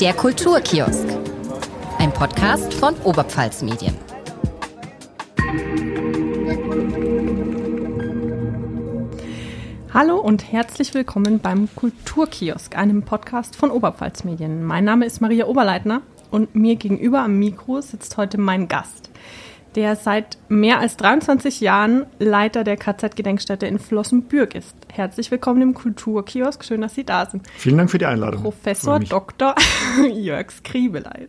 Der 0.00 0.12
Kulturkiosk. 0.12 1.08
Ein 1.98 2.12
Podcast 2.12 2.74
von 2.74 2.94
Oberpfalz 3.04 3.62
Medien. 3.62 3.96
Hallo 9.94 10.18
und 10.18 10.52
herzlich 10.52 10.92
willkommen 10.92 11.38
beim 11.38 11.70
Kulturkiosk, 11.74 12.76
einem 12.76 13.04
Podcast 13.04 13.56
von 13.56 13.70
Oberpfalz 13.70 14.24
Medien. 14.24 14.62
Mein 14.64 14.84
Name 14.84 15.06
ist 15.06 15.22
Maria 15.22 15.46
Oberleitner 15.46 16.02
und 16.30 16.54
mir 16.54 16.76
gegenüber 16.76 17.20
am 17.20 17.38
Mikro 17.38 17.80
sitzt 17.80 18.18
heute 18.18 18.36
mein 18.38 18.68
Gast, 18.68 19.08
der 19.76 19.94
seit 19.94 20.38
mehr 20.48 20.80
als 20.80 20.96
23 20.96 21.60
Jahren 21.60 22.06
Leiter 22.18 22.64
der 22.64 22.78
KZ-Gedenkstätte 22.78 23.66
in 23.66 23.78
Flossenbürg 23.78 24.54
ist. 24.54 24.74
Herzlich 24.90 25.30
willkommen 25.30 25.60
im 25.60 25.74
Kulturkiosk. 25.74 26.64
Schön, 26.64 26.80
dass 26.80 26.94
Sie 26.94 27.04
da 27.04 27.26
sind. 27.26 27.46
Vielen 27.58 27.76
Dank 27.76 27.90
für 27.90 27.98
die 27.98 28.06
Einladung. 28.06 28.42
Professor 28.42 28.98
Dr. 28.98 29.54
Jörg 30.14 30.50
Skribeleit. 30.50 31.28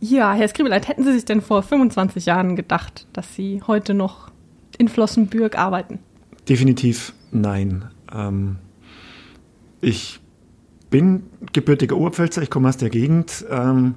Ja, 0.00 0.32
Herr 0.32 0.46
Skribeleit, 0.46 0.86
hätten 0.86 1.02
Sie 1.02 1.12
sich 1.12 1.24
denn 1.24 1.42
vor 1.42 1.64
25 1.64 2.26
Jahren 2.26 2.54
gedacht, 2.54 3.08
dass 3.12 3.34
Sie 3.34 3.60
heute 3.66 3.92
noch 3.92 4.30
in 4.78 4.86
Flossenbürg 4.86 5.58
arbeiten? 5.58 5.98
Definitiv 6.48 7.12
nein. 7.32 7.86
Ähm, 8.14 8.58
ich 9.80 10.20
bin 10.90 11.24
gebürtiger 11.52 11.96
Oberpfälzer, 11.96 12.40
ich 12.40 12.50
komme 12.50 12.68
aus 12.68 12.76
der 12.76 12.90
Gegend, 12.90 13.44
ähm, 13.50 13.96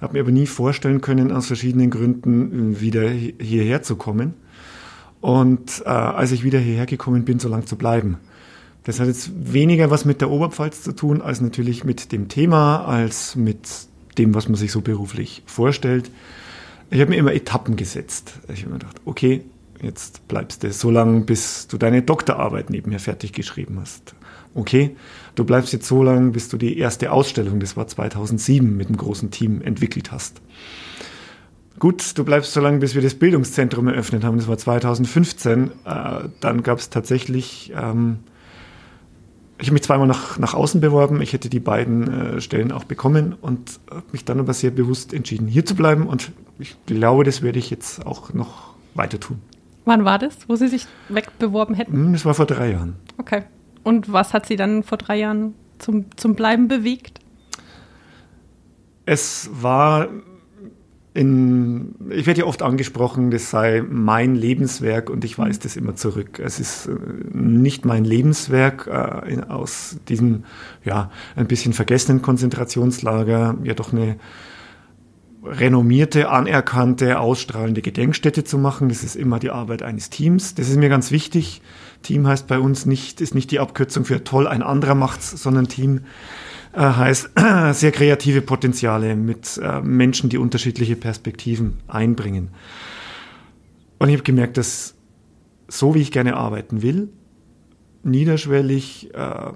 habe 0.00 0.14
mir 0.14 0.20
aber 0.20 0.30
nie 0.30 0.46
vorstellen 0.46 1.00
können, 1.00 1.32
aus 1.32 1.46
verschiedenen 1.46 1.90
Gründen 1.90 2.80
wieder 2.80 3.08
hierher 3.08 3.82
zu 3.82 3.96
kommen. 3.96 4.34
Und 5.20 5.82
äh, 5.84 5.88
als 5.88 6.32
ich 6.32 6.44
wieder 6.44 6.58
hierher 6.58 6.86
gekommen 6.86 7.24
bin, 7.24 7.40
so 7.40 7.48
lang 7.48 7.66
zu 7.66 7.76
bleiben. 7.76 8.18
Das 8.84 9.00
hat 9.00 9.08
jetzt 9.08 9.52
weniger 9.52 9.90
was 9.90 10.04
mit 10.04 10.20
der 10.20 10.30
Oberpfalz 10.30 10.82
zu 10.82 10.92
tun, 10.92 11.20
als 11.20 11.40
natürlich 11.40 11.84
mit 11.84 12.12
dem 12.12 12.28
Thema, 12.28 12.84
als 12.84 13.36
mit 13.36 13.68
dem, 14.16 14.34
was 14.34 14.48
man 14.48 14.56
sich 14.56 14.72
so 14.72 14.80
beruflich 14.80 15.42
vorstellt. 15.46 16.10
Ich 16.90 17.00
habe 17.00 17.10
mir 17.10 17.16
immer 17.16 17.34
Etappen 17.34 17.76
gesetzt. 17.76 18.34
Ich 18.52 18.62
habe 18.62 18.72
mir 18.72 18.78
gedacht, 18.78 19.00
okay, 19.04 19.42
jetzt 19.82 20.26
bleibst 20.28 20.62
du 20.62 20.72
so 20.72 20.90
lange, 20.90 21.20
bis 21.20 21.66
du 21.66 21.76
deine 21.76 22.02
Doktorarbeit 22.02 22.70
nebenher 22.70 23.00
fertig 23.00 23.32
geschrieben 23.32 23.78
hast. 23.80 24.14
Okay, 24.58 24.96
du 25.36 25.44
bleibst 25.44 25.72
jetzt 25.72 25.86
so 25.86 26.02
lange, 26.02 26.32
bis 26.32 26.48
du 26.48 26.56
die 26.56 26.78
erste 26.78 27.12
Ausstellung, 27.12 27.60
das 27.60 27.76
war 27.76 27.86
2007, 27.86 28.76
mit 28.76 28.88
einem 28.88 28.96
großen 28.96 29.30
Team 29.30 29.62
entwickelt 29.62 30.10
hast. 30.10 30.42
Gut, 31.78 32.18
du 32.18 32.24
bleibst 32.24 32.52
so 32.54 32.60
lange, 32.60 32.78
bis 32.78 32.96
wir 32.96 33.02
das 33.02 33.14
Bildungszentrum 33.14 33.86
eröffnet 33.86 34.24
haben, 34.24 34.36
das 34.36 34.48
war 34.48 34.58
2015. 34.58 35.70
Äh, 35.84 36.28
dann 36.40 36.64
gab 36.64 36.78
es 36.80 36.90
tatsächlich, 36.90 37.72
ähm, 37.76 38.18
ich 39.60 39.68
habe 39.68 39.74
mich 39.74 39.82
zweimal 39.84 40.08
nach, 40.08 40.40
nach 40.40 40.54
außen 40.54 40.80
beworben, 40.80 41.22
ich 41.22 41.32
hätte 41.32 41.48
die 41.48 41.60
beiden 41.60 42.08
äh, 42.08 42.40
Stellen 42.40 42.72
auch 42.72 42.82
bekommen 42.82 43.36
und 43.40 43.78
habe 43.88 44.06
mich 44.10 44.24
dann 44.24 44.40
aber 44.40 44.54
sehr 44.54 44.72
bewusst 44.72 45.14
entschieden, 45.14 45.46
hier 45.46 45.64
zu 45.64 45.76
bleiben 45.76 46.08
und 46.08 46.32
ich 46.58 46.76
glaube, 46.86 47.22
das 47.22 47.42
werde 47.42 47.60
ich 47.60 47.70
jetzt 47.70 48.04
auch 48.04 48.34
noch 48.34 48.74
weiter 48.94 49.20
tun. 49.20 49.40
Wann 49.84 50.04
war 50.04 50.18
das, 50.18 50.36
wo 50.48 50.56
Sie 50.56 50.66
sich 50.66 50.86
wegbeworben 51.08 51.76
hätten? 51.76 51.92
Hm, 51.92 52.12
das 52.12 52.24
war 52.24 52.34
vor 52.34 52.46
drei 52.46 52.72
Jahren. 52.72 52.96
Okay. 53.18 53.44
Und 53.88 54.12
was 54.12 54.34
hat 54.34 54.44
Sie 54.44 54.56
dann 54.56 54.82
vor 54.82 54.98
drei 54.98 55.16
Jahren 55.16 55.54
zum, 55.78 56.14
zum 56.14 56.34
Bleiben 56.34 56.68
bewegt? 56.68 57.20
Es 59.06 59.48
war 59.50 60.08
in, 61.14 61.94
ich 62.10 62.26
werde 62.26 62.40
ja 62.40 62.46
oft 62.46 62.60
angesprochen, 62.60 63.30
das 63.30 63.48
sei 63.48 63.82
mein 63.88 64.34
Lebenswerk 64.34 65.08
und 65.08 65.24
ich 65.24 65.38
weise 65.38 65.60
das 65.60 65.74
immer 65.74 65.96
zurück. 65.96 66.38
Es 66.38 66.60
ist 66.60 66.84
äh, 66.88 66.90
nicht 67.32 67.86
mein 67.86 68.04
Lebenswerk 68.04 68.88
äh, 68.88 69.40
aus 69.48 69.96
diesem 70.06 70.44
ja 70.84 71.10
ein 71.34 71.46
bisschen 71.46 71.72
vergessenen 71.72 72.20
Konzentrationslager, 72.20 73.56
ja 73.64 73.72
doch 73.72 73.94
eine 73.94 74.18
renommierte, 75.42 76.28
anerkannte, 76.28 77.20
ausstrahlende 77.20 77.80
Gedenkstätte 77.80 78.44
zu 78.44 78.58
machen. 78.58 78.90
Das 78.90 79.02
ist 79.02 79.16
immer 79.16 79.38
die 79.38 79.48
Arbeit 79.48 79.82
eines 79.82 80.10
Teams. 80.10 80.54
Das 80.54 80.68
ist 80.68 80.76
mir 80.76 80.90
ganz 80.90 81.10
wichtig. 81.10 81.62
Team 82.02 82.26
heißt 82.26 82.46
bei 82.46 82.58
uns 82.58 82.86
nicht, 82.86 83.20
ist 83.20 83.34
nicht 83.34 83.50
die 83.50 83.60
Abkürzung 83.60 84.04
für 84.04 84.24
toll, 84.24 84.46
ein 84.46 84.62
anderer 84.62 84.94
macht's, 84.94 85.30
sondern 85.30 85.68
Team 85.68 86.00
äh, 86.72 86.80
heißt 86.80 87.30
äh, 87.36 87.72
sehr 87.72 87.92
kreative 87.92 88.42
Potenziale 88.42 89.16
mit 89.16 89.58
äh, 89.62 89.80
Menschen, 89.80 90.30
die 90.30 90.38
unterschiedliche 90.38 90.96
Perspektiven 90.96 91.78
einbringen. 91.86 92.50
Und 93.98 94.08
ich 94.08 94.14
habe 94.14 94.22
gemerkt, 94.22 94.56
dass 94.56 94.94
so 95.66 95.94
wie 95.94 96.00
ich 96.00 96.12
gerne 96.12 96.36
arbeiten 96.36 96.82
will, 96.82 97.08
niederschwellig, 98.04 99.12
äh, 99.14 99.52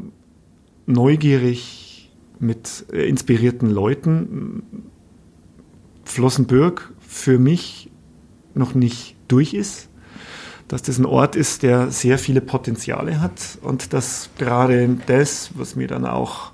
neugierig, 0.87 1.93
mit 2.43 2.87
äh, 2.93 3.09
inspirierten 3.09 3.71
Leuten, 3.71 4.65
Flossenbürg 6.05 6.93
für 6.99 7.39
mich 7.39 7.91
noch 8.55 8.75
nicht 8.75 9.17
durch 9.29 9.55
ist, 9.55 9.89
dass 10.73 10.81
das 10.81 10.97
ein 10.97 11.05
Ort 11.05 11.37
ist, 11.37 11.63
der 11.63 11.91
sehr 11.91 12.19
viele 12.19 12.41
Potenziale 12.41 13.21
hat 13.21 13.59
und 13.61 13.93
dass 13.93 14.31
gerade 14.39 14.89
das, 15.05 15.51
was 15.55 15.77
mir 15.77 15.87
dann 15.87 16.07
auch 16.07 16.53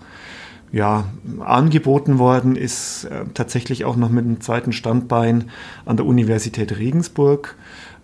ja, 0.72 1.04
angeboten 1.38 2.18
worden 2.18 2.56
ist, 2.56 3.04
äh, 3.04 3.26
tatsächlich 3.32 3.84
auch 3.84 3.94
noch 3.94 4.10
mit 4.10 4.24
einem 4.24 4.40
zweiten 4.40 4.72
Standbein 4.72 5.50
an 5.86 5.96
der 5.96 6.04
Universität 6.04 6.76
Regensburg, 6.76 7.54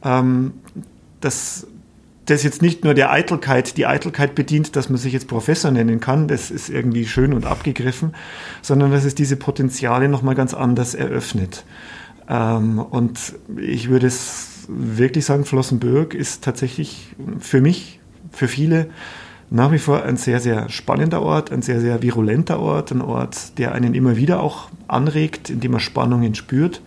ähm, 0.04 0.52
dass 1.20 1.66
das 2.26 2.44
jetzt 2.44 2.62
nicht 2.62 2.84
nur 2.84 2.94
der 2.94 3.10
Eitelkeit, 3.10 3.76
die 3.76 3.86
Eitelkeit 3.86 4.36
bedient, 4.36 4.76
dass 4.76 4.88
man 4.88 4.98
sich 4.98 5.12
jetzt 5.12 5.26
Professor 5.26 5.72
nennen 5.72 5.98
kann, 5.98 6.28
das 6.28 6.52
ist 6.52 6.68
irgendwie 6.68 7.06
schön 7.06 7.34
und 7.34 7.44
abgegriffen, 7.44 8.14
sondern 8.62 8.92
dass 8.92 9.04
es 9.04 9.16
diese 9.16 9.34
Potenziale 9.34 10.08
nochmal 10.08 10.36
ganz 10.36 10.54
anders 10.54 10.94
eröffnet. 10.94 11.64
Ähm, 12.28 12.78
und 12.78 13.34
ich 13.56 13.88
würde 13.88 14.06
es 14.06 14.53
wirklich 14.68 15.24
sagen, 15.24 15.44
Flossenbürg 15.44 16.14
ist 16.14 16.44
tatsächlich 16.44 17.14
für 17.38 17.60
mich, 17.60 18.00
für 18.30 18.48
viele 18.48 18.88
nach 19.50 19.70
wie 19.70 19.78
vor 19.78 20.02
ein 20.02 20.16
sehr, 20.16 20.40
sehr 20.40 20.68
spannender 20.68 21.22
Ort, 21.22 21.52
ein 21.52 21.62
sehr, 21.62 21.80
sehr 21.80 22.02
virulenter 22.02 22.58
Ort, 22.58 22.90
ein 22.90 23.00
Ort, 23.00 23.58
der 23.58 23.72
einen 23.72 23.94
immer 23.94 24.16
wieder 24.16 24.42
auch 24.42 24.68
anregt, 24.88 25.50
indem 25.50 25.72
man 25.72 25.80
Spannungen 25.80 26.34
spürt. 26.34 26.80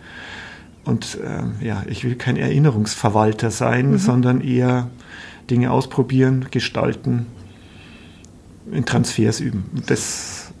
Und 0.84 1.18
äh, 1.22 1.64
ja, 1.64 1.82
ich 1.86 2.04
will 2.04 2.14
kein 2.14 2.36
Erinnerungsverwalter 2.36 3.50
sein, 3.50 3.92
mhm. 3.92 3.98
sondern 3.98 4.40
eher 4.40 4.90
Dinge 5.50 5.70
ausprobieren, 5.70 6.46
gestalten, 6.50 7.26
in 8.70 8.84
Transfers 8.84 9.40
üben. 9.40 9.64
Das, 9.86 10.52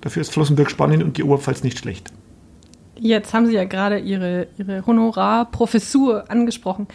dafür 0.00 0.22
ist 0.22 0.32
Flossenbürg 0.32 0.70
spannend 0.70 1.02
und 1.02 1.18
die 1.18 1.24
Oberpfalz 1.24 1.62
nicht 1.62 1.78
schlecht. 1.78 2.10
Jetzt 3.00 3.32
haben 3.32 3.46
Sie 3.46 3.54
ja 3.54 3.64
gerade 3.64 3.98
Ihre, 3.98 4.48
Ihre 4.58 4.86
Honorarprofessur 4.86 6.30
angesprochen. 6.30 6.86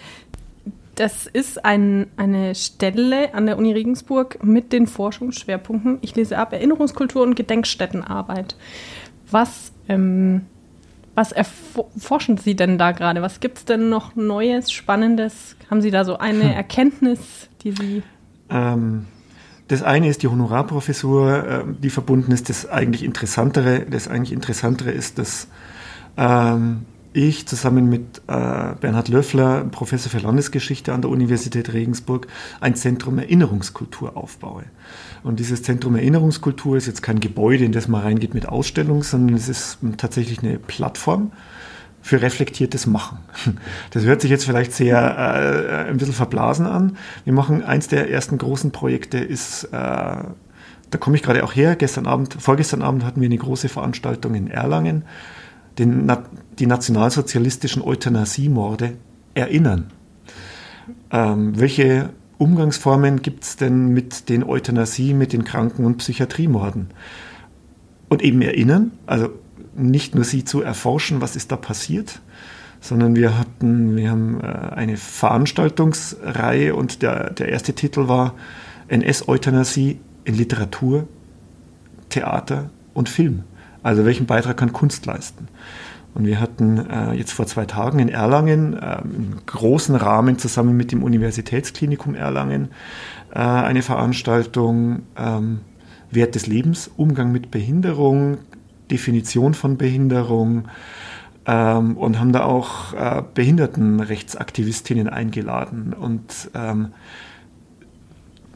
Das 0.93 1.25
ist 1.25 1.65
ein, 1.65 2.07
eine 2.15 2.53
Stelle 2.55 3.33
an 3.33 3.47
der 3.47 3.57
Uni 3.57 3.73
Regensburg 3.73 4.41
mit 4.43 4.71
den 4.71 4.87
Forschungsschwerpunkten, 4.87 5.97
ich 6.01 6.15
lese 6.15 6.37
ab, 6.37 6.53
Erinnerungskultur 6.53 7.23
und 7.23 7.35
Gedenkstättenarbeit. 7.35 8.55
Was, 9.29 9.73
ähm, 9.89 10.45
was 11.15 11.31
erforschen 11.31 12.37
Sie 12.37 12.55
denn 12.55 12.77
da 12.77 12.91
gerade? 12.91 13.21
Was 13.23 13.39
gibt 13.39 13.57
es 13.57 13.65
denn 13.65 13.89
noch 13.89 14.15
Neues, 14.15 14.71
Spannendes? 14.71 15.57
Haben 15.71 15.81
Sie 15.81 15.91
da 15.91 16.05
so 16.05 16.17
eine 16.17 16.43
hm. 16.43 16.51
Erkenntnis, 16.51 17.49
die 17.63 17.71
Sie. 17.71 18.03
Ähm, 18.49 19.07
das 19.67 19.81
eine 19.81 20.07
ist 20.07 20.21
die 20.21 20.27
Honorarprofessur, 20.27 21.47
äh, 21.47 21.63
die 21.81 21.89
verbunden 21.89 22.31
ist. 22.31 22.49
Das 22.49 22.69
eigentlich 22.69 23.03
Interessantere, 23.03 23.81
das 23.81 24.07
eigentlich 24.07 24.31
Interessantere 24.31 24.91
ist, 24.91 25.17
dass 25.17 25.47
ähm, 26.17 26.85
ich 27.15 27.47
zusammen 27.47 27.89
mit 27.89 28.21
äh, 28.27 28.75
Bernhard 28.81 29.07
Löffler, 29.07 29.63
Professor 29.71 30.11
für 30.11 30.19
Landesgeschichte 30.19 30.93
an 30.93 31.01
der 31.01 31.09
Universität 31.09 31.71
Regensburg, 31.71 32.27
ein 32.59 32.75
Zentrum 32.75 33.19
Erinnerungskultur 33.19 34.17
aufbaue. 34.17 34.65
Und 35.23 35.39
dieses 35.39 35.63
Zentrum 35.63 35.95
Erinnerungskultur 35.95 36.75
ist 36.75 36.87
jetzt 36.87 37.01
kein 37.01 37.21
Gebäude, 37.21 37.63
in 37.63 37.71
das 37.71 37.87
man 37.87 38.01
reingeht 38.01 38.33
mit 38.33 38.49
Ausstellung, 38.49 39.01
sondern 39.01 39.35
es 39.35 39.47
ist 39.47 39.77
tatsächlich 39.97 40.39
eine 40.39 40.59
Plattform 40.59 41.31
für 42.01 42.21
reflektiertes 42.21 42.85
Machen. 42.85 43.19
Das 43.91 44.03
hört 44.03 44.19
sich 44.19 44.29
jetzt 44.29 44.45
vielleicht 44.45 44.73
sehr 44.73 44.97
äh, 44.97 45.89
ein 45.89 45.97
bisschen 45.97 46.13
verblasen 46.13 46.65
an. 46.65 46.97
Wir 47.23 47.33
machen 47.33 47.63
eins 47.63 47.87
der 47.87 48.11
ersten 48.11 48.37
großen 48.37 48.71
Projekte 48.71 49.19
ist 49.19 49.63
äh, 49.65 50.17
da 50.91 50.99
komme 50.99 51.15
ich 51.15 51.23
gerade 51.23 51.43
auch 51.43 51.55
her. 51.55 51.75
Gestern 51.75 52.05
Abend, 52.05 52.37
vorgestern 52.39 52.81
Abend 52.81 53.03
hatten 53.03 53.19
wir 53.21 53.25
eine 53.25 53.37
große 53.37 53.69
Veranstaltung 53.69 54.35
in 54.35 54.47
Erlangen 54.47 55.03
den, 55.77 56.11
die 56.59 56.67
nationalsozialistischen 56.67 57.81
Euthanasiemorde 57.81 58.93
erinnern. 59.33 59.91
Ähm, 61.11 61.59
welche 61.59 62.09
Umgangsformen 62.37 63.21
gibt 63.21 63.43
es 63.43 63.55
denn 63.55 63.89
mit 63.89 64.29
den 64.29 64.43
Euthanasie, 64.43 65.13
mit 65.13 65.33
den 65.33 65.43
Kranken- 65.43 65.85
und 65.85 65.97
Psychiatriemorden? 65.97 66.87
Und 68.09 68.21
eben 68.21 68.41
erinnern, 68.41 68.91
also 69.05 69.29
nicht 69.75 70.15
nur 70.15 70.23
sie 70.23 70.45
zu 70.45 70.61
erforschen, 70.61 71.21
was 71.21 71.35
ist 71.35 71.51
da 71.51 71.57
passiert, 71.57 72.21
sondern 72.79 73.15
wir 73.15 73.37
hatten, 73.37 73.95
wir 73.95 74.11
haben 74.11 74.39
äh, 74.41 74.45
eine 74.75 74.95
Veranstaltungsreihe 74.95 76.75
und 76.75 77.01
der, 77.01 77.31
der 77.31 77.49
erste 77.49 77.73
Titel 77.73 78.07
war 78.07 78.35
NS-Euthanasie 78.87 79.99
in 80.23 80.35
Literatur, 80.35 81.07
Theater 82.09 82.69
und 82.93 83.09
Film 83.09 83.43
Also 83.85 84.03
welchen 84.03 84.25
Beitrag 84.25 84.57
kann 84.57 84.73
Kunst 84.73 85.05
leisten? 85.05 85.47
Und 86.15 86.25
wir 86.25 86.39
hatten 86.39 86.89
äh, 86.89 87.13
jetzt 87.13 87.33
vor 87.33 87.45
zwei 87.45 87.65
Tagen 87.65 87.99
in 87.99 88.09
Erlangen 88.09 88.73
äh, 88.73 89.01
im 89.03 89.45
großen 89.45 89.93
Rahmen 89.93 90.39
zusammen 90.39 90.75
mit 90.75 90.91
dem 90.91 91.03
Universitätsklinikum 91.03 92.15
Erlangen 92.15 92.69
äh, 93.31 93.37
eine 93.37 93.83
Veranstaltung 93.83 95.03
ähm, 95.15 95.59
Wert 96.09 96.33
des 96.33 96.47
Lebens, 96.47 96.89
Umgang 96.97 97.31
mit 97.31 97.51
Behinderung, 97.51 98.39
Definition 98.89 99.53
von 99.53 99.77
Behinderung 99.77 100.67
ähm, 101.45 101.95
und 101.95 102.19
haben 102.19 102.31
da 102.31 102.43
auch 102.43 102.93
äh, 102.93 103.21
Behindertenrechtsaktivistinnen 103.35 105.09
eingeladen. 105.09 105.93
Und 105.93 106.49
ähm, 106.55 106.87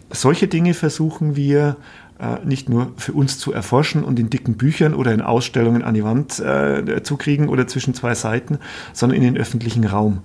solche 0.09 0.47
Dinge 0.47 0.73
versuchen 0.73 1.35
wir 1.35 1.77
nicht 2.43 2.67
nur 2.67 2.91
für 2.97 3.13
uns 3.13 3.37
zu 3.37 3.53
erforschen 3.53 4.03
und 4.03 4.19
in 4.19 4.29
dicken 4.29 4.55
Büchern 4.55 4.93
oder 4.93 5.13
in 5.13 5.21
Ausstellungen 5.21 5.83
an 5.83 5.93
die 5.93 6.03
Wand 6.03 6.39
äh, 6.39 7.01
zu 7.01 7.15
kriegen 7.15 7.47
oder 7.47 7.67
zwischen 7.67 7.93
zwei 7.93 8.13
Seiten, 8.13 8.59
sondern 8.93 9.17
in 9.17 9.23
den 9.23 9.37
öffentlichen 9.37 9.85
Raum. 9.85 10.21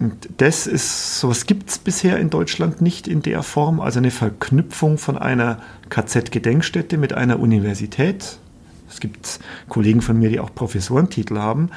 Und 0.00 0.30
das 0.38 0.66
ist, 0.66 1.20
sowas 1.20 1.44
gibt 1.44 1.68
es 1.68 1.78
bisher 1.78 2.18
in 2.18 2.30
Deutschland 2.30 2.80
nicht 2.80 3.06
in 3.06 3.20
der 3.20 3.42
Form, 3.42 3.80
also 3.80 3.98
eine 3.98 4.10
Verknüpfung 4.10 4.96
von 4.96 5.18
einer 5.18 5.58
KZ-Gedenkstätte 5.90 6.96
mit 6.96 7.12
einer 7.12 7.38
Universität. 7.38 8.38
Es 8.88 8.98
gibt 8.98 9.40
Kollegen 9.68 10.00
von 10.00 10.18
mir, 10.18 10.30
die 10.30 10.40
auch 10.40 10.54
Professorentitel 10.54 11.36
haben. 11.36 11.68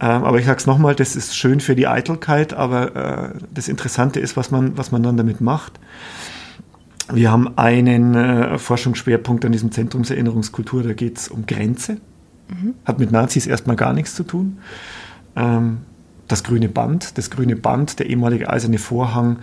Ähm, 0.00 0.24
aber 0.24 0.40
ich 0.40 0.46
sage 0.46 0.58
es 0.58 0.66
nochmal, 0.66 0.96
das 0.96 1.14
ist 1.14 1.36
schön 1.36 1.60
für 1.60 1.76
die 1.76 1.86
Eitelkeit, 1.86 2.54
aber 2.54 2.96
äh, 2.96 3.38
das 3.54 3.68
Interessante 3.68 4.18
ist, 4.18 4.36
was 4.36 4.50
man, 4.50 4.76
was 4.76 4.90
man 4.90 5.04
dann 5.04 5.16
damit 5.16 5.40
macht. 5.40 5.78
Wir 7.12 7.30
haben 7.30 7.56
einen 7.58 8.14
äh, 8.14 8.58
Forschungsschwerpunkt 8.58 9.44
an 9.44 9.52
diesem 9.52 9.72
Zentrumserinnerungskultur, 9.72 10.82
da 10.82 10.92
geht 10.92 11.18
es 11.18 11.28
um 11.28 11.46
Grenze. 11.46 11.98
Mhm. 12.48 12.74
Hat 12.84 12.98
mit 12.98 13.12
Nazis 13.12 13.46
erstmal 13.46 13.76
gar 13.76 13.92
nichts 13.92 14.14
zu 14.14 14.24
tun. 14.24 14.58
Ähm, 15.36 15.78
das 16.28 16.44
grüne 16.44 16.68
Band, 16.68 17.18
das 17.18 17.30
grüne 17.30 17.56
Band, 17.56 17.98
der 17.98 18.08
ehemalige 18.08 18.50
eiserne 18.50 18.78
Vorhang 18.78 19.38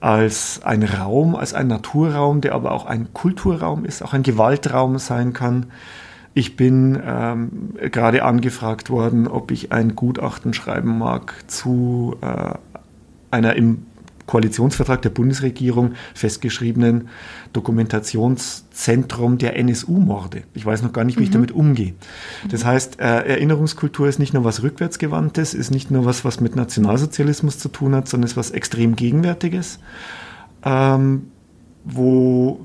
als 0.00 0.60
ein 0.64 0.82
Raum, 0.82 1.34
als 1.34 1.54
ein 1.54 1.68
Naturraum, 1.68 2.40
der 2.40 2.54
aber 2.54 2.72
auch 2.72 2.86
ein 2.86 3.12
Kulturraum 3.14 3.84
ist, 3.84 4.02
auch 4.02 4.12
ein 4.12 4.22
Gewaltraum 4.22 4.98
sein 4.98 5.32
kann. 5.32 5.66
Ich 6.34 6.56
bin 6.56 7.00
ähm, 7.06 7.74
gerade 7.90 8.24
angefragt 8.24 8.90
worden, 8.90 9.28
ob 9.28 9.50
ich 9.50 9.72
ein 9.72 9.94
Gutachten 9.94 10.52
schreiben 10.52 10.98
mag 10.98 11.32
zu 11.46 12.16
äh, 12.20 12.54
einer 13.30 13.54
im 13.54 13.86
Koalitionsvertrag 14.26 15.02
der 15.02 15.10
Bundesregierung 15.10 15.92
festgeschriebenen 16.14 17.08
Dokumentationszentrum 17.52 19.38
der 19.38 19.56
NSU-Morde. 19.56 20.44
Ich 20.54 20.64
weiß 20.64 20.82
noch 20.82 20.92
gar 20.92 21.04
nicht, 21.04 21.16
wie 21.16 21.20
mhm. 21.20 21.24
ich 21.24 21.30
damit 21.30 21.52
umgehe. 21.52 21.94
Das 22.48 22.64
heißt, 22.64 23.00
äh, 23.00 23.04
Erinnerungskultur 23.04 24.08
ist 24.08 24.18
nicht 24.18 24.32
nur 24.32 24.44
was 24.44 24.62
Rückwärtsgewandtes, 24.62 25.54
ist 25.54 25.70
nicht 25.70 25.90
nur 25.90 26.04
was, 26.04 26.24
was 26.24 26.40
mit 26.40 26.56
Nationalsozialismus 26.56 27.58
zu 27.58 27.68
tun 27.68 27.94
hat, 27.94 28.08
sondern 28.08 28.28
ist 28.28 28.36
was 28.36 28.50
extrem 28.50 28.96
Gegenwärtiges, 28.96 29.78
ähm, 30.64 31.26
wo 31.84 32.64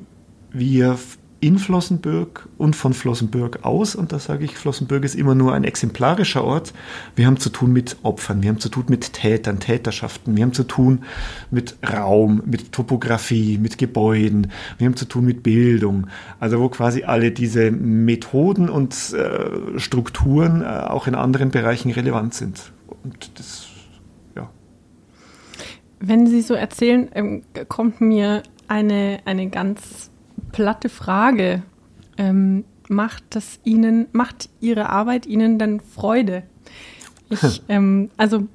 wir 0.52 0.98
in 1.42 1.58
Flossenbürg 1.58 2.48
und 2.58 2.76
von 2.76 2.94
Flossenbürg 2.94 3.64
aus, 3.64 3.96
und 3.96 4.12
da 4.12 4.20
sage 4.20 4.46
ich, 4.46 4.58
Flossenbürg 4.58 5.04
ist 5.06 5.16
immer 5.16 5.36
nur 5.36 5.54
ein 5.54 5.64
exemplarischer 5.64 6.44
Ort. 6.44 6.74
Wir 7.16 7.28
haben 7.28 7.38
zu 7.38 7.50
tun 7.50 7.72
mit 7.72 7.98
Opfern, 8.04 8.42
wir 8.42 8.50
haben 8.50 8.60
zu 8.60 8.70
tun 8.70 8.86
mit 8.90 9.14
Tätern, 9.14 9.60
Täterschaften, 9.60 10.36
wir 10.36 10.44
haben 10.44 10.54
zu 10.54 10.64
tun 10.64 11.04
mit 11.50 11.78
Raum, 11.88 12.42
mit 12.46 12.72
Topografie, 12.72 13.58
mit 13.58 13.78
Gebäuden, 13.78 14.52
wir 14.78 14.88
haben 14.88 14.98
zu 14.98 15.06
tun 15.06 15.26
mit 15.26 15.44
Bildung. 15.44 16.08
Also 16.40 16.60
wo 16.60 16.70
quasi 16.70 17.04
alle 17.04 17.32
diese 17.32 17.72
Methoden 17.72 18.70
und 18.70 19.14
äh, 19.14 19.80
Strukturen 19.80 20.62
äh, 20.62 20.66
auch 20.66 21.08
in 21.08 21.16
anderen 21.16 21.52
Bereichen 21.52 21.92
relevant 21.92 22.34
sind. 22.34 22.72
Und 23.04 23.32
das. 23.40 23.68
Wenn 26.02 26.28
Sie 26.28 26.42
so 26.42 26.54
erzählen, 26.54 27.10
ähm, 27.14 27.42
kommt 27.68 28.00
mir 28.00 28.44
eine, 28.70 29.20
eine 29.26 29.50
ganz 29.50 30.09
platte 30.52 30.90
Frage. 30.90 31.64
Ähm, 32.18 32.66
macht 32.90 33.24
das 33.30 33.60
Ihnen, 33.64 34.08
macht 34.12 34.50
Ihre 34.60 34.90
Arbeit 34.90 35.26
Ihnen 35.26 35.60
denn 35.60 35.80
Freude? 35.80 36.44
Ich, 37.30 37.62
ähm, 37.70 38.10
also 38.18 38.48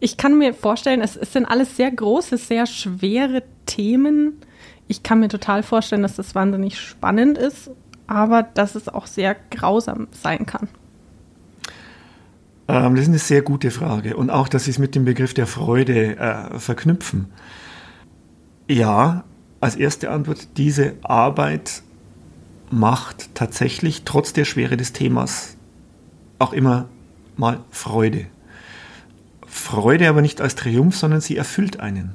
ich 0.00 0.16
kann 0.16 0.38
mir 0.38 0.54
vorstellen, 0.54 1.00
es, 1.00 1.16
es, 1.16 1.32
sind 1.32 1.44
alles 1.44 1.76
sehr 1.76 1.90
große, 1.90 2.36
sehr 2.36 2.66
schwere 2.66 3.42
Themen. 3.66 4.38
Ich 4.88 5.02
kann 5.02 5.20
mir 5.20 5.28
total 5.28 5.62
vorstellen, 5.62 6.02
dass 6.02 6.16
das 6.16 6.34
wahnsinnig 6.34 6.80
spannend 6.80 7.38
ist, 7.38 7.70
aber 8.06 8.42
dass 8.42 8.74
es 8.74 8.88
auch 8.88 9.06
sehr 9.06 9.36
grausam 9.50 10.08
sein 10.10 10.46
kann. 10.46 10.68
Ähm, 12.68 12.94
das 12.94 13.02
ist 13.02 13.08
eine 13.08 13.18
sehr 13.18 13.42
gute 13.42 13.70
Frage. 13.70 14.16
Und 14.16 14.30
auch, 14.30 14.48
dass 14.48 14.64
Sie 14.64 14.70
es 14.70 14.78
mit 14.78 14.94
dem 14.94 15.04
Begriff 15.04 15.34
der 15.34 15.46
Freude 15.46 16.16
äh, 16.16 16.58
verknüpfen. 16.58 17.26
Ja, 18.68 19.24
als 19.62 19.76
erste 19.76 20.10
Antwort, 20.10 20.48
diese 20.56 20.94
Arbeit 21.02 21.82
macht 22.70 23.32
tatsächlich 23.34 24.02
trotz 24.04 24.32
der 24.32 24.44
Schwere 24.44 24.76
des 24.76 24.92
Themas 24.92 25.56
auch 26.40 26.52
immer 26.52 26.88
mal 27.36 27.60
Freude. 27.70 28.26
Freude 29.46 30.08
aber 30.08 30.20
nicht 30.20 30.40
als 30.40 30.56
Triumph, 30.56 30.96
sondern 30.96 31.20
sie 31.20 31.36
erfüllt 31.36 31.78
einen. 31.78 32.10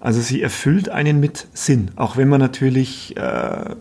Also 0.00 0.20
sie 0.20 0.42
erfüllt 0.42 0.88
einen 0.88 1.20
mit 1.20 1.46
Sinn, 1.54 1.92
auch 1.94 2.16
wenn 2.16 2.28
man 2.28 2.40
natürlich 2.40 3.16
äh, 3.16 3.76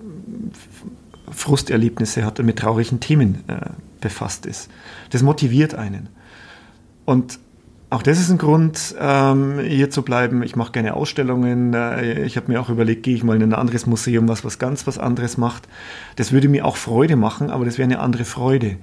Frusterlebnisse 1.32 2.24
hat 2.24 2.40
und 2.40 2.46
mit 2.46 2.60
traurigen 2.60 3.00
Themen 3.00 3.44
äh, 3.48 3.72
befasst 4.00 4.46
ist. 4.46 4.70
Das 5.10 5.24
motiviert 5.24 5.74
einen. 5.74 6.10
Und 7.06 7.40
auch 7.92 8.02
das 8.02 8.22
ist 8.22 8.30
ein 8.30 8.38
Grund, 8.38 8.96
ähm, 9.00 9.60
hier 9.60 9.90
zu 9.90 10.02
bleiben. 10.02 10.44
Ich 10.44 10.56
mache 10.56 10.72
gerne 10.72 10.94
Ausstellungen. 10.94 11.74
Äh, 11.74 12.24
ich 12.24 12.38
habe 12.38 12.50
mir 12.50 12.62
auch 12.62 12.70
überlegt, 12.70 13.04
gehe 13.04 13.14
ich 13.14 13.24
mal 13.26 13.36
in 13.36 13.44
ein 13.44 13.54
anderes 13.54 13.86
Museum, 13.86 14.30
was 14.30 14.46
was 14.46 14.60
ganz 14.60 14.88
was 14.88 14.98
anderes 14.98 15.38
macht. 15.38 15.68
Das 16.16 16.32
würde 16.32 16.48
mir 16.48 16.66
auch 16.66 16.78
Freude 16.78 17.18
machen, 17.18 17.52
aber 17.52 17.66
das 17.66 17.78
wäre 17.78 17.88
eine 17.88 18.00
andere 18.00 18.24
Freude. 18.24 18.78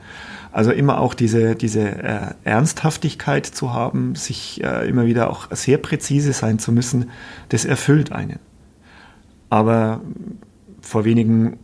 Also 0.52 0.72
immer 0.72 1.00
auch 1.00 1.14
diese, 1.14 1.56
diese 1.56 1.88
äh, 1.88 2.20
Ernsthaftigkeit 2.44 3.46
zu 3.46 3.72
haben, 3.72 4.14
sich 4.14 4.62
äh, 4.62 4.86
immer 4.86 5.06
wieder 5.06 5.30
auch 5.30 5.48
sehr 5.52 5.78
präzise 5.78 6.34
sein 6.34 6.58
zu 6.58 6.70
müssen, 6.70 7.08
das 7.48 7.64
erfüllt 7.64 8.12
einen. 8.12 8.38
Aber 9.48 10.02
vor 10.82 11.06
wenigen 11.06 11.56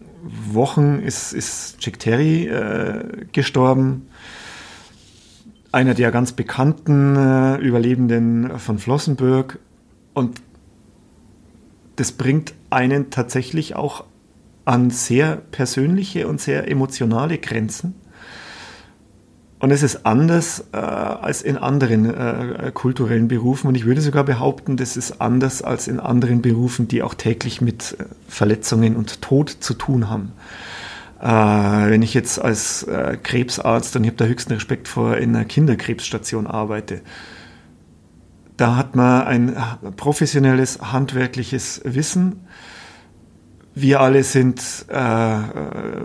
Wochen 0.50 0.99
ist, 0.99 1.35
ist 1.35 1.76
Jack 1.81 1.99
Terry 1.99 2.47
äh, 2.47 3.26
gestorben 3.32 4.06
einer 5.75 5.95
der 5.95 6.12
ganz 6.12 6.33
bekannten 6.33 7.16
äh, 7.16 7.57
Überlebenden 7.57 8.59
von 8.61 8.78
Flossenbürg. 8.78 9.59
Und 10.14 10.40
das 11.97 12.12
bringt 12.12 12.54
einen 12.71 13.11
tatsächlich 13.11 13.75
auch 13.75 14.04
an 14.64 14.90
sehr 14.90 15.37
persönliche 15.37 16.28
und 16.28 16.40
sehr 16.40 16.71
emotionale 16.71 17.38
Grenzen. 17.38 17.97
Und 19.59 19.73
es 19.73 19.83
ist 19.83 20.07
anders 20.07 20.64
äh, 20.73 20.76
als 20.76 21.43
in 21.43 21.57
anderen 21.57 22.04
äh, 22.04 22.71
kulturellen 22.73 23.26
Berufen. 23.26 23.66
Und 23.66 23.75
ich 23.75 23.85
würde 23.85 24.00
sogar 24.00 24.23
behaupten, 24.23 24.76
das 24.76 24.97
ist 24.97 25.21
anders 25.21 25.62
als 25.62 25.88
in 25.88 25.99
anderen 25.99 26.40
Berufen, 26.40 26.87
die 26.87 27.02
auch 27.02 27.14
täglich 27.14 27.61
mit 27.61 27.97
äh, 27.99 28.04
Verletzungen 28.28 28.95
und 28.95 29.23
Tod 29.23 29.49
zu 29.50 29.75
tun 29.75 30.09
haben. 30.09 30.33
Äh, 31.25 31.26
wenn 31.26 32.02
ich 32.02 32.12
jetzt 32.12 32.38
als 32.38 32.83
äh, 32.83 33.16
Krebsarzt, 33.23 33.97
und 33.97 34.04
ich 34.04 34.09
habe 34.09 34.19
da 34.19 34.26
höchsten 34.26 34.52
Respekt 34.52 34.88
vor, 34.88 35.16
in 35.16 35.35
einer 35.35 35.47
Kinderkrebsstation 35.47 36.47
arbeite, 36.47 37.00
da 38.59 38.76
hat 38.76 38.95
man 38.95 39.23
ein 39.23 39.57
professionelles, 39.97 40.81
handwerkliches 40.93 41.81
Wissen. 41.85 42.40
Wir 43.75 44.00
alle 44.00 44.23
sind 44.23 44.85
äh, 44.88 45.38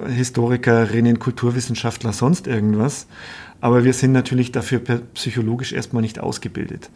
Historikerinnen, 0.08 1.20
Kulturwissenschaftler, 1.20 2.14
sonst 2.14 2.48
irgendwas. 2.48 3.06
Aber 3.60 3.84
wir 3.84 3.94
sind 3.94 4.14
natürlich 4.14 4.54
dafür 4.54 4.80
psychologisch 5.14 5.74
erstmal 5.74 6.02
nicht 6.02 6.22
ausgebildet. 6.22 6.90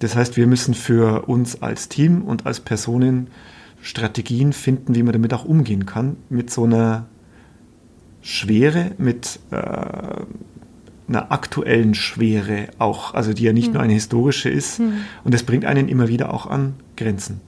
Das 0.00 0.16
heißt, 0.16 0.36
wir 0.36 0.48
müssen 0.48 0.74
für 0.74 1.28
uns 1.28 1.62
als 1.62 1.88
Team 1.88 2.22
und 2.22 2.44
als 2.44 2.58
Personen 2.58 3.28
Strategien 3.80 4.52
finden, 4.52 4.96
wie 4.96 5.04
man 5.04 5.12
damit 5.12 5.32
auch 5.32 5.44
umgehen 5.44 5.86
kann, 5.86 6.16
mit 6.28 6.50
so 6.50 6.64
einer 6.64 7.06
Schwere, 8.22 8.92
mit 8.98 9.40
äh, 9.50 9.56
einer 11.08 11.32
aktuellen 11.32 11.94
Schwere 11.94 12.68
auch, 12.78 13.14
also 13.14 13.32
die 13.32 13.42
ja 13.42 13.52
nicht 13.52 13.68
mhm. 13.68 13.74
nur 13.74 13.82
eine 13.82 13.92
historische 13.92 14.48
ist. 14.48 14.78
Mhm. 14.78 15.04
Und 15.24 15.34
das 15.34 15.42
bringt 15.42 15.64
einen 15.64 15.88
immer 15.88 16.08
wieder 16.08 16.32
auch 16.32 16.46
an 16.46 16.74
Grenzen. 16.96 17.40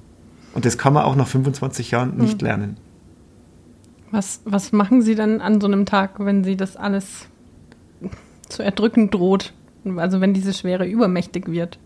Und 0.52 0.64
das 0.64 0.76
kann 0.78 0.93
man 0.93 1.04
auch 1.04 1.16
nach 1.16 1.26
25 1.26 1.90
Jahren 1.90 2.16
nicht 2.16 2.43
mhm. 2.43 2.47
lernen. 2.47 2.76
Was, 4.11 4.40
was 4.45 4.73
machen 4.73 5.02
Sie 5.02 5.14
dann 5.14 5.40
an 5.40 5.61
so 5.61 5.66
einem 5.66 5.87
Tag, 5.87 6.25
wenn 6.25 6.45
Sie 6.45 6.57
das 6.57 6.76
alles 6.76 7.26
zu 8.49 8.62
erdrücken 8.62 9.11
droht? 9.11 9.52
Also 9.97 10.21
wenn 10.21 10.35
diese 10.35 10.52
Schwere 10.52 10.87
übermächtig 10.87 11.49
wird? 11.49 11.78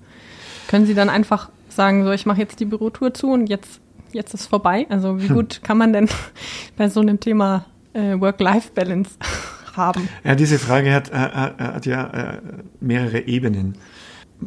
Können 0.68 0.86
Sie 0.86 0.94
dann 0.94 1.08
einfach 1.08 1.50
sagen, 1.68 2.04
so 2.04 2.12
ich 2.12 2.26
mache 2.26 2.40
jetzt 2.40 2.60
die 2.60 2.66
Bürotour 2.66 3.14
zu 3.14 3.30
und 3.30 3.48
jetzt, 3.48 3.80
jetzt 4.12 4.34
ist 4.34 4.46
vorbei? 4.46 4.86
Also 4.90 5.20
wie 5.20 5.28
hm. 5.28 5.36
gut 5.36 5.60
kann 5.62 5.78
man 5.78 5.92
denn 5.92 6.08
bei 6.76 6.88
so 6.88 7.00
einem 7.00 7.20
Thema 7.20 7.64
äh, 7.98 8.20
Work-Life-Balance 8.20 9.10
haben? 9.76 10.08
Ja, 10.24 10.34
diese 10.34 10.58
Frage 10.58 10.92
hat, 10.92 11.12
hat, 11.12 11.58
hat 11.58 11.86
ja 11.86 12.06
äh, 12.06 12.38
mehrere 12.80 13.26
Ebenen. 13.26 13.74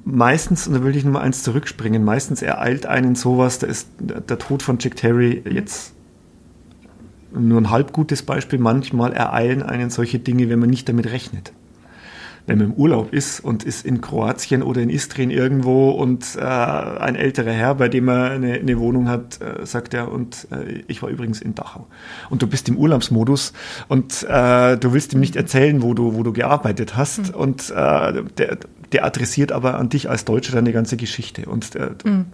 Meistens, 0.06 0.68
und 0.68 0.74
da 0.74 0.84
will 0.84 0.96
ich 0.96 1.04
nur 1.04 1.14
mal 1.14 1.22
eins 1.22 1.44
zurückspringen, 1.44 2.04
meistens 2.04 2.42
ereilt 2.42 2.86
einen 2.86 3.16
sowas, 3.16 3.60
da 3.60 3.68
ist 3.68 3.90
der 4.00 4.40
Tod 4.40 4.64
von 4.64 4.78
Jack 4.80 4.96
Terry 4.96 5.44
jetzt 5.50 5.94
nur 7.34 7.60
ein 7.60 7.70
halb 7.70 7.92
gutes 7.92 8.24
Beispiel. 8.24 8.60
Manchmal 8.60 9.14
ereilen 9.14 9.64
einen 9.64 9.90
solche 9.90 10.20
Dinge, 10.20 10.50
wenn 10.50 10.60
man 10.60 10.70
nicht 10.70 10.88
damit 10.88 11.12
rechnet 11.12 11.52
wenn 12.48 12.58
man 12.58 12.68
im 12.68 12.74
Urlaub 12.74 13.14
ist 13.14 13.40
und 13.40 13.64
ist 13.64 13.86
in 13.86 14.02
Kroatien 14.02 14.64
oder 14.64 14.82
in 14.82 14.90
Istrien 14.90 15.30
irgendwo 15.30 15.92
und 15.92 16.36
äh, 16.36 16.42
ein 16.42 17.16
älterer 17.16 17.52
Herr, 17.52 17.76
bei 17.76 17.88
dem 17.88 18.08
er 18.08 18.32
eine, 18.32 18.54
eine 18.54 18.80
Wohnung 18.80 19.10
hat, 19.10 19.40
äh, 19.42 19.66
sagt 19.66 19.94
er, 19.94 20.12
und 20.12 20.48
äh, 20.52 20.84
ich 20.88 21.02
war 21.02 21.10
übrigens 21.10 21.42
in 21.42 21.56
Dachau. 21.56 21.88
Und 22.30 22.42
du 22.42 22.48
bist 22.48 22.68
im 22.70 22.78
Urlaubsmodus 22.78 23.54
und 23.88 24.24
äh, 24.24 24.78
du 24.78 24.94
willst 24.94 25.14
ihm 25.14 25.20
nicht 25.20 25.36
erzählen, 25.36 25.82
wo 25.82 25.94
du, 25.94 26.16
wo 26.16 26.24
du 26.24 26.34
gearbeitet 26.34 26.98
hast. 26.98 27.34
Mhm. 27.34 27.40
Und 27.40 27.70
äh, 27.70 28.24
der, 28.38 28.58
der 28.92 29.06
adressiert 29.06 29.52
aber 29.52 29.78
an 29.78 29.90
dich 29.90 30.10
als 30.10 30.26
Deutscher 30.26 30.54
deine 30.54 30.74
ganze 30.74 30.98
Geschichte. 30.98 31.46
Und 31.46 31.76
mhm 32.04 32.26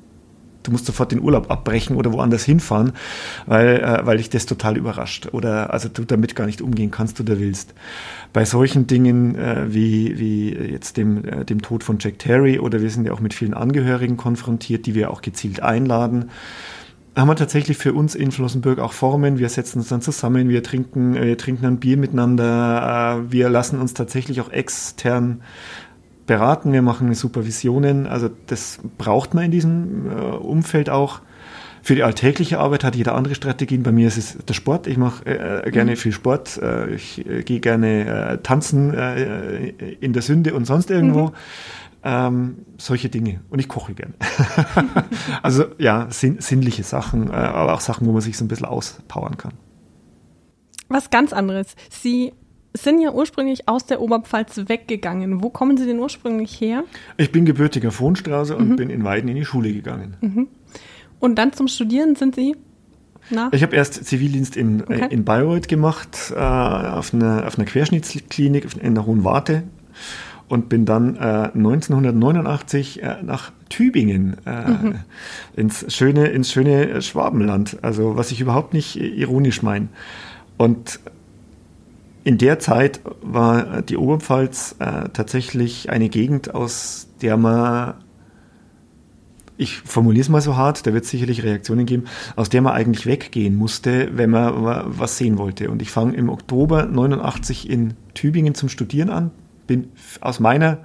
du 0.64 0.72
musst 0.72 0.86
sofort 0.86 1.12
den 1.12 1.22
Urlaub 1.22 1.50
abbrechen 1.50 1.96
oder 1.96 2.12
woanders 2.14 2.44
hinfahren, 2.44 2.94
weil, 3.46 3.80
äh, 3.80 4.06
weil 4.06 4.18
dich 4.18 4.30
das 4.30 4.46
total 4.46 4.78
überrascht 4.78 5.30
oder 5.32 5.74
also 5.74 5.90
du 5.90 6.04
damit 6.04 6.36
gar 6.36 6.46
nicht 6.46 6.62
umgehen 6.62 6.92
kannst 6.92 7.20
oder 7.20 7.40
willst. 7.40 7.74
Bei 8.34 8.46
solchen 8.46 8.88
Dingen 8.88 9.36
äh, 9.36 9.66
wie, 9.68 10.20
wie 10.20 10.54
jetzt 10.54 10.98
dem, 10.98 11.26
äh, 11.26 11.46
dem 11.46 11.62
Tod 11.62 11.84
von 11.84 11.98
Jack 12.00 12.20
Terry 12.20 12.60
oder 12.60 12.82
wir 12.82 12.90
sind 12.90 13.06
ja 13.06 13.14
auch 13.14 13.20
mit 13.20 13.34
vielen 13.34 13.54
Angehörigen 13.54 14.18
konfrontiert, 14.18 14.86
die 14.86 14.96
wir 14.96 15.12
auch 15.12 15.22
gezielt 15.22 15.62
einladen, 15.62 16.30
haben 17.18 17.30
wir 17.30 17.36
tatsächlich 17.36 17.78
für 17.78 17.94
uns 17.94 18.14
in 18.14 18.32
Flossenbürg 18.32 18.78
auch 18.80 18.94
Formen. 18.94 19.40
Wir 19.40 19.50
setzen 19.50 19.80
uns 19.80 19.88
dann 19.88 20.02
zusammen, 20.02 20.50
wir 20.50 20.62
trinken, 20.62 21.16
wir 21.16 21.38
trinken 21.38 21.66
ein 21.66 21.80
Bier 21.80 21.98
miteinander, 21.98 23.24
äh, 23.26 23.32
wir 23.32 23.50
lassen 23.50 23.82
uns 23.82 23.96
tatsächlich 23.96 24.40
auch 24.40 24.52
extern 24.52 25.42
beraten, 26.27 26.74
wir 26.74 26.84
machen 26.84 27.12
Supervisionen. 27.15 28.05
Also 28.05 28.29
das 28.46 28.79
braucht 28.98 29.34
man 29.34 29.46
in 29.46 29.51
diesem 29.51 30.12
äh, 30.12 30.13
Umfeld 30.13 30.89
auch. 30.89 31.22
Für 31.81 31.96
die 31.96 32.03
alltägliche 32.03 32.60
Arbeit 32.60 32.84
hat 32.84 32.96
jeder 32.96 33.15
andere 33.15 33.34
Strategien. 33.34 33.81
Bei 33.81 33.93
mir 33.93 34.10
ist 34.10 34.17
es 34.17 34.38
der 34.46 34.53
Sport. 34.53 34.88
Ich 34.88 34.98
mache 34.98 35.25
äh, 35.25 35.72
gerne 35.72 35.91
mhm. 35.91 35.96
viel 35.96 36.12
Sport. 36.12 36.57
Äh, 36.62 36.93
ich 36.93 37.25
äh, 37.25 37.43
gehe 37.43 37.62
gerne 37.62 38.34
äh, 38.34 38.38
tanzen 38.39 38.93
äh, 38.93 39.69
in 40.01 40.12
der 40.12 40.22
Sünde 40.22 40.53
und 40.53 40.65
sonst 40.65 40.91
irgendwo. 40.91 41.27
Mhm. 41.27 41.34
Ähm, 42.03 42.55
solche 42.77 43.10
Dinge. 43.10 43.39
Und 43.50 43.60
ich 43.60 43.69
koche 43.69 43.93
gerne. 43.93 44.13
also 45.41 45.65
ja, 45.77 46.07
sinn, 46.10 46.38
sinnliche 46.39 46.84
Sachen, 46.84 47.31
aber 47.31 47.74
auch 47.74 47.81
Sachen, 47.81 48.05
wo 48.05 48.12
man 48.12 48.22
sich 48.22 48.38
so 48.38 48.46
ein 48.46 48.48
bisschen 48.48 48.67
auspowern 48.67 49.38
kann. 49.38 49.53
Was 50.89 51.10
ganz 51.10 51.34
anderes. 51.34 51.75
Sie 51.89 52.34
sind 52.74 53.02
ja 53.02 53.12
ursprünglich 53.12 53.68
aus 53.68 53.86
der 53.86 54.02
Oberpfalz 54.02 54.62
weggegangen. 54.68 55.44
Wo 55.44 55.50
kommen 55.50 55.78
Sie 55.78 55.86
denn 55.86 56.00
ursprünglich 56.00 56.60
her? 56.62 56.84
Ich 57.18 57.32
bin 57.32 57.46
gebürtiger 57.46 57.92
Fohnstraße 57.92 58.56
und 58.56 58.70
mhm. 58.70 58.76
bin 58.76 58.90
in 58.90 59.04
Weiden 59.04 59.30
in 59.30 59.36
die 59.36 59.46
Schule 59.46 59.74
gegangen. 59.74 60.18
Mhm. 60.22 60.48
Und 61.20 61.36
dann 61.36 61.54
zum 61.54 61.68
Studieren 61.68 62.16
sind 62.16 62.36
Sie? 62.36 62.56
Nach? 63.30 63.52
Ich 63.52 63.64
habe 63.64 63.76
erst 63.76 64.06
Zivildienst 64.06 64.56
in, 64.56 64.82
äh, 64.82 64.84
okay. 64.84 65.02
äh, 65.10 65.14
in 65.14 65.26
Bayreuth 65.26 65.68
gemacht, 65.68 66.32
äh, 66.36 66.40
auf, 66.40 67.14
einer, 67.14 67.46
auf 67.46 67.58
einer 67.58 67.66
Querschnittsklinik 67.66 68.68
in 68.82 68.96
der 68.96 69.06
Hohen 69.06 69.24
Warte 69.24 69.64
und 70.48 70.70
bin 70.70 70.86
dann 70.86 71.16
äh, 71.18 71.52
1989 71.54 73.04
äh, 73.04 73.18
nach 73.24 73.52
Tübingen 73.70 74.38
äh, 74.46 74.70
mhm. 74.70 74.96
ins 75.56 75.94
schöne 75.94 76.28
ins 76.28 76.52
schöne 76.52 77.02
Schwabenland, 77.02 77.78
also 77.82 78.16
was 78.16 78.32
ich 78.32 78.40
überhaupt 78.40 78.74
nicht 78.74 78.96
ironisch 78.96 79.62
meine. 79.62 79.90
Und 80.58 81.00
in 82.27 82.38
der 82.38 82.60
Zeit 82.60 83.00
war 83.22 83.81
die 83.81 83.96
Oberpfalz 83.96 84.75
äh, 84.79 85.07
tatsächlich 85.13 85.89
eine 85.89 86.10
Gegend, 86.10 86.53
aus 86.53 87.07
der 87.22 87.38
man, 87.38 87.93
ich 89.55 89.77
formuliere 89.77 90.24
es 90.24 90.27
mal 90.27 90.41
so 90.41 90.57
hart, 90.57 90.86
da 90.86 90.93
wird 90.93 91.05
es 91.05 91.10
sicherlich 91.10 91.43
Reaktionen 91.43 91.86
geben, 91.86 92.03
aus 92.36 92.50
der 92.50 92.62
man 92.62 92.74
eigentlich 92.74 93.05
weggehen 93.05 93.55
musste, 93.55 94.10
wenn 94.17 94.31
man 94.31 94.53
was 95.00 95.17
sehen 95.17 95.38
wollte. 95.38 95.72
Und 95.72 95.81
ich 95.81 95.89
fange 95.89 96.17
im 96.17 96.27
Oktober 96.27 96.86
89 96.88 97.69
in 97.69 97.93
Tübingen 98.13 98.55
zum 98.55 98.67
Studieren 98.67 99.10
an, 99.10 99.31
bin 99.65 99.93
aus 100.19 100.41
meiner 100.41 100.79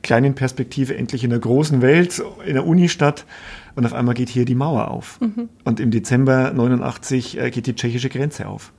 kleinen 0.00 0.34
Perspektive 0.34 0.96
endlich 0.96 1.24
in 1.24 1.28
der 1.28 1.40
großen 1.40 1.82
Welt, 1.82 2.22
in 2.46 2.54
der 2.54 2.66
Unistadt 2.66 3.26
und 3.74 3.84
auf 3.84 3.92
einmal 3.92 4.14
geht 4.14 4.30
hier 4.30 4.46
die 4.46 4.54
Mauer 4.54 4.90
auf. 4.90 5.20
Mhm. 5.20 5.50
Und 5.62 5.78
im 5.78 5.90
Dezember 5.90 6.54
89 6.54 7.38
äh, 7.38 7.50
geht 7.50 7.66
die 7.66 7.74
tschechische 7.74 8.08
Grenze 8.08 8.48
auf 8.48 8.72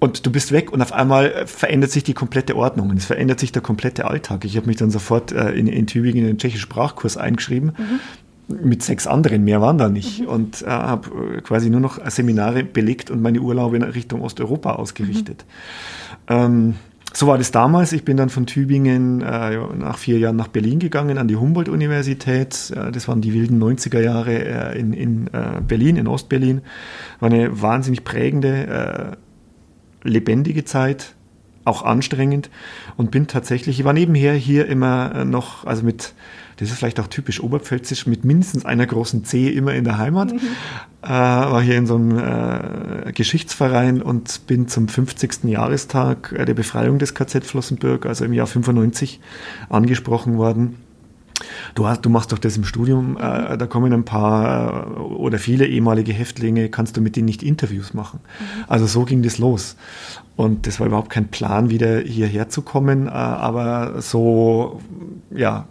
und 0.00 0.26
du 0.26 0.32
bist 0.32 0.50
weg 0.50 0.72
und 0.72 0.82
auf 0.82 0.92
einmal 0.92 1.26
äh, 1.26 1.46
verändert 1.46 1.90
sich 1.90 2.02
die 2.02 2.14
komplette 2.14 2.56
Ordnung 2.56 2.90
und 2.90 2.96
es 2.96 3.04
verändert 3.04 3.38
sich 3.38 3.52
der 3.52 3.62
komplette 3.62 4.06
Alltag. 4.06 4.44
Ich 4.44 4.56
habe 4.56 4.66
mich 4.66 4.76
dann 4.76 4.90
sofort 4.90 5.30
äh, 5.30 5.50
in, 5.52 5.66
in 5.66 5.86
Tübingen 5.86 6.22
in 6.22 6.26
den 6.26 6.38
tschechischen 6.38 6.62
Sprachkurs 6.62 7.16
eingeschrieben. 7.16 7.72
Mhm 7.78 8.00
mit 8.50 8.82
sechs 8.82 9.06
anderen, 9.06 9.44
mehr 9.44 9.60
waren 9.60 9.78
da 9.78 9.88
nicht. 9.88 10.22
Mhm. 10.22 10.26
Und 10.26 10.62
äh, 10.62 10.66
habe 10.66 11.36
äh, 11.36 11.40
quasi 11.40 11.70
nur 11.70 11.80
noch 11.80 12.04
Seminare 12.10 12.64
belegt 12.64 13.10
und 13.10 13.22
meine 13.22 13.40
Urlaube 13.40 13.76
in 13.76 13.82
Richtung 13.82 14.22
Osteuropa 14.22 14.72
ausgerichtet. 14.72 15.44
Mhm. 16.28 16.34
Ähm, 16.34 16.74
so 17.12 17.26
war 17.26 17.38
das 17.38 17.50
damals. 17.50 17.92
Ich 17.92 18.04
bin 18.04 18.16
dann 18.16 18.28
von 18.28 18.46
Tübingen 18.46 19.20
äh, 19.20 19.56
nach 19.76 19.98
vier 19.98 20.18
Jahren 20.18 20.36
nach 20.36 20.48
Berlin 20.48 20.78
gegangen, 20.78 21.18
an 21.18 21.26
die 21.26 21.36
Humboldt-Universität. 21.36 22.72
Äh, 22.74 22.92
das 22.92 23.08
waren 23.08 23.20
die 23.20 23.34
wilden 23.34 23.62
90er 23.62 24.00
Jahre 24.00 24.74
in, 24.74 24.92
in 24.92 25.30
Berlin, 25.66 25.96
in 25.96 26.06
Ostberlin. 26.06 26.62
War 27.18 27.30
eine 27.30 27.62
wahnsinnig 27.62 28.04
prägende 28.04 29.16
lebendige 30.02 30.64
Zeit, 30.64 31.14
auch 31.64 31.82
anstrengend 31.82 32.50
und 32.96 33.10
bin 33.10 33.26
tatsächlich, 33.26 33.78
ich 33.78 33.84
war 33.84 33.92
nebenher 33.92 34.34
hier 34.34 34.66
immer 34.66 35.14
äh, 35.14 35.24
noch, 35.24 35.66
also 35.66 35.82
mit, 35.82 36.14
das 36.56 36.70
ist 36.70 36.78
vielleicht 36.78 36.98
auch 37.00 37.06
typisch 37.06 37.42
oberpfälzisch, 37.42 38.06
mit 38.06 38.24
mindestens 38.24 38.64
einer 38.64 38.86
großen 38.86 39.24
C 39.24 39.48
immer 39.48 39.74
in 39.74 39.84
der 39.84 39.98
Heimat, 39.98 40.32
mhm. 40.32 40.40
äh, 41.02 41.08
war 41.08 41.60
hier 41.60 41.76
in 41.76 41.86
so 41.86 41.96
einem 41.96 42.18
äh, 42.18 43.12
Geschichtsverein 43.12 44.00
und 44.00 44.46
bin 44.46 44.68
zum 44.68 44.88
50. 44.88 45.44
Jahrestag 45.44 46.34
der 46.34 46.54
Befreiung 46.54 46.98
des 46.98 47.14
KZ 47.14 47.44
Flossenbürg, 47.44 48.06
also 48.06 48.24
im 48.24 48.32
Jahr 48.32 48.46
95, 48.46 49.20
angesprochen 49.68 50.38
worden 50.38 50.76
Du, 51.74 51.86
hast, 51.86 52.04
du 52.04 52.10
machst 52.10 52.32
doch 52.32 52.38
das 52.38 52.56
im 52.56 52.64
Studium, 52.64 53.16
äh, 53.16 53.56
da 53.56 53.66
kommen 53.66 53.92
ein 53.92 54.04
paar 54.04 54.86
äh, 54.86 55.00
oder 55.00 55.38
viele 55.38 55.66
ehemalige 55.66 56.12
Häftlinge, 56.12 56.68
kannst 56.68 56.96
du 56.96 57.00
mit 57.00 57.16
denen 57.16 57.26
nicht 57.26 57.42
Interviews 57.42 57.94
machen. 57.94 58.20
Mhm. 58.22 58.64
Also 58.68 58.86
so 58.86 59.04
ging 59.04 59.22
das 59.22 59.38
los. 59.38 59.76
Und 60.36 60.66
das 60.66 60.80
war 60.80 60.86
überhaupt 60.86 61.10
kein 61.10 61.28
Plan, 61.28 61.70
wieder 61.70 62.00
hierher 62.00 62.48
zu 62.48 62.62
kommen, 62.62 63.06
äh, 63.06 63.10
aber 63.10 64.00
so, 64.00 64.80
ja, 65.30 65.66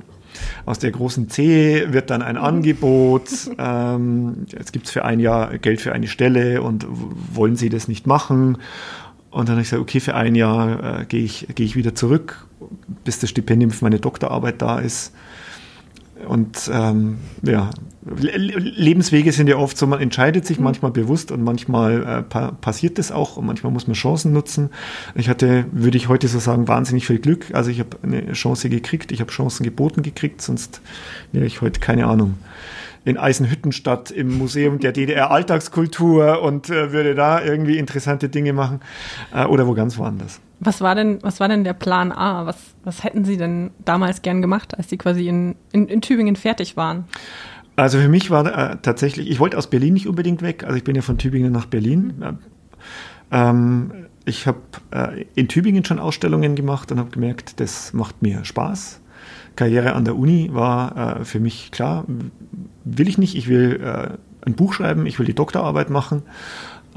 aus 0.66 0.80
der 0.80 0.92
großen 0.92 1.30
C 1.30 1.92
wird 1.92 2.10
dann 2.10 2.22
ein 2.22 2.36
mhm. 2.36 2.44
Angebot. 2.44 3.30
Ähm, 3.62 4.46
jetzt 4.48 4.72
gibt 4.72 4.86
es 4.86 4.92
für 4.92 5.04
ein 5.04 5.20
Jahr 5.20 5.58
Geld 5.58 5.82
für 5.82 5.92
eine 5.92 6.08
Stelle 6.08 6.62
und 6.62 6.86
wollen 7.34 7.58
Sie 7.58 7.70
das 7.70 7.88
nicht 7.88 8.08
machen? 8.08 8.58
Und 9.32 9.48
dann 9.48 9.56
habe 9.56 9.62
ich 9.62 9.70
gesagt, 9.70 9.82
okay, 9.82 10.00
für 10.00 10.16
ein 10.16 10.34
Jahr 10.36 11.02
äh, 11.02 11.06
gehe 11.06 11.24
ich, 11.24 11.48
geh 11.56 11.64
ich 11.64 11.76
wieder 11.76 11.94
zurück, 11.94 12.48
bis 13.04 13.20
das 13.20 13.30
Stipendium 13.30 13.72
für 13.72 13.84
meine 13.84 14.00
Doktorarbeit 14.00 14.62
da 14.62 14.80
ist. 14.80 15.14
Und 16.28 16.70
ähm, 16.74 17.18
ja, 17.44 17.70
Lebenswege 18.06 19.32
sind 19.32 19.48
ja 19.48 19.58
oft 19.58 19.78
so, 19.78 19.88
man 19.88 20.00
entscheidet 20.00 20.46
sich 20.46 20.58
mhm. 20.58 20.66
manchmal 20.66 20.92
bewusst 20.92 21.32
und 21.32 21.44
manchmal 21.44 22.04
äh, 22.04 22.22
pa 22.24 22.52
passiert 22.52 22.98
das 22.98 23.12
auch 23.12 23.38
und 23.38 23.46
manchmal 23.46 23.72
muss 23.72 23.88
man 23.88 23.94
Chancen 23.94 24.34
nutzen. 24.34 24.70
Ich 25.16 25.30
hatte, 25.30 25.66
würde 25.72 25.98
ich 25.98 26.08
heute 26.08 26.28
so 26.28 26.40
sagen, 26.40 26.68
wahnsinnig 26.68 27.06
viel 27.08 27.20
Glück. 27.20 27.48
Also 27.54 27.70
ich 27.72 27.80
habe 27.80 27.98
eine 28.02 28.34
Chance 28.34 28.70
gekriegt, 28.70 29.12
ich 29.12 29.22
habe 29.22 29.32
Chancen 29.32 29.64
geboten 29.64 30.02
gekriegt, 30.02 30.42
sonst 30.42 30.82
wäre 31.32 31.46
ich 31.46 31.62
heute 31.62 31.80
keine 31.80 32.08
Ahnung 32.08 32.36
in 33.06 33.18
Eisenhüttenstadt 33.18 34.12
im 34.12 34.38
Museum 34.38 34.80
der 34.80 34.92
DDR 34.92 35.32
Alltagskultur 35.32 36.42
und 36.42 36.70
äh, 36.70 36.92
würde 36.92 37.16
da 37.16 37.42
irgendwie 37.42 37.78
interessante 37.78 38.30
Dinge 38.30 38.54
machen 38.54 38.82
äh, 39.34 39.46
oder 39.46 39.68
wo 39.68 39.74
ganz 39.74 39.98
woanders. 39.98 40.42
Was 40.60 40.82
war 40.82 40.94
denn, 40.94 41.20
was 41.22 41.40
war 41.40 41.48
denn 41.48 41.64
der 41.64 41.74
Plan 41.74 42.12
A? 42.12 42.46
Was, 42.46 42.58
was 42.84 43.04
hätten 43.04 43.24
Sie 43.24 43.38
denn 43.38 43.72
damals 43.86 44.22
gern 44.22 44.42
gemacht, 44.42 44.78
als 44.78 44.90
Sie 44.90 44.98
quasi 44.98 45.28
in, 45.28 45.56
in, 45.72 45.88
in 45.88 46.02
Tübingen 46.02 46.36
fertig 46.36 46.76
waren? 46.76 47.06
Also 47.78 47.98
für 47.98 48.10
mich 48.10 48.30
war 48.30 48.46
äh, 48.46 48.78
tatsächlich, 48.82 49.30
ich 49.30 49.40
wollte 49.40 49.58
aus 49.58 49.70
Berlin 49.70 49.94
nicht 49.94 50.08
unbedingt 50.08 50.42
weg. 50.42 50.66
Also 50.66 50.76
ich 50.76 50.84
bin 50.84 50.96
ja 50.96 51.02
von 51.02 51.18
Tübingen 51.18 51.54
nach 51.54 51.66
Berlin. 51.66 52.14
Mhm. 52.18 52.38
Ähm, 53.32 53.92
ich 54.26 54.48
habe 54.48 54.60
äh, 54.92 55.26
in 55.36 55.48
Tübingen 55.48 55.86
schon 55.86 56.00
Ausstellungen 56.00 56.56
gemacht 56.56 56.92
und 56.92 57.00
habe 57.00 57.10
gemerkt, 57.10 57.60
das 57.62 57.94
macht 57.94 58.22
mir 58.22 58.44
Spaß. 58.44 59.00
Karriere 59.56 59.94
an 59.94 60.04
der 60.04 60.18
Uni 60.18 60.50
war 60.54 61.20
äh, 61.20 61.26
für 61.26 61.40
mich 61.40 61.72
klar, 61.72 62.06
will 62.84 63.08
ich 63.08 63.18
nicht. 63.18 63.36
Ich 63.36 63.48
will 63.48 63.80
äh, 63.82 64.18
ein 64.46 64.56
Buch 64.56 64.74
schreiben, 64.74 65.06
ich 65.06 65.18
will 65.20 65.26
die 65.26 65.36
Doktorarbeit 65.36 65.90
machen 65.90 66.24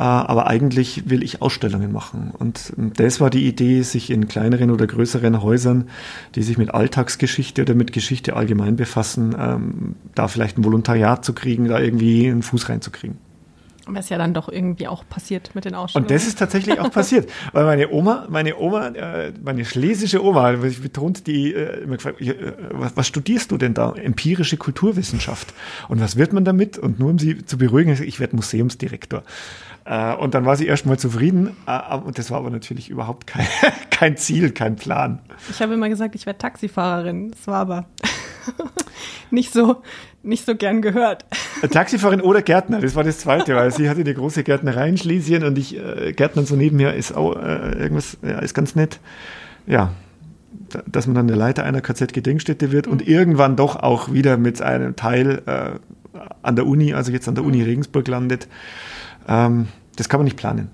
aber 0.02 0.46
eigentlich 0.46 1.08
will 1.08 1.22
ich 1.22 1.42
Ausstellungen 1.42 1.92
machen. 1.92 2.32
Und 2.36 2.72
das 2.76 3.20
war 3.20 3.30
die 3.30 3.46
Idee, 3.46 3.82
sich 3.82 4.10
in 4.10 4.28
kleineren 4.28 4.70
oder 4.70 4.86
größeren 4.86 5.42
Häusern, 5.42 5.88
die 6.34 6.42
sich 6.42 6.58
mit 6.58 6.74
Alltagsgeschichte 6.74 7.62
oder 7.62 7.74
mit 7.74 7.92
Geschichte 7.92 8.36
allgemein 8.36 8.76
befassen, 8.76 9.34
ähm, 9.38 9.94
da 10.14 10.28
vielleicht 10.28 10.58
ein 10.58 10.64
Volontariat 10.64 11.24
zu 11.24 11.32
kriegen, 11.32 11.68
da 11.68 11.78
irgendwie 11.78 12.28
einen 12.28 12.42
Fuß 12.42 12.68
reinzukriegen. 12.68 13.31
Was 13.86 14.10
ja 14.10 14.18
dann 14.18 14.32
doch 14.32 14.48
irgendwie 14.48 14.86
auch 14.86 15.04
passiert 15.08 15.54
mit 15.54 15.64
den 15.64 15.74
Ausstellungen. 15.74 16.08
Und 16.08 16.14
das 16.14 16.26
ist 16.26 16.38
tatsächlich 16.38 16.78
auch 16.78 16.90
passiert, 16.90 17.28
weil 17.52 17.64
meine 17.64 17.90
Oma, 17.90 18.26
meine 18.28 18.56
Oma, 18.56 18.88
äh, 18.88 19.32
meine 19.42 19.64
schlesische 19.64 20.24
Oma, 20.24 20.54
ich 20.62 20.80
betont 20.80 21.26
die, 21.26 21.52
äh, 21.52 21.82
immer 21.82 21.96
gefragt, 21.96 22.20
äh, 22.20 22.52
was, 22.70 22.96
was, 22.96 23.08
studierst 23.08 23.50
du 23.50 23.58
denn 23.58 23.74
da? 23.74 23.92
Empirische 23.92 24.56
Kulturwissenschaft. 24.56 25.52
Und 25.88 26.00
was 26.00 26.16
wird 26.16 26.32
man 26.32 26.44
damit? 26.44 26.78
Und 26.78 27.00
nur 27.00 27.10
um 27.10 27.18
sie 27.18 27.44
zu 27.44 27.58
beruhigen, 27.58 28.00
ich 28.02 28.20
werde 28.20 28.36
Museumsdirektor. 28.36 29.22
Und 30.20 30.34
dann 30.34 30.44
war 30.44 30.54
sie 30.54 30.66
erstmal 30.66 30.96
zufrieden. 30.96 31.56
Und 32.04 32.16
das 32.16 32.30
war 32.30 32.38
aber 32.38 32.50
natürlich 32.50 32.88
überhaupt 32.88 33.26
kein, 33.26 33.46
kein 33.90 34.16
Ziel, 34.16 34.52
kein 34.52 34.76
Plan. 34.76 35.18
Ich 35.50 35.60
habe 35.60 35.74
immer 35.74 35.88
gesagt, 35.88 36.14
ich 36.14 36.24
werde 36.24 36.38
Taxifahrerin. 36.38 37.32
Das 37.32 37.48
war 37.48 37.56
aber 37.56 37.86
nicht 39.30 39.52
so, 39.52 39.82
nicht 40.22 40.46
so 40.46 40.54
gern 40.54 40.82
gehört. 40.82 41.24
Taxifahrerin 41.70 42.20
oder 42.20 42.42
Gärtner, 42.42 42.80
das 42.80 42.94
war 42.94 43.04
das 43.04 43.18
Zweite, 43.18 43.54
weil 43.56 43.72
sie 43.72 43.88
hatte 43.88 44.00
eine 44.00 44.14
große 44.14 44.44
Gärtner 44.44 44.84
in 44.86 44.96
Schlesien 44.96 45.44
und 45.44 45.58
ich, 45.58 45.76
äh, 45.76 46.12
Gärtnern 46.12 46.46
so 46.46 46.56
nebenher 46.56 46.94
ist 46.94 47.12
auch 47.12 47.36
äh, 47.36 47.78
irgendwas, 47.78 48.18
ja, 48.22 48.38
ist 48.38 48.54
ganz 48.54 48.74
nett. 48.74 49.00
Ja, 49.66 49.92
dass 50.86 51.06
man 51.06 51.14
dann 51.14 51.28
der 51.28 51.36
Leiter 51.36 51.64
einer 51.64 51.80
KZ-Gedenkstätte 51.80 52.72
wird 52.72 52.86
mhm. 52.86 52.92
und 52.92 53.08
irgendwann 53.08 53.56
doch 53.56 53.76
auch 53.76 54.12
wieder 54.12 54.36
mit 54.36 54.60
einem 54.62 54.96
Teil 54.96 55.42
äh, 55.46 56.18
an 56.42 56.56
der 56.56 56.66
Uni, 56.66 56.94
also 56.94 57.12
jetzt 57.12 57.28
an 57.28 57.34
der 57.34 57.44
Uni 57.44 57.58
mhm. 57.58 57.64
Regensburg 57.64 58.06
landet. 58.08 58.48
Ähm, 59.28 59.68
das 59.96 60.08
kann 60.08 60.20
man 60.20 60.24
nicht 60.24 60.36
planen. 60.36 60.70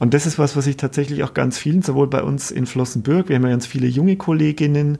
Und 0.00 0.14
das 0.14 0.24
ist 0.24 0.38
was, 0.38 0.56
was 0.56 0.66
ich 0.66 0.78
tatsächlich 0.78 1.22
auch 1.24 1.34
ganz 1.34 1.58
vielen, 1.58 1.82
sowohl 1.82 2.06
bei 2.06 2.22
uns 2.22 2.50
in 2.50 2.64
Flossenbürg, 2.64 3.28
wir 3.28 3.36
haben 3.36 3.42
ja 3.42 3.50
ganz 3.50 3.66
viele 3.66 3.86
junge 3.86 4.16
Kolleginnen, 4.16 4.96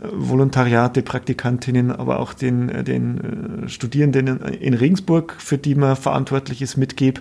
äh, 0.00 0.06
Volontariate, 0.12 1.02
Praktikantinnen, 1.02 1.90
aber 1.90 2.20
auch 2.20 2.32
den, 2.32 2.68
äh, 2.68 2.84
den 2.84 3.64
äh, 3.64 3.68
Studierenden 3.68 4.40
in 4.42 4.74
Regensburg, 4.74 5.34
für 5.38 5.58
die 5.58 5.74
man 5.74 5.96
verantwortlich 5.96 6.62
ist, 6.62 6.76
mitgebe. 6.76 7.20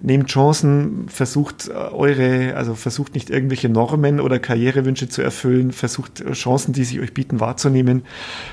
Nehmt 0.00 0.28
Chancen, 0.28 1.08
versucht 1.08 1.68
eure, 1.68 2.56
also 2.56 2.74
versucht 2.74 3.14
nicht 3.14 3.28
irgendwelche 3.28 3.68
Normen 3.68 4.18
oder 4.18 4.38
Karrierewünsche 4.38 5.10
zu 5.10 5.20
erfüllen, 5.20 5.72
versucht 5.72 6.24
Chancen, 6.32 6.72
die 6.72 6.84
sich 6.84 7.00
euch 7.00 7.12
bieten, 7.12 7.38
wahrzunehmen 7.38 8.02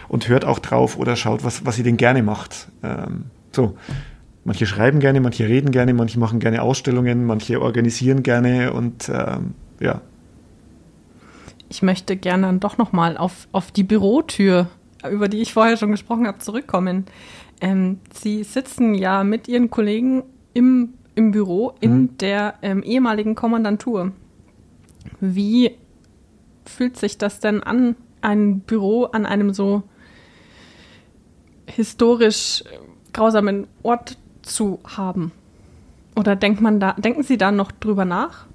und 0.10 0.28
hört 0.28 0.44
auch 0.44 0.60
drauf 0.60 0.98
oder 0.98 1.16
schaut, 1.16 1.46
was, 1.46 1.66
was 1.66 1.78
ihr 1.78 1.86
denn 1.86 1.98
gerne 1.98 2.22
macht. 2.22 2.68
Ähm, 2.84 3.26
so. 3.54 3.78
Manche 4.46 4.66
schreiben 4.66 5.00
gerne, 5.00 5.22
manche 5.22 5.48
reden 5.48 5.72
gerne, 5.72 5.94
manche 5.94 6.20
machen 6.20 6.40
gerne 6.40 6.62
Ausstellungen, 6.62 7.26
manche 7.26 7.62
organisieren 7.62 8.24
gerne 8.24 8.74
und 8.74 9.10
ähm, 9.10 9.54
ja. 9.80 10.02
Ich 11.68 11.82
möchte 11.82 12.16
gerne 12.16 12.48
dann 12.48 12.60
doch 12.60 12.78
nochmal 12.78 13.18
auf, 13.18 13.48
auf 13.52 13.72
die 13.72 13.84
Bürotür, 13.84 14.68
über 15.10 15.28
die 15.28 15.42
ich 15.42 15.54
vorher 15.54 15.78
schon 15.78 15.92
gesprochen 15.92 16.26
habe, 16.26 16.40
zurückkommen. 16.40 17.06
Ähm, 17.62 18.00
Sie 18.14 18.44
sitzen 18.44 18.96
ja 18.96 19.24
mit 19.24 19.48
Ihren 19.48 19.70
Kollegen 19.70 20.24
im, 20.54 20.94
im 21.16 21.32
Büro 21.32 21.74
in 21.80 21.92
mhm. 21.92 22.18
der 22.18 22.56
ähm, 22.62 22.82
ehemaligen 22.82 23.36
Kommandantur. 23.36 24.14
Wie 25.20 25.76
fühlt 26.66 26.98
sich 26.98 27.18
das 27.18 27.40
denn 27.40 27.62
an, 27.62 27.96
ein 28.22 28.62
Büro 28.62 29.06
an 29.06 29.26
einem 29.26 29.54
so 29.54 29.84
historisch 31.68 32.64
grausamen 33.14 33.68
Ort 33.84 34.18
zu 34.50 34.80
haben? 34.86 35.32
Oder 36.16 36.36
denkt 36.36 36.62
man 36.62 36.80
da, 36.80 36.94
denken 36.94 37.24
Sie 37.24 37.38
da 37.38 37.52
noch 37.52 37.72
drüber 37.72 38.06
nach? 38.06 38.46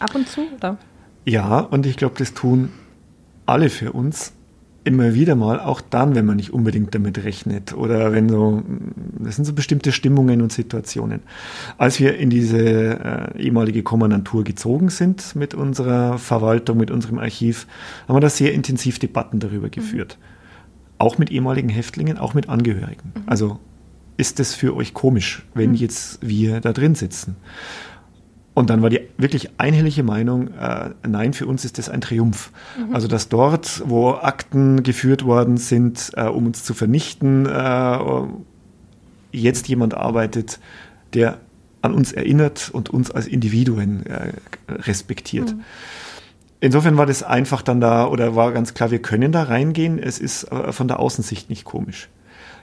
Ab 0.00 0.14
und 0.14 0.28
zu? 0.28 0.42
Oder? 0.56 0.76
Ja, 1.24 1.60
und 1.60 1.86
ich 1.86 1.96
glaube, 1.96 2.14
das 2.18 2.34
tun 2.34 2.70
alle 3.46 3.70
für 3.70 3.92
uns 3.92 4.32
immer 4.84 5.14
wieder 5.14 5.34
mal, 5.34 5.60
auch 5.60 5.80
dann, 5.80 6.14
wenn 6.14 6.24
man 6.24 6.36
nicht 6.36 6.52
unbedingt 6.52 6.94
damit 6.94 7.22
rechnet 7.22 7.74
oder 7.74 8.12
wenn 8.12 8.28
so, 8.28 8.62
das 9.18 9.36
sind 9.36 9.44
so 9.44 9.52
bestimmte 9.52 9.92
Stimmungen 9.92 10.40
und 10.40 10.52
Situationen. 10.52 11.20
Als 11.76 12.00
wir 12.00 12.16
in 12.16 12.30
diese 12.30 12.58
äh, 12.58 13.38
ehemalige 13.38 13.82
Kommandantur 13.82 14.42
gezogen 14.42 14.88
sind 14.88 15.36
mit 15.36 15.54
unserer 15.54 16.18
Verwaltung, 16.18 16.78
mit 16.78 16.90
unserem 16.90 17.18
Archiv, 17.18 17.66
haben 18.08 18.16
wir 18.16 18.20
da 18.20 18.30
sehr 18.30 18.54
intensiv 18.54 18.98
Debatten 18.98 19.38
darüber 19.38 19.66
mhm. 19.66 19.72
geführt. 19.72 20.16
Mhm. 20.18 20.24
Auch 20.98 21.18
mit 21.18 21.30
ehemaligen 21.30 21.68
Häftlingen, 21.68 22.16
auch 22.16 22.32
mit 22.32 22.48
Angehörigen. 22.48 23.12
Mhm. 23.14 23.22
Also 23.26 23.58
ist 24.20 24.38
es 24.38 24.54
für 24.54 24.76
euch 24.76 24.94
komisch, 24.94 25.42
wenn 25.54 25.70
hm. 25.70 25.76
jetzt 25.76 26.18
wir 26.20 26.60
da 26.60 26.72
drin 26.72 26.94
sitzen? 26.94 27.36
Und 28.52 28.68
dann 28.68 28.82
war 28.82 28.90
die 28.90 29.00
wirklich 29.16 29.50
einhellige 29.58 30.02
Meinung, 30.02 30.48
äh, 30.48 30.90
nein, 31.06 31.32
für 31.32 31.46
uns 31.46 31.64
ist 31.64 31.78
das 31.78 31.88
ein 31.88 32.00
Triumph. 32.00 32.50
Mhm. 32.76 32.94
Also 32.94 33.08
dass 33.08 33.28
dort, 33.28 33.82
wo 33.86 34.10
Akten 34.10 34.82
geführt 34.82 35.24
worden 35.24 35.56
sind, 35.56 36.10
äh, 36.16 36.24
um 36.24 36.46
uns 36.46 36.64
zu 36.64 36.74
vernichten, 36.74 37.46
äh, 37.46 37.98
jetzt 39.32 39.68
jemand 39.68 39.94
arbeitet, 39.94 40.58
der 41.14 41.38
an 41.80 41.94
uns 41.94 42.12
erinnert 42.12 42.70
und 42.70 42.90
uns 42.90 43.10
als 43.10 43.26
Individuen 43.26 44.04
äh, 44.04 44.32
respektiert. 44.68 45.54
Mhm. 45.54 45.60
Insofern 46.60 46.98
war 46.98 47.06
das 47.06 47.22
einfach 47.22 47.62
dann 47.62 47.80
da 47.80 48.06
oder 48.06 48.36
war 48.36 48.52
ganz 48.52 48.74
klar, 48.74 48.90
wir 48.90 49.00
können 49.00 49.32
da 49.32 49.44
reingehen. 49.44 49.98
Es 49.98 50.18
ist 50.18 50.44
äh, 50.52 50.72
von 50.72 50.88
der 50.88 50.98
Außensicht 50.98 51.48
nicht 51.48 51.64
komisch. 51.64 52.08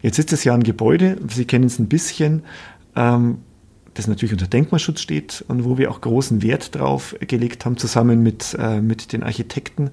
Jetzt 0.02 0.20
ist 0.20 0.34
es 0.34 0.44
ja 0.44 0.54
ein 0.54 0.64
Gebäude, 0.64 1.18
Sie 1.28 1.46
kennen 1.46 1.66
es 1.66 1.80
ein 1.80 1.88
bisschen, 1.88 2.44
ähm, 2.96 3.40
das 3.98 4.08
natürlich 4.08 4.34
unter 4.34 4.48
Denkmalschutz 4.48 5.02
steht 5.02 5.44
und 5.48 5.66
wo 5.66 5.78
wir 5.78 5.90
auch 5.90 6.02
großen 6.02 6.44
Wert 6.44 6.76
drauf 6.76 7.16
gelegt 7.20 7.66
haben, 7.66 7.78
zusammen 7.78 8.22
mit, 8.22 8.56
äh, 8.60 8.80
mit 8.80 9.12
den 9.12 9.24
Architekten. 9.24 9.90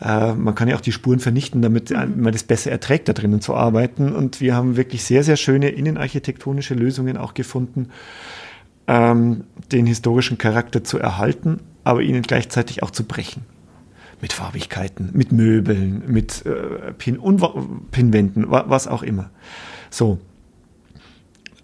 Äh, 0.00 0.34
man 0.34 0.54
kann 0.54 0.68
ja 0.68 0.76
auch 0.76 0.80
die 0.80 0.92
Spuren 0.92 1.18
vernichten, 1.18 1.60
damit 1.60 1.90
mhm. 1.90 2.22
man 2.22 2.32
das 2.32 2.44
besser 2.44 2.70
erträgt, 2.70 3.08
da 3.08 3.12
drinnen 3.12 3.40
zu 3.40 3.54
arbeiten. 3.54 4.12
Und 4.12 4.40
wir 4.40 4.54
haben 4.54 4.76
wirklich 4.76 5.04
sehr, 5.04 5.24
sehr 5.24 5.36
schöne 5.36 5.70
innenarchitektonische 5.70 6.74
Lösungen 6.74 7.16
auch 7.16 7.34
gefunden, 7.34 7.88
ähm, 8.86 9.44
den 9.70 9.86
historischen 9.86 10.38
Charakter 10.38 10.84
zu 10.84 10.98
erhalten, 10.98 11.60
aber 11.84 12.02
ihnen 12.02 12.22
gleichzeitig 12.22 12.82
auch 12.82 12.90
zu 12.90 13.04
brechen 13.04 13.51
mit 14.22 14.32
Farbigkeiten, 14.32 15.10
mit 15.12 15.32
Möbeln, 15.32 16.04
mit 16.06 16.46
äh, 16.46 16.92
Pin 16.92 17.18
Pinwänden, 17.90 18.46
was 18.48 18.86
auch 18.86 19.02
immer. 19.02 19.30
So. 19.90 20.18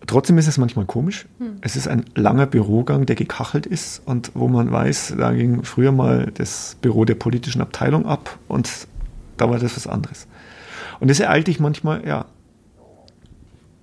Trotzdem 0.06 0.38
ist 0.38 0.48
es 0.48 0.58
manchmal 0.58 0.84
komisch. 0.84 1.26
Hm. 1.38 1.58
Es 1.60 1.76
ist 1.76 1.86
ein 1.86 2.04
langer 2.14 2.46
Bürogang, 2.46 3.06
der 3.06 3.14
gekachelt 3.14 3.66
ist 3.66 4.02
und 4.06 4.32
wo 4.34 4.48
man 4.48 4.72
weiß, 4.72 5.14
da 5.18 5.32
ging 5.32 5.62
früher 5.64 5.92
mal 5.92 6.32
das 6.34 6.76
Büro 6.80 7.04
der 7.04 7.14
politischen 7.14 7.60
Abteilung 7.60 8.06
ab 8.06 8.38
und 8.48 8.88
da 9.36 9.48
war 9.48 9.58
das 9.58 9.76
was 9.76 9.86
anderes. 9.86 10.26
Und 10.98 11.10
das 11.10 11.20
ereilt 11.20 11.46
dich 11.46 11.60
manchmal, 11.60 12.06
ja, 12.06 12.26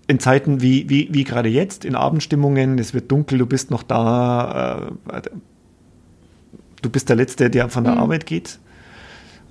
in 0.07 0.19
Zeiten 0.19 0.61
wie, 0.61 0.89
wie, 0.89 1.07
wie 1.11 1.23
gerade 1.23 1.49
jetzt, 1.49 1.85
in 1.85 1.95
Abendstimmungen, 1.95 2.77
es 2.77 2.93
wird 2.93 3.11
dunkel, 3.11 3.37
du 3.37 3.45
bist 3.45 3.71
noch 3.71 3.83
da, 3.83 4.91
äh, 5.13 5.21
du 6.81 6.89
bist 6.89 7.07
der 7.07 7.15
Letzte, 7.15 7.49
der 7.49 7.69
von 7.69 7.83
der 7.85 7.93
mhm. 7.93 7.99
Arbeit 7.99 8.25
geht. 8.25 8.59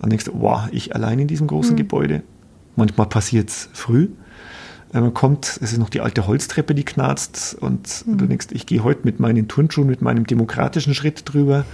Dann 0.04 0.10
denkst 0.10 0.26
du, 0.26 0.32
wow, 0.34 0.68
ich 0.70 0.94
allein 0.94 1.18
in 1.18 1.28
diesem 1.28 1.46
großen 1.46 1.72
mhm. 1.72 1.78
Gebäude. 1.78 2.22
Manchmal 2.76 3.06
passiert 3.06 3.48
es 3.48 3.70
früh. 3.72 4.08
Äh, 4.92 5.00
man 5.00 5.14
kommt, 5.14 5.58
es 5.62 5.72
ist 5.72 5.78
noch 5.78 5.88
die 5.88 6.02
alte 6.02 6.26
Holztreppe, 6.26 6.74
die 6.74 6.84
knarzt 6.84 7.56
und 7.58 8.06
mhm. 8.06 8.18
du 8.18 8.26
denkst, 8.26 8.48
ich 8.50 8.66
gehe 8.66 8.84
heute 8.84 9.00
mit 9.04 9.18
meinen 9.18 9.48
Turnschuhen, 9.48 9.86
mit 9.86 10.02
meinem 10.02 10.26
demokratischen 10.26 10.94
Schritt 10.94 11.22
drüber. 11.24 11.64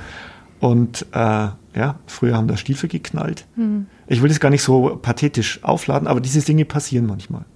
Und 0.60 1.06
äh, 1.10 1.48
ja, 1.74 1.98
früher 2.06 2.36
haben 2.36 2.46
da 2.46 2.56
Stiefel 2.56 2.88
geknallt. 2.88 3.46
Mhm. 3.56 3.86
Ich 4.06 4.22
will 4.22 4.28
das 4.28 4.38
gar 4.38 4.50
nicht 4.50 4.62
so 4.62 4.96
pathetisch 5.02 5.64
aufladen, 5.64 6.06
aber 6.06 6.20
diese 6.20 6.40
Dinge 6.40 6.64
passieren 6.64 7.06
manchmal. 7.06 7.46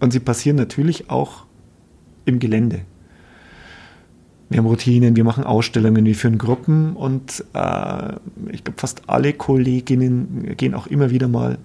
Und 0.00 0.12
sie 0.12 0.20
passieren 0.20 0.56
natürlich 0.56 1.10
auch 1.10 1.44
im 2.24 2.38
Gelände. 2.38 2.86
Wir 4.52 4.58
haben 4.58 4.66
Routinen, 4.66 5.16
wir 5.16 5.24
machen 5.24 5.44
Ausstellungen, 5.44 6.04
wir 6.04 6.14
führen 6.14 6.36
Gruppen 6.36 6.94
und 6.94 7.42
äh, 7.54 8.12
ich 8.50 8.62
glaube, 8.62 8.78
fast 8.78 9.08
alle 9.08 9.32
Kolleginnen 9.32 10.54
gehen 10.58 10.74
auch 10.74 10.86
immer 10.86 11.08
wieder 11.08 11.26
mal 11.26 11.56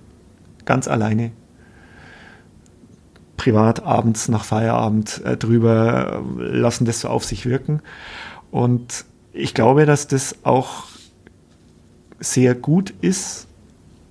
ganz 0.63 0.87
alleine 0.87 1.31
privat 3.35 3.83
abends 3.83 4.29
nach 4.29 4.45
Feierabend 4.45 5.21
äh, 5.25 5.35
drüber, 5.35 6.23
lassen 6.37 6.85
das 6.85 7.01
so 7.01 7.09
auf 7.09 7.25
sich 7.25 7.45
wirken. 7.45 7.81
Und 8.51 9.03
ich 9.33 9.53
glaube, 9.53 9.85
dass 9.85 10.07
das 10.07 10.37
auch 10.43 10.85
sehr 12.21 12.55
gut 12.55 12.93
ist. 13.01 13.47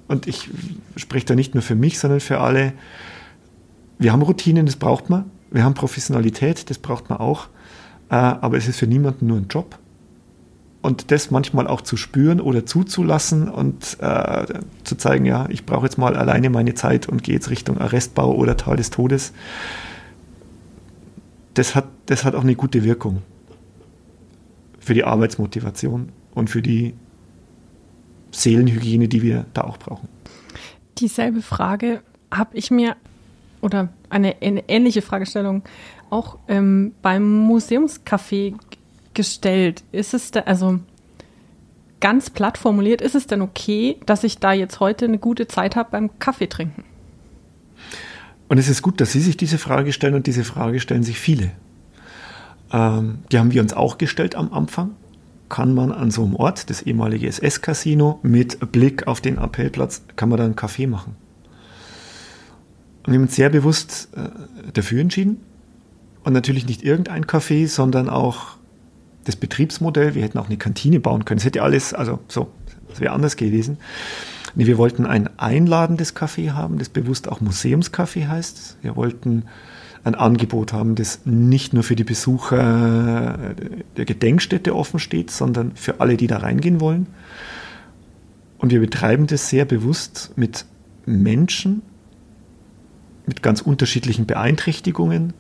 Und 0.07 0.27
ich 0.27 0.51
spreche 0.97 1.25
da 1.25 1.35
nicht 1.35 1.55
nur 1.55 1.63
für 1.63 1.75
mich, 1.75 1.99
sondern 1.99 2.21
für 2.21 2.41
alle. 2.41 2.75
Wir 3.99 4.13
haben 4.13 4.21
Routinen, 4.21 4.67
das 4.67 4.77
braucht 4.77 5.09
man. 5.09 5.31
Wir 5.51 5.65
haben 5.65 5.73
Professionalität, 5.73 6.69
das 6.69 6.77
braucht 6.77 7.09
man 7.09 7.19
auch. 7.19 7.49
Äh, 8.11 8.15
aber 8.15 8.57
es 8.57 8.69
ist 8.69 8.79
für 8.79 8.87
niemanden 8.87 9.27
nur 9.27 9.39
ein 9.39 9.49
Job. 9.49 9.79
Und 10.83 11.11
das 11.11 11.33
manchmal 11.33 11.67
auch 11.67 11.81
zu 11.81 11.97
spüren 11.97 12.41
oder 12.41 12.65
zuzulassen 12.65 13.49
und 13.49 13.97
äh, 14.01 14.61
zu 14.85 14.97
zeigen, 14.97 15.25
ja, 15.25 15.47
ich 15.49 15.67
brauche 15.67 15.87
jetzt 15.87 15.99
mal 15.99 16.17
alleine 16.17 16.49
meine 16.49 16.75
Zeit 16.75 17.09
und 17.09 17.25
gehe 17.25 17.35
jetzt 17.35 17.51
Richtung 17.51 17.79
Arrestbau 17.79 18.33
oder 18.35 18.57
Tal 18.57 18.77
des 18.77 18.91
Todes, 18.91 19.33
das 21.55 21.75
hat, 21.75 21.87
das 22.07 22.25
hat 22.25 22.35
auch 22.35 22.43
eine 22.43 22.55
gute 22.55 22.85
Wirkung 22.85 23.23
für 24.79 24.95
die 24.95 25.03
Arbeitsmotivation 25.03 26.11
und 26.35 26.51
für 26.51 26.63
die 26.63 26.95
Seelenhygiene, 28.31 29.09
die 29.09 29.23
wir 29.23 29.47
da 29.55 29.63
auch 29.63 29.79
brauchen. 29.79 30.09
Dieselbe 30.99 31.43
Frage 31.43 32.03
habe 32.31 32.57
ich 32.57 32.71
mir 32.71 32.97
oder 33.61 33.89
eine, 34.11 34.37
eine 34.41 34.69
ähnliche 34.69 35.03
Fragestellung 35.03 35.63
auch 36.11 36.39
ähm, 36.49 36.93
beim 37.03 37.47
Museumscafé 37.47 38.55
gestellt. 39.15 39.83
Ist 39.93 40.15
es 40.15 40.31
da, 40.31 40.41
also 40.41 40.81
ganz 42.01 42.31
platt 42.31 42.59
formuliert, 42.59 43.01
ist 43.01 43.15
es 43.15 43.27
denn 43.27 43.43
okay, 43.43 43.97
dass 44.07 44.25
ich 44.25 44.39
da 44.39 44.53
jetzt 44.53 44.81
heute 44.81 45.07
eine 45.07 45.19
gute 45.19 45.49
Zeit 45.49 45.77
habe 45.77 45.91
beim 45.91 46.19
Kaffee 46.19 46.47
trinken? 46.47 46.85
Und 48.49 48.59
es 48.59 48.69
ist 48.69 48.83
gut, 48.83 49.01
dass 49.01 49.13
Sie 49.13 49.21
sich 49.21 49.37
diese 49.37 49.59
Frage 49.59 49.93
stellen 49.93 50.15
und 50.15 50.27
diese 50.27 50.45
Frage 50.45 50.79
stellen 50.81 51.03
sich 51.03 51.19
viele. 51.19 51.51
Ähm, 52.73 53.19
die 53.33 53.39
haben 53.39 53.53
wir 53.53 53.63
uns 53.63 53.73
auch 53.73 53.99
gestellt 53.99 54.35
am 54.35 54.53
Anfang. 54.53 54.93
Kann 55.49 55.75
man 55.75 55.93
an 55.93 56.11
so 56.11 56.25
einem 56.25 56.35
Ort, 56.37 56.71
das 56.71 56.83
ehemalige 56.83 57.29
SS-Casino, 57.29 58.19
mit 58.23 58.73
Blick 58.73 59.07
auf 59.07 59.21
den 59.21 59.39
Appellplatz, 59.39 60.03
kann 60.17 60.29
man 60.29 60.39
da 60.39 60.45
einen 60.45 60.57
Kaffee 60.57 60.87
machen? 60.87 61.17
Und 63.05 63.13
wir 63.13 63.19
haben 63.19 63.27
uns 63.27 63.37
sehr 63.37 63.51
bewusst 63.51 64.09
äh, 64.17 64.29
dafür 64.73 65.01
entschieden. 65.01 65.41
Und 66.27 66.33
natürlich 66.33 66.67
nicht 66.67 66.83
irgendein 66.83 67.29
Kaffee, 67.29 67.67
sondern 67.67 68.09
auch 68.09 68.57
das 69.27 69.37
Betriebsmodell. 69.37 70.17
Wir 70.17 70.25
hätten 70.25 70.39
auch 70.39 70.47
eine 70.47 70.57
Kantine 70.57 70.99
bauen 70.99 71.25
können. 71.25 71.39
Es 71.39 71.45
hätte 71.45 71.63
alles, 71.63 71.95
also 71.95 72.19
so, 72.27 72.49
das 72.89 72.99
wäre 72.99 73.13
anders 73.13 73.37
gewesen. 73.37 73.79
Nee, 74.57 74.67
wir 74.67 74.77
wollten 74.77 75.07
ein 75.07 75.31
einladendes 75.39 76.17
Café 76.17 76.51
haben, 76.51 76.79
das 76.79 76.89
bewusst 76.89 77.29
auch 77.29 77.41
Museumscafé 77.41 78.27
heißt. 78.27 78.79
Wir 78.83 78.97
wollten 78.97 79.45
ein 80.03 80.17
Angebot 80.17 80.73
haben, 80.73 80.97
das 80.97 81.21
nicht 81.27 81.73
nur 81.73 81.85
für 81.85 81.95
die 81.95 82.03
Besucher 82.03 83.55
der 83.97 84.05
Gedenkstätte 84.05 84.75
offen 84.75 84.99
steht, 84.99 85.31
sondern 85.31 85.77
für 85.77 86.01
alle, 86.01 86.17
die 86.17 86.27
da 86.27 86.39
reingehen 86.39 86.81
wollen. 86.81 87.07
Und 88.59 88.73
wir 88.73 88.81
betreiben 88.81 89.29
das 89.29 89.49
sehr 89.49 89.65
bewusst 89.65 90.33
mit 90.35 90.65
Menschen, 91.05 91.83
mit 93.27 93.45
ganz 93.45 93.61
unterschiedlichen 93.61 94.27
Beeinträchtigungen. 94.27 95.33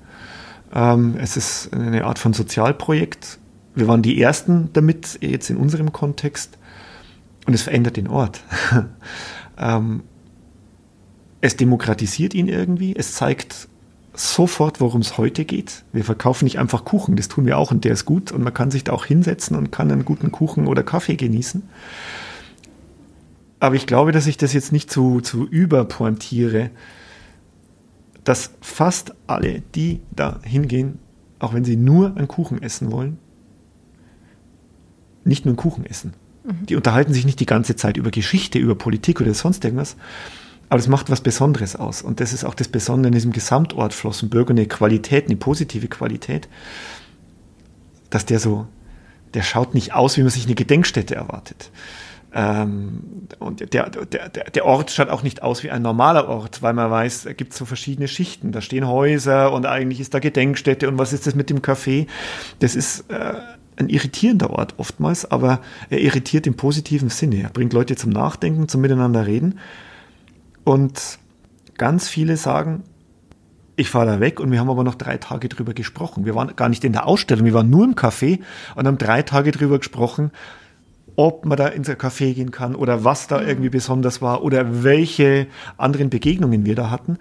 Ähm, 0.74 1.16
es 1.18 1.36
ist 1.36 1.72
eine 1.72 2.04
Art 2.04 2.18
von 2.18 2.32
Sozialprojekt, 2.32 3.38
wir 3.76 3.88
waren 3.88 4.00
die 4.00 4.20
Ersten 4.20 4.70
damit, 4.72 5.18
jetzt 5.20 5.50
in 5.50 5.58
unserem 5.58 5.92
Kontext. 5.92 6.58
Und 7.46 7.54
es 7.54 7.62
verändert 7.62 7.96
den 7.96 8.08
Ort. 8.08 8.40
ähm, 9.58 10.02
es 11.42 11.56
demokratisiert 11.56 12.34
ihn 12.34 12.48
irgendwie. 12.48 12.96
Es 12.96 13.12
zeigt 13.12 13.68
sofort, 14.14 14.80
worum 14.80 15.02
es 15.02 15.18
heute 15.18 15.44
geht. 15.44 15.84
Wir 15.92 16.04
verkaufen 16.04 16.44
nicht 16.44 16.58
einfach 16.58 16.86
Kuchen, 16.86 17.16
das 17.16 17.28
tun 17.28 17.44
wir 17.44 17.58
auch 17.58 17.70
und 17.70 17.84
der 17.84 17.92
ist 17.92 18.06
gut 18.06 18.32
und 18.32 18.42
man 18.42 18.54
kann 18.54 18.70
sich 18.70 18.82
da 18.82 18.92
auch 18.92 19.04
hinsetzen 19.04 19.56
und 19.56 19.70
kann 19.70 19.92
einen 19.92 20.06
guten 20.06 20.32
Kuchen 20.32 20.66
oder 20.66 20.82
Kaffee 20.82 21.16
genießen. 21.16 21.62
Aber 23.60 23.74
ich 23.74 23.86
glaube, 23.86 24.12
dass 24.12 24.26
ich 24.26 24.38
das 24.38 24.54
jetzt 24.54 24.72
nicht 24.72 24.90
zu, 24.90 25.20
zu 25.20 25.46
überpointiere, 25.46 26.70
dass 28.26 28.50
fast 28.60 29.14
alle, 29.28 29.62
die 29.76 30.00
da 30.10 30.40
hingehen, 30.42 30.98
auch 31.38 31.54
wenn 31.54 31.64
sie 31.64 31.76
nur 31.76 32.16
einen 32.16 32.26
Kuchen 32.26 32.60
essen 32.60 32.90
wollen, 32.90 33.18
nicht 35.22 35.44
nur 35.44 35.52
einen 35.52 35.56
Kuchen 35.56 35.86
essen. 35.86 36.12
Mhm. 36.44 36.66
Die 36.66 36.74
unterhalten 36.74 37.14
sich 37.14 37.24
nicht 37.24 37.38
die 37.38 37.46
ganze 37.46 37.76
Zeit 37.76 37.96
über 37.96 38.10
Geschichte, 38.10 38.58
über 38.58 38.74
Politik 38.74 39.20
oder 39.20 39.32
sonst 39.32 39.64
irgendwas. 39.64 39.96
Aber 40.68 40.80
es 40.80 40.88
macht 40.88 41.08
was 41.08 41.20
Besonderes 41.20 41.76
aus. 41.76 42.02
Und 42.02 42.18
das 42.18 42.32
ist 42.32 42.44
auch 42.44 42.54
das 42.54 42.66
Besondere 42.66 43.08
in 43.08 43.14
diesem 43.14 43.30
Gesamtort 43.30 43.94
Flossenbürger, 43.94 44.50
eine 44.50 44.66
Qualität, 44.66 45.26
eine 45.26 45.36
positive 45.36 45.86
Qualität, 45.86 46.48
dass 48.10 48.26
der 48.26 48.40
so, 48.40 48.66
der 49.34 49.42
schaut 49.42 49.72
nicht 49.72 49.94
aus, 49.94 50.16
wie 50.16 50.22
man 50.22 50.30
sich 50.30 50.46
eine 50.46 50.56
Gedenkstätte 50.56 51.14
erwartet. 51.14 51.70
Ähm, 52.32 53.28
und 53.38 53.72
der, 53.72 53.88
der, 53.88 54.26
der 54.26 54.64
Ort 54.64 54.90
schaut 54.90 55.08
auch 55.08 55.22
nicht 55.22 55.42
aus 55.42 55.62
wie 55.62 55.70
ein 55.70 55.82
normaler 55.82 56.28
Ort, 56.28 56.62
weil 56.62 56.74
man 56.74 56.90
weiß, 56.90 57.24
da 57.24 57.32
gibt 57.32 57.52
es 57.52 57.58
so 57.58 57.64
verschiedene 57.64 58.08
Schichten. 58.08 58.52
Da 58.52 58.60
stehen 58.60 58.86
Häuser 58.86 59.52
und 59.52 59.66
eigentlich 59.66 60.00
ist 60.00 60.14
da 60.14 60.18
Gedenkstätte 60.18 60.88
und 60.88 60.98
was 60.98 61.12
ist 61.12 61.26
das 61.26 61.34
mit 61.34 61.50
dem 61.50 61.60
Café? 61.60 62.06
Das 62.58 62.76
ist 62.76 63.10
äh, 63.10 63.34
ein 63.76 63.88
irritierender 63.88 64.50
Ort 64.50 64.74
oftmals, 64.78 65.30
aber 65.30 65.60
er 65.90 66.00
irritiert 66.00 66.46
im 66.46 66.54
positiven 66.54 67.10
Sinne. 67.10 67.42
Er 67.42 67.50
bringt 67.50 67.72
Leute 67.72 67.96
zum 67.96 68.10
Nachdenken, 68.10 68.68
zum 68.68 68.80
Miteinander 68.80 69.26
reden. 69.26 69.58
Und 70.64 71.18
ganz 71.76 72.08
viele 72.08 72.36
sagen, 72.36 72.82
ich 73.76 73.90
fahre 73.90 74.06
da 74.06 74.20
weg 74.20 74.40
und 74.40 74.50
wir 74.50 74.58
haben 74.58 74.70
aber 74.70 74.84
noch 74.84 74.94
drei 74.94 75.18
Tage 75.18 75.48
drüber 75.48 75.74
gesprochen. 75.74 76.24
Wir 76.24 76.34
waren 76.34 76.56
gar 76.56 76.68
nicht 76.70 76.82
in 76.84 76.92
der 76.92 77.06
Ausstellung, 77.06 77.44
wir 77.44 77.54
waren 77.54 77.70
nur 77.70 77.84
im 77.84 77.94
Café 77.94 78.40
und 78.74 78.86
haben 78.86 78.98
drei 78.98 79.22
Tage 79.22 79.52
drüber 79.52 79.78
gesprochen, 79.78 80.32
ob 81.16 81.46
man 81.46 81.56
da 81.56 81.68
ins 81.68 81.88
Café 81.88 82.34
gehen 82.34 82.50
kann 82.50 82.74
oder 82.74 83.04
was 83.04 83.26
da 83.26 83.40
mhm. 83.40 83.48
irgendwie 83.48 83.70
besonders 83.70 84.22
war 84.22 84.42
oder 84.42 84.84
welche 84.84 85.46
anderen 85.76 86.10
Begegnungen 86.10 86.66
wir 86.66 86.74
da 86.74 86.90
hatten. 86.90 87.18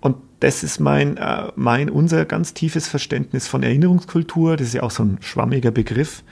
Und 0.00 0.16
das 0.40 0.62
ist 0.62 0.78
mein, 0.78 1.16
äh, 1.16 1.50
mein, 1.56 1.90
unser 1.90 2.24
ganz 2.24 2.54
tiefes 2.54 2.86
Verständnis 2.86 3.48
von 3.48 3.62
Erinnerungskultur. 3.62 4.56
Das 4.56 4.68
ist 4.68 4.74
ja 4.74 4.82
auch 4.82 4.90
so 4.90 5.02
ein 5.02 5.18
schwammiger 5.20 5.70
Begriff. 5.70 6.22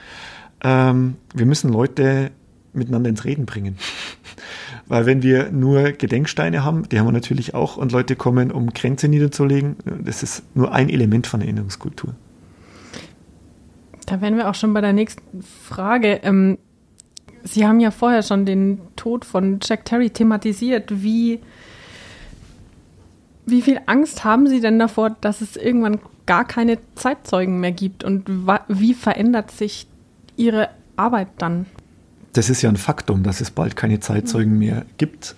Ähm, 0.63 1.17
wir 1.35 1.47
müssen 1.47 1.73
Leute 1.73 2.31
miteinander 2.73 3.11
ins 3.11 3.25
Reden 3.25 3.47
bringen. 3.47 3.77
Weil 4.87 5.07
wenn 5.07 5.23
wir 5.23 5.51
nur 5.51 5.93
Gedenksteine 5.93 6.63
haben, 6.63 6.89
die 6.89 7.01
haben 7.01 7.07
wir 7.07 7.13
natürlich 7.13 7.55
auch, 7.55 7.77
und 7.77 7.91
Leute 7.91 8.15
kommen, 8.15 8.53
um 8.53 8.71
Grenze 8.71 9.09
niederzulegen, 9.09 9.77
das 10.05 10.23
ist 10.23 10.45
nur 10.55 10.73
ein 10.73 10.89
Element 10.89 11.27
von 11.27 11.41
Erinnerungskultur. 11.41 12.15
Da 14.05 14.21
wären 14.21 14.37
wir 14.37 14.49
auch 14.49 14.55
schon 14.55 14.73
bei 14.73 14.81
der 14.81 14.93
nächsten 14.93 15.43
Frage. 15.43 16.21
Ähm, 16.23 16.59
Sie 17.47 17.67
haben 17.67 17.81
ja 17.81 17.91
vorher 17.91 18.23
schon 18.23 18.45
den 18.45 18.81
Tod 18.97 19.25
von 19.25 19.61
Jack 19.63 19.85
Terry 19.85 20.11
thematisiert. 20.11 21.03
Wie 21.03 21.41
wie 23.47 23.63
viel 23.63 23.81
Angst 23.87 24.25
haben 24.25 24.49
Sie 24.49 24.61
denn 24.61 24.79
davor, 24.79 25.11
dass 25.21 25.41
es 25.41 25.57
irgendwann 25.57 26.01
gar 26.27 26.45
keine 26.45 26.79
Zeitzeugen 26.97 27.61
mehr 27.61 27.71
gibt? 27.71 28.03
Und 28.03 28.29
wie 28.69 28.93
verändert 28.93 29.53
sich 29.53 29.87
Ihre 30.37 30.69
Arbeit 30.97 31.29
dann? 31.39 31.67
Das 32.33 32.51
ist 32.51 32.61
ja 32.63 32.69
ein 32.69 32.77
Faktum, 32.77 33.23
dass 33.23 33.41
es 33.41 33.53
bald 33.53 33.77
keine 33.77 34.01
Zeitzeugen 34.01 34.55
mhm. 34.55 34.59
mehr 34.59 34.87
gibt. 34.99 35.37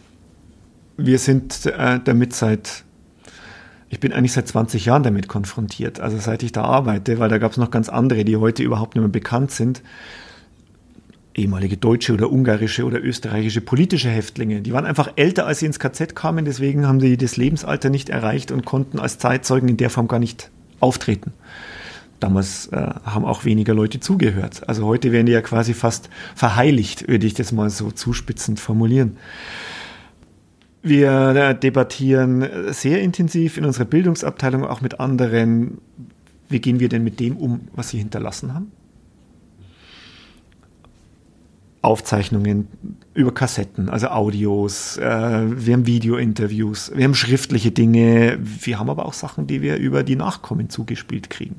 Wir 0.97 1.19
sind 1.19 1.67
äh, 1.67 2.01
damit 2.03 2.35
seit, 2.35 2.83
ich 3.91 4.01
bin 4.01 4.13
eigentlich 4.13 4.33
seit 4.33 4.49
20 4.49 4.87
Jahren 4.87 5.03
damit 5.03 5.29
konfrontiert, 5.29 6.01
also 6.01 6.19
seit 6.19 6.43
ich 6.43 6.51
da 6.51 6.65
arbeite, 6.65 7.19
weil 7.21 7.29
da 7.29 7.39
gab 7.39 7.53
es 7.53 7.59
noch 7.59 7.71
ganz 7.71 7.89
andere, 7.89 8.25
die 8.25 8.37
heute 8.37 8.63
überhaupt 8.63 8.97
nicht 8.97 9.03
mehr 9.03 9.13
bekannt 9.13 9.51
sind 9.51 9.83
ehemalige 11.39 11.77
deutsche 11.77 12.13
oder 12.13 12.31
ungarische 12.31 12.85
oder 12.85 13.03
österreichische 13.03 13.61
politische 13.61 14.11
Häftlinge. 14.11 14.61
Die 14.61 14.73
waren 14.73 14.85
einfach 14.85 15.13
älter, 15.17 15.47
als 15.47 15.61
sie 15.61 15.67
ins 15.67 15.79
KZ 15.79 16.15
kamen, 16.15 16.45
deswegen 16.45 16.87
haben 16.87 17.01
sie 17.01 17.17
das 17.17 17.37
Lebensalter 17.37 17.89
nicht 17.89 18.09
erreicht 18.09 18.53
und 18.53 18.65
konnten 18.65 18.99
als 18.99 19.19
Zeitzeugen 19.19 19.69
in 19.69 19.77
der 19.77 19.91
Form 19.91 20.09
gar 20.09 20.19
nicht 20.19 20.51
auftreten. 20.81 21.33
Damals 22.21 22.67
äh, 22.69 22.77
haben 22.77 23.25
auch 23.25 23.45
weniger 23.45 23.75
Leute 23.75 24.01
zugehört. 24.01 24.69
Also 24.69 24.85
heute 24.85 25.13
werden 25.13 25.27
die 25.27 25.33
ja 25.33 25.41
quasi 25.41 25.73
fast 25.73 26.11
verheiligt, 26.35 27.09
würde 27.09 27.27
ich 27.27 27.35
das 27.35 27.53
mal 27.53 27.71
so 27.71 27.93
zuspitzend 27.93 28.59
formulieren. 28.59 29.17
Wir 30.83 31.31
äh, 31.31 31.59
debattieren 31.59 32.73
sehr 32.73 33.01
intensiv 33.03 33.57
in 33.57 33.65
unserer 33.65 33.85
Bildungsabteilung 33.85 34.65
auch 34.65 34.81
mit 34.81 34.99
anderen, 34.99 35.79
wie 36.49 36.61
gehen 36.61 36.81
wir 36.81 36.89
denn 36.89 37.05
mit 37.05 37.21
dem 37.21 37.37
um, 37.37 37.69
was 37.73 37.91
sie 37.91 37.99
hinterlassen 37.99 38.55
haben? 38.55 38.73
Aufzeichnungen 41.83 42.69
über 43.15 43.33
Kassetten, 43.33 43.89
also 43.89 44.09
Audios, 44.09 44.97
äh, 44.97 45.03
wir 45.03 45.75
haben 45.75 45.87
Video-Interviews, 45.87 46.93
wir 46.95 47.05
haben 47.05 47.15
schriftliche 47.15 47.71
Dinge, 47.71 48.39
wir 48.41 48.79
haben 48.79 48.91
aber 48.91 49.07
auch 49.07 49.13
Sachen, 49.13 49.47
die 49.47 49.63
wir 49.63 49.77
über 49.77 50.03
die 50.03 50.17
Nachkommen 50.17 50.71
zugespielt 50.71 51.31
kriegen. 51.31 51.57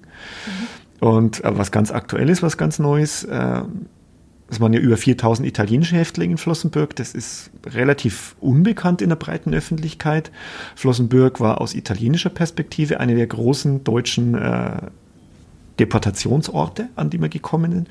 Mhm. 1.02 1.08
Und 1.08 1.44
äh, 1.44 1.58
was 1.58 1.72
ganz 1.72 1.92
aktuell 1.92 2.30
ist, 2.30 2.44
was 2.44 2.58
ganz 2.58 2.80
Neues, 2.80 3.24
äh, 3.24 3.62
es 4.50 4.60
waren 4.60 4.74
ja 4.74 4.80
über 4.80 4.98
4000 4.98 5.48
italienische 5.48 5.96
Häftlinge 5.96 6.32
in 6.32 6.38
Flossenbürg. 6.38 6.96
Das 6.96 7.14
ist 7.14 7.52
relativ 7.68 8.36
unbekannt 8.40 9.02
in 9.02 9.10
der 9.10 9.16
breiten 9.16 9.54
Öffentlichkeit. 9.54 10.32
Flossenbürg 10.76 11.40
war 11.40 11.62
aus 11.62 11.76
italienischer 11.76 12.32
Perspektive 12.32 13.00
eine 13.00 13.16
der 13.16 13.28
großen 13.28 13.84
deutschen 13.84 14.34
äh, 14.34 14.82
Deportationsorte, 15.80 16.90
an 16.96 17.10
die 17.10 17.22
wir 17.22 17.30
gekommen 17.30 17.72
sind 17.72 17.90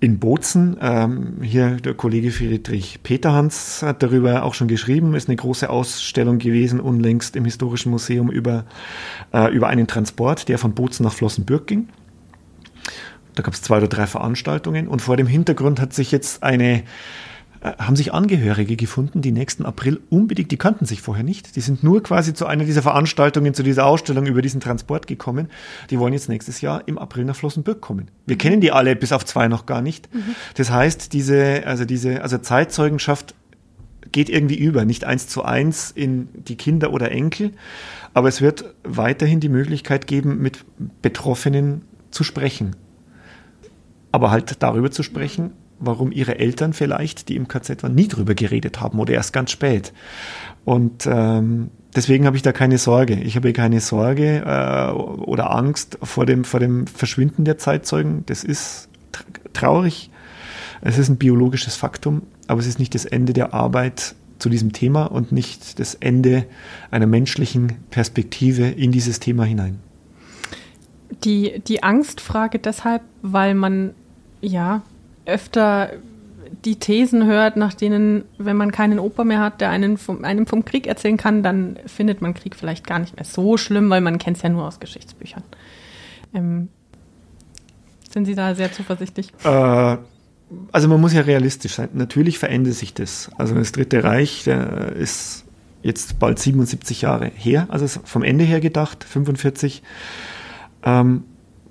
in 0.00 0.18
Bozen. 0.18 0.76
Ähm, 0.80 1.42
hier 1.42 1.76
der 1.76 1.94
Kollege 1.94 2.30
Friedrich 2.30 3.02
Peterhans 3.02 3.82
hat 3.82 4.02
darüber 4.02 4.42
auch 4.42 4.54
schon 4.54 4.68
geschrieben. 4.68 5.14
Ist 5.14 5.28
eine 5.28 5.36
große 5.36 5.68
Ausstellung 5.68 6.38
gewesen 6.38 6.80
unlängst 6.80 7.36
im 7.36 7.44
Historischen 7.44 7.90
Museum 7.90 8.30
über, 8.30 8.64
äh, 9.32 9.52
über 9.52 9.68
einen 9.68 9.86
Transport, 9.86 10.48
der 10.48 10.58
von 10.58 10.74
Bozen 10.74 11.04
nach 11.04 11.12
Flossenbürg 11.12 11.66
ging. 11.66 11.88
Da 13.34 13.42
gab 13.42 13.54
es 13.54 13.62
zwei 13.62 13.76
oder 13.76 13.88
drei 13.88 14.06
Veranstaltungen 14.06 14.88
und 14.88 15.02
vor 15.02 15.16
dem 15.16 15.26
Hintergrund 15.26 15.80
hat 15.80 15.92
sich 15.92 16.10
jetzt 16.10 16.42
eine 16.42 16.82
haben 17.62 17.94
sich 17.94 18.14
Angehörige 18.14 18.74
gefunden, 18.76 19.20
die 19.20 19.32
nächsten 19.32 19.66
April 19.66 20.00
unbedingt, 20.08 20.50
die 20.50 20.56
kannten 20.56 20.86
sich 20.86 21.02
vorher 21.02 21.24
nicht, 21.24 21.56
die 21.56 21.60
sind 21.60 21.82
nur 21.82 22.02
quasi 22.02 22.32
zu 22.32 22.46
einer 22.46 22.64
dieser 22.64 22.80
Veranstaltungen, 22.80 23.52
zu 23.52 23.62
dieser 23.62 23.84
Ausstellung 23.84 24.26
über 24.26 24.40
diesen 24.40 24.60
Transport 24.60 25.06
gekommen. 25.06 25.48
Die 25.90 25.98
wollen 25.98 26.14
jetzt 26.14 26.30
nächstes 26.30 26.62
Jahr 26.62 26.88
im 26.88 26.96
April 26.96 27.26
nach 27.26 27.36
Flossenbürg 27.36 27.82
kommen. 27.82 28.10
Wir 28.26 28.36
mhm. 28.36 28.38
kennen 28.38 28.60
die 28.62 28.72
alle 28.72 28.96
bis 28.96 29.12
auf 29.12 29.26
zwei 29.26 29.48
noch 29.48 29.66
gar 29.66 29.82
nicht. 29.82 30.12
Mhm. 30.14 30.34
Das 30.54 30.70
heißt, 30.70 31.12
diese, 31.12 31.66
also 31.66 31.84
diese, 31.84 32.22
also 32.22 32.38
Zeitzeugenschaft 32.38 33.34
geht 34.10 34.30
irgendwie 34.30 34.56
über, 34.56 34.86
nicht 34.86 35.04
eins 35.04 35.28
zu 35.28 35.44
eins 35.44 35.90
in 35.90 36.28
die 36.32 36.56
Kinder 36.56 36.92
oder 36.94 37.10
Enkel, 37.12 37.52
aber 38.14 38.28
es 38.28 38.40
wird 38.40 38.74
weiterhin 38.84 39.40
die 39.40 39.50
Möglichkeit 39.50 40.06
geben, 40.06 40.40
mit 40.40 40.64
Betroffenen 41.02 41.82
zu 42.10 42.24
sprechen. 42.24 42.74
Aber 44.12 44.30
halt 44.30 44.62
darüber 44.62 44.90
zu 44.90 45.02
sprechen, 45.02 45.52
warum 45.80 46.12
ihre 46.12 46.38
Eltern 46.38 46.72
vielleicht, 46.72 47.28
die 47.28 47.36
im 47.36 47.48
KZ 47.48 47.82
waren, 47.82 47.94
nie 47.94 48.06
drüber 48.06 48.34
geredet 48.34 48.80
haben 48.80 48.98
oder 49.00 49.14
erst 49.14 49.32
ganz 49.32 49.50
spät. 49.50 49.92
Und 50.64 51.06
ähm, 51.06 51.70
deswegen 51.96 52.26
habe 52.26 52.36
ich 52.36 52.42
da 52.42 52.52
keine 52.52 52.78
Sorge. 52.78 53.14
Ich 53.14 53.34
habe 53.36 53.52
keine 53.52 53.80
Sorge 53.80 54.44
äh, 54.46 54.92
oder 54.92 55.50
Angst 55.54 55.98
vor 56.02 56.26
dem, 56.26 56.44
vor 56.44 56.60
dem 56.60 56.86
Verschwinden 56.86 57.44
der 57.44 57.58
Zeitzeugen. 57.58 58.24
Das 58.26 58.44
ist 58.44 58.88
traurig. 59.52 60.10
Es 60.82 60.98
ist 60.98 61.08
ein 61.08 61.16
biologisches 61.16 61.76
Faktum, 61.76 62.22
aber 62.46 62.60
es 62.60 62.66
ist 62.66 62.78
nicht 62.78 62.94
das 62.94 63.04
Ende 63.04 63.32
der 63.32 63.52
Arbeit 63.52 64.14
zu 64.38 64.48
diesem 64.48 64.72
Thema 64.72 65.04
und 65.04 65.32
nicht 65.32 65.78
das 65.78 65.94
Ende 65.94 66.46
einer 66.90 67.06
menschlichen 67.06 67.74
Perspektive 67.90 68.66
in 68.66 68.92
dieses 68.92 69.20
Thema 69.20 69.44
hinein. 69.44 69.78
Die, 71.24 71.60
die 71.66 71.82
Angstfrage 71.82 72.58
deshalb, 72.58 73.02
weil 73.20 73.54
man 73.54 73.94
ja 74.40 74.82
öfter 75.26 75.90
die 76.64 76.76
Thesen 76.76 77.26
hört, 77.26 77.56
nach 77.56 77.74
denen, 77.74 78.24
wenn 78.38 78.56
man 78.56 78.72
keinen 78.72 78.98
Opa 78.98 79.24
mehr 79.24 79.40
hat, 79.40 79.60
der 79.60 79.70
einen 79.70 79.96
vom, 79.96 80.24
einem 80.24 80.46
vom 80.46 80.64
Krieg 80.64 80.86
erzählen 80.86 81.16
kann, 81.16 81.42
dann 81.42 81.78
findet 81.86 82.20
man 82.20 82.34
Krieg 82.34 82.56
vielleicht 82.56 82.86
gar 82.86 82.98
nicht 82.98 83.16
mehr 83.16 83.24
so 83.24 83.56
schlimm, 83.56 83.88
weil 83.88 84.00
man 84.00 84.18
kennt 84.18 84.36
es 84.36 84.42
ja 84.42 84.48
nur 84.48 84.66
aus 84.66 84.80
Geschichtsbüchern. 84.80 85.42
Ähm, 86.34 86.68
sind 88.10 88.24
Sie 88.26 88.34
da 88.34 88.54
sehr 88.54 88.72
zuversichtlich? 88.72 89.32
Äh, 89.44 89.96
also 90.72 90.88
man 90.88 91.00
muss 91.00 91.12
ja 91.12 91.22
realistisch 91.22 91.74
sein. 91.74 91.88
Natürlich 91.94 92.38
verändert 92.38 92.74
sich 92.74 92.92
das. 92.92 93.30
Also 93.38 93.54
das 93.54 93.72
Dritte 93.72 94.02
Reich 94.02 94.48
ist 94.48 95.44
jetzt 95.82 96.18
bald 96.18 96.38
77 96.38 97.02
Jahre 97.02 97.30
her, 97.34 97.66
also 97.70 97.86
vom 97.86 98.22
Ende 98.22 98.44
her 98.44 98.60
gedacht, 98.60 99.04
45. 99.04 99.82
Ähm, 100.82 101.24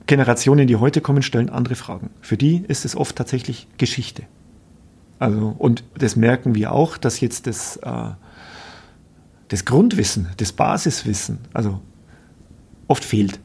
Generationen, 0.10 0.66
die 0.66 0.76
heute 0.76 1.02
kommen, 1.02 1.22
stellen 1.22 1.52
andere 1.52 1.76
Fragen. 1.76 2.10
Für 2.20 2.36
die 2.36 2.66
ist 2.68 2.84
es 2.84 2.96
oft 2.96 3.16
tatsächlich 3.16 3.68
Geschichte. 3.78 4.24
Also, 5.20 5.56
und 5.56 5.84
das 5.96 6.16
merken 6.16 6.56
wir 6.56 6.72
auch, 6.72 6.98
dass 6.98 7.20
jetzt 7.20 7.46
das, 7.46 7.78
äh, 7.78 8.10
das 9.50 9.66
Grundwissen, 9.66 10.30
das 10.38 10.52
Basiswissen, 10.52 11.38
also 11.54 11.80
oft 12.88 13.06
fehlt. 13.06 13.40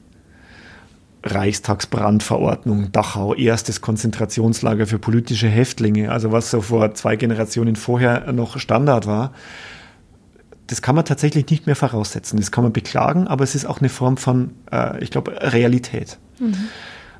Reichstagsbrandverordnung, 1.22 2.92
Dachau, 2.92 3.34
erstes 3.34 3.82
Konzentrationslager 3.82 4.86
für 4.86 4.98
politische 4.98 5.48
Häftlinge, 5.48 6.10
also 6.10 6.32
was 6.32 6.50
so 6.50 6.62
vor 6.62 6.94
zwei 6.94 7.16
Generationen 7.16 7.76
vorher 7.76 8.32
noch 8.32 8.58
Standard 8.58 9.06
war, 9.06 9.32
das 10.68 10.80
kann 10.80 10.94
man 10.94 11.04
tatsächlich 11.04 11.50
nicht 11.50 11.66
mehr 11.66 11.76
voraussetzen. 11.76 12.38
Das 12.38 12.50
kann 12.50 12.64
man 12.64 12.72
beklagen, 12.72 13.26
aber 13.26 13.44
es 13.44 13.54
ist 13.54 13.66
auch 13.66 13.80
eine 13.80 13.90
Form 13.90 14.16
von, 14.16 14.52
äh, 14.72 15.02
ich 15.04 15.10
glaube, 15.10 15.32
Realität. 15.52 16.18
Mhm. 16.38 16.68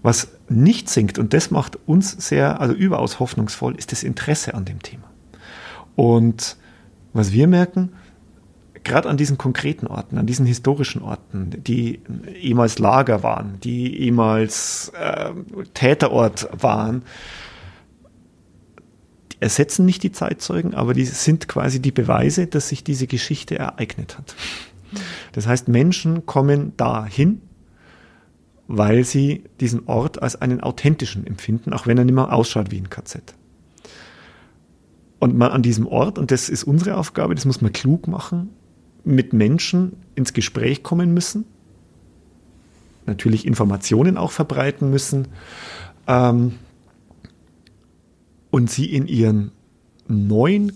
Was 0.03 0.29
nicht 0.49 0.91
sinkt, 0.91 1.19
und 1.19 1.33
das 1.33 1.51
macht 1.51 1.79
uns 1.87 2.11
sehr, 2.11 2.61
also 2.61 2.75
überaus 2.75 3.21
hoffnungsvoll, 3.21 3.75
ist 3.77 3.93
das 3.93 4.03
Interesse 4.03 4.55
an 4.55 4.67
dem 4.67 4.83
Thema. 4.83 5.11
Und 5.97 6.57
was 7.15 7.33
wir 7.33 7.47
merken, 7.47 7.91
gerade 8.83 9.09
an 9.09 9.17
diesen 9.17 9.39
konkreten 9.39 9.87
Orten, 9.87 10.19
an 10.19 10.27
diesen 10.27 10.45
historischen 10.45 11.01
Orten, 11.03 11.51
die 11.57 12.01
ehemals 12.39 12.79
Lager 12.79 13.23
waren, 13.23 13.59
die 13.61 13.99
ehemals 14.01 14.93
äh, 14.99 15.31
Täterort 15.73 16.49
waren, 16.53 17.03
die 19.33 19.41
ersetzen 19.41 19.87
nicht 19.87 20.03
die 20.03 20.13
Zeitzeugen, 20.13 20.75
aber 20.75 20.95
die 20.95 21.07
sind 21.07 21.49
quasi 21.49 21.81
die 21.81 21.93
Beweise, 21.93 22.47
dass 22.47 22.69
sich 22.69 22.85
diese 22.85 23.07
Geschichte 23.07 23.59
ereignet 23.59 24.19
hat. 24.19 24.35
Das 25.33 25.47
heißt, 25.47 25.69
Menschen 25.69 26.27
kommen 26.27 26.77
dahin, 26.77 27.41
weil 28.67 29.05
sie 29.05 29.45
diesen 29.61 29.87
Ort 29.87 30.23
als 30.23 30.41
einen 30.41 30.61
authentischen 30.61 31.27
empfinden, 31.27 31.73
auch 31.73 31.87
wenn 31.87 31.99
er 31.99 32.05
nicht 32.05 32.15
mehr 32.15 32.33
ausschaut 32.33 32.71
wie 32.71 32.79
ein 32.79 32.91
KZ. 32.91 33.35
Und 35.19 35.37
man 35.37 35.53
an 35.53 35.63
diesem 35.63 35.87
Ort, 35.87 36.19
und 36.19 36.31
das 36.31 36.49
ist 36.49 36.65
unsere 36.65 36.97
Aufgabe, 36.97 37.35
das 37.35 37.45
muss 37.45 37.61
man 37.61 37.73
klug 37.73 38.09
machen, 38.09 38.51
mit 39.05 39.33
Menschen 39.33 39.97
ins 40.15 40.33
Gespräch 40.33 40.83
kommen 40.83 41.13
müssen, 41.13 41.45
natürlich 43.07 43.47
Informationen 43.47 44.17
auch 44.17 44.33
verbreiten 44.33 44.91
müssen 44.91 45.29
ähm, 46.07 46.55
und 48.51 48.71
sie 48.71 48.87
in 48.87 49.07
ihren 49.07 49.53
neuen 50.09 50.73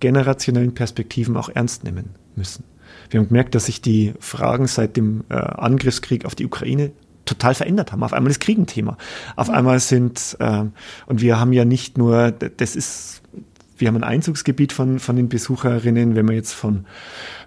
generationellen 0.00 0.74
Perspektiven 0.74 1.36
auch 1.36 1.48
ernst 1.48 1.84
nehmen 1.84 2.10
müssen. 2.36 2.64
Wir 3.08 3.20
haben 3.20 3.28
gemerkt, 3.28 3.54
dass 3.54 3.66
sich 3.66 3.80
die 3.80 4.14
Fragen 4.18 4.66
seit 4.66 4.96
dem 4.96 5.24
äh, 5.28 5.34
Angriffskrieg 5.34 6.24
auf 6.24 6.34
die 6.34 6.46
Ukraine 6.46 6.92
total 7.30 7.54
verändert 7.54 7.92
haben. 7.92 8.02
Auf 8.02 8.12
einmal 8.12 8.30
ist 8.30 8.40
Krieg 8.40 8.58
ein 8.58 8.66
Thema. 8.66 8.96
Auf 9.36 9.48
mhm. 9.48 9.54
einmal 9.54 9.80
sind, 9.80 10.36
äh, 10.40 10.64
und 11.06 11.20
wir 11.20 11.40
haben 11.40 11.52
ja 11.52 11.64
nicht 11.64 11.96
nur, 11.96 12.30
das 12.32 12.76
ist, 12.76 13.22
wir 13.78 13.88
haben 13.88 13.96
ein 13.96 14.04
Einzugsgebiet 14.04 14.72
von, 14.72 14.98
von 14.98 15.16
den 15.16 15.28
Besucherinnen, 15.28 16.14
wenn 16.14 16.28
wir 16.28 16.34
jetzt 16.34 16.52
von, 16.52 16.84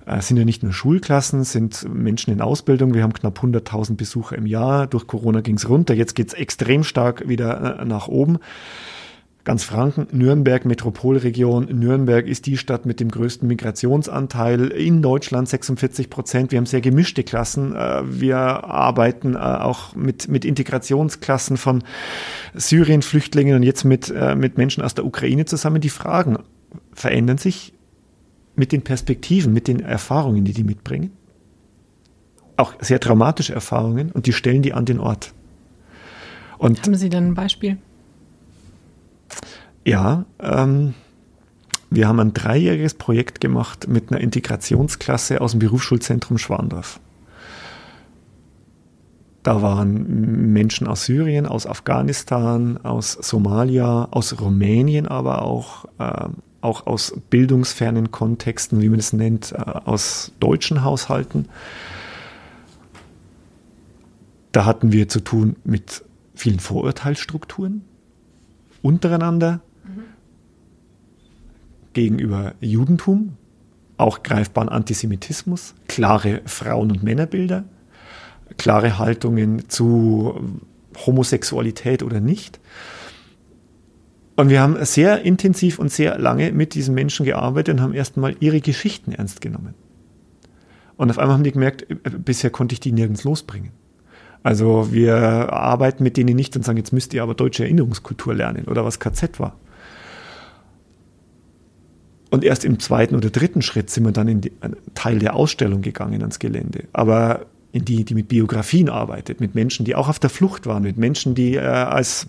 äh, 0.06 0.22
sind 0.22 0.38
ja 0.38 0.46
nicht 0.46 0.64
nur 0.64 0.74
Schulklassen, 0.74 1.44
sind 1.44 1.88
Menschen 1.94 2.34
in 2.34 2.42
Ausbildung. 2.42 2.94
Wir 2.94 3.04
haben 3.04 3.14
knapp 3.14 3.40
100.000 3.40 3.96
Besucher 3.96 4.38
im 4.38 4.48
Jahr. 4.48 4.88
Durch 4.88 5.06
Corona 5.06 5.42
ging 5.42 5.56
es 5.56 5.70
runter. 5.70 5.94
Jetzt 5.94 6.16
geht 6.16 6.30
es 6.30 6.34
extrem 6.34 6.84
stark 6.84 7.28
wieder 7.28 7.80
äh, 7.80 7.86
nach 7.86 8.08
oben 8.08 8.40
ganz 9.44 9.64
Franken, 9.64 10.08
Nürnberg, 10.12 10.66
Metropolregion. 10.66 11.66
Nürnberg 11.66 12.26
ist 12.28 12.46
die 12.46 12.58
Stadt 12.58 12.86
mit 12.86 13.00
dem 13.00 13.10
größten 13.10 13.48
Migrationsanteil 13.48 14.68
in 14.68 15.02
Deutschland, 15.02 15.50
46 15.50 16.10
Prozent. 16.10 16.52
Wir 16.52 16.58
haben 16.58 16.66
sehr 16.66 16.82
gemischte 16.82 17.24
Klassen. 17.24 17.76
Äh, 17.76 18.04
wir 18.06 18.38
arbeiten 18.38 19.36
äh, 19.36 19.40
auch 19.40 19.96
mit, 19.96 20.30
mit 20.30 20.46
Integrationsklassen 20.46 21.58
von 21.58 21.84
Syrien-Flüchtlingen 22.54 23.56
und 23.56 23.64
jetzt 23.64 23.84
mit, 23.84 24.10
äh, 24.10 24.36
mit 24.36 24.58
Menschen 24.58 24.82
aus 24.82 24.96
der 24.96 25.06
Ukraine 25.06 25.46
zusammen. 25.46 25.82
Die 25.82 25.90
Fragen 25.90 26.38
verändern 26.94 27.38
sich 27.38 27.74
mit 28.56 28.72
den 28.72 28.84
Perspektiven, 28.84 29.52
mit 29.52 29.68
den 29.68 29.82
Erfahrungen, 29.82 30.46
die 30.46 30.54
die 30.54 30.64
mitbringen. 30.64 31.12
Auch 32.56 32.76
sehr 32.80 33.00
traumatische 33.00 33.54
Erfahrungen 33.54 34.12
und 34.12 34.26
die 34.26 34.34
stellen 34.34 34.62
die 34.62 34.74
an 34.74 34.86
den 34.86 35.00
Ort. 35.00 35.34
Und 36.60 36.82
Haben 36.84 36.96
Sie 36.96 37.10
dann 37.10 37.28
ein 37.30 37.34
Beispiel? 37.34 37.78
Ja, 39.86 40.26
ähm, 40.40 40.94
wir 41.90 42.08
haben 42.08 42.20
ein 42.20 42.34
dreijähriges 42.34 42.96
Projekt 42.96 43.40
gemacht 43.40 43.88
mit 43.88 44.12
einer 44.12 44.20
Integrationsklasse 44.20 45.42
aus 45.42 45.52
dem 45.52 45.60
Berufsschulzentrum 45.60 46.40
Schwandorf. 46.40 47.00
Da 49.44 49.62
waren 49.62 50.54
Menschen 50.54 50.88
aus 50.88 51.06
Syrien, 51.06 51.46
aus 51.46 51.68
Afghanistan, 51.68 52.80
aus 52.82 53.12
Somalia, 53.12 54.08
aus 54.10 54.40
Rumänien, 54.40 55.06
aber 55.08 55.44
auch, 55.44 55.86
äh, 56.00 56.30
auch 56.62 56.88
aus 56.88 57.14
bildungsfernen 57.30 58.10
Kontexten, 58.10 58.82
wie 58.82 58.90
man 58.90 59.00
es 59.00 59.12
nennt, 59.12 59.52
äh, 59.52 59.58
aus 59.58 60.32
deutschen 60.40 60.84
Haushalten. 60.84 61.50
Da 64.54 64.66
hatten 64.66 64.94
wir 64.94 65.10
zu 65.10 65.20
tun 65.20 65.58
mit 65.66 66.06
vielen 66.34 66.60
Vorurteilsstrukturen 66.60 67.84
untereinander 68.84 69.62
gegenüber 71.94 72.54
Judentum, 72.60 73.38
auch 73.98 74.22
greifbaren 74.22 74.70
Antisemitismus, 74.70 75.74
klare 75.88 76.42
Frauen- 76.46 76.92
und 76.92 77.04
Männerbilder, 77.04 77.64
klare 78.58 79.00
Haltungen 79.00 79.70
zu 79.70 80.62
Homosexualität 81.06 82.04
oder 82.04 82.20
nicht. 82.20 82.60
Und 84.36 84.50
wir 84.50 84.62
haben 84.62 84.84
sehr 84.86 85.22
intensiv 85.22 85.80
und 85.80 85.92
sehr 85.92 86.18
lange 86.18 86.52
mit 86.52 86.74
diesen 86.74 86.96
Menschen 86.96 87.26
gearbeitet 87.26 87.76
und 87.76 87.82
haben 87.82 87.94
erstmal 87.94 88.36
ihre 88.40 88.62
Geschichten 88.62 89.12
ernst 89.12 89.42
genommen. 89.42 89.76
Und 90.98 91.12
auf 91.12 91.20
einmal 91.20 91.36
haben 91.36 91.44
die 91.44 91.52
gemerkt, 91.52 91.90
äh, 91.90 91.96
bisher 92.18 92.50
konnte 92.50 92.74
ich 92.74 92.80
die 92.80 92.92
nirgends 92.92 93.24
losbringen. 93.24 93.72
Also 94.44 94.92
wir 94.92 95.16
arbeiten 95.16 96.04
mit 96.04 96.18
denen 96.18 96.36
nicht 96.36 96.56
und 96.56 96.64
sagen, 96.64 96.78
jetzt 96.78 96.92
müsst 96.92 97.14
ihr 97.14 97.24
aber 97.24 97.34
deutsche 97.34 97.64
Erinnerungskultur 97.64 98.36
lernen 98.36 98.66
oder 98.66 98.84
was 98.84 99.00
KZ 99.00 99.40
war. 99.40 99.56
Und 102.30 102.44
erst 102.44 102.66
im 102.66 102.80
zweiten 102.80 103.16
oder 103.16 103.30
dritten 103.30 103.62
Schritt 103.62 103.90
sind 103.90 104.06
wir 104.06 104.12
dann 104.12 104.28
in 104.28 104.42
einen 104.60 104.76
Teil 104.96 105.20
der 105.20 105.36
Ausstellung 105.36 105.82
gegangen 105.82 106.22
ans 106.22 106.40
Gelände. 106.40 106.86
Aber 106.92 107.46
in 107.72 107.86
die, 107.86 108.04
die 108.04 108.16
mit 108.16 108.28
Biografien 108.28 108.90
arbeitet, 108.90 109.40
mit 109.40 109.56
Menschen, 109.56 109.86
die 109.86 109.96
auch 109.96 110.10
auf 110.10 110.20
der 110.20 110.30
Flucht 110.30 110.66
waren, 110.66 110.84
mit 110.84 110.98
Menschen, 110.98 111.36
die 111.36 111.56
äh, 111.56 111.60
als 111.60 112.28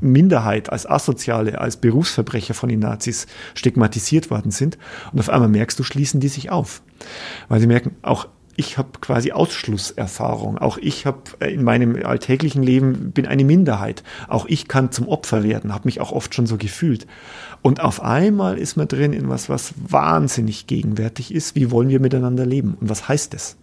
Minderheit, 0.00 0.70
als 0.70 0.88
Asoziale, 0.88 1.60
als 1.60 1.76
Berufsverbrecher 1.76 2.54
von 2.54 2.68
den 2.68 2.80
Nazis 2.80 3.26
stigmatisiert 3.54 4.30
worden 4.30 4.50
sind. 4.50 4.78
Und 5.12 5.20
auf 5.20 5.28
einmal 5.28 5.48
merkst 5.48 5.78
du, 5.78 5.82
schließen 5.82 6.20
die 6.20 6.28
sich 6.28 6.50
auf. 6.50 6.82
Weil 7.48 7.60
sie 7.60 7.66
merken, 7.66 7.96
auch 8.02 8.28
ich 8.56 8.78
habe 8.78 8.90
quasi 9.00 9.32
Ausschlusserfahrung. 9.32 10.58
Auch 10.58 10.78
ich 10.78 11.06
habe 11.06 11.22
äh, 11.40 11.52
in 11.52 11.64
meinem 11.64 12.04
alltäglichen 12.04 12.62
Leben 12.62 13.12
bin 13.12 13.26
eine 13.26 13.44
Minderheit. 13.44 14.02
Auch 14.28 14.46
ich 14.46 14.68
kann 14.68 14.92
zum 14.92 15.08
Opfer 15.08 15.42
werden, 15.42 15.72
habe 15.72 15.86
mich 15.86 16.00
auch 16.00 16.12
oft 16.12 16.34
schon 16.34 16.46
so 16.46 16.56
gefühlt. 16.58 17.06
Und 17.62 17.80
auf 17.80 18.02
einmal 18.02 18.58
ist 18.58 18.76
man 18.76 18.88
drin 18.88 19.12
in 19.12 19.28
was, 19.28 19.48
was 19.48 19.74
wahnsinnig 19.76 20.66
gegenwärtig 20.66 21.34
ist. 21.34 21.54
Wie 21.54 21.70
wollen 21.70 21.88
wir 21.88 22.00
miteinander 22.00 22.44
leben? 22.44 22.76
Und 22.80 22.88
was 22.88 23.08
heißt 23.08 23.34
es? 23.34 23.56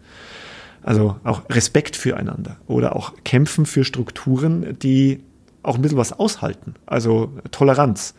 Also 0.82 1.18
auch 1.24 1.42
Respekt 1.50 1.96
füreinander 1.96 2.56
oder 2.66 2.96
auch 2.96 3.14
kämpfen 3.24 3.66
für 3.66 3.84
Strukturen, 3.84 4.78
die 4.80 5.22
auch 5.62 5.76
ein 5.76 5.82
bisschen 5.82 5.98
was 5.98 6.14
aushalten. 6.14 6.76
Also 6.86 7.32
Toleranz. 7.52 8.16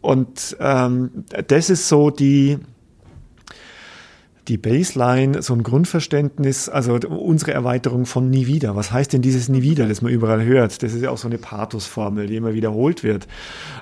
Und 0.00 0.56
ähm, 0.58 1.24
das 1.48 1.70
ist 1.70 1.88
so 1.88 2.10
die, 2.10 2.58
die 4.48 4.56
Baseline, 4.56 5.42
so 5.42 5.54
ein 5.54 5.62
Grundverständnis, 5.62 6.68
also 6.68 6.94
unsere 6.94 7.52
Erweiterung 7.52 8.06
von 8.06 8.30
nie 8.30 8.46
wieder. 8.46 8.74
Was 8.76 8.92
heißt 8.92 9.12
denn 9.12 9.22
dieses 9.22 9.48
nie 9.48 9.62
wieder, 9.62 9.86
das 9.86 10.00
man 10.00 10.12
überall 10.12 10.44
hört? 10.44 10.82
Das 10.82 10.94
ist 10.94 11.02
ja 11.02 11.10
auch 11.10 11.18
so 11.18 11.28
eine 11.28 11.38
Pathosformel, 11.38 12.26
die 12.26 12.36
immer 12.36 12.54
wiederholt 12.54 13.04
wird. 13.04 13.28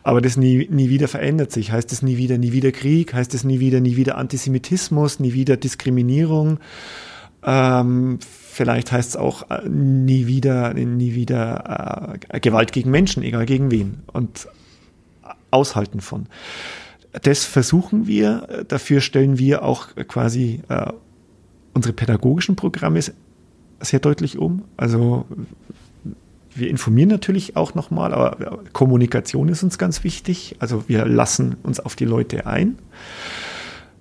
Aber 0.03 0.21
das 0.21 0.37
nie, 0.37 0.69
nie 0.71 0.89
wieder 0.89 1.09
verändert 1.09 1.53
sich. 1.53 1.73
Heißt 1.73 1.93
es 1.93 2.03
nie 2.03 2.17
wieder, 2.17 2.37
nie 2.39 2.53
wieder 2.53 2.73
Krieg? 2.73 3.15
Heißt 3.15 3.35
es 3.35 3.45
nie 3.45 3.61
wieder, 3.61 3.81
nie 3.81 3.97
wieder 3.97 4.19
Antisemitismus? 4.19 5.21
Nie 5.21 5.33
wieder 5.33 5.57
Diskriminierung? 5.57 6.59
Ähm, 7.45 8.19
vielleicht 8.21 8.91
heißt 8.91 9.11
es 9.11 9.17
auch 9.17 9.51
äh, 9.51 9.69
nie 9.69 10.27
wieder, 10.27 10.75
nie 10.75 11.15
wieder 11.15 12.19
äh, 12.29 12.41
Gewalt 12.41 12.73
gegen 12.73 12.91
Menschen, 12.91 13.23
egal 13.23 13.47
gegen 13.47 13.71
wen. 13.71 14.03
Und 14.13 14.49
aushalten 15.51 16.01
von. 16.01 16.27
Das 17.23 17.45
versuchen 17.45 18.07
wir. 18.07 18.65
Dafür 18.69 19.01
stellen 19.01 19.39
wir 19.39 19.63
auch 19.63 19.89
quasi 20.09 20.61
äh, 20.69 20.93
unsere 21.73 21.93
pädagogischen 21.93 22.57
Programme 22.57 23.01
sehr 23.81 24.01
deutlich 24.01 24.39
um. 24.39 24.65
Also 24.77 25.27
wir 26.55 26.71
informieren 26.71 27.11
natürlich 27.11 27.57
auch 27.57 27.75
nochmal, 27.75 28.15
aber 28.15 28.63
Kommunikation 28.73 29.49
ist 29.49 29.63
uns 29.63 29.79
ganz 29.79 30.05
wichtig. 30.05 30.57
Also 30.59 30.85
wir 30.89 31.05
lassen 31.05 31.57
uns 31.63 31.81
auf 31.81 31.97
die 31.97 32.07
Leute 32.07 32.47
ein. 32.47 32.79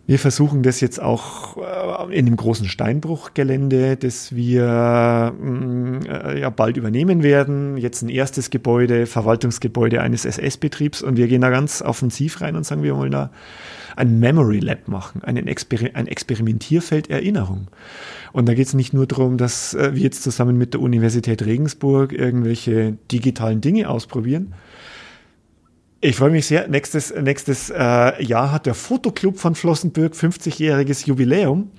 Wir 0.08 0.20
versuchen 0.20 0.62
das 0.62 0.82
jetzt 0.82 1.02
auch 1.02 1.58
äh, 1.58 2.18
in 2.18 2.26
dem 2.26 2.36
großen 2.36 2.68
Steinbruchgelände, 2.68 3.98
das 3.98 4.36
wir 4.36 5.34
mm, 5.40 6.02
äh, 6.08 6.40
ja 6.40 6.50
bald 6.52 6.78
übernehmen 6.78 7.24
werden. 7.24 7.78
Jetzt 7.78 8.04
ein 8.04 8.10
erstes 8.10 8.52
Gebäude, 8.52 9.08
Verwaltungsgebäude 9.08 10.02
eines 10.02 10.26
SS-Betriebs 10.26 11.02
und 11.02 11.18
wir 11.18 11.28
gehen 11.28 11.42
da 11.42 11.50
ganz 11.50 11.82
offensiv 11.82 12.42
rein 12.42 12.56
und 12.56 12.66
sagen, 12.66 12.84
wir 12.84 12.96
wollen 12.96 13.12
da 13.12 13.32
ein 13.96 14.20
Memory 14.20 14.60
Lab 14.60 14.88
machen, 14.88 15.24
ein, 15.24 15.38
Exper 15.48 15.78
ein 15.94 16.08
Experimentierfeld 16.08 17.10
Erinnerung. 17.10 17.68
Und 18.32 18.48
da 18.48 18.54
geht 18.54 18.68
es 18.68 18.74
nicht 18.74 18.94
nur 18.94 19.08
darum, 19.08 19.38
dass 19.38 19.74
äh, 19.74 19.96
wir 19.96 20.04
jetzt 20.04 20.22
zusammen 20.22 20.58
mit 20.58 20.74
der 20.74 20.82
Universität 20.82 21.44
Regensburg 21.46 22.14
irgendwelche 22.14 22.98
digitalen 23.12 23.62
Dinge 23.62 23.90
ausprobieren, 23.90 24.54
ich 26.06 26.16
freue 26.16 26.30
mich 26.30 26.46
sehr. 26.46 26.68
Nächstes, 26.68 27.14
nächstes 27.14 27.72
äh, 27.72 28.24
Jahr 28.24 28.52
hat 28.52 28.66
der 28.68 28.76
Fotoclub 28.76 29.40
von 29.40 29.56
Flossenbürg 29.56 30.14
50-jähriges 30.14 31.08
Jubiläum 31.08 31.72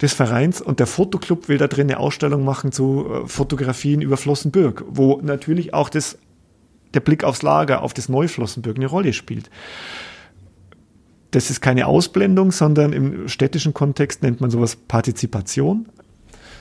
des 0.00 0.12
Vereins 0.12 0.60
und 0.60 0.78
der 0.78 0.86
Fotoclub 0.86 1.48
will 1.48 1.58
da 1.58 1.66
drin 1.66 1.90
eine 1.90 1.98
Ausstellung 1.98 2.44
machen 2.44 2.70
zu 2.70 3.06
äh, 3.06 3.26
Fotografien 3.26 4.00
über 4.00 4.16
Flossenbürg, 4.16 4.84
wo 4.88 5.20
natürlich 5.22 5.74
auch 5.74 5.88
das, 5.88 6.16
der 6.94 7.00
Blick 7.00 7.24
aufs 7.24 7.42
Lager, 7.42 7.82
auf 7.82 7.92
das 7.92 8.08
Neuflossenbürg 8.08 8.76
eine 8.76 8.86
Rolle 8.86 9.12
spielt. 9.12 9.50
Das 11.32 11.50
ist 11.50 11.60
keine 11.60 11.86
Ausblendung, 11.86 12.52
sondern 12.52 12.92
im 12.92 13.26
städtischen 13.28 13.74
Kontext 13.74 14.22
nennt 14.22 14.40
man 14.40 14.50
sowas 14.50 14.76
Partizipation. 14.76 15.86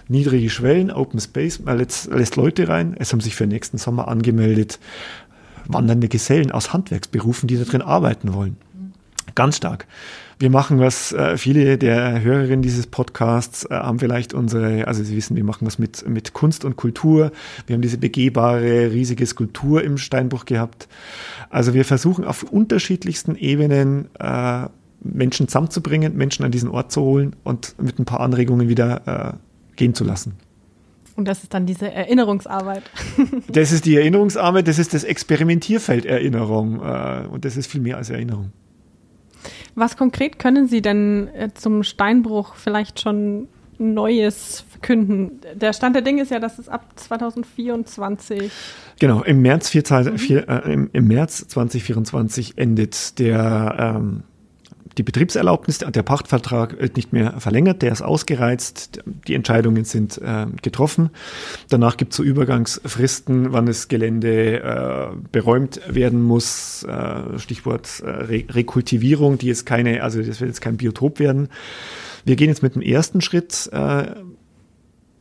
Niedrige 0.07 0.49
Schwellen, 0.49 0.89
Open 0.89 1.19
Space, 1.19 1.59
man 1.59 1.77
lässt, 1.77 2.09
lässt 2.09 2.35
Leute 2.35 2.67
rein. 2.67 2.95
Es 2.97 3.11
haben 3.11 3.21
sich 3.21 3.35
für 3.35 3.45
nächsten 3.45 3.77
Sommer 3.77 4.07
angemeldet 4.07 4.79
wandernde 5.67 6.07
Gesellen 6.07 6.51
aus 6.51 6.73
Handwerksberufen, 6.73 7.47
die 7.47 7.57
da 7.57 7.63
drin 7.63 7.81
arbeiten 7.81 8.33
wollen. 8.33 8.57
Ganz 9.35 9.57
stark. 9.57 9.87
Wir 10.39 10.49
machen 10.49 10.79
was, 10.79 11.11
äh, 11.11 11.37
viele 11.37 11.77
der 11.77 12.21
Hörerinnen 12.21 12.63
dieses 12.63 12.87
Podcasts 12.87 13.63
äh, 13.65 13.75
haben 13.75 13.99
vielleicht 13.99 14.33
unsere, 14.33 14.87
also 14.87 15.03
Sie 15.03 15.15
wissen, 15.15 15.35
wir 15.35 15.43
machen 15.43 15.67
was 15.67 15.77
mit, 15.77 16.07
mit 16.09 16.33
Kunst 16.33 16.65
und 16.65 16.77
Kultur. 16.77 17.31
Wir 17.67 17.75
haben 17.75 17.81
diese 17.83 17.99
begehbare, 17.99 18.91
riesige 18.91 19.25
Skulptur 19.25 19.83
im 19.83 19.99
Steinbruch 19.99 20.45
gehabt. 20.45 20.87
Also 21.51 21.75
wir 21.75 21.85
versuchen 21.85 22.25
auf 22.25 22.41
unterschiedlichsten 22.41 23.35
Ebenen 23.35 24.09
äh, 24.19 24.65
Menschen 25.03 25.47
zusammenzubringen, 25.47 26.17
Menschen 26.17 26.43
an 26.43 26.51
diesen 26.51 26.69
Ort 26.69 26.91
zu 26.91 27.01
holen 27.01 27.35
und 27.43 27.75
mit 27.79 27.99
ein 27.99 28.05
paar 28.05 28.21
Anregungen 28.21 28.67
wieder 28.67 29.35
äh, 29.35 29.75
gehen 29.75 29.93
zu 29.93 30.03
lassen. 30.03 30.33
Und 31.21 31.27
das 31.27 31.43
ist 31.43 31.53
dann 31.53 31.67
diese 31.67 31.91
Erinnerungsarbeit. 31.91 32.81
das 33.47 33.71
ist 33.71 33.85
die 33.85 33.95
Erinnerungsarbeit, 33.95 34.67
das 34.67 34.79
ist 34.79 34.95
das 34.95 35.03
Experimentierfeld 35.03 36.03
Erinnerung. 36.03 36.81
Äh, 36.81 37.27
und 37.31 37.45
das 37.45 37.57
ist 37.57 37.67
viel 37.67 37.79
mehr 37.79 37.97
als 37.97 38.09
Erinnerung. 38.09 38.51
Was 39.75 39.97
konkret 39.97 40.39
können 40.39 40.67
Sie 40.67 40.81
denn 40.81 41.27
äh, 41.27 41.49
zum 41.53 41.83
Steinbruch 41.83 42.55
vielleicht 42.55 42.99
schon 42.99 43.49
Neues 43.77 44.65
verkünden? 44.71 45.41
Der 45.53 45.73
Stand 45.73 45.95
der 45.95 46.01
Dinge 46.01 46.23
ist 46.23 46.31
ja, 46.31 46.39
dass 46.39 46.57
es 46.57 46.67
ab 46.67 46.87
2024. 46.95 48.51
Genau, 48.99 49.21
im 49.21 49.43
März, 49.43 49.69
vier, 49.69 49.83
vier, 50.15 50.49
äh, 50.49 50.73
im, 50.73 50.89
im, 50.91 51.07
März 51.07 51.47
2024 51.49 52.57
endet 52.57 53.19
der 53.19 53.75
ähm, 53.77 54.23
die 54.97 55.03
Betriebserlaubnis, 55.03 55.79
der 55.79 56.03
Pachtvertrag 56.03 56.79
wird 56.79 56.95
nicht 56.97 57.13
mehr 57.13 57.39
verlängert, 57.39 57.81
der 57.81 57.91
ist 57.91 58.01
ausgereizt, 58.01 59.01
die 59.27 59.35
Entscheidungen 59.35 59.85
sind 59.85 60.17
äh, 60.17 60.47
getroffen. 60.61 61.11
Danach 61.69 61.97
gibt 61.97 62.11
es 62.11 62.17
so 62.17 62.23
Übergangsfristen, 62.23 63.53
wann 63.53 63.65
das 63.65 63.87
Gelände 63.87 64.61
äh, 64.61 65.15
beräumt 65.31 65.81
werden 65.87 66.21
muss. 66.21 66.83
Äh, 66.83 67.39
Stichwort 67.39 68.01
äh, 68.01 68.09
Re 68.09 68.43
Rekultivierung, 68.49 69.37
die 69.37 69.49
ist 69.49 69.65
keine, 69.65 70.03
also 70.03 70.21
das 70.21 70.41
wird 70.41 70.49
jetzt 70.49 70.61
kein 70.61 70.77
Biotop 70.77 71.19
werden. 71.19 71.49
Wir 72.25 72.35
gehen 72.35 72.49
jetzt 72.49 72.63
mit 72.63 72.75
dem 72.75 72.81
ersten 72.81 73.21
Schritt 73.21 73.69
äh, 73.71 74.05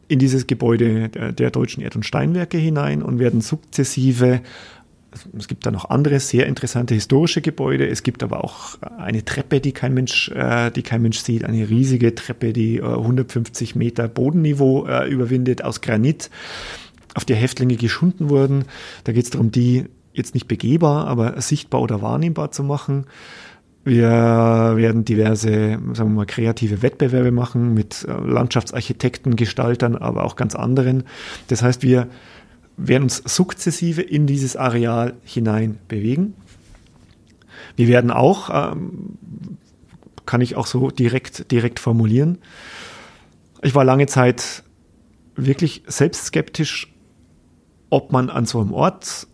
in 0.09 0.19
dieses 0.19 0.49
Gebäude 0.49 1.09
der, 1.09 1.33
der 1.33 1.51
Deutschen 1.51 1.83
Erd- 1.83 1.95
und 1.95 2.05
Steinwerke 2.05 2.59
hinein 2.59 3.03
und 3.03 3.21
werden 3.21 3.41
sukzessive 3.41 4.41
es 5.37 5.49
gibt 5.49 5.67
da 5.67 5.71
noch 5.71 5.91
andere 5.91 6.21
sehr 6.21 6.47
interessante 6.47 6.95
historische 6.95 7.41
Gebäude. 7.41 7.89
Es 7.89 8.03
gibt 8.03 8.23
aber 8.23 8.45
auch 8.45 8.79
eine 8.99 9.25
Treppe, 9.25 9.61
die 9.61 9.73
kein 9.73 9.95
Mensch, 9.95 10.29
äh, 10.31 10.71
die 10.71 10.83
kein 10.83 11.03
Mensch 11.03 11.19
sieht. 11.19 11.45
Eine 11.45 11.69
riesige 11.69 12.15
Treppe, 12.15 12.53
die 12.53 12.77
äh, 12.77 12.85
150 12.85 13.75
Meter 13.75 14.09
Bodenniveau 14.09 14.87
äh, 14.87 15.09
überwindet 15.09 15.65
aus 15.65 15.81
Granit, 15.81 16.31
auf 17.15 17.25
der 17.25 17.37
Häftlinge 17.37 17.77
geschunden 17.77 18.31
wurden. 18.31 18.65
Da 19.05 19.13
geht 19.13 19.25
es 19.25 19.31
darum, 19.31 19.51
die 19.51 19.87
jetzt 20.13 20.35
nicht 20.35 20.49
begehbar, 20.49 21.07
aber 21.07 21.41
sichtbar 21.41 21.81
oder 21.81 22.03
wahrnehmbar 22.03 22.53
zu 22.53 22.63
machen. 22.63 23.07
Wir 23.83 24.11
werden 24.77 25.07
diverse, 25.07 25.79
sagen 25.95 26.11
wir 26.11 26.17
mal, 26.17 26.27
kreative 26.27 26.83
Wettbewerbe 26.83 27.33
machen 27.33 27.73
mit 27.73 28.07
äh, 28.07 28.13
Landschaftsarchitekten, 28.13 29.37
Gestaltern, 29.37 29.97
aber 29.97 30.25
auch 30.25 30.37
ganz 30.37 30.55
anderen. 30.55 31.05
Das 31.49 31.63
heißt, 31.63 31.83
wir 31.83 32.09
werden 32.89 33.05
uns 33.05 33.23
sukzessive 33.25 34.03
in 34.03 34.27
dieses 34.27 34.57
Areal 34.57 35.15
hinein 35.25 35.79
bewegen. 35.89 36.35
Wir 37.77 37.89
werden 37.89 38.11
auch, 38.11 38.73
ähm, 38.73 39.19
kann 40.27 40.41
ich 40.41 40.57
auch 40.57 40.67
so 40.67 40.91
direkt, 40.91 41.51
direkt 41.51 41.79
formulieren, 41.79 42.39
ich 43.63 43.75
war 43.75 43.85
lange 43.85 44.07
Zeit 44.07 44.63
wirklich 45.37 45.83
selbst 45.87 46.27
skeptisch, 46.27 46.93
ob 47.91 48.13
man 48.13 48.31
an 48.31 48.47
so 48.47 48.61
einem 48.61 48.73
Ort 48.73 49.27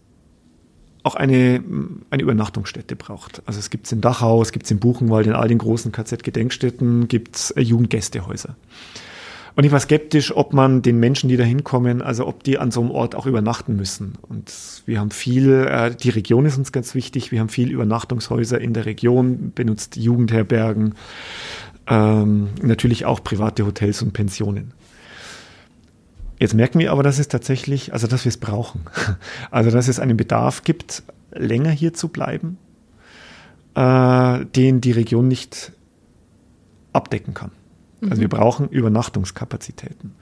auch 1.02 1.14
eine, 1.14 1.62
eine 2.10 2.22
Übernachtungsstätte 2.22 2.96
braucht. 2.96 3.42
Also 3.46 3.60
es 3.60 3.70
gibt 3.70 3.86
es 3.86 3.92
in 3.92 4.00
Dachau, 4.00 4.42
es 4.42 4.50
gibt 4.50 4.64
es 4.64 4.72
in 4.72 4.80
Buchenwald, 4.80 5.28
in 5.28 5.34
all 5.34 5.46
den 5.46 5.58
großen 5.58 5.92
KZ-Gedenkstätten 5.92 7.06
gibt 7.06 7.36
es 7.36 7.54
Jugendgästehäuser. 7.56 8.56
Und 9.56 9.64
ich 9.64 9.72
war 9.72 9.80
skeptisch, 9.80 10.36
ob 10.36 10.52
man 10.52 10.82
den 10.82 11.00
Menschen, 11.00 11.30
die 11.30 11.38
da 11.38 11.44
hinkommen, 11.44 12.02
also 12.02 12.26
ob 12.26 12.44
die 12.44 12.58
an 12.58 12.70
so 12.70 12.82
einem 12.82 12.90
Ort 12.90 13.14
auch 13.14 13.24
übernachten 13.24 13.74
müssen. 13.74 14.12
Und 14.28 14.52
wir 14.84 15.00
haben 15.00 15.10
viel, 15.10 15.66
äh, 15.66 15.94
die 15.94 16.10
Region 16.10 16.44
ist 16.44 16.58
uns 16.58 16.72
ganz 16.72 16.94
wichtig, 16.94 17.32
wir 17.32 17.40
haben 17.40 17.48
viel 17.48 17.70
Übernachtungshäuser 17.70 18.60
in 18.60 18.74
der 18.74 18.84
Region, 18.84 19.52
benutzt 19.54 19.96
Jugendherbergen, 19.96 20.94
ähm, 21.86 22.48
natürlich 22.60 23.06
auch 23.06 23.24
private 23.24 23.64
Hotels 23.64 24.02
und 24.02 24.12
Pensionen. 24.12 24.74
Jetzt 26.38 26.52
merken 26.52 26.78
wir 26.78 26.92
aber, 26.92 27.02
dass 27.02 27.18
es 27.18 27.28
tatsächlich, 27.28 27.94
also 27.94 28.06
dass 28.06 28.26
wir 28.26 28.30
es 28.30 28.36
brauchen. 28.36 28.82
Also 29.50 29.70
dass 29.70 29.88
es 29.88 29.98
einen 29.98 30.18
Bedarf 30.18 30.64
gibt, 30.64 31.02
länger 31.32 31.70
hier 31.70 31.94
zu 31.94 32.08
bleiben, 32.08 32.58
äh, 33.74 34.44
den 34.44 34.82
die 34.82 34.92
Region 34.92 35.28
nicht 35.28 35.72
abdecken 36.92 37.32
kann. 37.32 37.52
Also 38.02 38.20
wir 38.20 38.28
mhm. 38.28 38.30
brauchen 38.30 38.68
Übernachtungskapazitäten. 38.68 40.12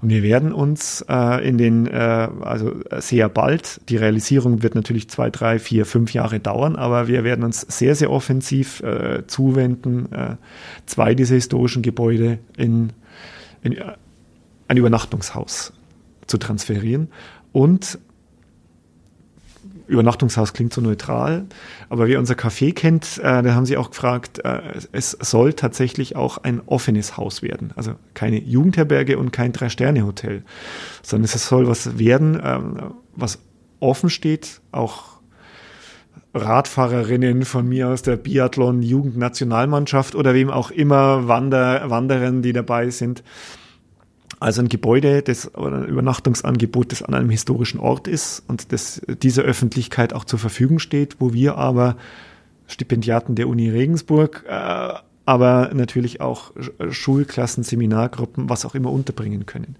Und 0.00 0.08
wir 0.10 0.22
werden 0.22 0.52
uns 0.52 1.04
äh, 1.08 1.46
in 1.46 1.58
den, 1.58 1.86
äh, 1.86 2.28
also 2.40 2.74
sehr 2.98 3.28
bald, 3.28 3.80
die 3.88 3.96
Realisierung 3.96 4.62
wird 4.62 4.76
natürlich 4.76 5.08
zwei, 5.10 5.30
drei, 5.30 5.58
vier, 5.58 5.86
fünf 5.86 6.12
Jahre 6.12 6.38
dauern, 6.38 6.76
aber 6.76 7.08
wir 7.08 7.24
werden 7.24 7.44
uns 7.44 7.62
sehr, 7.62 7.96
sehr 7.96 8.10
offensiv 8.10 8.80
äh, 8.80 9.26
zuwenden, 9.26 10.12
äh, 10.12 10.36
zwei 10.86 11.14
dieser 11.14 11.34
historischen 11.34 11.82
Gebäude 11.82 12.38
in 12.56 12.92
ein, 13.64 13.76
ein 14.68 14.76
Übernachtungshaus 14.76 15.72
zu 16.26 16.38
transferieren 16.38 17.08
und 17.52 17.98
Übernachtungshaus 19.86 20.52
klingt 20.52 20.72
so 20.72 20.80
neutral, 20.80 21.44
aber 21.88 22.08
wer 22.08 22.18
unser 22.18 22.34
Café 22.34 22.74
kennt, 22.74 23.18
äh, 23.18 23.42
da 23.42 23.54
haben 23.54 23.66
sie 23.66 23.76
auch 23.76 23.90
gefragt, 23.90 24.40
äh, 24.44 24.60
es 24.92 25.12
soll 25.12 25.52
tatsächlich 25.52 26.16
auch 26.16 26.38
ein 26.38 26.60
offenes 26.66 27.16
Haus 27.16 27.42
werden. 27.42 27.72
Also 27.76 27.92
keine 28.14 28.40
Jugendherberge 28.40 29.18
und 29.18 29.32
kein 29.32 29.52
Drei-Sterne-Hotel, 29.52 30.42
sondern 31.02 31.24
es 31.24 31.48
soll 31.48 31.68
was 31.68 31.98
werden, 31.98 32.40
ähm, 32.42 32.94
was 33.14 33.38
offen 33.80 34.10
steht, 34.10 34.60
auch 34.72 35.16
Radfahrerinnen 36.34 37.44
von 37.44 37.68
mir 37.68 37.88
aus 37.88 38.02
der 38.02 38.16
Biathlon-Jugendnationalmannschaft 38.16 40.14
oder 40.14 40.34
wem 40.34 40.50
auch 40.50 40.70
immer, 40.70 41.28
Wander, 41.28 41.88
Wanderern, 41.88 42.42
die 42.42 42.52
dabei 42.52 42.90
sind, 42.90 43.22
also 44.46 44.62
ein 44.62 44.68
Gebäude 44.68 45.22
das, 45.22 45.52
oder 45.56 45.78
ein 45.78 45.86
Übernachtungsangebot, 45.86 46.92
das 46.92 47.02
an 47.02 47.14
einem 47.14 47.30
historischen 47.30 47.80
Ort 47.80 48.06
ist 48.06 48.44
und 48.46 48.70
das 48.72 49.02
dieser 49.20 49.42
Öffentlichkeit 49.42 50.12
auch 50.12 50.24
zur 50.24 50.38
Verfügung 50.38 50.78
steht, 50.78 51.16
wo 51.18 51.32
wir 51.32 51.58
aber 51.58 51.96
Stipendiaten 52.68 53.34
der 53.34 53.48
Uni 53.48 53.68
Regensburg, 53.68 54.44
äh, 54.46 54.92
aber 55.24 55.72
natürlich 55.74 56.20
auch 56.20 56.52
Schulklassen, 56.90 57.64
Seminargruppen, 57.64 58.48
was 58.48 58.64
auch 58.64 58.76
immer 58.76 58.92
unterbringen 58.92 59.46
können. 59.46 59.74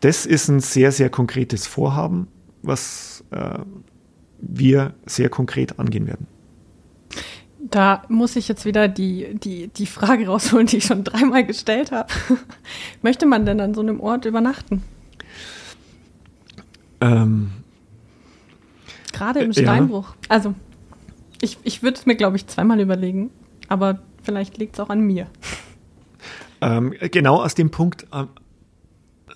Das 0.00 0.26
ist 0.26 0.48
ein 0.48 0.60
sehr, 0.60 0.92
sehr 0.92 1.08
konkretes 1.08 1.66
Vorhaben, 1.66 2.28
was 2.60 3.24
äh, 3.30 3.60
wir 4.42 4.92
sehr 5.06 5.30
konkret 5.30 5.78
angehen 5.78 6.06
werden. 6.06 6.26
Da 7.64 8.02
muss 8.08 8.34
ich 8.34 8.48
jetzt 8.48 8.64
wieder 8.64 8.88
die, 8.88 9.34
die, 9.34 9.68
die 9.68 9.86
Frage 9.86 10.26
rausholen, 10.26 10.66
die 10.66 10.78
ich 10.78 10.84
schon 10.84 11.04
dreimal 11.04 11.46
gestellt 11.46 11.92
habe. 11.92 12.12
Möchte 13.02 13.24
man 13.26 13.46
denn 13.46 13.60
an 13.60 13.72
so 13.72 13.80
einem 13.80 14.00
Ort 14.00 14.24
übernachten? 14.24 14.82
Ähm, 17.00 17.52
Gerade 19.12 19.40
im 19.40 19.52
Steinbruch. 19.52 20.10
Ja. 20.10 20.16
Also, 20.28 20.54
ich, 21.40 21.58
ich 21.62 21.82
würde 21.82 21.98
es 21.98 22.06
mir, 22.06 22.16
glaube 22.16 22.36
ich, 22.36 22.46
zweimal 22.48 22.80
überlegen, 22.80 23.30
aber 23.68 24.00
vielleicht 24.22 24.58
liegt 24.58 24.74
es 24.74 24.80
auch 24.80 24.90
an 24.90 25.00
mir. 25.00 25.28
Ähm, 26.60 26.94
genau 27.10 27.42
aus 27.42 27.54
dem 27.54 27.70
Punkt 27.70 28.04
äh, 28.12 28.24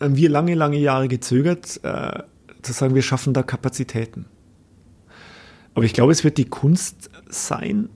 haben 0.00 0.16
wir 0.16 0.30
lange, 0.30 0.54
lange 0.54 0.78
Jahre 0.78 1.08
gezögert, 1.08 1.80
äh, 1.82 2.22
zu 2.62 2.72
sagen, 2.72 2.94
wir 2.94 3.02
schaffen 3.02 3.34
da 3.34 3.42
Kapazitäten. 3.42 4.26
Aber 5.74 5.84
ich 5.84 5.92
glaube, 5.92 6.12
es 6.12 6.24
wird 6.24 6.38
die 6.38 6.46
Kunst 6.46 7.10
sein, 7.28 7.88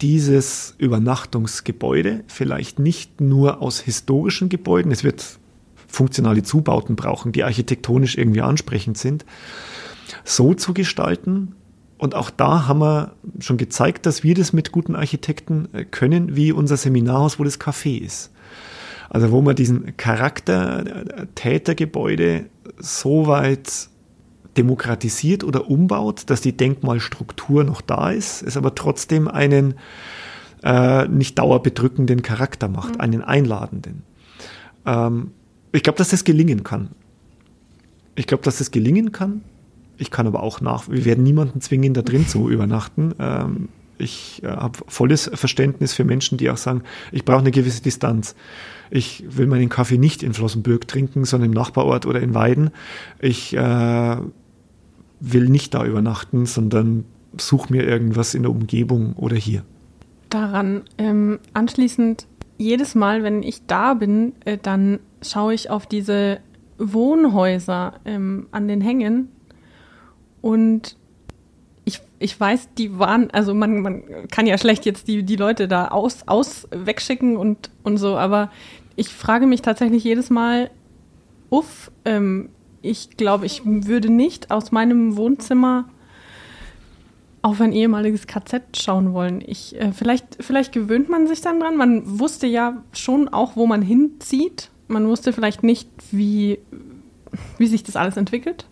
dieses 0.00 0.74
Übernachtungsgebäude 0.78 2.24
vielleicht 2.26 2.78
nicht 2.78 3.20
nur 3.20 3.62
aus 3.62 3.80
historischen 3.80 4.48
Gebäuden, 4.48 4.92
es 4.92 5.04
wird 5.04 5.38
funktionale 5.86 6.42
Zubauten 6.42 6.96
brauchen, 6.96 7.32
die 7.32 7.44
architektonisch 7.44 8.18
irgendwie 8.18 8.42
ansprechend 8.42 8.98
sind, 8.98 9.24
so 10.24 10.54
zu 10.54 10.74
gestalten. 10.74 11.54
Und 11.96 12.14
auch 12.14 12.30
da 12.30 12.66
haben 12.66 12.80
wir 12.80 13.14
schon 13.38 13.56
gezeigt, 13.56 14.04
dass 14.04 14.24
wir 14.24 14.34
das 14.34 14.52
mit 14.52 14.72
guten 14.72 14.96
Architekten 14.96 15.68
äh, 15.72 15.84
können, 15.84 16.36
wie 16.36 16.52
unser 16.52 16.76
Seminarhaus, 16.76 17.38
wo 17.38 17.44
das 17.44 17.60
Café 17.60 17.98
ist. 17.98 18.30
Also 19.08 19.30
wo 19.30 19.40
man 19.42 19.54
diesen 19.54 19.96
Charakter 19.96 20.84
Tätergebäude 21.36 22.46
so 22.78 23.26
weit 23.28 23.88
demokratisiert 24.56 25.44
oder 25.44 25.68
umbaut, 25.70 26.24
dass 26.26 26.40
die 26.40 26.56
Denkmalstruktur 26.56 27.64
noch 27.64 27.80
da 27.80 28.10
ist, 28.10 28.42
es 28.42 28.56
aber 28.56 28.74
trotzdem 28.74 29.28
einen 29.28 29.74
äh, 30.62 31.06
nicht 31.08 31.38
dauerbedrückenden 31.38 32.22
Charakter 32.22 32.68
macht, 32.68 32.94
mhm. 32.94 33.00
einen 33.00 33.22
einladenden. 33.22 34.02
Ähm, 34.86 35.32
ich 35.72 35.82
glaube, 35.82 35.98
dass 35.98 36.08
das 36.08 36.24
gelingen 36.24 36.62
kann. 36.62 36.90
Ich 38.14 38.26
glaube, 38.26 38.44
dass 38.44 38.58
das 38.58 38.70
gelingen 38.70 39.12
kann. 39.12 39.42
Ich 39.96 40.10
kann 40.10 40.26
aber 40.26 40.42
auch 40.42 40.60
nach, 40.60 40.88
wir 40.88 41.04
werden 41.04 41.24
niemanden 41.24 41.60
zwingen, 41.60 41.94
da 41.94 42.02
drin 42.02 42.26
zu 42.26 42.48
übernachten. 42.50 43.14
Ähm, 43.18 43.68
ich 43.98 44.42
äh, 44.42 44.48
habe 44.48 44.78
volles 44.88 45.30
Verständnis 45.34 45.94
für 45.94 46.04
Menschen, 46.04 46.38
die 46.38 46.50
auch 46.50 46.56
sagen, 46.56 46.82
ich 47.12 47.24
brauche 47.24 47.40
eine 47.40 47.50
gewisse 47.50 47.82
Distanz. 47.82 48.34
Ich 48.90 49.24
will 49.28 49.46
meinen 49.46 49.68
Kaffee 49.68 49.98
nicht 49.98 50.22
in 50.22 50.34
Flossenbürg 50.34 50.86
trinken, 50.88 51.24
sondern 51.24 51.50
im 51.50 51.54
Nachbarort 51.54 52.06
oder 52.06 52.20
in 52.20 52.34
Weiden. 52.34 52.70
Ich 53.20 53.54
äh, 53.56 54.16
will 55.20 55.48
nicht 55.48 55.74
da 55.74 55.84
übernachten, 55.84 56.46
sondern 56.46 57.04
such 57.36 57.68
mir 57.68 57.84
irgendwas 57.84 58.34
in 58.34 58.42
der 58.42 58.50
Umgebung 58.50 59.14
oder 59.14 59.36
hier. 59.36 59.64
Daran 60.30 60.82
ähm, 60.98 61.38
anschließend, 61.52 62.26
jedes 62.58 62.94
Mal, 62.94 63.22
wenn 63.22 63.42
ich 63.42 63.66
da 63.66 63.94
bin, 63.94 64.32
äh, 64.44 64.58
dann 64.60 65.00
schaue 65.22 65.54
ich 65.54 65.70
auf 65.70 65.86
diese 65.86 66.38
Wohnhäuser 66.78 67.94
ähm, 68.04 68.46
an 68.50 68.68
den 68.68 68.80
Hängen 68.80 69.28
und 70.40 70.96
ich, 71.84 72.00
ich 72.18 72.38
weiß, 72.38 72.70
die 72.78 72.98
waren, 72.98 73.30
also 73.30 73.54
man, 73.54 73.80
man 73.80 74.28
kann 74.30 74.46
ja 74.46 74.58
schlecht 74.58 74.86
jetzt 74.86 75.08
die, 75.08 75.22
die 75.22 75.36
Leute 75.36 75.68
da 75.68 75.88
aus, 75.88 76.26
aus 76.26 76.68
wegschicken 76.70 77.36
und, 77.36 77.70
und 77.82 77.98
so, 77.98 78.16
aber 78.16 78.50
ich 78.96 79.08
frage 79.08 79.46
mich 79.46 79.62
tatsächlich 79.62 80.04
jedes 80.04 80.30
Mal, 80.30 80.70
uff, 81.50 81.90
ähm, 82.04 82.48
ich 82.84 83.16
glaube, 83.16 83.46
ich 83.46 83.62
würde 83.64 84.10
nicht 84.10 84.50
aus 84.50 84.72
meinem 84.72 85.16
Wohnzimmer 85.16 85.86
auf 87.42 87.60
ein 87.60 87.72
ehemaliges 87.72 88.26
KZ 88.26 88.62
schauen 88.76 89.12
wollen. 89.12 89.42
Ich, 89.46 89.78
äh, 89.78 89.92
vielleicht, 89.92 90.38
vielleicht 90.40 90.72
gewöhnt 90.72 91.08
man 91.08 91.26
sich 91.26 91.40
dann 91.40 91.60
dran. 91.60 91.76
Man 91.76 92.18
wusste 92.18 92.46
ja 92.46 92.82
schon 92.92 93.28
auch, 93.28 93.56
wo 93.56 93.66
man 93.66 93.82
hinzieht. 93.82 94.70
Man 94.88 95.06
wusste 95.08 95.32
vielleicht 95.32 95.62
nicht, 95.62 95.88
wie, 96.10 96.58
wie 97.58 97.66
sich 97.66 97.82
das 97.82 97.96
alles 97.96 98.16
entwickelt. 98.16 98.66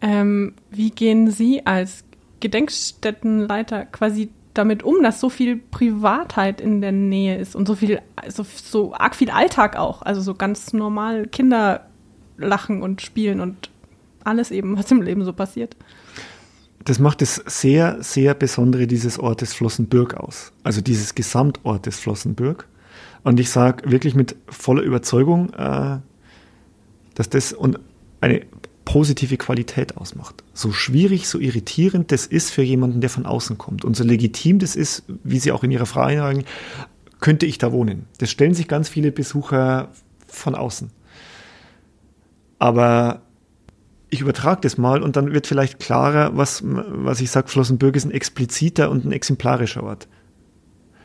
Ähm, 0.00 0.54
wie 0.70 0.90
gehen 0.90 1.30
Sie 1.30 1.64
als 1.64 2.04
Gedenkstättenleiter 2.40 3.86
quasi 3.86 4.30
damit 4.52 4.82
um, 4.82 5.02
dass 5.02 5.20
so 5.20 5.28
viel 5.28 5.56
Privatheit 5.56 6.60
in 6.60 6.80
der 6.80 6.92
Nähe 6.92 7.38
ist 7.38 7.56
und 7.56 7.66
so 7.66 7.74
viel, 7.74 8.00
so, 8.28 8.44
so 8.44 8.94
arg 8.94 9.14
viel 9.14 9.30
Alltag 9.30 9.76
auch, 9.76 10.02
also 10.02 10.20
so 10.20 10.34
ganz 10.34 10.72
normal 10.72 11.26
Kinder 11.26 11.86
lachen 12.36 12.82
und 12.82 13.02
spielen 13.02 13.40
und 13.40 13.70
alles 14.24 14.50
eben, 14.50 14.76
was 14.76 14.90
im 14.90 15.02
Leben 15.02 15.24
so 15.24 15.32
passiert. 15.32 15.76
Das 16.84 16.98
macht 16.98 17.22
das 17.22 17.42
sehr, 17.46 18.02
sehr 18.02 18.34
Besondere 18.34 18.86
dieses 18.86 19.18
Ortes 19.18 19.54
Flossenbürg 19.54 20.14
aus. 20.14 20.52
Also 20.62 20.80
dieses 20.80 21.14
Gesamtortes 21.14 21.98
Flossenbürg. 21.98 22.66
Und 23.22 23.40
ich 23.40 23.50
sage 23.50 23.90
wirklich 23.90 24.14
mit 24.14 24.36
voller 24.48 24.82
Überzeugung, 24.82 25.52
äh, 25.54 25.98
dass 27.14 27.30
das 27.30 27.52
und 27.52 27.78
eine 28.20 28.42
positive 28.84 29.38
Qualität 29.38 29.96
ausmacht. 29.96 30.44
So 30.52 30.72
schwierig, 30.72 31.26
so 31.26 31.38
irritierend 31.38 32.12
das 32.12 32.26
ist 32.26 32.50
für 32.50 32.62
jemanden, 32.62 33.00
der 33.00 33.08
von 33.08 33.24
außen 33.24 33.56
kommt. 33.56 33.84
Und 33.84 33.96
so 33.96 34.04
legitim 34.04 34.58
das 34.58 34.76
ist, 34.76 35.04
wie 35.22 35.38
Sie 35.38 35.52
auch 35.52 35.64
in 35.64 35.70
Ihrer 35.70 35.86
Frage 35.86 36.18
sagen, 36.18 36.44
könnte 37.20 37.46
ich 37.46 37.56
da 37.56 37.72
wohnen. 37.72 38.04
Das 38.18 38.30
stellen 38.30 38.52
sich 38.52 38.68
ganz 38.68 38.90
viele 38.90 39.10
Besucher 39.10 39.88
von 40.26 40.54
außen. 40.54 40.90
Aber 42.58 43.22
ich 44.10 44.20
übertrage 44.20 44.60
das 44.60 44.78
mal 44.78 45.02
und 45.02 45.16
dann 45.16 45.32
wird 45.32 45.46
vielleicht 45.46 45.80
klarer, 45.80 46.36
was, 46.36 46.62
was 46.64 47.20
ich 47.20 47.30
sage, 47.30 47.48
Flossenbürg 47.48 47.96
ist 47.96 48.04
ein 48.04 48.12
expliziter 48.12 48.90
und 48.90 49.04
ein 49.04 49.12
exemplarischer 49.12 49.82
Ort. 49.82 50.08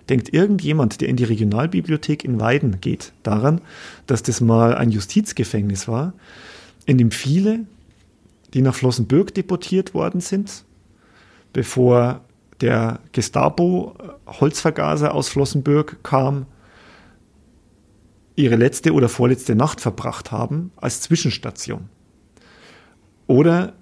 Denkt 0.10 0.34
irgendjemand, 0.34 1.02
der 1.02 1.10
in 1.10 1.16
die 1.16 1.24
Regionalbibliothek 1.24 2.24
in 2.24 2.40
Weiden 2.40 2.82
geht, 2.82 3.14
daran, 3.24 3.62
dass 4.08 4.24
das 4.24 4.42
mal 4.42 4.76
ein 4.76 4.92
Justizgefängnis 4.92 5.88
war, 5.88 6.14
in 6.86 6.98
dem 6.98 7.12
viele, 7.12 7.62
die 8.54 8.62
nach 8.62 8.76
Flossenbürg 8.76 9.34
deportiert 9.34 9.94
worden 9.94 10.22
sind, 10.22 10.66
bevor 11.54 12.22
der 12.62 13.00
Gestapo-Holzvergaser 13.14 15.14
aus 15.14 15.30
Flossenbürg 15.30 16.04
kam, 16.04 16.46
ihre 18.40 18.56
letzte 18.56 18.94
oder 18.94 19.10
vorletzte 19.10 19.56
Nacht 19.56 19.82
verbracht 19.82 20.32
haben 20.32 20.72
als 20.78 21.02
Zwischenstation. 21.02 21.90
Oder 23.28 23.74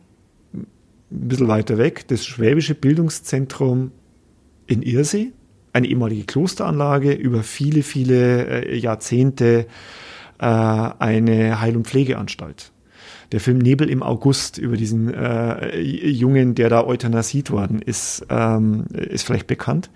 ein 0.54 0.68
bisschen 1.10 1.48
weiter 1.48 1.78
weg, 1.78 2.08
das 2.08 2.26
Schwäbische 2.26 2.76
Bildungszentrum 2.76 3.92
in 4.66 4.82
Irsee, 4.82 5.32
eine 5.74 5.88
ehemalige 5.88 6.26
Klosteranlage, 6.26 7.14
über 7.14 7.44
viele, 7.44 7.84
viele 7.84 8.66
äh, 8.66 8.78
Jahrzehnte 8.78 9.68
äh, 10.40 10.46
eine 10.46 11.62
Heil- 11.62 11.78
und 11.78 11.88
Pflegeanstalt. 11.88 12.72
Der 13.32 13.40
Film 13.40 13.60
Nebel 13.60 13.90
im 13.90 14.02
August 14.04 14.58
über 14.58 14.76
diesen 14.76 15.14
äh, 15.14 15.80
Jungen, 15.80 16.56
der 16.56 16.70
da 16.70 16.84
euthanasiert 16.84 17.52
worden 17.52 17.82
ist, 17.82 18.26
ähm, 18.30 18.86
ist 18.92 19.26
vielleicht 19.26 19.48
bekannt. 19.48 19.92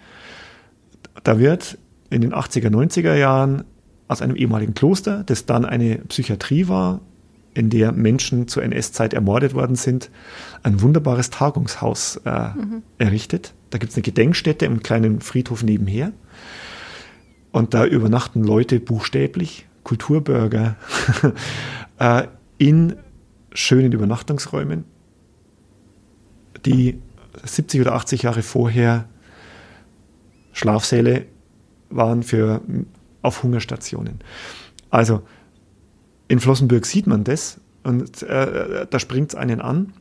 Da 1.23 1.39
wird 1.39 1.77
in 2.09 2.21
den 2.21 2.33
80er, 2.33 2.69
90er 2.69 3.15
Jahren 3.15 3.63
aus 4.11 4.21
einem 4.21 4.35
ehemaligen 4.35 4.73
Kloster, 4.73 5.23
das 5.25 5.45
dann 5.45 5.63
eine 5.63 5.99
Psychiatrie 5.99 6.67
war, 6.67 6.99
in 7.53 7.69
der 7.69 7.91
Menschen 7.91 8.47
zur 8.47 8.63
NS-Zeit 8.63 9.13
ermordet 9.13 9.53
worden 9.53 9.75
sind, 9.75 10.09
ein 10.63 10.81
wunderbares 10.81 11.29
Tagungshaus 11.29 12.17
äh, 12.25 12.49
mhm. 12.49 12.83
errichtet. 12.97 13.53
Da 13.69 13.77
gibt 13.77 13.91
es 13.91 13.97
eine 13.97 14.03
Gedenkstätte 14.03 14.65
im 14.65 14.83
kleinen 14.83 15.21
Friedhof 15.21 15.63
nebenher. 15.63 16.11
Und 17.51 17.73
da 17.73 17.85
übernachten 17.85 18.43
Leute 18.43 18.79
buchstäblich 18.79 19.65
Kulturbürger 19.83 20.75
äh, 21.99 22.23
in 22.57 22.95
schönen 23.53 23.91
Übernachtungsräumen, 23.91 24.85
die 26.65 26.99
70 27.43 27.81
oder 27.81 27.93
80 27.93 28.23
Jahre 28.23 28.41
vorher 28.43 29.05
Schlafsäle 30.53 31.25
waren 31.89 32.23
für 32.23 32.61
auf 33.21 33.43
Hungerstationen. 33.43 34.19
Also 34.89 35.21
in 36.27 36.39
Flossenbürg 36.39 36.85
sieht 36.85 37.07
man 37.07 37.23
das 37.23 37.59
und 37.83 38.23
äh, 38.23 38.85
da 38.89 38.99
springt 38.99 39.31
es 39.31 39.35
einen 39.35 39.61
an. 39.61 39.93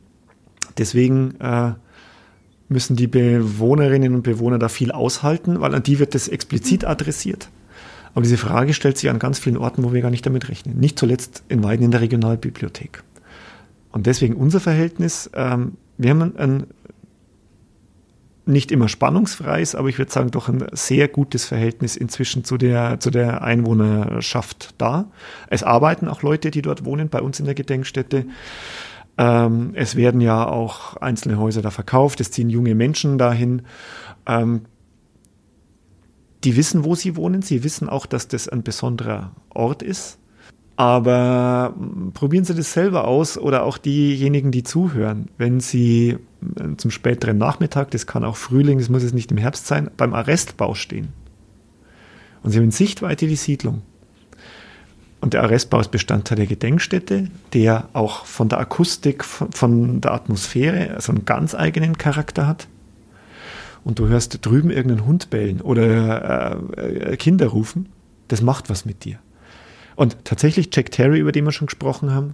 Deswegen 0.77 1.39
äh, 1.39 1.73
müssen 2.69 2.95
die 2.95 3.07
Bewohnerinnen 3.07 4.15
und 4.15 4.23
Bewohner 4.23 4.57
da 4.57 4.69
viel 4.69 4.91
aushalten, 4.91 5.59
weil 5.59 5.75
an 5.75 5.83
die 5.83 5.99
wird 5.99 6.15
das 6.15 6.27
explizit 6.27 6.85
adressiert. 6.85 7.49
Aber 8.13 8.23
diese 8.23 8.37
Frage 8.37 8.73
stellt 8.73 8.97
sich 8.97 9.09
an 9.09 9.19
ganz 9.19 9.39
vielen 9.39 9.57
Orten, 9.57 9.83
wo 9.83 9.93
wir 9.93 10.01
gar 10.01 10.11
nicht 10.11 10.25
damit 10.25 10.49
rechnen. 10.49 10.77
Nicht 10.77 10.99
zuletzt 10.99 11.43
in 11.49 11.63
Weiden 11.63 11.83
in 11.83 11.91
der 11.91 12.01
Regionalbibliothek. 12.01 13.03
Und 13.91 14.05
deswegen 14.05 14.35
unser 14.35 14.59
Verhältnis, 14.59 15.29
ähm, 15.33 15.73
wir 15.97 16.09
haben 16.11 16.21
ein, 16.21 16.37
ein 16.37 16.67
nicht 18.51 18.71
immer 18.71 18.87
spannungsfreies, 18.87 19.75
aber 19.75 19.89
ich 19.89 19.97
würde 19.97 20.11
sagen, 20.11 20.31
doch 20.31 20.49
ein 20.49 20.65
sehr 20.73 21.07
gutes 21.07 21.45
Verhältnis 21.45 21.95
inzwischen 21.95 22.43
zu 22.43 22.57
der, 22.57 22.99
zu 22.99 23.09
der 23.09 23.41
Einwohnerschaft 23.41 24.75
da. 24.77 25.11
Es 25.47 25.63
arbeiten 25.63 26.07
auch 26.07 26.21
Leute, 26.21 26.51
die 26.51 26.61
dort 26.61 26.85
wohnen, 26.85 27.09
bei 27.09 27.21
uns 27.21 27.39
in 27.39 27.45
der 27.45 27.55
Gedenkstätte. 27.55 28.25
Ähm, 29.17 29.71
es 29.73 29.95
werden 29.95 30.21
ja 30.21 30.47
auch 30.47 30.97
einzelne 30.97 31.37
Häuser 31.37 31.61
da 31.61 31.71
verkauft, 31.71 32.21
es 32.21 32.31
ziehen 32.31 32.49
junge 32.49 32.75
Menschen 32.75 33.17
dahin. 33.17 33.63
Ähm, 34.25 34.61
die 36.43 36.55
wissen, 36.55 36.83
wo 36.83 36.95
sie 36.95 37.15
wohnen, 37.15 37.41
sie 37.41 37.63
wissen 37.63 37.87
auch, 37.89 38.05
dass 38.05 38.27
das 38.27 38.47
ein 38.47 38.63
besonderer 38.63 39.31
Ort 39.49 39.83
ist. 39.83 40.17
Aber 40.75 41.75
probieren 42.15 42.43
Sie 42.43 42.55
das 42.55 42.73
selber 42.73 43.07
aus 43.07 43.37
oder 43.37 43.63
auch 43.63 43.77
diejenigen, 43.77 44.49
die 44.49 44.63
zuhören, 44.63 45.27
wenn 45.37 45.59
Sie 45.59 46.17
zum 46.77 46.91
späteren 46.91 47.37
Nachmittag, 47.37 47.91
das 47.91 48.07
kann 48.07 48.23
auch 48.23 48.35
Frühling, 48.35 48.79
das 48.79 48.89
muss 48.89 49.03
jetzt 49.03 49.13
nicht 49.13 49.31
im 49.31 49.37
Herbst 49.37 49.67
sein, 49.67 49.89
beim 49.97 50.13
Arrestbau 50.13 50.73
stehen. 50.73 51.09
Und 52.43 52.51
Sie 52.51 52.57
haben 52.57 52.65
in 52.65 52.71
Sichtweite 52.71 53.27
die 53.27 53.35
Siedlung. 53.35 53.83
Und 55.19 55.35
der 55.35 55.43
Arrestbau 55.43 55.79
ist 55.79 55.91
Bestandteil 55.91 56.37
der 56.37 56.47
Gedenkstätte, 56.47 57.29
der 57.53 57.89
auch 57.93 58.25
von 58.25 58.49
der 58.49 58.59
Akustik, 58.59 59.23
von, 59.23 59.51
von 59.51 60.01
der 60.01 60.13
Atmosphäre 60.13 60.99
so 60.99 61.11
einen 61.11 61.25
ganz 61.25 61.53
eigenen 61.53 61.97
Charakter 61.97 62.47
hat. 62.47 62.67
Und 63.83 63.99
du 63.99 64.07
hörst 64.07 64.43
drüben 64.43 64.71
irgendeinen 64.71 65.05
Hund 65.05 65.29
bellen 65.29 65.61
oder 65.61 66.59
äh, 66.75 67.17
Kinder 67.17 67.47
rufen, 67.47 67.89
das 68.29 68.41
macht 68.41 68.69
was 68.69 68.85
mit 68.85 69.05
dir. 69.05 69.19
Und 69.95 70.17
tatsächlich 70.23 70.69
Jack 70.73 70.91
Terry, 70.91 71.19
über 71.19 71.31
den 71.31 71.45
wir 71.45 71.51
schon 71.51 71.67
gesprochen 71.67 72.11
haben, 72.11 72.33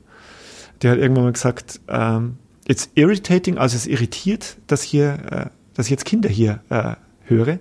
der 0.82 0.92
hat 0.92 1.00
irgendwann 1.00 1.26
mal 1.26 1.34
gesagt, 1.34 1.82
ähm, 1.90 2.38
it's 2.68 2.90
irritating, 2.96 3.58
also 3.58 3.76
es 3.76 3.88
irritiert, 3.88 4.58
dass 4.68 4.84
hier, 4.84 5.20
äh, 5.32 5.50
dass 5.74 5.88
ich 5.88 5.92
jetzt 5.92 6.06
Kinder 6.06 6.30
hier 6.30 6.62
äh, 6.70 6.96
höre, 7.24 7.60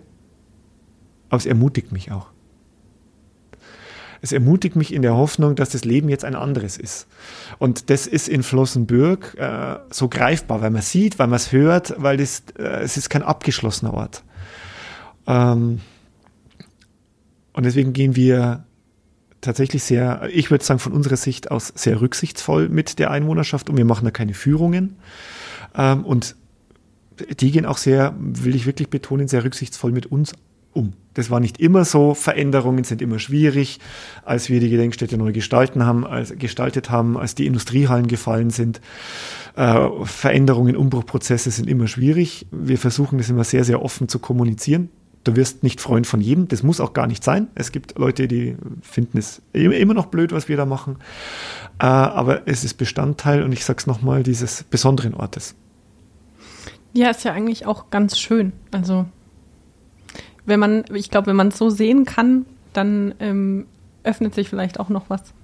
aber 1.28 1.38
es 1.38 1.46
ermutigt 1.46 1.92
mich 1.92 2.10
auch. 2.10 2.28
Es 4.22 4.32
ermutigt 4.32 4.74
mich 4.74 4.92
in 4.92 5.02
der 5.02 5.14
Hoffnung, 5.14 5.54
dass 5.54 5.70
das 5.70 5.84
Leben 5.84 6.08
jetzt 6.08 6.24
ein 6.24 6.34
anderes 6.34 6.76
ist. 6.76 7.06
Und 7.58 7.90
das 7.90 8.06
ist 8.06 8.28
in 8.28 8.42
Flossenbürg 8.42 9.36
äh, 9.38 9.76
so 9.90 10.08
greifbar, 10.08 10.62
weil 10.62 10.70
man 10.70 10.82
sieht, 10.82 11.18
weil 11.18 11.28
man 11.28 11.36
es 11.36 11.52
hört, 11.52 11.94
weil 11.98 12.16
das, 12.16 12.42
äh, 12.58 12.82
es 12.82 12.96
ist 12.96 13.08
kein 13.08 13.22
abgeschlossener 13.22 13.94
Ort. 13.94 14.24
Ähm, 15.26 15.80
und 17.52 17.64
deswegen 17.64 17.92
gehen 17.92 18.16
wir 18.16 18.65
tatsächlich 19.46 19.82
sehr, 19.82 20.28
ich 20.32 20.50
würde 20.50 20.64
sagen, 20.64 20.80
von 20.80 20.92
unserer 20.92 21.16
Sicht 21.16 21.50
aus 21.50 21.72
sehr 21.74 22.00
rücksichtsvoll 22.00 22.68
mit 22.68 22.98
der 22.98 23.10
Einwohnerschaft 23.10 23.70
und 23.70 23.76
wir 23.76 23.84
machen 23.84 24.04
da 24.04 24.10
keine 24.10 24.34
Führungen. 24.34 24.96
Ähm, 25.74 26.04
und 26.04 26.36
die 27.40 27.50
gehen 27.50 27.64
auch 27.64 27.78
sehr, 27.78 28.14
will 28.18 28.54
ich 28.54 28.66
wirklich 28.66 28.90
betonen, 28.90 29.28
sehr 29.28 29.44
rücksichtsvoll 29.44 29.92
mit 29.92 30.06
uns 30.06 30.34
um. 30.72 30.92
Das 31.14 31.30
war 31.30 31.40
nicht 31.40 31.58
immer 31.58 31.86
so. 31.86 32.12
Veränderungen 32.12 32.84
sind 32.84 33.00
immer 33.00 33.18
schwierig. 33.18 33.80
Als 34.22 34.50
wir 34.50 34.60
die 34.60 34.68
Gedenkstätte 34.68 35.16
neu 35.16 35.32
gestalten 35.32 35.86
haben, 35.86 36.06
als, 36.06 36.36
gestaltet 36.36 36.90
haben, 36.90 37.16
als 37.16 37.34
die 37.34 37.46
Industriehallen 37.46 38.06
gefallen 38.06 38.50
sind, 38.50 38.82
äh, 39.56 39.88
Veränderungen, 40.04 40.76
Umbruchprozesse 40.76 41.50
sind 41.50 41.70
immer 41.70 41.88
schwierig. 41.88 42.46
Wir 42.50 42.76
versuchen 42.76 43.16
das 43.16 43.30
immer 43.30 43.44
sehr, 43.44 43.64
sehr 43.64 43.82
offen 43.82 44.08
zu 44.08 44.18
kommunizieren 44.18 44.90
du 45.26 45.36
wirst 45.36 45.62
nicht 45.62 45.80
Freund 45.80 46.06
von 46.06 46.20
jedem, 46.20 46.48
das 46.48 46.62
muss 46.62 46.80
auch 46.80 46.92
gar 46.92 47.06
nicht 47.06 47.24
sein. 47.24 47.48
Es 47.54 47.72
gibt 47.72 47.98
Leute, 47.98 48.28
die 48.28 48.56
finden 48.82 49.18
es 49.18 49.42
immer 49.52 49.94
noch 49.94 50.06
blöd, 50.06 50.32
was 50.32 50.48
wir 50.48 50.56
da 50.56 50.66
machen. 50.66 50.96
Äh, 51.78 51.86
aber 51.86 52.46
es 52.46 52.64
ist 52.64 52.74
Bestandteil, 52.74 53.42
und 53.42 53.52
ich 53.52 53.64
sage 53.64 53.78
es 53.78 53.86
nochmal, 53.86 54.22
dieses 54.22 54.64
besonderen 54.64 55.14
Ortes. 55.14 55.54
Ja, 56.92 57.10
ist 57.10 57.24
ja 57.24 57.32
eigentlich 57.32 57.66
auch 57.66 57.90
ganz 57.90 58.18
schön. 58.18 58.52
Also, 58.70 59.06
wenn 60.46 60.60
man, 60.60 60.84
ich 60.94 61.10
glaube, 61.10 61.26
wenn 61.28 61.36
man 61.36 61.48
es 61.48 61.58
so 61.58 61.68
sehen 61.68 62.04
kann, 62.04 62.46
dann 62.72 63.14
ähm, 63.20 63.66
öffnet 64.04 64.34
sich 64.34 64.48
vielleicht 64.48 64.80
auch 64.80 64.88
noch 64.88 65.10
was. 65.10 65.34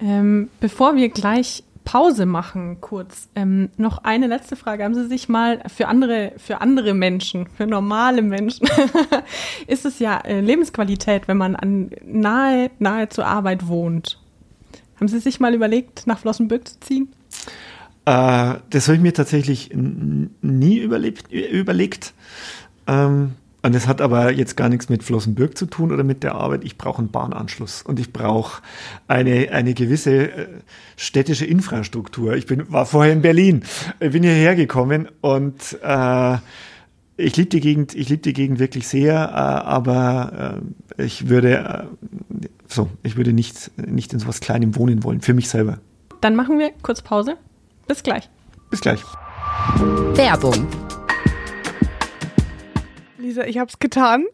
Ähm, 0.00 0.48
bevor 0.60 0.96
wir 0.96 1.08
gleich 1.08 1.64
Pause 1.84 2.26
machen, 2.26 2.80
kurz. 2.80 3.28
Ähm, 3.34 3.70
noch 3.76 3.98
eine 4.04 4.26
letzte 4.26 4.56
Frage. 4.56 4.84
Haben 4.84 4.94
Sie 4.94 5.06
sich 5.06 5.28
mal 5.28 5.62
für 5.66 5.88
andere, 5.88 6.32
für 6.38 6.60
andere 6.60 6.94
Menschen, 6.94 7.46
für 7.56 7.66
normale 7.66 8.22
Menschen, 8.22 8.66
ist 9.66 9.84
es 9.84 9.98
ja 9.98 10.18
äh, 10.18 10.40
Lebensqualität, 10.40 11.28
wenn 11.28 11.36
man 11.36 11.56
an 11.56 11.90
nahe, 12.04 12.70
nahe 12.78 13.08
zur 13.08 13.26
Arbeit 13.26 13.68
wohnt. 13.68 14.18
Haben 14.96 15.08
Sie 15.08 15.18
sich 15.18 15.40
mal 15.40 15.54
überlegt, 15.54 16.06
nach 16.06 16.18
Flossenbürg 16.18 16.66
zu 16.66 16.80
ziehen? 16.80 17.08
Äh, 18.06 18.54
das 18.70 18.88
habe 18.88 18.96
ich 18.96 19.02
mir 19.02 19.14
tatsächlich 19.14 19.70
nie 19.74 20.78
überlebt, 20.78 21.30
überlegt. 21.32 22.14
Ähm, 22.86 23.32
und 23.64 23.74
es 23.74 23.88
hat 23.88 24.02
aber 24.02 24.30
jetzt 24.30 24.58
gar 24.58 24.68
nichts 24.68 24.90
mit 24.90 25.02
Flossenbürg 25.02 25.56
zu 25.56 25.64
tun 25.64 25.90
oder 25.90 26.04
mit 26.04 26.22
der 26.22 26.34
Arbeit. 26.34 26.64
Ich 26.64 26.76
brauche 26.76 26.98
einen 26.98 27.10
Bahnanschluss 27.10 27.80
und 27.80 27.98
ich 27.98 28.12
brauche 28.12 28.60
eine, 29.08 29.52
eine 29.52 29.72
gewisse 29.72 30.30
äh, 30.30 30.48
städtische 30.98 31.46
Infrastruktur. 31.46 32.34
Ich 32.34 32.44
bin, 32.44 32.70
war 32.70 32.84
vorher 32.84 33.14
in 33.14 33.22
Berlin, 33.22 33.62
ich 34.00 34.12
bin 34.12 34.22
hierher 34.22 34.54
gekommen 34.54 35.08
und 35.22 35.78
äh, 35.82 36.36
ich 37.16 37.36
liebe 37.38 37.48
die 37.48 37.60
Gegend, 37.60 37.94
ich 37.94 38.10
liebe 38.10 38.20
die 38.20 38.34
Gegend 38.34 38.58
wirklich 38.58 38.86
sehr, 38.86 39.14
äh, 39.14 39.34
aber 39.34 40.60
äh, 40.98 41.04
ich 41.04 41.30
würde 41.30 41.88
äh, 41.88 42.46
so, 42.68 42.90
ich 43.02 43.16
würde 43.16 43.32
nicht, 43.32 43.70
nicht 43.78 44.12
in 44.12 44.18
so 44.18 44.28
was 44.28 44.40
Kleinem 44.40 44.76
wohnen 44.76 45.04
wollen, 45.04 45.22
für 45.22 45.32
mich 45.32 45.48
selber. 45.48 45.78
Dann 46.20 46.36
machen 46.36 46.58
wir 46.58 46.72
kurz 46.82 47.00
Pause. 47.00 47.38
Bis 47.88 48.02
gleich. 48.02 48.28
Bis 48.68 48.82
gleich. 48.82 49.00
Werbung 50.16 50.66
Lisa, 53.24 53.44
ich 53.44 53.58
hab's 53.58 53.78
getan. 53.78 54.26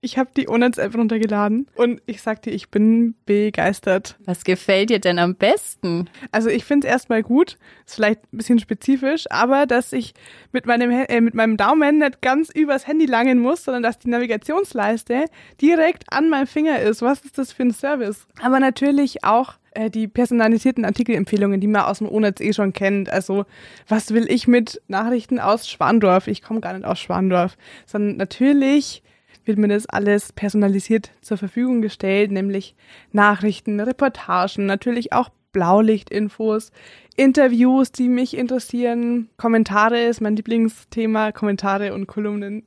Ich 0.00 0.18
habe 0.18 0.28
die 0.36 0.48
Onets-App 0.48 0.94
runtergeladen 0.94 1.66
und 1.76 2.02
ich 2.04 2.20
sag 2.20 2.42
dir, 2.42 2.50
ich 2.50 2.68
bin 2.68 3.14
begeistert. 3.24 4.18
Was 4.26 4.44
gefällt 4.44 4.90
dir 4.90 4.98
denn 4.98 5.18
am 5.18 5.34
besten? 5.34 6.10
Also 6.30 6.50
ich 6.50 6.66
finde 6.66 6.86
es 6.86 6.92
erstmal 6.92 7.22
gut, 7.22 7.56
ist 7.86 7.94
vielleicht 7.94 8.20
ein 8.24 8.36
bisschen 8.36 8.58
spezifisch, 8.58 9.24
aber 9.30 9.64
dass 9.64 9.94
ich 9.94 10.12
mit 10.52 10.66
meinem, 10.66 10.90
äh, 10.90 11.20
mit 11.22 11.32
meinem 11.32 11.56
Daumen 11.56 12.00
nicht 12.00 12.20
ganz 12.20 12.50
übers 12.50 12.86
Handy 12.86 13.06
langen 13.06 13.38
muss, 13.38 13.64
sondern 13.64 13.82
dass 13.82 13.98
die 13.98 14.10
Navigationsleiste 14.10 15.24
direkt 15.62 16.04
an 16.12 16.28
meinem 16.28 16.48
Finger 16.48 16.80
ist. 16.80 17.00
Was 17.00 17.24
ist 17.24 17.38
das 17.38 17.52
für 17.52 17.62
ein 17.62 17.72
Service? 17.72 18.26
Aber 18.42 18.60
natürlich 18.60 19.24
auch 19.24 19.54
äh, 19.74 19.90
die 19.90 20.08
personalisierten 20.08 20.84
Artikelempfehlungen, 20.84 21.60
die 21.60 21.66
man 21.66 21.82
aus 21.82 21.98
dem 21.98 22.08
ONETZ 22.08 22.40
eh 22.40 22.52
schon 22.52 22.72
kennt. 22.72 23.10
Also 23.10 23.44
was 23.88 24.12
will 24.14 24.30
ich 24.30 24.48
mit 24.48 24.80
Nachrichten 24.88 25.38
aus 25.38 25.68
Schwandorf? 25.68 26.26
Ich 26.26 26.42
komme 26.42 26.60
gar 26.60 26.72
nicht 26.72 26.86
aus 26.86 27.00
Schwandorf, 27.00 27.56
sondern 27.86 28.16
natürlich 28.16 29.02
wird 29.44 29.58
mir 29.58 29.68
das 29.68 29.86
alles 29.86 30.32
personalisiert 30.32 31.10
zur 31.20 31.36
Verfügung 31.36 31.82
gestellt, 31.82 32.32
nämlich 32.32 32.74
Nachrichten, 33.12 33.78
Reportagen, 33.78 34.66
natürlich 34.66 35.12
auch 35.12 35.28
Blaulichtinfos, 35.52 36.72
Interviews, 37.16 37.92
die 37.92 38.08
mich 38.08 38.36
interessieren, 38.36 39.28
Kommentare 39.36 40.02
ist 40.04 40.20
mein 40.20 40.36
Lieblingsthema, 40.36 41.32
Kommentare 41.32 41.94
und 41.94 42.06
Kolumnen. 42.06 42.66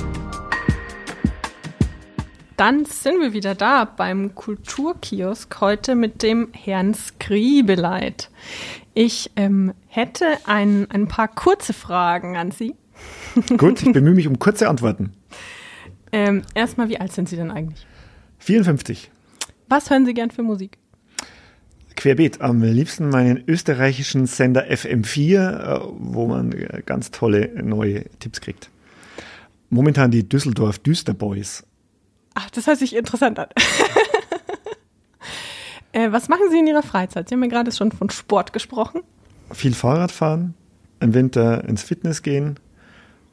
Dann 2.57 2.85
sind 2.85 3.19
wir 3.21 3.33
wieder 3.33 3.55
da 3.55 3.85
beim 3.85 4.35
Kulturkiosk 4.35 5.59
heute 5.61 5.95
mit 5.95 6.23
dem 6.23 6.49
Herrn 6.53 6.93
Skribeleit. 6.93 8.29
Ich 8.93 9.31
ähm, 9.35 9.73
hätte 9.87 10.25
ein, 10.45 10.89
ein 10.91 11.07
paar 11.07 11.27
kurze 11.27 11.73
Fragen 11.73 12.37
an 12.37 12.51
Sie. 12.51 12.75
Gut, 13.57 13.81
ich 13.81 13.91
bemühe 13.91 14.13
mich 14.13 14.27
um 14.27 14.37
kurze 14.39 14.69
Antworten. 14.69 15.13
Ähm, 16.11 16.43
erstmal, 16.53 16.89
wie 16.89 16.99
alt 16.99 17.13
sind 17.13 17.29
Sie 17.29 17.35
denn 17.35 17.51
eigentlich? 17.51 17.85
54. 18.39 19.09
Was 19.69 19.89
hören 19.89 20.05
Sie 20.05 20.13
gern 20.13 20.31
für 20.31 20.43
Musik? 20.43 20.77
Querbeet, 21.95 22.41
am 22.41 22.61
liebsten 22.61 23.09
meinen 23.09 23.43
österreichischen 23.47 24.25
Sender 24.25 24.65
FM4, 24.69 25.35
äh, 25.35 25.79
wo 25.99 26.27
man 26.27 26.51
äh, 26.51 26.81
ganz 26.85 27.11
tolle 27.11 27.63
neue 27.63 28.05
Tipps 28.19 28.41
kriegt. 28.41 28.69
Momentan 29.69 30.11
die 30.11 30.27
Düsseldorf 30.27 30.79
Düsterboys. 30.79 31.63
Ach, 32.33 32.49
das 32.49 32.67
hört 32.67 32.79
sich 32.79 32.95
interessant 32.95 33.39
an. 33.39 33.47
äh, 35.91 36.11
was 36.11 36.29
machen 36.29 36.49
Sie 36.49 36.59
in 36.59 36.67
Ihrer 36.67 36.83
Freizeit? 36.83 37.29
Sie 37.29 37.35
haben 37.35 37.43
ja 37.43 37.49
gerade 37.49 37.71
schon 37.71 37.91
von 37.91 38.09
Sport 38.09 38.53
gesprochen. 38.53 39.01
Viel 39.51 39.73
Fahrrad 39.73 40.11
fahren, 40.11 40.53
im 40.99 41.13
Winter 41.13 41.63
ins 41.65 41.83
Fitness 41.83 42.21
gehen 42.21 42.59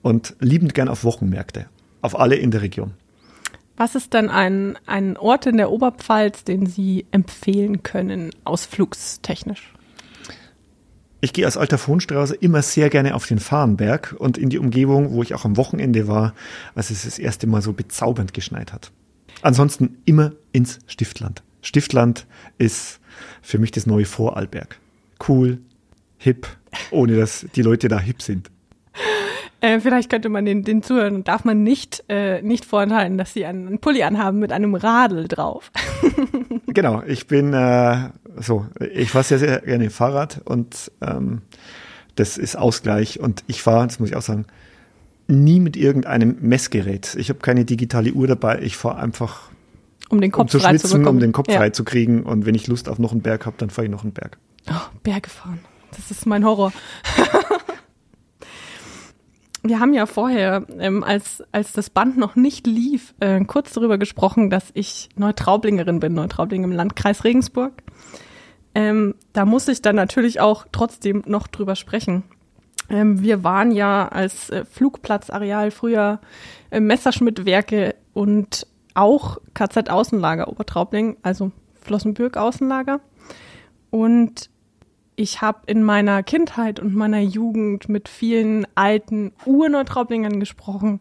und 0.02 0.34
liebend 0.40 0.74
gern 0.74 0.88
auf 0.88 1.04
Wochenmärkte. 1.04 1.66
Auf 2.00 2.18
alle 2.18 2.36
in 2.36 2.50
der 2.50 2.62
Region. 2.62 2.94
Was 3.76 3.94
ist 3.94 4.14
dann 4.14 4.28
ein, 4.28 4.76
ein 4.86 5.16
Ort 5.16 5.46
in 5.46 5.56
der 5.56 5.70
Oberpfalz, 5.70 6.42
den 6.42 6.66
Sie 6.66 7.06
empfehlen 7.12 7.84
können, 7.84 8.30
ausflugstechnisch? 8.44 9.72
Ich 11.20 11.32
gehe 11.32 11.44
als 11.44 11.56
alter 11.56 11.78
Fohnstrauße 11.78 12.36
immer 12.36 12.62
sehr 12.62 12.90
gerne 12.90 13.14
auf 13.14 13.26
den 13.26 13.40
Fahrenberg 13.40 14.14
und 14.18 14.38
in 14.38 14.50
die 14.50 14.58
Umgebung, 14.58 15.12
wo 15.12 15.22
ich 15.22 15.34
auch 15.34 15.44
am 15.44 15.56
Wochenende 15.56 16.06
war, 16.06 16.32
als 16.76 16.90
es 16.90 17.02
das 17.02 17.18
erste 17.18 17.48
Mal 17.48 17.60
so 17.60 17.72
bezaubernd 17.72 18.32
geschneit 18.32 18.72
hat. 18.72 18.92
Ansonsten 19.42 19.98
immer 20.04 20.32
ins 20.52 20.78
Stiftland. 20.86 21.42
Stiftland 21.60 22.26
ist 22.56 23.00
für 23.42 23.58
mich 23.58 23.72
das 23.72 23.86
neue 23.86 24.04
Vorarlberg. 24.04 24.78
Cool, 25.28 25.58
hip, 26.18 26.46
ohne 26.92 27.16
dass 27.16 27.46
die 27.54 27.62
Leute 27.62 27.88
da 27.88 27.98
hip 27.98 28.22
sind. 28.22 28.50
Äh, 29.60 29.80
vielleicht 29.80 30.10
könnte 30.10 30.28
man 30.28 30.44
den, 30.44 30.62
den 30.62 30.84
zuhören 30.84 31.24
darf 31.24 31.44
man 31.44 31.64
nicht, 31.64 32.04
äh, 32.08 32.42
nicht 32.42 32.64
vorenthalten, 32.64 33.18
dass 33.18 33.32
sie 33.32 33.44
einen, 33.44 33.66
einen 33.66 33.78
Pulli 33.80 34.04
anhaben 34.04 34.38
mit 34.38 34.52
einem 34.52 34.76
Radl 34.76 35.26
drauf. 35.26 35.72
genau, 36.68 37.02
ich 37.04 37.26
bin 37.26 37.52
äh, 37.54 38.10
so, 38.40 38.66
ich 38.92 39.10
fahre 39.10 39.24
sehr, 39.24 39.38
sehr 39.38 39.60
gerne 39.60 39.90
Fahrrad 39.90 40.40
und 40.44 40.90
ähm, 41.00 41.42
das 42.16 42.38
ist 42.38 42.56
Ausgleich 42.56 43.20
und 43.20 43.44
ich 43.46 43.62
fahre, 43.62 43.86
das 43.86 44.00
muss 44.00 44.10
ich 44.10 44.16
auch 44.16 44.22
sagen, 44.22 44.46
nie 45.28 45.60
mit 45.60 45.76
irgendeinem 45.76 46.36
Messgerät. 46.40 47.14
Ich 47.18 47.28
habe 47.28 47.38
keine 47.40 47.64
digitale 47.64 48.12
Uhr 48.12 48.26
dabei, 48.26 48.60
ich 48.62 48.76
fahre 48.76 48.96
einfach 48.98 49.50
um 50.08 50.20
den 50.20 50.30
Kopf 50.32 50.42
um 50.42 50.48
zu 50.48 50.60
schwitzen, 50.60 51.06
um 51.06 51.20
den 51.20 51.32
Kopf 51.32 51.48
Ja. 51.50 51.58
frei 51.58 51.70
zu 51.70 51.84
kriegen 51.84 52.22
und 52.22 52.46
wenn 52.46 52.54
ich 52.54 52.66
Lust 52.66 52.88
auf 52.88 52.98
noch 52.98 53.12
einen 53.12 53.20
Berg 53.22 53.46
habe, 53.46 53.56
dann 53.58 53.70
fahre 53.70 53.86
ich 53.86 53.90
noch 53.90 54.02
einen 54.02 54.12
Berg. 54.12 54.38
Oh, 54.70 54.74
Berge 55.02 55.28
fahren. 55.28 55.60
Das 55.96 56.10
ist 56.10 56.26
mein 56.26 56.44
Horror. 56.44 56.72
Wir 59.62 59.80
haben 59.80 59.92
ja 59.92 60.06
vorher, 60.06 60.64
ähm, 60.78 61.02
als, 61.02 61.42
als 61.52 61.72
das 61.72 61.90
Band 61.90 62.16
noch 62.16 62.36
nicht 62.36 62.66
lief, 62.66 63.14
äh, 63.20 63.44
kurz 63.44 63.72
darüber 63.72 63.98
gesprochen, 63.98 64.50
dass 64.50 64.70
ich 64.72 65.08
Neutraublingerin 65.16 66.00
bin, 66.00 66.14
Neutraubling 66.14 66.64
im 66.64 66.72
Landkreis 66.72 67.24
Regensburg. 67.24 67.72
Ähm, 68.78 69.16
da 69.32 69.44
muss 69.44 69.66
ich 69.66 69.82
dann 69.82 69.96
natürlich 69.96 70.38
auch 70.38 70.64
trotzdem 70.70 71.24
noch 71.26 71.48
drüber 71.48 71.74
sprechen. 71.74 72.22
Ähm, 72.88 73.20
wir 73.20 73.42
waren 73.42 73.72
ja 73.72 74.06
als 74.06 74.50
äh, 74.50 74.64
Flugplatzareal 74.64 75.72
früher 75.72 76.20
äh, 76.70 76.78
Messerschmitt-Werke 76.78 77.96
und 78.14 78.68
auch 78.94 79.38
KZ-Außenlager 79.54 80.46
Obertraubling, 80.46 81.16
also 81.22 81.50
Flossenbürg-Außenlager. 81.82 83.00
Und 83.90 84.48
ich 85.16 85.42
habe 85.42 85.58
in 85.66 85.82
meiner 85.82 86.22
Kindheit 86.22 86.78
und 86.78 86.94
meiner 86.94 87.18
Jugend 87.18 87.88
mit 87.88 88.08
vielen 88.08 88.64
alten 88.76 89.32
Urneutraublingern 89.44 90.38
gesprochen, 90.38 91.00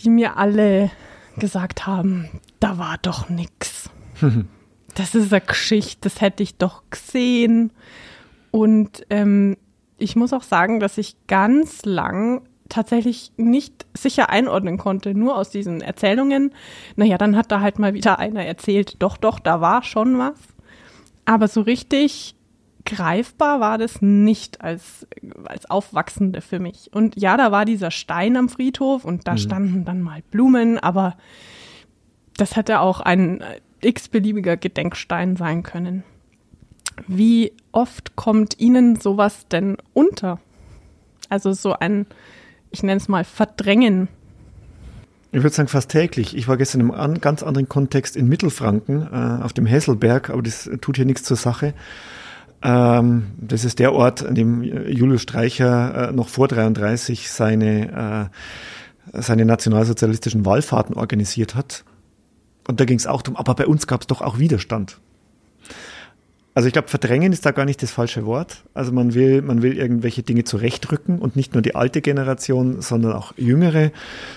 die 0.00 0.08
mir 0.08 0.38
alle 0.38 0.90
gesagt 1.36 1.86
haben, 1.86 2.30
da 2.60 2.78
war 2.78 2.96
doch 3.02 3.28
nix. 3.28 3.90
Das 4.94 5.14
ist 5.14 5.32
eine 5.32 5.40
Geschichte, 5.40 6.00
das 6.02 6.20
hätte 6.20 6.42
ich 6.42 6.56
doch 6.56 6.82
gesehen. 6.90 7.72
Und 8.50 9.04
ähm, 9.10 9.56
ich 9.98 10.16
muss 10.16 10.32
auch 10.32 10.42
sagen, 10.42 10.80
dass 10.80 10.98
ich 10.98 11.16
ganz 11.26 11.84
lang 11.84 12.42
tatsächlich 12.68 13.32
nicht 13.36 13.86
sicher 13.94 14.30
einordnen 14.30 14.78
konnte, 14.78 15.14
nur 15.14 15.36
aus 15.36 15.50
diesen 15.50 15.80
Erzählungen. 15.80 16.52
Naja, 16.96 17.18
dann 17.18 17.36
hat 17.36 17.52
da 17.52 17.60
halt 17.60 17.78
mal 17.78 17.94
wieder 17.94 18.18
einer 18.18 18.44
erzählt, 18.44 18.96
doch, 19.00 19.16
doch, 19.16 19.38
da 19.38 19.60
war 19.60 19.82
schon 19.82 20.18
was. 20.18 20.38
Aber 21.24 21.48
so 21.48 21.60
richtig 21.60 22.34
greifbar 22.84 23.60
war 23.60 23.78
das 23.78 24.02
nicht 24.02 24.60
als, 24.60 25.06
als 25.44 25.68
Aufwachsende 25.70 26.40
für 26.40 26.58
mich. 26.58 26.90
Und 26.92 27.16
ja, 27.16 27.36
da 27.36 27.50
war 27.50 27.64
dieser 27.64 27.90
Stein 27.90 28.36
am 28.36 28.48
Friedhof 28.48 29.04
und 29.04 29.26
da 29.26 29.36
standen 29.36 29.84
dann 29.84 30.02
mal 30.02 30.22
Blumen, 30.30 30.78
aber 30.78 31.16
das 32.36 32.56
hätte 32.56 32.80
auch 32.80 33.00
ein 33.00 33.42
x-beliebiger 33.84 34.56
Gedenkstein 34.56 35.36
sein 35.36 35.62
können. 35.62 36.04
Wie 37.06 37.52
oft 37.72 38.16
kommt 38.16 38.58
Ihnen 38.60 38.96
sowas 38.96 39.46
denn 39.48 39.76
unter? 39.92 40.38
Also 41.28 41.52
so 41.52 41.72
ein, 41.72 42.06
ich 42.70 42.82
nenne 42.82 42.98
es 42.98 43.08
mal, 43.08 43.24
Verdrängen. 43.24 44.08
Ich 45.32 45.42
würde 45.42 45.54
sagen 45.54 45.68
fast 45.68 45.90
täglich. 45.90 46.36
Ich 46.36 46.46
war 46.46 46.56
gestern 46.56 46.80
im 46.80 46.90
an, 46.92 47.20
ganz 47.20 47.42
anderen 47.42 47.68
Kontext 47.68 48.16
in 48.16 48.28
Mittelfranken 48.28 49.02
äh, 49.02 49.42
auf 49.42 49.52
dem 49.52 49.66
Hesselberg, 49.66 50.30
aber 50.30 50.42
das 50.42 50.70
tut 50.80 50.96
hier 50.96 51.06
nichts 51.06 51.24
zur 51.24 51.36
Sache. 51.36 51.74
Ähm, 52.62 53.26
das 53.38 53.64
ist 53.64 53.80
der 53.80 53.92
Ort, 53.92 54.24
an 54.24 54.34
dem 54.36 54.62
Julius 54.62 55.22
Streicher 55.22 56.10
äh, 56.10 56.12
noch 56.12 56.28
vor 56.28 56.46
33 56.46 57.28
seine, 57.30 58.30
äh, 59.12 59.20
seine 59.20 59.44
nationalsozialistischen 59.44 60.46
Wallfahrten 60.46 60.94
organisiert 60.94 61.56
hat. 61.56 61.84
Und 62.66 62.80
da 62.80 62.84
ging 62.84 62.98
es 62.98 63.06
auch 63.06 63.22
darum, 63.22 63.36
aber 63.36 63.54
bei 63.54 63.66
uns 63.66 63.86
gab 63.86 64.02
es 64.02 64.06
doch 64.06 64.22
auch 64.22 64.38
Widerstand. 64.38 64.98
Also 66.56 66.68
ich 66.68 66.72
glaube, 66.72 66.86
verdrängen 66.86 67.32
ist 67.32 67.44
da 67.44 67.50
gar 67.50 67.64
nicht 67.64 67.82
das 67.82 67.90
falsche 67.90 68.26
Wort. 68.26 68.62
Also 68.74 68.92
man 68.92 69.14
will, 69.14 69.42
man 69.42 69.62
will 69.62 69.76
irgendwelche 69.76 70.22
Dinge 70.22 70.44
zurechtrücken 70.44 71.18
und 71.18 71.34
nicht 71.34 71.52
nur 71.52 71.62
die 71.62 71.74
alte 71.74 72.00
Generation, 72.00 72.80
sondern 72.80 73.12
auch 73.12 73.36
jüngere. 73.36 73.90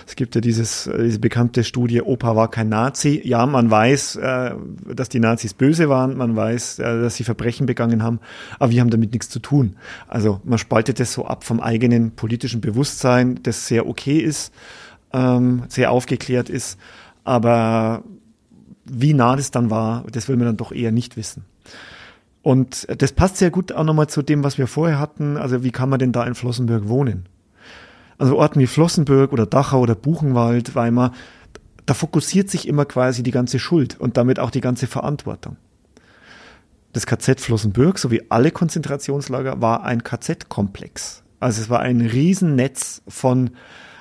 Es 0.04 0.16
gibt 0.16 0.34
ja 0.34 0.40
dieses, 0.40 0.88
äh, 0.88 1.04
diese 1.04 1.20
bekannte 1.20 1.62
Studie, 1.62 2.02
Opa 2.02 2.34
war 2.34 2.50
kein 2.50 2.68
Nazi. 2.68 3.20
Ja, 3.22 3.46
man 3.46 3.70
weiß, 3.70 4.16
äh, 4.16 4.54
dass 4.92 5.08
die 5.08 5.20
Nazis 5.20 5.54
böse 5.54 5.88
waren, 5.88 6.16
man 6.16 6.34
weiß, 6.34 6.80
äh, 6.80 7.02
dass 7.02 7.14
sie 7.14 7.22
Verbrechen 7.22 7.66
begangen 7.66 8.02
haben, 8.02 8.18
aber 8.58 8.72
wir 8.72 8.80
haben 8.80 8.90
damit 8.90 9.12
nichts 9.12 9.28
zu 9.28 9.38
tun. 9.38 9.76
Also 10.08 10.40
man 10.42 10.58
spaltet 10.58 10.98
das 10.98 11.12
so 11.12 11.24
ab 11.24 11.44
vom 11.44 11.60
eigenen 11.60 12.10
politischen 12.16 12.60
Bewusstsein, 12.60 13.38
das 13.44 13.68
sehr 13.68 13.86
okay 13.86 14.18
ist, 14.18 14.52
ähm, 15.12 15.62
sehr 15.68 15.92
aufgeklärt 15.92 16.50
ist, 16.50 16.80
aber 17.22 18.02
wie 18.90 19.14
nah 19.14 19.36
das 19.36 19.50
dann 19.50 19.70
war, 19.70 20.04
das 20.10 20.28
will 20.28 20.36
man 20.36 20.46
dann 20.46 20.56
doch 20.56 20.72
eher 20.72 20.92
nicht 20.92 21.16
wissen. 21.16 21.44
Und 22.42 22.86
das 23.00 23.12
passt 23.12 23.36
sehr 23.36 23.50
gut 23.50 23.72
auch 23.72 23.84
nochmal 23.84 24.08
zu 24.08 24.22
dem, 24.22 24.44
was 24.44 24.58
wir 24.58 24.66
vorher 24.66 24.98
hatten. 24.98 25.36
Also 25.36 25.64
wie 25.64 25.70
kann 25.70 25.88
man 25.88 25.98
denn 25.98 26.12
da 26.12 26.24
in 26.24 26.34
Flossenbürg 26.34 26.88
wohnen? 26.88 27.26
Also 28.16 28.36
Orten 28.36 28.60
wie 28.60 28.66
Flossenbürg 28.66 29.32
oder 29.32 29.46
Dachau 29.46 29.80
oder 29.80 29.94
Buchenwald, 29.94 30.74
Weimar, 30.74 31.12
da 31.86 31.94
fokussiert 31.94 32.50
sich 32.50 32.68
immer 32.68 32.84
quasi 32.84 33.22
die 33.22 33.30
ganze 33.30 33.58
Schuld 33.58 33.98
und 33.98 34.16
damit 34.16 34.38
auch 34.38 34.50
die 34.50 34.60
ganze 34.60 34.86
Verantwortung. 34.86 35.56
Das 36.92 37.06
KZ 37.06 37.40
Flossenbürg 37.40 37.98
sowie 37.98 38.22
alle 38.28 38.50
Konzentrationslager 38.50 39.60
war 39.60 39.84
ein 39.84 40.02
KZ-Komplex. 40.02 41.22
Also 41.40 41.62
es 41.62 41.70
war 41.70 41.80
ein 41.80 42.00
Riesennetz 42.00 43.02
von 43.06 43.50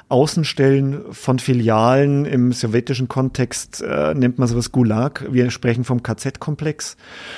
Außenstellen 0.10 1.12
von 1.12 1.40
Filialen 1.40 2.26
im 2.26 2.54
sowjetischen 2.54 3.08
Kontext 3.08 3.82
äh, 3.82 4.14
nennt 4.14 4.40
man 4.40 4.48
sowas 4.48 4.72
Gulag. 4.72 5.26
Wir 5.30 5.52
sprechen 5.52 5.84
vom 5.84 6.02
KZ-Komplex. 6.02 6.96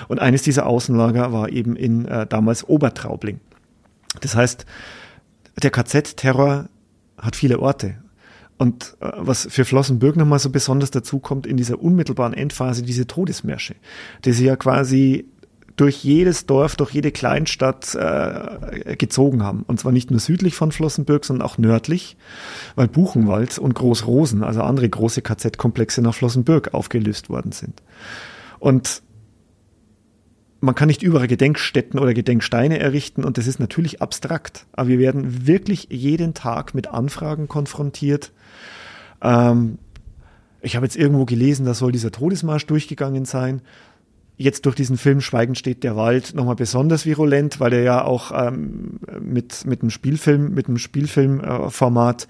Und 0.07 0.19
eines 0.19 0.43
dieser 0.43 0.67
Außenlager 0.67 1.33
war 1.33 1.49
eben 1.49 1.75
in 1.75 2.05
äh, 2.05 2.27
damals 2.27 2.67
Obertraubling. 2.67 3.39
Das 4.21 4.35
heißt, 4.35 4.65
der 5.61 5.71
KZ-Terror 5.71 6.69
hat 7.17 7.35
viele 7.35 7.59
Orte. 7.59 7.95
Und 8.59 8.97
äh, 8.99 9.09
was 9.15 9.47
für 9.49 9.65
Flossenbürg 9.65 10.15
nochmal 10.15 10.39
so 10.39 10.51
besonders 10.51 10.91
dazu 10.91 11.19
kommt, 11.19 11.47
in 11.47 11.57
dieser 11.57 11.81
unmittelbaren 11.81 12.33
Endphase 12.33 12.83
diese 12.83 13.07
Todesmärsche, 13.07 13.75
die 14.25 14.33
sie 14.33 14.45
ja 14.45 14.55
quasi 14.55 15.25
durch 15.79 16.03
jedes 16.03 16.45
Dorf, 16.45 16.75
durch 16.75 16.91
jede 16.91 17.11
Kleinstadt 17.11 17.95
äh, 17.95 18.97
gezogen 18.97 19.43
haben. 19.43 19.63
Und 19.63 19.79
zwar 19.79 19.93
nicht 19.93 20.11
nur 20.11 20.19
südlich 20.19 20.55
von 20.55 20.73
Flossenbürg, 20.73 21.23
sondern 21.23 21.47
auch 21.47 21.57
nördlich, 21.57 22.17
weil 22.75 22.89
Buchenwald 22.89 23.57
und 23.57 23.75
Großrosen, 23.75 24.43
also 24.43 24.61
andere 24.61 24.89
große 24.89 25.21
KZ-Komplexe 25.21 26.01
nach 26.01 26.13
Flossenbürg 26.13 26.73
aufgelöst 26.73 27.29
worden 27.29 27.53
sind. 27.53 27.81
Und 28.59 29.01
man 30.59 30.75
kann 30.75 30.87
nicht 30.87 31.01
überall 31.01 31.27
Gedenkstätten 31.27 31.97
oder 31.97 32.13
Gedenksteine 32.13 32.79
errichten 32.79 33.23
und 33.23 33.37
das 33.37 33.47
ist 33.47 33.61
natürlich 33.61 34.01
abstrakt. 34.01 34.65
Aber 34.73 34.89
wir 34.89 34.99
werden 34.99 35.47
wirklich 35.47 35.87
jeden 35.89 36.33
Tag 36.33 36.75
mit 36.75 36.87
Anfragen 36.87 37.47
konfrontiert. 37.47 38.33
Ähm, 39.21 39.77
Ich 40.61 40.75
habe 40.75 40.85
jetzt 40.85 40.97
irgendwo 40.97 41.23
gelesen, 41.23 41.65
da 41.65 41.73
soll 41.73 41.93
dieser 41.93 42.11
Todesmarsch 42.11 42.65
durchgegangen 42.65 43.23
sein 43.23 43.61
jetzt 44.39 44.65
durch 44.65 44.75
diesen 44.75 44.97
Film 44.97 45.19
Schweigen 45.19 45.53
steht 45.53 45.83
der 45.83 45.97
Wald 45.97 46.33
nochmal 46.33 46.55
besonders 46.55 47.05
virulent, 47.05 47.59
weil 47.59 47.73
er 47.73 47.83
ja 47.83 48.03
auch 48.05 48.31
ähm, 48.33 48.99
mit, 49.19 49.65
mit 49.65 49.81
einem 49.81 49.89
Spielfilm, 49.89 50.53
mit 50.53 50.67
einem 50.67 50.77
Spielfilmformat 50.77 52.23
äh, 52.23 52.27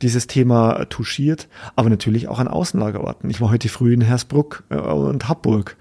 dieses 0.00 0.28
Thema 0.28 0.84
touchiert, 0.86 1.48
aber 1.74 1.90
natürlich 1.90 2.28
auch 2.28 2.38
an 2.38 2.46
Außenlagerorten. 2.46 3.28
Ich 3.30 3.40
war 3.40 3.50
heute 3.50 3.68
früh 3.68 3.92
in 3.92 4.00
Hersbruck 4.00 4.62
äh, 4.70 4.76
und 4.76 5.28
Habburg. 5.28 5.76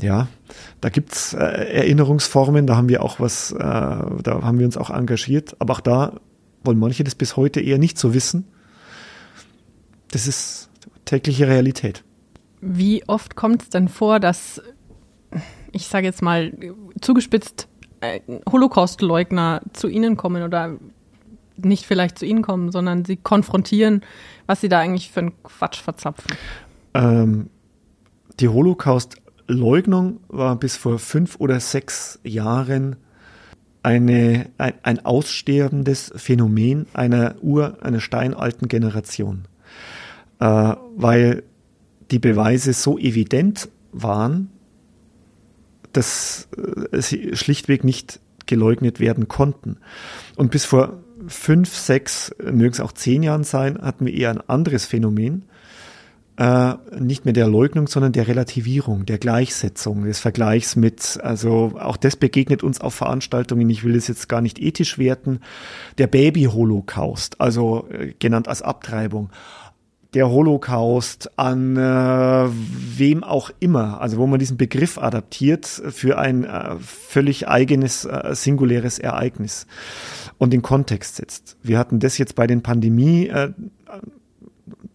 Ja, 0.00 0.28
da 0.80 0.88
gibt's 0.88 1.34
äh, 1.34 1.38
Erinnerungsformen, 1.38 2.66
da 2.66 2.74
haben 2.74 2.88
wir 2.88 3.02
auch 3.02 3.20
was, 3.20 3.52
äh, 3.52 3.58
da 3.58 4.40
haben 4.42 4.58
wir 4.58 4.64
uns 4.64 4.78
auch 4.78 4.88
engagiert, 4.88 5.54
aber 5.58 5.74
auch 5.74 5.80
da 5.80 6.14
wollen 6.64 6.78
manche 6.78 7.04
das 7.04 7.14
bis 7.14 7.36
heute 7.36 7.60
eher 7.60 7.76
nicht 7.76 7.98
so 7.98 8.14
wissen. 8.14 8.46
Das 10.12 10.26
ist 10.26 10.70
tägliche 11.04 11.46
Realität. 11.46 12.04
Wie 12.64 13.02
oft 13.08 13.34
kommt 13.34 13.62
es 13.62 13.70
denn 13.70 13.88
vor, 13.88 14.20
dass, 14.20 14.62
ich 15.72 15.88
sage 15.88 16.06
jetzt 16.06 16.22
mal 16.22 16.52
zugespitzt, 17.00 17.66
äh, 18.00 18.20
Holocaust-Leugner 18.50 19.62
zu 19.72 19.88
Ihnen 19.88 20.16
kommen 20.16 20.44
oder 20.44 20.78
nicht 21.56 21.86
vielleicht 21.86 22.20
zu 22.20 22.24
Ihnen 22.24 22.42
kommen, 22.42 22.70
sondern 22.70 23.04
Sie 23.04 23.16
konfrontieren, 23.16 24.02
was 24.46 24.60
Sie 24.60 24.68
da 24.68 24.78
eigentlich 24.78 25.10
für 25.10 25.20
einen 25.20 25.42
Quatsch 25.42 25.80
verzapfen? 25.80 26.36
Ähm, 26.94 27.50
die 28.38 28.48
Holocaust-Leugnung 28.48 30.20
war 30.28 30.54
bis 30.54 30.76
vor 30.76 31.00
fünf 31.00 31.40
oder 31.40 31.58
sechs 31.58 32.20
Jahren 32.22 32.94
eine, 33.82 34.50
ein, 34.58 34.74
ein 34.84 35.04
aussterbendes 35.04 36.12
Phänomen 36.14 36.86
einer 36.94 37.34
ur, 37.42 37.78
einer 37.82 37.98
steinalten 37.98 38.68
Generation. 38.68 39.48
Äh, 40.38 40.74
weil 40.94 41.42
die 42.10 42.18
Beweise 42.18 42.72
so 42.72 42.98
evident 42.98 43.68
waren, 43.92 44.50
dass 45.92 46.48
äh, 46.56 47.00
sie 47.00 47.36
schlichtweg 47.36 47.84
nicht 47.84 48.20
geleugnet 48.46 49.00
werden 49.00 49.28
konnten. 49.28 49.78
Und 50.36 50.50
bis 50.50 50.64
vor 50.64 51.02
fünf, 51.28 51.74
sechs, 51.74 52.34
mögen 52.42 52.72
es 52.72 52.80
auch 52.80 52.92
zehn 52.92 53.22
Jahren 53.22 53.44
sein, 53.44 53.78
hatten 53.80 54.06
wir 54.06 54.14
eher 54.14 54.30
ein 54.30 54.40
anderes 54.40 54.84
Phänomen. 54.84 55.44
Äh, 56.38 56.74
nicht 56.98 57.26
mehr 57.26 57.34
der 57.34 57.46
Leugnung, 57.46 57.88
sondern 57.88 58.12
der 58.12 58.26
Relativierung, 58.26 59.04
der 59.04 59.18
Gleichsetzung, 59.18 60.04
des 60.04 60.18
Vergleichs 60.18 60.76
mit, 60.76 61.20
also 61.22 61.74
auch 61.78 61.98
das 61.98 62.16
begegnet 62.16 62.62
uns 62.62 62.80
auf 62.80 62.94
Veranstaltungen, 62.94 63.68
ich 63.68 63.84
will 63.84 63.92
das 63.92 64.08
jetzt 64.08 64.30
gar 64.30 64.40
nicht 64.40 64.58
ethisch 64.58 64.96
werten, 64.96 65.40
der 65.98 66.06
Baby-Holocaust, 66.06 67.38
also 67.38 67.86
äh, 67.90 68.14
genannt 68.18 68.48
als 68.48 68.62
Abtreibung 68.62 69.28
der 70.14 70.28
Holocaust, 70.30 71.38
an 71.38 71.76
äh, 71.76 72.48
wem 72.98 73.24
auch 73.24 73.50
immer, 73.60 74.00
also 74.00 74.18
wo 74.18 74.26
man 74.26 74.38
diesen 74.38 74.58
Begriff 74.58 74.98
adaptiert 74.98 75.66
für 75.66 76.18
ein 76.18 76.44
äh, 76.44 76.76
völlig 76.80 77.48
eigenes, 77.48 78.04
äh, 78.04 78.34
singuläres 78.34 78.98
Ereignis 78.98 79.66
und 80.38 80.52
den 80.52 80.60
Kontext 80.60 81.16
setzt. 81.16 81.56
Wir 81.62 81.78
hatten 81.78 81.98
das 81.98 82.18
jetzt 82.18 82.34
bei 82.34 82.46
den 82.46 82.62
Pandemie. 82.62 83.28
Äh, 83.28 83.52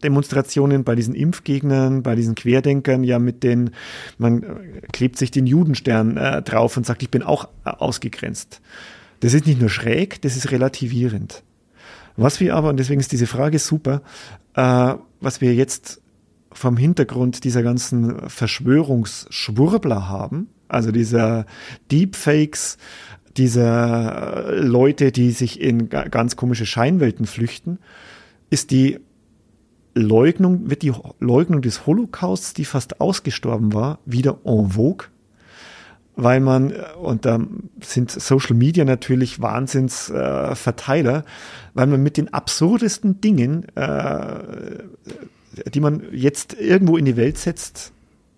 Demonstrationen 0.04 0.84
bei 0.84 0.96
diesen 0.96 1.16
Impfgegnern, 1.16 2.04
bei 2.04 2.16
diesen 2.16 2.36
Querdenkern, 2.36 3.04
ja 3.04 3.20
mit 3.20 3.44
den, 3.44 3.72
man 4.18 4.44
äh, 4.44 4.82
klebt 4.92 5.18
sich 5.18 5.32
den 5.32 5.48
Judenstern 5.48 6.18
äh, 6.18 6.42
drauf 6.42 6.78
und 6.78 6.86
sagt, 6.86 7.02
ich 7.02 7.10
bin 7.10 7.24
auch 7.24 7.46
äh, 7.66 7.70
ausgegrenzt. 7.70 8.62
Das 9.20 9.34
ist 9.34 9.48
nicht 9.48 9.60
nur 9.60 9.70
schräg, 9.70 10.22
das 10.22 10.36
ist 10.38 10.52
relativierend. 10.52 11.44
Was 12.18 12.40
wir 12.40 12.56
aber, 12.56 12.70
und 12.70 12.78
deswegen 12.78 13.00
ist 13.00 13.12
diese 13.12 13.28
Frage 13.28 13.60
super, 13.60 14.02
äh, 14.56 14.96
was 15.22 15.40
wir 15.40 15.54
jetzt 15.54 16.02
vom 16.52 16.76
Hintergrund 16.76 17.44
dieser 17.44 17.62
ganzen 17.62 18.30
Verschwörungsschwurbler 18.30 20.10
haben, 20.10 20.50
also 20.68 20.92
dieser 20.92 21.46
Deepfakes, 21.92 22.78
dieser 23.38 24.52
Leute, 24.60 25.12
die 25.12 25.32
sich 25.32 25.62
in 25.62 25.90
ganz 25.90 26.36
komische 26.36 26.66
Scheinwelten 26.66 27.28
flüchten, 27.28 27.78
ist 28.50 28.72
die 28.72 29.00
Leugnung, 29.94 30.70
wird 30.70 30.82
die 30.82 30.94
Leugnung 31.20 31.62
des 31.62 31.86
Holocausts, 31.86 32.54
die 32.54 32.66
fast 32.66 33.00
ausgestorben 33.00 33.74
war, 33.74 34.00
wieder 34.06 34.40
en 34.44 34.72
vogue 34.72 35.08
weil 36.18 36.40
man, 36.40 36.74
und 37.00 37.26
da 37.26 37.40
sind 37.80 38.12
Social 38.12 38.56
Media 38.56 38.84
natürlich 38.84 39.40
Wahnsinnsverteiler, 39.40 41.20
äh, 41.20 41.24
weil 41.76 41.88
man 41.88 42.02
mit 42.02 42.18
den 42.18 42.34
absurdesten 42.34 43.22
Dingen, 43.22 43.66
äh, 43.76 44.40
die 45.74 45.80
man 45.80 46.04
jetzt 46.12 46.56
irgendwo 46.60 46.98
in 46.98 47.06
die 47.06 47.18
Welt 47.18 47.38
setzt, 47.38 47.94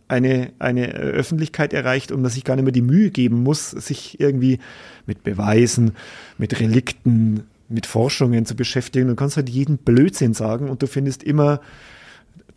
eine, 0.09 0.51
eine 0.59 0.89
Öffentlichkeit 0.89 1.73
erreicht 1.73 2.11
und 2.11 2.21
man 2.21 2.31
sich 2.31 2.43
gar 2.43 2.55
nicht 2.55 2.65
mehr 2.65 2.73
die 2.73 2.81
Mühe 2.81 3.11
geben 3.11 3.43
muss, 3.43 3.71
sich 3.71 4.19
irgendwie 4.19 4.59
mit 5.05 5.23
Beweisen, 5.23 5.93
mit 6.37 6.59
Relikten, 6.59 7.45
mit 7.69 7.85
Forschungen 7.85 8.45
zu 8.45 8.55
beschäftigen. 8.55 9.07
Du 9.07 9.15
kannst 9.15 9.37
halt 9.37 9.49
jeden 9.49 9.77
Blödsinn 9.77 10.33
sagen 10.33 10.69
und 10.69 10.81
du 10.81 10.87
findest 10.87 11.23
immer 11.23 11.61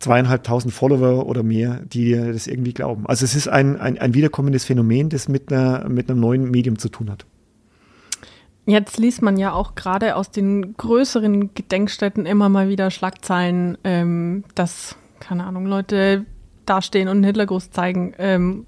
zweieinhalbtausend 0.03 0.73
Follower 0.73 1.25
oder 1.25 1.43
mehr, 1.43 1.81
die 1.85 2.13
das 2.13 2.47
irgendwie 2.47 2.73
glauben. 2.73 3.07
Also 3.07 3.25
es 3.25 3.35
ist 3.35 3.47
ein, 3.47 3.79
ein, 3.79 3.97
ein 3.97 4.13
wiederkommendes 4.13 4.65
Phänomen, 4.65 5.09
das 5.09 5.27
mit, 5.27 5.51
einer, 5.51 5.87
mit 5.89 6.09
einem 6.09 6.19
neuen 6.19 6.51
Medium 6.51 6.77
zu 6.77 6.89
tun 6.89 7.09
hat. 7.09 7.25
Jetzt 8.65 8.97
liest 8.97 9.21
man 9.21 9.37
ja 9.37 9.51
auch 9.51 9.75
gerade 9.75 10.15
aus 10.15 10.31
den 10.31 10.75
größeren 10.75 11.53
Gedenkstätten 11.53 12.25
immer 12.25 12.47
mal 12.47 12.69
wieder 12.69 12.91
Schlagzeilen, 12.91 13.77
ähm, 13.83 14.45
dass, 14.55 14.95
keine 15.19 15.45
Ahnung, 15.45 15.65
Leute 15.65 16.25
dastehen 16.65 17.09
und 17.09 17.17
einen 17.17 17.25
Hitlergruß 17.25 17.71
zeigen. 17.71 18.13
Ähm, 18.17 18.65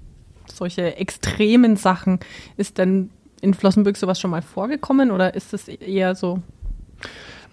solche 0.52 0.96
extremen 0.96 1.76
Sachen. 1.76 2.20
Ist 2.56 2.78
denn 2.78 3.10
in 3.40 3.54
Flossenbürg 3.54 3.96
sowas 3.96 4.20
schon 4.20 4.30
mal 4.30 4.42
vorgekommen 4.42 5.10
oder 5.10 5.34
ist 5.34 5.54
es 5.54 5.68
eher 5.68 6.14
so 6.14 6.42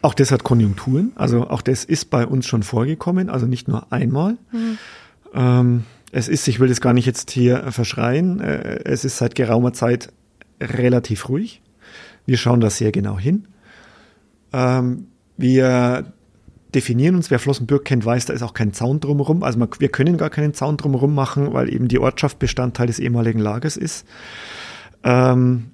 auch 0.04 0.14
das 0.14 0.32
hat 0.32 0.44
Konjunkturen, 0.44 1.14
also 1.16 1.48
auch 1.48 1.62
das 1.62 1.86
ist 1.86 2.10
bei 2.10 2.28
uns 2.28 2.46
schon 2.46 2.62
vorgekommen, 2.62 3.30
also 3.30 3.48
nicht 3.48 3.68
nur 3.68 3.92
einmal. 3.92 4.38
Mhm. 4.52 4.78
Ähm, 5.34 5.84
es 6.12 6.28
ist, 6.28 6.48
ich 6.48 6.60
will 6.60 6.68
das 6.68 6.82
gar 6.82 6.94
nicht 6.94 7.06
jetzt 7.06 7.32
hier 7.32 7.72
verschreien, 7.72 8.40
äh, 8.42 8.84
es 8.84 9.06
ist 9.06 9.18
seit 9.18 9.34
geraumer 9.34 9.74
Zeit 9.74 10.10
relativ 10.62 11.30
ruhig. 11.30 11.62
Wir 12.26 12.38
schauen 12.38 12.60
da 12.60 12.70
sehr 12.70 12.92
genau 12.92 13.18
hin. 13.18 13.48
Ähm, 14.52 15.08
wir 15.38 16.14
definieren 16.76 17.16
uns, 17.16 17.32
wer 17.32 17.40
Flossenbürg 17.40 17.86
kennt, 17.86 18.06
weiß, 18.06 18.26
da 18.26 18.34
ist 18.34 18.44
auch 18.44 18.54
kein 18.54 18.74
Zaun 18.74 19.00
drumherum. 19.00 19.42
Also 19.42 19.58
man, 19.58 19.70
wir 19.80 19.90
können 19.90 20.18
gar 20.18 20.30
keinen 20.30 20.54
Zaun 20.54 20.76
drumherum 20.76 21.16
machen, 21.16 21.54
weil 21.54 21.74
eben 21.74 21.88
die 21.88 22.00
Ortschaft 22.00 22.40
Bestandteil 22.40 22.88
des 22.88 23.00
ehemaligen 23.00 23.40
Lagers 23.40 23.78
ist. 23.78 24.06
Ähm, 25.04 25.72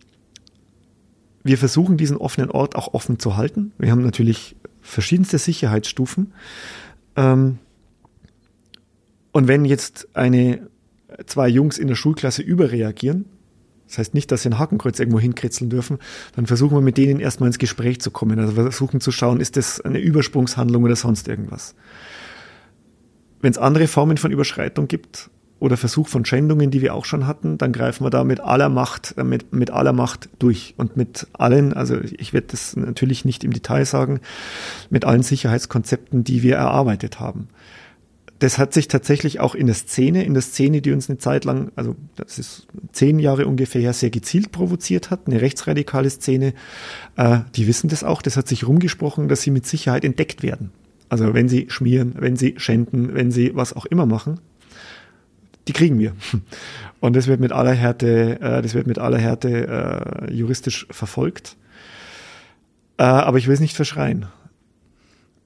wir 1.44 1.58
versuchen 1.58 1.98
diesen 1.98 2.18
offenen 2.18 2.52
Ort 2.52 2.76
auch 2.76 2.94
offen 2.94 3.20
zu 3.20 3.38
halten. 3.38 3.72
Wir 3.78 3.92
haben 3.92 4.04
natürlich 4.04 4.56
verschiedenste 4.82 5.38
Sicherheitsstufen. 5.38 6.34
Ähm, 7.16 7.60
und 9.32 9.48
wenn 9.48 9.66
jetzt 9.66 10.10
eine, 10.14 10.68
zwei 11.26 11.48
Jungs 11.48 11.78
in 11.78 11.88
der 11.88 11.96
Schulklasse 11.96 12.42
überreagieren, 12.42 13.26
das 13.88 13.98
heißt 13.98 14.14
nicht, 14.14 14.32
dass 14.32 14.44
sie 14.44 14.50
ein 14.50 14.60
Hakenkreuz 14.60 15.00
irgendwo 15.00 15.20
hinkritzeln 15.20 15.70
dürfen, 15.70 15.98
dann 16.36 16.46
versuchen 16.46 16.78
wir 16.78 16.82
mit 16.82 16.98
denen 16.98 17.20
erstmal 17.20 17.48
ins 17.48 17.58
Gespräch 17.58 18.00
zu 18.02 18.12
kommen. 18.12 18.38
Also 18.40 18.54
versuchen 18.54 19.02
zu 19.02 19.12
schauen, 19.12 19.40
ist 19.40 19.58
das 19.58 19.82
eine 19.82 20.00
Übersprungshandlung 20.00 20.84
oder 20.84 20.96
sonst 20.96 21.28
irgendwas. 21.28 21.74
Wenn 23.42 23.52
es 23.52 23.58
andere 23.58 23.88
Formen 23.88 24.18
von 24.18 24.32
Überschreitung 24.32 24.88
gibt, 24.88 25.32
oder 25.60 25.78
Versuch 25.78 26.07
von 26.07 26.26
Schändungen, 26.26 26.72
die 26.72 26.82
wir 26.82 26.95
auch 26.95 27.05
schon 27.05 27.28
hatten, 27.28 27.57
dann 27.57 27.74
greifen 27.74 28.05
wir 28.05 28.10
da 28.10 28.24
mit 28.24 28.39
aller 28.39 28.70
Macht, 28.70 29.16
äh, 29.18 29.24
mit, 29.24 29.53
mit 29.53 29.72
aller 29.72 29.93
Macht 29.93 30.30
durch 30.39 30.74
und 30.78 30.97
mit 30.97 31.28
allen, 31.34 31.74
also 31.74 31.97
ich 32.18 32.34
werde 32.34 32.47
das 32.51 32.76
natürlich 32.76 33.26
nicht 33.26 33.43
im 33.43 33.51
Detail 33.51 33.86
sagen, 33.86 34.22
mit 34.89 35.05
allen 35.05 35.24
Sicherheitskonzepten, 35.24 36.24
die 36.24 36.43
wir 36.43 36.55
erarbeitet 36.55 37.20
haben. 37.20 37.49
Das 38.39 38.57
hat 38.57 38.74
sich 38.74 38.88
tatsächlich 38.88 39.41
auch 39.41 39.53
in 39.53 39.66
der 39.66 39.76
Szene, 39.76 40.24
in 40.24 40.34
der 40.34 40.41
Szene, 40.41 40.82
die 40.82 40.93
uns 40.93 41.10
eine 41.10 41.18
Zeit 41.18 41.43
lang, 41.43 41.74
also 41.76 41.97
das 42.16 42.39
ist 42.39 42.68
zehn 42.93 43.20
Jahre 43.20 43.45
ungefähr 43.45 43.91
sehr 43.91 44.12
gezielt 44.12 44.53
provoziert 44.53 45.12
hat, 45.12 45.28
eine 45.28 45.41
rechtsradikale 45.41 46.10
Szene, 46.10 46.53
äh, 47.18 47.39
die 47.55 47.68
wissen 47.68 47.89
das 47.89 48.05
auch, 48.05 48.22
das 48.22 48.38
hat 48.38 48.47
sich 48.47 48.66
rumgesprochen, 48.66 49.28
dass 49.28 49.41
sie 49.41 49.51
mit 49.51 49.66
Sicherheit 49.66 50.05
entdeckt 50.05 50.41
werden. 50.41 50.72
Also 51.10 51.34
wenn 51.34 51.49
sie 51.49 51.66
schmieren, 51.70 52.14
wenn 52.18 52.38
sie 52.38 52.53
schänden, 52.57 53.14
wenn 53.14 53.32
sie 53.32 53.55
was 53.55 53.74
auch 53.74 53.86
immer 53.88 54.05
machen, 54.05 54.39
die 55.70 55.74
kriegen 55.74 55.99
wir. 55.99 56.13
Und 56.99 57.15
das 57.15 57.28
wird 57.28 57.39
mit 57.39 57.51
aller 57.51 57.74
Härte, 57.74 58.41
äh, 58.41 58.61
das 58.63 58.74
wird 58.74 58.88
mit 58.88 58.97
aller 58.97 59.20
Härte 59.20 60.28
äh, 60.28 60.34
juristisch 60.34 60.88
verfolgt. 60.89 61.57
Äh, 62.97 63.03
aber 63.03 63.38
ich 63.38 63.45
will 63.45 63.53
es 63.53 63.59
nicht 63.59 63.76
verschreien. 63.76 64.26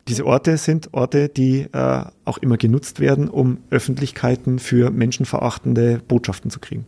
Diese 0.08 0.26
Orte 0.26 0.56
sind 0.56 0.94
Orte, 0.94 1.28
die 1.28 1.68
äh, 1.74 2.06
auch 2.24 2.38
immer 2.38 2.56
genutzt 2.56 3.02
werden, 3.02 3.28
um 3.28 3.60
Öffentlichkeiten 3.70 4.60
für 4.60 4.92
menschenverachtende 4.92 6.02
Botschaften 6.08 6.50
zu 6.50 6.62
kriegen. 6.62 6.86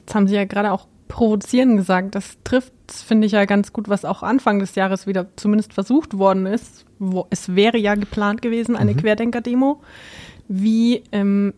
Jetzt 0.00 0.14
haben 0.14 0.26
Sie 0.26 0.34
ja 0.34 0.44
gerade 0.44 0.72
auch 0.72 0.86
provozieren 1.08 1.76
gesagt. 1.76 2.14
Das 2.14 2.38
trifft, 2.44 2.72
finde 2.90 3.26
ich 3.26 3.32
ja 3.32 3.44
ganz 3.44 3.74
gut, 3.74 3.90
was 3.90 4.06
auch 4.06 4.22
Anfang 4.22 4.58
des 4.58 4.74
Jahres 4.74 5.06
wieder 5.06 5.26
zumindest 5.36 5.74
versucht 5.74 6.16
worden 6.16 6.46
ist. 6.46 6.86
Wo, 6.98 7.26
es 7.28 7.54
wäre 7.54 7.76
ja 7.76 7.94
geplant 7.94 8.40
gewesen, 8.40 8.74
eine 8.74 8.94
mhm. 8.94 8.96
Querdenker-Demo. 8.96 9.82
Wie, 10.48 11.02
ähm, 11.12 11.52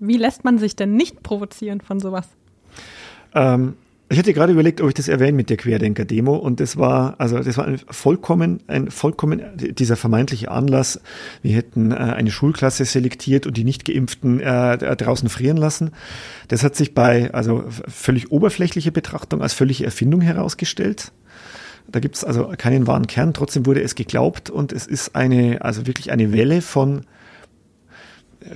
wie 0.00 0.16
lässt 0.16 0.44
man 0.44 0.58
sich 0.58 0.74
denn 0.74 0.96
nicht 0.96 1.22
provozieren 1.22 1.80
von 1.80 2.00
sowas? 2.00 2.28
Ähm, 3.34 3.74
ich 4.12 4.18
hätte 4.18 4.32
gerade 4.32 4.52
überlegt, 4.52 4.80
ob 4.80 4.88
ich 4.88 4.94
das 4.94 5.06
erwähne 5.06 5.34
mit 5.34 5.50
der 5.50 5.56
Querdenker-Demo 5.56 6.34
und 6.34 6.58
das 6.58 6.76
war, 6.76 7.14
also 7.18 7.38
das 7.38 7.56
war 7.56 7.66
ein 7.66 7.78
vollkommen, 7.90 8.60
ein 8.66 8.90
vollkommen, 8.90 9.40
dieser 9.54 9.94
vermeintliche 9.94 10.50
Anlass. 10.50 11.00
Wir 11.42 11.54
hätten 11.54 11.92
äh, 11.92 11.94
eine 11.94 12.32
Schulklasse 12.32 12.84
selektiert 12.84 13.46
und 13.46 13.56
die 13.56 13.62
nicht 13.62 13.84
geimpften 13.84 14.40
äh, 14.40 14.96
draußen 14.96 15.28
frieren 15.28 15.56
lassen. 15.56 15.92
Das 16.48 16.64
hat 16.64 16.74
sich 16.74 16.92
bei, 16.92 17.32
also 17.32 17.62
völlig 17.68 18.32
oberflächliche 18.32 18.90
Betrachtung 18.90 19.42
als 19.42 19.52
völlige 19.52 19.84
Erfindung 19.84 20.22
herausgestellt. 20.22 21.12
Da 21.86 22.00
gibt's 22.00 22.24
also 22.24 22.52
keinen 22.58 22.88
wahren 22.88 23.06
Kern, 23.06 23.32
trotzdem 23.32 23.64
wurde 23.64 23.80
es 23.80 23.94
geglaubt 23.94 24.50
und 24.50 24.72
es 24.72 24.88
ist 24.88 25.14
eine, 25.14 25.62
also 25.62 25.86
wirklich 25.86 26.10
eine 26.10 26.32
Welle 26.32 26.62
von 26.62 27.02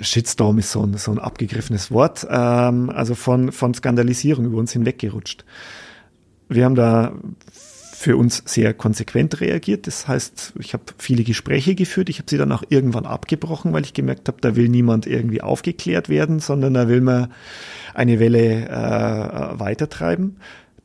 Shitstorm 0.01 0.59
ist 0.59 0.73
so 0.73 0.83
ein, 0.83 0.97
so 0.97 1.11
ein 1.11 1.19
abgegriffenes 1.19 1.91
Wort, 1.91 2.27
ähm, 2.31 2.91
also 2.91 3.15
von, 3.15 3.53
von 3.53 3.75
Skandalisierung 3.75 4.47
über 4.47 4.59
uns 4.59 4.73
hinweggerutscht. 4.73 5.45
Wir 6.49 6.65
haben 6.65 6.75
da 6.75 7.13
für 8.05 8.19
uns 8.19 8.43
sehr 8.45 8.75
konsequent 8.75 9.41
reagiert. 9.41 9.87
Das 9.87 10.07
heißt, 10.07 10.55
ich 10.59 10.75
habe 10.75 10.85
viele 10.99 11.25
Gespräche 11.25 11.75
geführt. 11.75 12.11
Ich 12.11 12.19
habe 12.19 12.29
sie 12.29 12.37
dann 12.37 12.53
auch 12.53 12.63
irgendwann 12.69 13.07
abgebrochen, 13.07 13.73
weil 13.73 13.85
ich 13.85 13.95
gemerkt 13.95 14.29
habe, 14.29 14.39
da 14.43 14.57
will 14.57 14.69
niemand 14.69 15.07
irgendwie 15.07 15.41
aufgeklärt 15.41 16.11
werden, 16.11 16.39
sondern 16.39 16.75
da 16.75 16.89
will 16.89 17.01
man 17.01 17.33
eine 17.95 18.21
Welle 18.21 18.69
äh, 18.69 19.59
weitertreiben. 19.59 20.37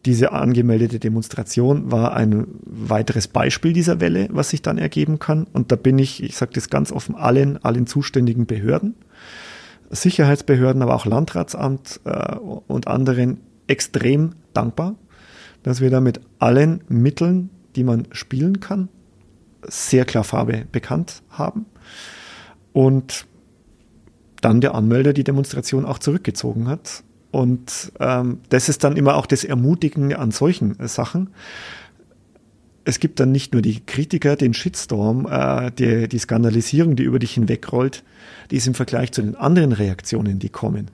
Diese 0.06 0.32
angemeldete 0.32 0.97
Demonstration 0.97 1.91
war 1.91 2.14
ein 2.14 2.47
weiteres 2.64 3.28
Beispiel 3.28 3.74
dieser 3.74 4.00
Welle, 4.00 4.30
was 4.32 4.50
sich 4.50 4.62
dann 4.62 4.78
ergeben 4.78 5.20
kann. 5.20 5.45
Und 5.52 5.72
da 5.72 5.76
bin 5.76 6.00
ich, 6.00 6.24
ich 6.24 6.38
sage 6.38 6.54
das 6.54 6.70
ganz 6.70 6.91
offen, 6.91 7.16
allen, 7.16 7.62
allen 7.64 7.86
zuständigen 7.86 8.45
Behörden, 8.45 8.95
Sicherheitsbehörden, 9.89 10.82
aber 10.82 10.95
auch 10.95 11.06
Landratsamt 11.06 12.00
äh, 12.06 12.36
und 12.36 12.88
anderen 12.88 13.41
extrem 13.68 14.36
dankbar, 14.54 14.95
dass 15.64 15.82
wir 15.82 15.89
da 15.89 16.00
mit 16.00 16.22
allen 16.39 16.82
Mitteln, 16.88 17.50
die 17.76 17.84
man 17.84 18.08
spielen 18.12 18.62
kann, 18.62 18.88
sehr 19.64 20.06
klar 20.06 20.24
Farbe 20.24 20.66
bekannt 20.72 21.24
haben. 21.30 21.66
Und 22.72 23.26
dann 24.41 24.62
der 24.62 24.76
Anmelder 24.76 25.12
die 25.12 25.26
Demonstration 25.26 25.86
auch 25.86 26.00
zurückgezogen 26.00 26.70
hat 26.70 27.04
und 27.32 27.91
ähm, 27.99 28.39
das 28.49 28.69
ist 28.69 28.84
dann 28.84 28.97
immer 28.97 29.15
auch 29.15 29.25
das 29.25 29.43
Ermutigende 29.43 30.17
an 30.17 30.32
solchen 30.32 30.80
äh, 30.80 30.88
Sachen. 30.88 31.30
Es 32.86 32.99
gibt 32.99 33.19
dann 33.19 33.32
nicht 33.32 33.53
nur 33.53 33.61
die 33.61 33.82
Kritiker, 33.86 34.36
den 34.36 34.53
Shitstorm, 34.53 35.27
äh, 35.30 35.71
die, 35.71 36.07
die 36.07 36.17
Skandalisierung, 36.17 36.95
die 36.95 37.03
über 37.03 37.19
dich 37.19 37.34
hinwegrollt, 37.34 38.03
die 38.49 38.57
ist 38.57 38.67
im 38.67 38.73
Vergleich 38.73 39.11
zu 39.11 39.21
den 39.21 39.36
anderen 39.36 39.73
Reaktionen, 39.73 40.39
die 40.39 40.49
kommen. 40.49 40.89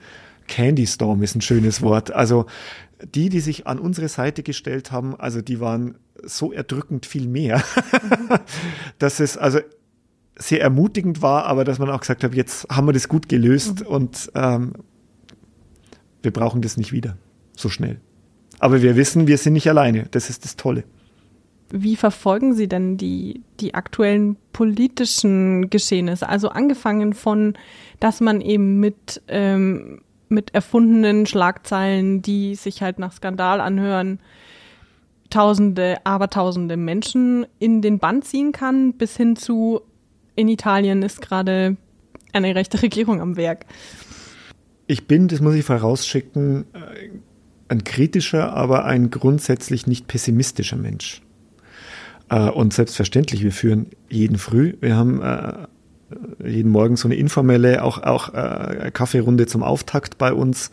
Candy 0.47 0.85
Storm 0.85 1.23
ist 1.23 1.35
ein 1.35 1.41
schönes 1.41 1.81
Wort. 1.81 2.11
Also 2.11 2.45
die, 3.03 3.29
die 3.29 3.39
sich 3.39 3.67
an 3.67 3.79
unsere 3.79 4.09
Seite 4.09 4.43
gestellt 4.43 4.91
haben, 4.91 5.15
also 5.19 5.41
die 5.41 5.59
waren 5.59 5.95
so 6.23 6.51
erdrückend 6.51 7.05
viel 7.05 7.27
mehr, 7.27 7.63
dass 8.99 9.19
es 9.19 9.37
also 9.37 9.59
sehr 10.37 10.61
ermutigend 10.61 11.21
war, 11.21 11.45
aber 11.45 11.63
dass 11.63 11.79
man 11.79 11.89
auch 11.89 12.01
gesagt 12.01 12.23
hat, 12.23 12.35
jetzt 12.35 12.67
haben 12.69 12.87
wir 12.87 12.93
das 12.93 13.07
gut 13.07 13.29
gelöst 13.29 13.81
mhm. 13.81 13.87
und 13.87 14.31
ähm, 14.35 14.73
wir 16.25 16.33
brauchen 16.33 16.61
das 16.61 16.75
nicht 16.75 16.91
wieder 16.91 17.17
so 17.55 17.69
schnell. 17.69 18.01
Aber 18.59 18.81
wir 18.81 18.95
wissen, 18.95 19.27
wir 19.27 19.37
sind 19.37 19.53
nicht 19.53 19.69
alleine. 19.69 20.07
Das 20.11 20.29
ist 20.29 20.43
das 20.43 20.55
Tolle. 20.55 20.83
Wie 21.69 21.95
verfolgen 21.95 22.53
Sie 22.53 22.67
denn 22.67 22.97
die, 22.97 23.41
die 23.59 23.73
aktuellen 23.73 24.37
politischen 24.53 25.69
Geschehnisse? 25.69 26.29
Also 26.29 26.49
angefangen 26.49 27.13
von, 27.13 27.53
dass 27.99 28.21
man 28.21 28.39
eben 28.41 28.79
mit, 28.79 29.21
ähm, 29.27 30.01
mit 30.29 30.53
erfundenen 30.53 31.25
Schlagzeilen, 31.25 32.21
die 32.21 32.55
sich 32.55 32.81
halt 32.81 32.99
nach 32.99 33.13
Skandal 33.13 33.61
anhören, 33.61 34.19
Tausende, 35.31 35.97
Abertausende 36.05 36.77
Menschen 36.77 37.47
in 37.57 37.81
den 37.81 37.97
Bann 37.97 38.21
ziehen 38.21 38.51
kann, 38.51 38.93
bis 38.93 39.17
hin 39.17 39.35
zu, 39.35 39.81
in 40.35 40.47
Italien 40.47 41.01
ist 41.01 41.19
gerade 41.19 41.77
eine 42.31 42.55
rechte 42.55 42.81
Regierung 42.81 43.21
am 43.21 43.35
Werk 43.35 43.65
ich 44.87 45.07
bin, 45.07 45.27
das 45.27 45.41
muss 45.41 45.55
ich 45.55 45.65
vorausschicken, 45.65 46.65
äh, 46.73 47.09
ein 47.67 47.83
kritischer, 47.83 48.53
aber 48.53 48.85
ein 48.85 49.09
grundsätzlich 49.09 49.87
nicht 49.87 50.07
pessimistischer 50.07 50.77
Mensch. 50.77 51.21
Äh, 52.29 52.49
und 52.49 52.73
selbstverständlich, 52.73 53.43
wir 53.43 53.51
führen 53.51 53.87
jeden 54.09 54.37
früh. 54.37 54.75
Wir 54.81 54.95
haben 54.95 55.21
äh, 55.21 55.67
jeden 56.45 56.71
Morgen 56.71 56.97
so 56.97 57.07
eine 57.07 57.15
informelle, 57.15 57.83
auch, 57.83 58.03
auch 58.03 58.31
Kaffeerunde 58.93 59.47
zum 59.47 59.63
Auftakt 59.63 60.19
bei 60.19 60.31
uns. 60.31 60.69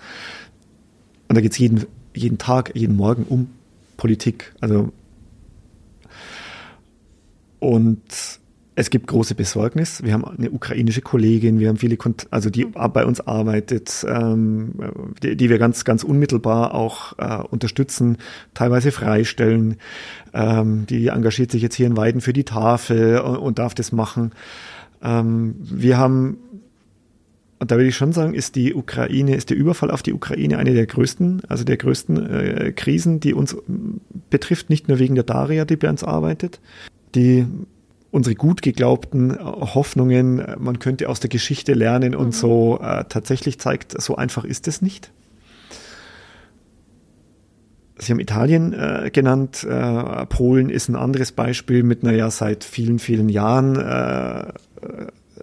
Und 1.28 1.36
da 1.36 1.40
geht 1.40 1.52
es 1.52 1.58
jeden, 1.58 1.86
jeden 2.14 2.36
Tag, 2.36 2.72
jeden 2.76 2.96
Morgen 2.96 3.24
um 3.24 3.48
Politik. 3.96 4.54
Also 4.60 4.92
und 7.62 8.02
es 8.74 8.88
gibt 8.88 9.06
große 9.06 9.34
Besorgnis. 9.34 10.02
Wir 10.02 10.14
haben 10.14 10.24
eine 10.24 10.50
ukrainische 10.50 11.02
Kollegin, 11.02 11.58
wir 11.58 11.68
haben 11.68 11.76
viele, 11.76 11.96
Kont 11.96 12.26
also 12.30 12.48
die 12.48 12.64
mhm. 12.64 12.72
bei 12.92 13.04
uns 13.04 13.20
arbeitet, 13.20 14.04
ähm, 14.08 14.72
die, 15.22 15.36
die, 15.36 15.50
wir 15.50 15.58
ganz, 15.58 15.84
ganz 15.84 16.04
unmittelbar 16.04 16.74
auch 16.74 17.18
äh, 17.18 17.42
unterstützen, 17.42 18.16
teilweise 18.54 18.90
freistellen. 18.90 19.76
Ähm, 20.32 20.86
die 20.86 21.08
engagiert 21.08 21.50
sich 21.50 21.60
jetzt 21.60 21.74
hier 21.74 21.86
in 21.86 21.96
Weiden 21.96 22.20
für 22.20 22.32
die 22.32 22.44
Tafel 22.44 23.18
und, 23.18 23.36
und 23.36 23.58
darf 23.58 23.74
das 23.74 23.92
machen. 23.92 24.32
Ähm, 25.02 25.56
wir 25.60 25.98
haben 25.98 26.38
und 27.58 27.70
da 27.70 27.76
würde 27.76 27.90
ich 27.90 27.94
schon 27.94 28.12
sagen, 28.12 28.34
ist 28.34 28.56
die 28.56 28.74
Ukraine, 28.74 29.36
ist 29.36 29.50
der 29.50 29.56
Überfall 29.56 29.92
auf 29.92 30.02
die 30.02 30.12
Ukraine 30.12 30.58
eine 30.58 30.74
der 30.74 30.86
größten, 30.86 31.42
also 31.46 31.62
der 31.62 31.76
größten 31.76 32.16
äh, 32.16 32.72
Krisen, 32.72 33.20
die 33.20 33.34
uns 33.34 33.56
betrifft, 34.30 34.68
nicht 34.68 34.88
nur 34.88 34.98
wegen 34.98 35.14
der 35.14 35.22
Daria, 35.22 35.64
die 35.64 35.76
bei 35.76 35.88
uns 35.88 36.02
arbeitet. 36.02 36.58
Die 37.14 37.46
unsere 38.12 38.36
gut 38.36 38.62
geglaubten 38.62 39.30
äh, 39.30 39.38
Hoffnungen, 39.40 40.44
man 40.58 40.78
könnte 40.78 41.08
aus 41.08 41.18
der 41.18 41.30
Geschichte 41.30 41.72
lernen 41.72 42.14
und 42.14 42.28
mhm. 42.28 42.32
so 42.32 42.78
äh, 42.80 43.04
tatsächlich 43.08 43.58
zeigt, 43.58 44.00
so 44.00 44.14
einfach 44.14 44.44
ist 44.44 44.68
es 44.68 44.80
nicht. 44.80 45.10
Sie 47.98 48.12
haben 48.12 48.20
Italien 48.20 48.72
äh, 48.72 49.10
genannt, 49.12 49.64
äh, 49.64 50.26
Polen 50.26 50.70
ist 50.70 50.88
ein 50.88 50.96
anderes 50.96 51.32
Beispiel 51.32 51.82
mit 51.82 52.04
einer 52.04 52.12
ja 52.12 52.30
seit 52.30 52.64
vielen, 52.64 52.98
vielen 52.98 53.28
Jahren 53.28 53.76
äh, 53.76 54.52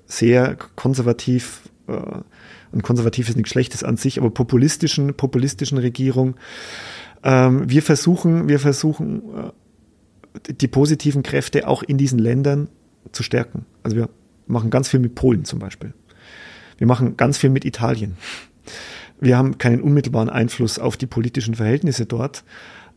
sehr 0.05 0.55
konservativ, 0.75 1.61
äh, 1.87 1.93
und 2.71 2.83
konservativ 2.83 3.29
ist 3.29 3.35
nichts 3.35 3.51
Schlechtes 3.51 3.83
an 3.83 3.97
sich, 3.97 4.19
aber 4.19 4.29
populistischen, 4.29 5.15
populistischen 5.15 5.79
Regierung. 5.79 6.35
Ähm, 7.23 7.67
wir 7.67 7.81
versuchen, 7.81 8.47
wir 8.47 8.59
versuchen 8.59 9.23
die 10.49 10.67
positiven 10.67 11.23
Kräfte 11.23 11.67
auch 11.67 11.83
in 11.83 11.97
diesen 11.97 12.19
Ländern 12.19 12.69
zu 13.11 13.23
stärken. 13.23 13.65
Also 13.83 13.97
wir 13.97 14.09
machen 14.47 14.69
ganz 14.69 14.89
viel 14.89 14.99
mit 14.99 15.15
Polen 15.15 15.45
zum 15.45 15.59
Beispiel. 15.59 15.93
Wir 16.77 16.87
machen 16.87 17.17
ganz 17.17 17.37
viel 17.37 17.49
mit 17.49 17.65
Italien. 17.65 18.17
Wir 19.19 19.37
haben 19.37 19.57
keinen 19.57 19.81
unmittelbaren 19.81 20.29
Einfluss 20.29 20.79
auf 20.79 20.95
die 20.95 21.07
politischen 21.07 21.55
Verhältnisse 21.55 22.05
dort, 22.05 22.43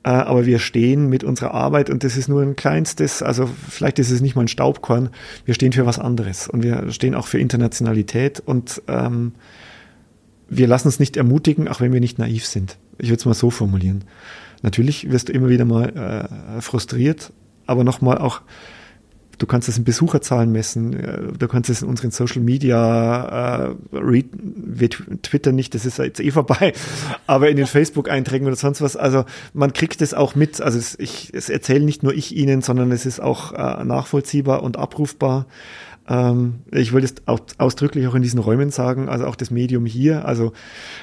äh, 0.04 0.10
aber 0.10 0.46
wir 0.46 0.58
stehen 0.60 1.08
mit 1.08 1.24
unserer 1.24 1.52
Arbeit 1.52 1.90
und 1.90 2.04
das 2.04 2.16
ist 2.16 2.28
nur 2.28 2.42
ein 2.42 2.54
kleinstes, 2.54 3.22
also 3.22 3.48
vielleicht 3.68 3.98
ist 3.98 4.10
es 4.10 4.20
nicht 4.20 4.36
mal 4.36 4.42
ein 4.42 4.48
Staubkorn, 4.48 5.10
wir 5.44 5.54
stehen 5.54 5.72
für 5.72 5.86
was 5.86 5.98
anderes 5.98 6.48
und 6.48 6.62
wir 6.62 6.92
stehen 6.92 7.14
auch 7.14 7.26
für 7.26 7.38
Internationalität 7.38 8.40
und 8.40 8.82
ähm, 8.86 9.32
wir 10.48 10.66
lassen 10.68 10.88
uns 10.88 11.00
nicht 11.00 11.16
ermutigen, 11.16 11.66
auch 11.66 11.80
wenn 11.80 11.92
wir 11.92 12.00
nicht 12.00 12.18
naiv 12.18 12.46
sind. 12.46 12.76
Ich 12.98 13.08
würde 13.08 13.18
es 13.18 13.24
mal 13.24 13.34
so 13.34 13.50
formulieren. 13.50 14.04
Natürlich 14.62 15.10
wirst 15.10 15.28
du 15.28 15.32
immer 15.32 15.48
wieder 15.48 15.64
mal 15.64 15.88
äh, 16.56 16.60
frustriert, 16.60 17.32
aber 17.66 17.84
nochmal 17.84 18.18
auch, 18.18 18.42
du 19.38 19.46
kannst 19.46 19.68
es 19.68 19.76
in 19.76 19.82
Besucherzahlen 19.82 20.52
messen, 20.52 20.92
äh, 20.92 21.32
du 21.36 21.48
kannst 21.48 21.68
es 21.68 21.82
in 21.82 21.88
unseren 21.88 22.12
Social 22.12 22.42
Media, 22.42 23.74
äh, 23.92 24.24
Twitter 25.22 25.50
nicht, 25.50 25.74
das 25.74 25.84
ist 25.84 25.98
jetzt 25.98 26.20
eh 26.20 26.30
vorbei, 26.30 26.72
aber 27.26 27.50
in 27.50 27.56
den 27.56 27.66
Facebook-Einträgen 27.66 28.46
oder 28.46 28.56
sonst 28.56 28.80
was, 28.80 28.96
also 28.96 29.24
man 29.52 29.72
kriegt 29.72 30.00
es 30.00 30.14
auch 30.14 30.36
mit, 30.36 30.60
also 30.60 30.78
es, 30.78 30.96
ich, 30.98 31.30
es 31.34 31.48
erzähle 31.48 31.84
nicht 31.84 32.04
nur 32.04 32.14
ich 32.14 32.36
Ihnen, 32.36 32.62
sondern 32.62 32.92
es 32.92 33.04
ist 33.04 33.20
auch 33.20 33.52
äh, 33.52 33.84
nachvollziehbar 33.84 34.62
und 34.62 34.78
abrufbar. 34.78 35.46
Ähm, 36.08 36.60
ich 36.72 36.92
will 36.92 37.02
das 37.02 37.14
auch 37.26 37.40
ausdrücklich 37.58 38.06
auch 38.08 38.14
in 38.14 38.22
diesen 38.22 38.40
Räumen 38.40 38.70
sagen, 38.70 39.08
also 39.08 39.26
auch 39.26 39.36
das 39.36 39.50
Medium 39.50 39.86
hier, 39.86 40.24
also 40.24 40.52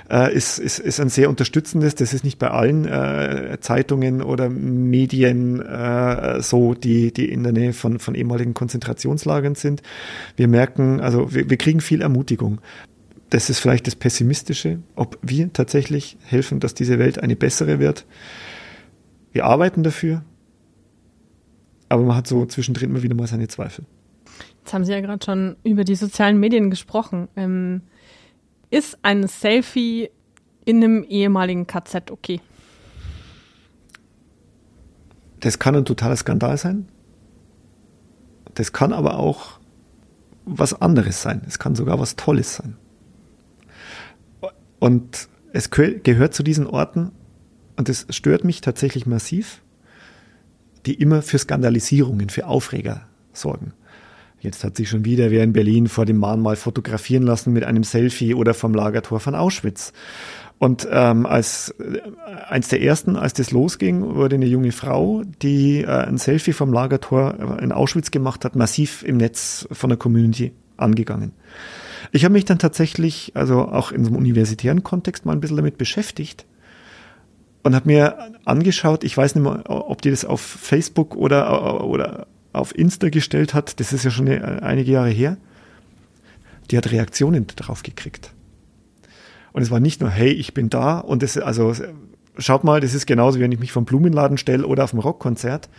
äh, 0.10 0.34
ist, 0.34 0.60
ist, 0.60 0.80
ist 0.80 1.00
ein 1.00 1.10
sehr 1.10 1.30
unterstützendes, 1.30 1.96
das 1.96 2.14
ist 2.14 2.24
nicht 2.24 2.38
bei 2.38 2.52
allen 2.52 2.86
äh, 2.86 3.58
Zeitungen 3.62 4.22
oder 4.22 4.50
Medien 4.50 5.62
äh, 5.62 6.42
so, 6.42 6.74
die, 6.74 7.14
die 7.14 7.32
in 7.32 7.44
der 7.44 7.54
Nähe 7.54 7.74
von, 7.74 8.00
von 8.00 8.14
ehemaligen 8.14 8.54
Konzentrationslagern 8.54 9.56
sind. 9.56 9.84
Wir 10.36 10.50
merken, 10.50 11.00
also 11.00 11.34
wir, 11.34 11.50
wir 11.50 11.58
kriegen 11.58 11.80
viel 11.80 12.02
Ermutigung. 12.02 12.60
das 13.30 13.50
ist 13.50 13.60
vielleicht 13.60 13.88
das 13.88 13.96
Pessimistische, 13.96 14.80
ob 14.96 15.18
wir 15.22 15.54
tatsächlich 15.54 16.18
helfen, 16.26 16.60
dass 16.60 16.74
diese 16.74 17.00
Welt 17.00 17.20
eine 17.20 17.36
bessere 17.36 17.80
wird. 17.80 18.06
Wir 19.32 19.46
arbeiten 19.46 19.84
dafür, 19.84 20.24
aber 21.88 22.04
man 22.04 22.18
hat 22.18 22.28
so 22.28 22.46
zwischendrin 22.46 22.90
immer 22.90 23.04
wieder 23.04 23.16
mal 23.16 23.28
seine 23.28 23.48
Zweifel. 23.48 23.86
Jetzt 24.70 24.76
haben 24.76 24.86
Sie 24.86 24.92
ja 24.92 25.02
gerade 25.02 25.26
schon 25.26 25.56
über 25.64 25.84
die 25.84 25.96
sozialen 25.96 26.40
Medien 26.40 26.70
gesprochen. 26.70 27.28
Ähm, 27.36 27.82
ist 28.70 29.00
ein 29.02 29.28
Selfie 29.28 30.12
in 30.64 30.84
einem 30.84 31.04
ehemaligen 31.06 31.66
KZ 31.66 32.12
okay? 32.12 32.40
Das 35.40 35.58
kann 35.58 35.76
ein 35.76 35.86
totaler 35.86 36.18
Skandal 36.18 36.56
sein. 36.58 36.88
Das 38.54 38.72
kann 38.72 38.94
aber 38.94 39.18
auch 39.18 39.60
was 40.46 40.80
anderes 40.80 41.24
sein. 41.24 41.42
Es 41.48 41.58
kann 41.58 41.74
sogar 41.74 42.00
was 42.00 42.16
Tolles 42.16 42.54
sein. 42.54 42.78
Und 44.78 45.30
es 45.52 45.72
gehört 45.72 46.36
zu 46.36 46.44
diesen 46.44 46.68
Orten, 46.68 47.12
und 47.76 47.90
es 47.90 48.06
stört 48.12 48.44
mich 48.44 48.62
tatsächlich 48.62 49.08
massiv, 49.08 49.64
die 50.86 50.94
immer 50.94 51.24
für 51.24 51.40
Skandalisierungen, 51.40 52.30
für 52.30 52.46
Aufreger 52.46 53.08
sorgen. 53.34 53.74
Jetzt 54.42 54.64
hat 54.64 54.78
sich 54.78 54.90
schon 54.90 55.06
wieder 55.06 55.32
wer 55.32 55.44
in 55.44 55.54
Berlin 55.54 55.88
vor 55.88 56.06
dem 56.06 56.18
Mahnmal 56.18 56.56
fotografieren 56.56 57.24
lassen 57.24 57.52
mit 57.52 57.64
einem 57.64 57.84
Selfie 57.84 58.34
oder 58.34 58.54
vom 58.54 58.74
Lagertor 58.74 59.20
von 59.20 59.36
Auschwitz. 59.36 59.92
Und 60.60 60.88
ähm, 60.92 61.26
als 61.26 61.74
äh, 61.80 62.02
eins 62.50 62.68
der 62.68 62.82
ersten, 62.82 63.16
als 63.16 63.34
das 63.34 63.52
losging, 63.52 64.16
wurde 64.16 64.36
eine 64.36 64.46
junge 64.46 64.72
Frau, 64.72 65.24
die 65.42 65.82
äh, 65.82 65.88
ein 65.88 66.18
Selfie 66.18 66.54
vom 66.54 66.74
Lagertor 66.74 67.60
in 67.62 67.72
Auschwitz 67.72 68.12
gemacht 68.12 68.44
hat, 68.44 68.56
massiv 68.56 69.04
im 69.04 69.18
Netz 69.18 69.68
von 69.72 69.90
der 69.90 69.98
Community 69.98 70.52
angegangen. 70.76 71.32
Ich 72.12 72.26
habe 72.26 72.34
mich 72.34 72.46
dann 72.46 72.60
tatsächlich, 72.60 73.32
also 73.36 73.62
auch 73.62 73.92
in 73.92 74.04
so 74.04 74.10
einem 74.10 74.18
universitären 74.18 74.84
Kontext, 74.84 75.26
mal 75.26 75.34
ein 75.34 75.40
bisschen 75.40 75.58
damit 75.58 75.78
beschäftigt 75.78 76.46
und 77.64 77.76
habe 77.76 77.88
mir 77.88 78.34
angeschaut, 78.46 79.04
ich 79.04 79.16
weiß 79.16 79.36
nicht 79.36 79.44
mehr, 79.44 79.64
ob 79.70 80.02
die 80.02 80.10
das 80.10 80.26
auf 80.26 80.42
Facebook 80.42 81.16
oder, 81.16 81.84
oder 81.86 82.28
auf 82.60 82.78
Insta 82.78 83.10
gestellt 83.10 83.54
hat, 83.54 83.80
das 83.80 83.94
ist 83.94 84.04
ja 84.06 84.12
schon 84.12 84.28
einige 84.28 84.92
Jahre 84.92 85.10
her, 85.10 85.38
die 86.72 86.78
hat 86.78 86.92
Reaktionen 86.92 87.48
darauf 87.56 87.84
gekriegt. 87.84 88.34
Und 89.52 89.62
es 89.62 89.72
war 89.72 89.80
nicht 89.80 90.02
nur, 90.02 90.10
hey, 90.10 90.32
ich 90.32 90.54
bin 90.54 90.70
da 90.70 91.00
und 91.00 91.24
das, 91.24 91.38
also 91.38 91.74
schaut 92.38 92.64
mal, 92.64 92.80
das 92.80 92.94
ist 92.94 93.06
genauso, 93.06 93.40
wenn 93.40 93.52
ich 93.52 93.60
mich 93.60 93.72
vom 93.72 93.86
Blumenladen 93.86 94.38
stelle 94.38 94.66
oder 94.66 94.84
auf 94.84 94.92
dem 94.92 95.00
Rockkonzert, 95.00 95.70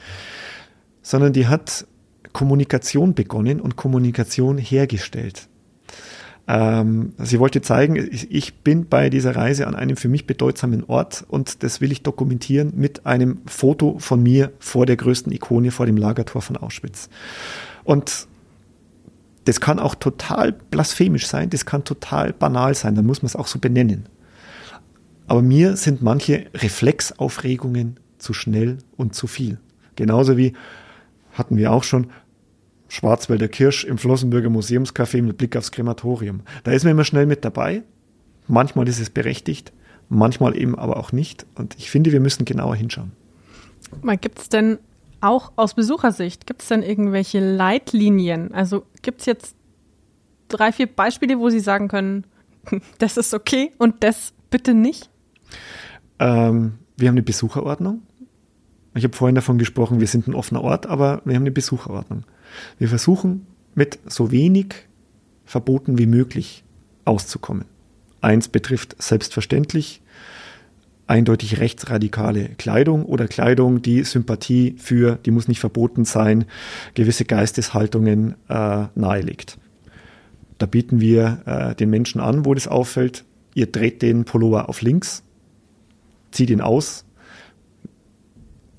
sondern 1.03 1.33
die 1.33 1.47
hat 1.47 1.87
Kommunikation 2.33 3.15
begonnen 3.15 3.61
und 3.61 3.77
Kommunikation 3.77 4.59
hergestellt. 4.59 5.49
Ähm, 6.53 7.13
sie 7.17 7.39
wollte 7.39 7.63
zeigen, 7.63 7.95
ich 8.11 8.55
bin 8.55 8.89
bei 8.89 9.09
dieser 9.09 9.37
Reise 9.37 9.69
an 9.69 9.77
einem 9.77 9.97
für 9.97 10.09
mich 10.09 10.27
bedeutsamen 10.27 10.83
Ort 10.83 11.25
und 11.29 11.63
das 11.63 11.81
will 11.81 11.93
ich 11.93 12.03
dokumentieren 12.03 12.73
mit 12.75 13.07
einem 13.07 13.43
Foto 13.47 14.01
von 14.01 14.21
mir 14.21 14.51
vor 14.59 14.85
der 14.85 14.97
größten 14.97 15.33
Ikone, 15.33 15.71
vor 15.71 15.87
dem 15.87 15.97
Lagertor 15.97 16.43
von 16.43 16.57
Auschwitz. 16.57 17.09
Und 17.85 18.27
das 19.45 19.61
kann 19.61 19.79
auch 19.79 19.95
total 19.95 20.51
blasphemisch 20.51 21.29
sein, 21.29 21.51
das 21.51 21.67
kann 21.67 21.85
total 21.85 22.33
banal 22.33 22.75
sein, 22.75 22.97
dann 22.97 23.07
muss 23.07 23.23
man 23.23 23.29
es 23.29 23.37
auch 23.37 23.47
so 23.47 23.61
benennen. 23.61 24.07
Aber 25.29 25.43
mir 25.43 25.77
sind 25.77 26.03
manche 26.03 26.47
Reflexaufregungen 26.53 28.01
zu 28.19 28.33
schnell 28.33 28.79
und 28.97 29.15
zu 29.15 29.29
viel. 29.29 29.61
Genauso 29.95 30.37
wie 30.37 30.55
hatten 31.33 31.57
wir 31.57 31.71
auch 31.71 31.85
schon 31.85 32.09
Schwarzwälder 32.91 33.47
Kirsch 33.47 33.85
im 33.85 33.99
Flossenbürger 33.99 34.49
Museumscafé 34.51 35.23
mit 35.23 35.39
Blick 35.39 35.57
aufs 35.57 35.71
Krematorium. 35.71 36.41
Da 36.65 36.73
ist 36.73 36.83
man 36.83 36.91
immer 36.91 37.05
schnell 37.05 37.25
mit 37.25 37.45
dabei. 37.45 37.85
Manchmal 38.49 38.89
ist 38.89 38.99
es 38.99 39.11
berechtigt, 39.11 39.73
manchmal 40.09 40.59
eben 40.59 40.77
aber 40.77 40.97
auch 40.97 41.13
nicht. 41.13 41.47
Und 41.55 41.77
ich 41.79 41.89
finde, 41.89 42.11
wir 42.11 42.19
müssen 42.19 42.45
genauer 42.45 42.75
hinschauen. 42.75 43.13
Gibt 44.21 44.41
es 44.41 44.49
denn 44.49 44.79
auch 45.21 45.53
aus 45.55 45.75
Besuchersicht, 45.75 46.49
gibt 46.49 46.63
es 46.63 46.69
denn 46.69 46.83
irgendwelche 46.83 47.39
Leitlinien? 47.39 48.53
Also 48.53 48.85
gibt 49.03 49.21
es 49.21 49.27
jetzt 49.27 49.55
drei, 50.49 50.73
vier 50.73 50.89
Beispiele, 50.89 51.39
wo 51.39 51.49
Sie 51.49 51.61
sagen 51.61 51.87
können, 51.87 52.27
das 52.99 53.17
ist 53.17 53.33
okay 53.35 53.71
und 53.79 54.03
das 54.03 54.33
bitte 54.51 54.75
nicht? 54.75 55.11
Ähm, 56.19 56.73
wir 56.97 57.07
haben 57.07 57.15
eine 57.15 57.23
Besucherordnung. 57.23 58.03
Ich 58.95 59.05
habe 59.05 59.17
vorhin 59.17 59.35
davon 59.35 59.59
gesprochen, 59.59 60.01
wir 60.01 60.07
sind 60.07 60.27
ein 60.27 60.35
offener 60.35 60.63
Ort, 60.63 60.87
aber 60.87 61.23
wir 61.25 61.35
haben 61.35 61.43
eine 61.43 61.53
Besucherordnung. 61.53 62.25
Wir 62.79 62.89
versuchen 62.89 63.47
mit 63.75 63.99
so 64.07 64.31
wenig 64.33 64.75
Verboten 65.45 65.99
wie 65.99 66.07
möglich 66.07 66.65
auszukommen. 67.05 67.65
Eins 68.21 68.49
betrifft 68.49 69.01
selbstverständlich 69.01 70.03
eindeutig 71.07 71.59
rechtsradikale 71.59 72.51
Kleidung 72.51 73.05
oder 73.05 73.27
Kleidung, 73.27 73.83
die 73.83 74.05
Sympathie 74.05 74.77
für, 74.79 75.19
die 75.27 75.33
muss 75.33 75.49
nicht 75.49 75.59
verboten 75.59 76.05
sein, 76.05 76.45
gewisse 76.95 77.25
Geisteshaltungen 77.25 78.37
äh, 78.49 78.85
nahelegt. 78.95 79.59
Da 80.59 80.67
bieten 80.67 81.01
wir 81.01 81.43
äh, 81.47 81.75
den 81.75 81.91
Menschen 81.91 82.21
an, 82.21 82.45
wo 82.45 82.55
das 82.55 82.69
auffällt, 82.69 83.25
ihr 83.55 83.67
dreht 83.67 84.03
den 84.03 84.25
Pullover 84.25 84.69
auf 84.69 84.83
links, 84.83 85.25
zieht 86.31 86.51
ihn 86.51 86.61
aus, 86.61 87.05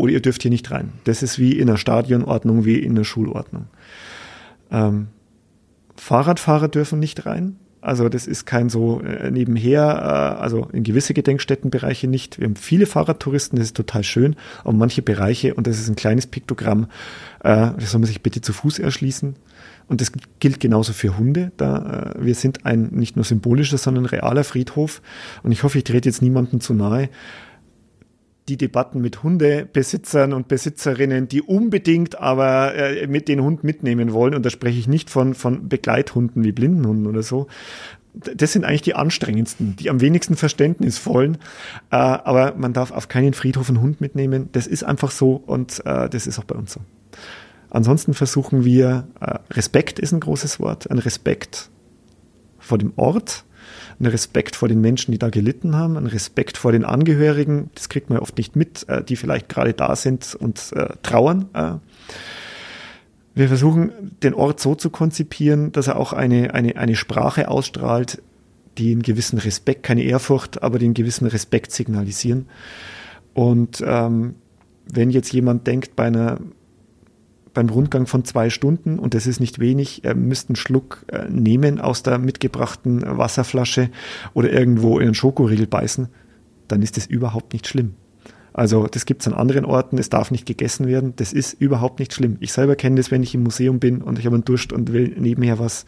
oder 0.01 0.13
ihr 0.13 0.21
dürft 0.21 0.41
hier 0.41 0.51
nicht 0.51 0.71
rein. 0.71 0.93
Das 1.03 1.21
ist 1.21 1.37
wie 1.37 1.57
in 1.57 1.67
der 1.67 1.77
Stadionordnung, 1.77 2.65
wie 2.65 2.79
in 2.79 2.95
der 2.95 3.03
Schulordnung. 3.03 3.67
Ähm, 4.71 5.07
Fahrradfahrer 5.95 6.67
dürfen 6.67 6.99
nicht 6.99 7.25
rein. 7.27 7.57
Also 7.81 8.09
das 8.09 8.27
ist 8.27 8.45
kein 8.45 8.69
so 8.69 9.01
äh, 9.01 9.31
nebenher, 9.31 9.81
äh, 9.81 10.41
also 10.41 10.67
in 10.71 10.83
gewisse 10.83 11.13
Gedenkstättenbereiche 11.13 12.07
nicht. 12.07 12.39
Wir 12.39 12.45
haben 12.45 12.55
viele 12.55 12.85
Fahrradtouristen, 12.85 13.57
das 13.57 13.67
ist 13.67 13.77
total 13.77 14.03
schön, 14.03 14.35
aber 14.63 14.73
manche 14.73 15.01
Bereiche, 15.01 15.55
und 15.55 15.65
das 15.65 15.79
ist 15.79 15.89
ein 15.89 15.95
kleines 15.95 16.27
Piktogramm, 16.27 16.87
äh, 17.43 17.71
das 17.77 17.91
soll 17.91 17.99
man 17.99 18.07
sich 18.07 18.21
bitte 18.21 18.41
zu 18.41 18.53
Fuß 18.53 18.79
erschließen. 18.79 19.35
Und 19.87 20.01
das 20.01 20.11
gilt 20.39 20.59
genauso 20.59 20.93
für 20.93 21.17
Hunde. 21.17 21.51
Da, 21.57 22.13
äh, 22.15 22.25
wir 22.25 22.35
sind 22.35 22.65
ein 22.65 22.89
nicht 22.91 23.15
nur 23.15 23.25
symbolischer, 23.25 23.77
sondern 23.77 24.05
realer 24.05 24.43
Friedhof. 24.43 25.01
Und 25.43 25.51
ich 25.51 25.63
hoffe, 25.63 25.79
ich 25.79 25.83
trete 25.83 26.07
jetzt 26.07 26.21
niemandem 26.21 26.61
zu 26.61 26.73
nahe 26.73 27.09
die 28.51 28.57
Debatten 28.57 28.99
mit 28.99 29.23
Hundebesitzern 29.23 30.33
und 30.33 30.49
Besitzerinnen, 30.49 31.29
die 31.29 31.41
unbedingt 31.41 32.19
aber 32.19 32.75
äh, 32.75 33.07
mit 33.07 33.29
den 33.29 33.41
Hund 33.41 33.63
mitnehmen 33.63 34.11
wollen. 34.11 34.35
Und 34.35 34.45
da 34.45 34.49
spreche 34.49 34.77
ich 34.77 34.89
nicht 34.89 35.09
von, 35.09 35.33
von 35.33 35.69
Begleithunden 35.69 36.43
wie 36.43 36.51
Blindenhunden 36.51 37.07
oder 37.07 37.23
so. 37.23 37.47
Das 38.13 38.51
sind 38.51 38.65
eigentlich 38.65 38.81
die 38.81 38.93
anstrengendsten, 38.93 39.77
die 39.77 39.89
am 39.89 40.01
wenigsten 40.01 40.35
verständnisvollen. 40.35 41.35
Äh, 41.91 41.95
aber 41.95 42.55
man 42.57 42.73
darf 42.73 42.91
auf 42.91 43.07
keinen 43.07 43.33
Friedhof 43.33 43.69
einen 43.69 43.79
Hund 43.79 44.01
mitnehmen. 44.01 44.49
Das 44.51 44.67
ist 44.67 44.83
einfach 44.83 45.11
so 45.11 45.35
und 45.35 45.81
äh, 45.85 46.09
das 46.09 46.27
ist 46.27 46.37
auch 46.37 46.43
bei 46.43 46.55
uns 46.55 46.73
so. 46.73 46.81
Ansonsten 47.69 48.13
versuchen 48.13 48.65
wir, 48.65 49.07
äh, 49.21 49.39
Respekt 49.51 49.97
ist 49.97 50.11
ein 50.11 50.19
großes 50.19 50.59
Wort, 50.59 50.91
ein 50.91 50.99
Respekt 50.99 51.69
vor 52.59 52.77
dem 52.77 52.91
Ort, 52.97 53.45
ein 54.01 54.07
Respekt 54.07 54.55
vor 54.55 54.67
den 54.67 54.81
Menschen, 54.81 55.11
die 55.11 55.19
da 55.19 55.29
gelitten 55.29 55.75
haben, 55.75 55.95
ein 55.97 56.07
Respekt 56.07 56.57
vor 56.57 56.71
den 56.71 56.83
Angehörigen, 56.83 57.69
das 57.75 57.87
kriegt 57.87 58.09
man 58.09 58.19
oft 58.19 58.37
nicht 58.37 58.55
mit, 58.55 58.87
äh, 58.89 59.03
die 59.03 59.15
vielleicht 59.15 59.47
gerade 59.47 59.73
da 59.73 59.95
sind 59.95 60.35
und 60.35 60.73
äh, 60.73 60.89
trauern. 61.03 61.45
Äh. 61.53 61.73
Wir 63.33 63.47
versuchen, 63.47 64.17
den 64.23 64.33
Ort 64.33 64.59
so 64.59 64.75
zu 64.75 64.89
konzipieren, 64.89 65.71
dass 65.71 65.87
er 65.87 65.97
auch 65.97 66.13
eine, 66.13 66.53
eine, 66.53 66.75
eine 66.75 66.95
Sprache 66.95 67.47
ausstrahlt, 67.47 68.21
die 68.77 68.91
einen 68.91 69.03
gewissen 69.03 69.37
Respekt, 69.37 69.83
keine 69.83 70.03
Ehrfurcht, 70.03 70.63
aber 70.63 70.79
den 70.79 70.93
gewissen 70.93 71.27
Respekt 71.27 71.71
signalisieren. 71.71 72.47
Und 73.33 73.83
ähm, 73.85 74.35
wenn 74.91 75.11
jetzt 75.11 75.31
jemand 75.31 75.67
denkt, 75.67 75.95
bei 75.95 76.05
einer 76.05 76.39
beim 77.53 77.69
Rundgang 77.69 78.07
von 78.07 78.23
zwei 78.25 78.49
Stunden, 78.49 78.99
und 78.99 79.13
das 79.13 79.27
ist 79.27 79.39
nicht 79.39 79.59
wenig, 79.59 80.03
er 80.03 80.15
müsste 80.15 80.49
einen 80.49 80.55
Schluck 80.55 81.05
äh, 81.07 81.29
nehmen 81.29 81.79
aus 81.79 82.03
der 82.03 82.17
mitgebrachten 82.17 83.01
Wasserflasche 83.05 83.89
oder 84.33 84.51
irgendwo 84.51 84.99
in 84.99 85.07
einen 85.07 85.15
Schokoriegel 85.15 85.67
beißen, 85.67 86.07
dann 86.67 86.81
ist 86.81 86.97
das 86.97 87.05
überhaupt 87.05 87.53
nicht 87.53 87.67
schlimm. 87.67 87.95
Also 88.53 88.87
das 88.87 89.05
gibt 89.05 89.21
es 89.21 89.27
an 89.27 89.33
anderen 89.33 89.63
Orten, 89.63 89.97
es 89.97 90.09
darf 90.09 90.29
nicht 90.29 90.45
gegessen 90.45 90.87
werden, 90.87 91.13
das 91.15 91.31
ist 91.31 91.53
überhaupt 91.53 91.99
nicht 91.99 92.13
schlimm. 92.13 92.37
Ich 92.41 92.51
selber 92.51 92.75
kenne 92.75 92.97
das, 92.97 93.09
wenn 93.09 93.23
ich 93.23 93.33
im 93.33 93.43
Museum 93.43 93.79
bin 93.79 94.01
und 94.01 94.19
ich 94.19 94.25
habe 94.25 94.35
einen 94.35 94.43
Durst 94.43 94.73
und 94.73 94.91
will 94.91 95.15
nebenher 95.17 95.57
was. 95.57 95.85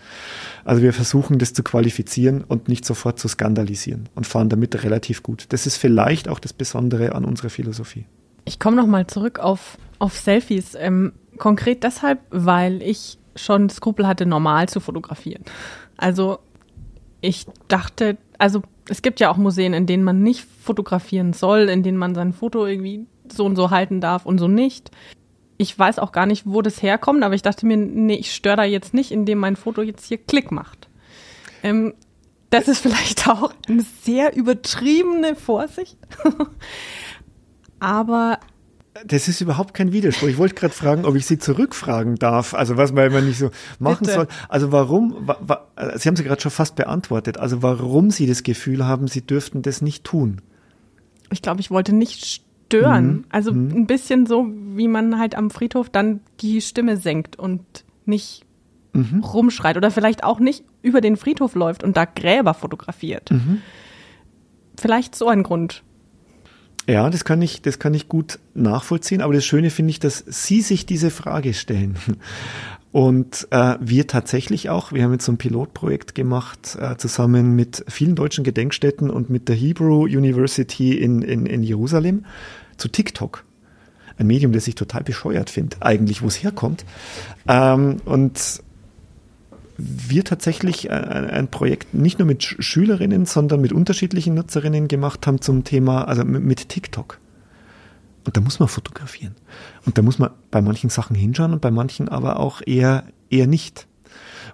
Also 0.63 0.81
wir 0.81 0.93
versuchen 0.93 1.39
das 1.39 1.53
zu 1.53 1.63
qualifizieren 1.63 2.43
und 2.43 2.69
nicht 2.69 2.85
sofort 2.85 3.19
zu 3.19 3.27
skandalisieren 3.27 4.07
und 4.15 4.27
fahren 4.27 4.47
damit 4.47 4.81
relativ 4.83 5.23
gut. 5.23 5.47
Das 5.49 5.67
ist 5.67 5.75
vielleicht 5.75 6.29
auch 6.29 6.39
das 6.39 6.53
Besondere 6.53 7.15
an 7.15 7.25
unserer 7.25 7.49
Philosophie. 7.49 8.05
Ich 8.45 8.59
komme 8.59 8.77
nochmal 8.77 9.07
zurück 9.07 9.39
auf, 9.39 9.77
auf 9.99 10.17
Selfies. 10.17 10.75
Ähm, 10.77 11.13
Konkret 11.37 11.83
deshalb, 11.83 12.19
weil 12.29 12.81
ich 12.81 13.17
schon 13.35 13.69
Skrupel 13.69 14.07
hatte, 14.07 14.25
normal 14.25 14.69
zu 14.69 14.79
fotografieren. 14.79 15.43
Also 15.97 16.39
ich 17.21 17.45
dachte, 17.67 18.17
also 18.37 18.61
es 18.89 19.01
gibt 19.01 19.19
ja 19.19 19.31
auch 19.31 19.37
Museen, 19.37 19.73
in 19.73 19.85
denen 19.85 20.03
man 20.03 20.21
nicht 20.21 20.45
fotografieren 20.61 21.33
soll, 21.33 21.69
in 21.69 21.83
denen 21.83 21.97
man 21.97 22.15
sein 22.15 22.33
Foto 22.33 22.65
irgendwie 22.65 23.05
so 23.31 23.45
und 23.45 23.55
so 23.55 23.71
halten 23.71 24.01
darf 24.01 24.25
und 24.25 24.37
so 24.37 24.47
nicht. 24.47 24.91
Ich 25.57 25.77
weiß 25.77 25.99
auch 25.99 26.11
gar 26.11 26.25
nicht, 26.25 26.43
wo 26.45 26.61
das 26.61 26.81
herkommt, 26.81 27.23
aber 27.23 27.35
ich 27.35 27.41
dachte 27.41 27.65
mir, 27.65 27.77
nee, 27.77 28.15
ich 28.15 28.33
störe 28.33 28.57
da 28.57 28.63
jetzt 28.63 28.93
nicht, 28.93 29.11
indem 29.11 29.37
mein 29.37 29.55
Foto 29.55 29.81
jetzt 29.81 30.05
hier 30.05 30.17
Klick 30.17 30.51
macht. 30.51 30.89
Ähm, 31.61 31.93
das 32.49 32.67
ist 32.67 32.79
vielleicht 32.79 33.27
auch 33.29 33.53
eine 33.67 33.83
sehr 34.01 34.35
übertriebene 34.35 35.35
Vorsicht. 35.35 35.97
Aber 37.79 38.39
das 39.05 39.27
ist 39.27 39.41
überhaupt 39.41 39.73
kein 39.73 39.91
Widerspruch. 39.91 40.27
Ich 40.27 40.37
wollte 40.37 40.55
gerade 40.55 40.73
fragen, 40.73 41.05
ob 41.05 41.15
ich 41.15 41.25
Sie 41.25 41.39
zurückfragen 41.39 42.15
darf. 42.15 42.53
Also 42.53 42.77
was 42.77 42.91
man 42.93 43.07
immer 43.07 43.21
nicht 43.21 43.39
so 43.39 43.49
machen 43.79 43.99
Bitte. 44.05 44.13
soll. 44.13 44.27
Also 44.49 44.71
warum, 44.71 45.15
wa, 45.27 45.37
wa, 45.41 45.67
Sie 45.97 46.07
haben 46.07 46.15
sie 46.15 46.23
gerade 46.23 46.41
schon 46.41 46.51
fast 46.51 46.75
beantwortet. 46.75 47.37
Also 47.37 47.61
warum 47.63 48.11
Sie 48.11 48.27
das 48.27 48.43
Gefühl 48.43 48.85
haben, 48.85 49.07
Sie 49.07 49.21
dürften 49.25 49.61
das 49.63 49.81
nicht 49.81 50.03
tun. 50.03 50.41
ich 51.31 51.41
glaube, 51.41 51.61
ich 51.61 51.71
wollte 51.71 51.93
nicht 51.95 52.25
stören. 52.67 53.07
Mhm. 53.07 53.23
Also 53.29 53.51
Mhm. 53.53 53.71
ein 53.75 53.87
bisschen 53.87 54.27
so, 54.27 54.47
wie 54.75 54.87
man 54.87 55.17
halt 55.17 55.33
am 55.35 55.49
Friedhof 55.49 55.89
dann 55.89 56.19
die 56.41 56.61
Stimme 56.61 56.97
senkt 56.97 57.35
und 57.37 57.61
nicht 58.05 58.45
Mhm. 58.93 59.23
rumschreit 59.23 59.75
oder 59.75 59.89
vielleicht 59.89 60.23
auch 60.23 60.39
nicht 60.39 60.63
über 60.83 61.01
den 61.01 61.17
Friedhof 61.17 61.55
läuft 61.55 61.83
und 61.83 61.97
da 61.97 62.05
Gräber 62.05 62.53
fotografiert. 62.53 63.31
Mhm. 63.31 63.61
Vielleicht 64.79 65.15
so 65.15 65.27
ein 65.27 65.41
Grund. 65.41 65.83
Ja, 66.87 67.09
das 67.09 67.23
kann 67.23 67.41
ich, 67.41 67.61
das 67.61 67.79
kann 67.79 67.93
ich 67.93 68.09
gut 68.09 68.39
nachvollziehen. 68.53 69.21
Aber 69.21 69.33
das 69.33 69.45
Schöne 69.45 69.69
finde 69.69 69.91
ich, 69.91 69.99
dass 69.99 70.23
Sie 70.27 70.61
sich 70.61 70.85
diese 70.85 71.11
Frage 71.11 71.53
stellen. 71.53 71.97
Und 72.91 73.47
äh, 73.49 73.75
wir 73.79 74.05
tatsächlich 74.05 74.69
auch, 74.69 74.91
wir 74.91 75.03
haben 75.03 75.13
jetzt 75.13 75.25
so 75.25 75.31
ein 75.31 75.39
Pilotprojekt 75.39 76.13
gemacht, 76.13 76.77
äh, 76.79 76.95
zusammen 76.97 77.55
mit 77.55 77.83
vielen 77.87 78.15
deutschen 78.15 78.43
Gedenkstätten 78.43 79.09
und 79.09 79.31
mit 79.31 79.49
der 79.49 79.55
Hebrew 79.55 80.03
University 80.03 80.95
in, 80.95 81.23
in, 81.23 81.47
in 81.47 81.63
Jerusalem 81.63 82.25
zu 82.77 82.89
TikTok. 82.89 83.45
Ein 84.19 84.27
Medium, 84.27 84.51
das 84.51 84.67
ich 84.67 84.75
total 84.75 85.03
bescheuert 85.03 85.49
finde, 85.49 85.77
eigentlich, 85.79 86.21
wo 86.21 86.27
es 86.27 86.43
herkommt. 86.43 86.85
Ähm, 87.47 87.97
und 88.05 88.61
wir 89.77 90.23
tatsächlich 90.23 90.89
äh, 90.89 90.93
ein 90.93 91.49
Projekt 91.49 91.93
nicht 91.93 92.19
nur 92.19 92.27
mit 92.27 92.41
Sch- 92.41 92.61
Schülerinnen, 92.61 93.25
sondern 93.25 93.61
mit 93.61 93.73
unterschiedlichen 93.73 94.33
Nutzerinnen 94.33 94.87
gemacht 94.87 95.25
haben 95.25 95.41
zum 95.41 95.63
Thema, 95.63 96.07
also 96.07 96.23
mit, 96.23 96.43
mit 96.43 96.69
TikTok. 96.69 97.19
Und 98.25 98.37
da 98.37 98.41
muss 98.41 98.59
man 98.59 98.69
fotografieren. 98.69 99.35
Und 99.85 99.97
da 99.97 100.01
muss 100.01 100.19
man 100.19 100.31
bei 100.51 100.61
manchen 100.61 100.89
Sachen 100.89 101.15
hinschauen 101.15 101.53
und 101.53 101.61
bei 101.61 101.71
manchen 101.71 102.07
aber 102.07 102.39
auch 102.39 102.61
eher, 102.65 103.03
eher 103.29 103.47
nicht. 103.47 103.87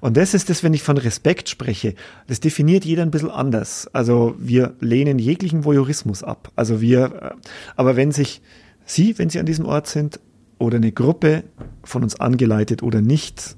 Und 0.01 0.15
das 0.17 0.33
ist 0.33 0.49
das, 0.49 0.63
wenn 0.63 0.73
ich 0.73 0.81
von 0.81 0.97
Respekt 0.97 1.49
spreche. 1.49 1.93
Das 2.27 2.39
definiert 2.39 2.85
jeder 2.85 3.03
ein 3.03 3.11
bisschen 3.11 3.29
anders. 3.29 3.89
Also 3.93 4.35
wir 4.39 4.75
lehnen 4.79 5.19
jeglichen 5.19 5.65
Voyeurismus 5.65 6.23
ab. 6.23 6.51
Also 6.55 6.81
wir, 6.81 7.03
äh, 7.21 7.49
aber 7.75 7.95
wenn 7.95 8.11
sich 8.11 8.41
Sie, 8.85 9.19
wenn 9.19 9.29
Sie 9.29 9.39
an 9.39 9.45
diesem 9.45 9.65
Ort 9.65 9.87
sind, 9.87 10.19
oder 10.57 10.75
eine 10.75 10.91
Gruppe 10.91 11.43
von 11.83 12.03
uns 12.03 12.19
angeleitet 12.19 12.83
oder 12.83 12.99
nicht, 12.99 13.55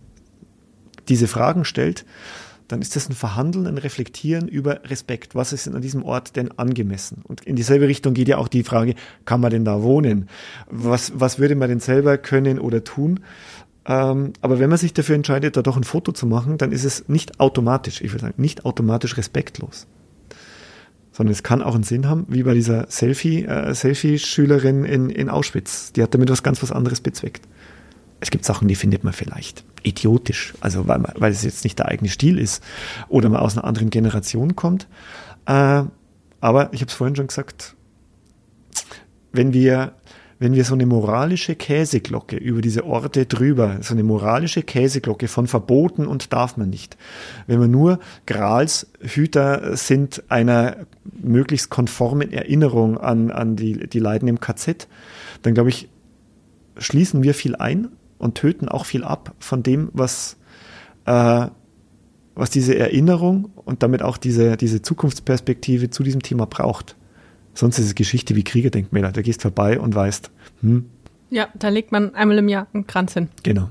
diese 1.07 1.27
Fragen 1.27 1.65
stellt, 1.65 2.05
dann 2.71 2.81
ist 2.81 2.95
das 2.95 3.09
ein 3.09 3.13
Verhandeln, 3.13 3.67
ein 3.67 3.77
Reflektieren 3.77 4.47
über 4.47 4.81
Respekt. 4.85 5.35
Was 5.35 5.51
ist 5.51 5.67
an 5.67 5.81
diesem 5.81 6.03
Ort 6.03 6.35
denn 6.35 6.57
angemessen? 6.57 7.21
Und 7.27 7.41
in 7.45 7.55
dieselbe 7.55 7.87
Richtung 7.87 8.13
geht 8.13 8.29
ja 8.29 8.37
auch 8.37 8.47
die 8.47 8.63
Frage, 8.63 8.95
kann 9.25 9.41
man 9.41 9.51
denn 9.51 9.65
da 9.65 9.81
wohnen? 9.81 10.29
Was, 10.69 11.11
was 11.15 11.37
würde 11.37 11.55
man 11.55 11.69
denn 11.69 11.81
selber 11.81 12.17
können 12.17 12.59
oder 12.59 12.83
tun? 12.83 13.19
Ähm, 13.85 14.33
aber 14.41 14.59
wenn 14.59 14.69
man 14.69 14.77
sich 14.77 14.93
dafür 14.93 15.15
entscheidet, 15.15 15.57
da 15.57 15.61
doch 15.61 15.75
ein 15.75 15.83
Foto 15.83 16.11
zu 16.11 16.25
machen, 16.27 16.57
dann 16.57 16.71
ist 16.71 16.85
es 16.85 17.09
nicht 17.09 17.39
automatisch, 17.39 18.01
ich 18.01 18.11
würde 18.13 18.21
sagen, 18.21 18.41
nicht 18.41 18.63
automatisch 18.63 19.17
respektlos. 19.17 19.87
Sondern 21.11 21.33
es 21.33 21.43
kann 21.43 21.61
auch 21.61 21.75
einen 21.75 21.83
Sinn 21.83 22.07
haben, 22.07 22.25
wie 22.29 22.43
bei 22.43 22.53
dieser 22.53 22.85
Selfie, 22.89 23.43
äh, 23.43 23.73
Selfie-Schülerin 23.73 24.85
in, 24.85 25.09
in 25.09 25.29
Auschwitz. 25.29 25.91
Die 25.91 26.03
hat 26.03 26.13
damit 26.13 26.29
was 26.29 26.41
ganz 26.41 26.63
was 26.63 26.71
anderes 26.71 27.01
bezweckt 27.01 27.41
es 28.21 28.29
gibt 28.29 28.45
Sachen, 28.45 28.67
die 28.67 28.75
findet 28.75 29.03
man 29.03 29.13
vielleicht 29.13 29.65
idiotisch, 29.83 30.53
also 30.61 30.87
weil, 30.87 31.03
weil 31.15 31.31
es 31.31 31.43
jetzt 31.43 31.63
nicht 31.63 31.79
der 31.79 31.87
eigene 31.87 32.09
Stil 32.09 32.37
ist 32.37 32.63
oder 33.09 33.27
man 33.29 33.41
aus 33.41 33.57
einer 33.57 33.65
anderen 33.65 33.89
Generation 33.89 34.55
kommt. 34.55 34.87
Äh, 35.47 35.83
aber 36.39 36.69
ich 36.71 36.81
habe 36.81 36.89
es 36.89 36.93
vorhin 36.93 37.15
schon 37.15 37.27
gesagt, 37.27 37.75
wenn 39.31 39.53
wir, 39.53 39.93
wenn 40.37 40.53
wir 40.53 40.65
so 40.65 40.75
eine 40.75 40.85
moralische 40.85 41.55
Käseglocke 41.55 42.35
über 42.35 42.61
diese 42.61 42.85
Orte 42.85 43.25
drüber, 43.25 43.77
so 43.81 43.95
eine 43.95 44.03
moralische 44.03 44.61
Käseglocke 44.61 45.27
von 45.27 45.47
verboten 45.47 46.05
und 46.05 46.31
darf 46.31 46.57
man 46.57 46.69
nicht, 46.69 46.97
wenn 47.47 47.59
wir 47.59 47.67
nur 47.67 47.99
Gralshüter 48.27 49.75
sind 49.75 50.23
einer 50.29 50.77
möglichst 51.21 51.71
konformen 51.71 52.31
Erinnerung 52.31 52.99
an, 52.99 53.31
an 53.31 53.55
die, 53.55 53.87
die 53.87 53.99
Leiden 53.99 54.27
im 54.27 54.39
KZ, 54.39 54.87
dann 55.41 55.55
glaube 55.55 55.69
ich, 55.69 55.89
schließen 56.77 57.23
wir 57.23 57.33
viel 57.33 57.55
ein 57.55 57.89
und 58.21 58.35
töten 58.35 58.69
auch 58.69 58.85
viel 58.85 59.03
ab 59.03 59.33
von 59.39 59.63
dem, 59.63 59.89
was, 59.93 60.37
äh, 61.05 61.47
was 62.35 62.49
diese 62.49 62.77
Erinnerung 62.77 63.49
und 63.65 63.83
damit 63.83 64.01
auch 64.01 64.17
diese, 64.17 64.55
diese 64.57 64.81
Zukunftsperspektive 64.81 65.89
zu 65.89 66.03
diesem 66.03 66.21
Thema 66.23 66.45
braucht. 66.45 66.95
Sonst 67.53 67.79
ist 67.79 67.85
es 67.87 67.95
Geschichte 67.95 68.35
wie 68.35 68.43
Kriegerdenkmäler. 68.43 69.11
Da 69.11 69.21
gehst 69.21 69.41
vorbei 69.41 69.79
und 69.79 69.93
weißt, 69.93 70.31
hm, 70.61 70.85
Ja, 71.29 71.47
da 71.55 71.67
legt 71.69 71.91
man 71.91 72.15
einmal 72.15 72.37
im 72.37 72.47
Jahr 72.47 72.67
einen 72.73 72.87
Kranz 72.87 73.13
hin. 73.13 73.27
genau. 73.43 73.69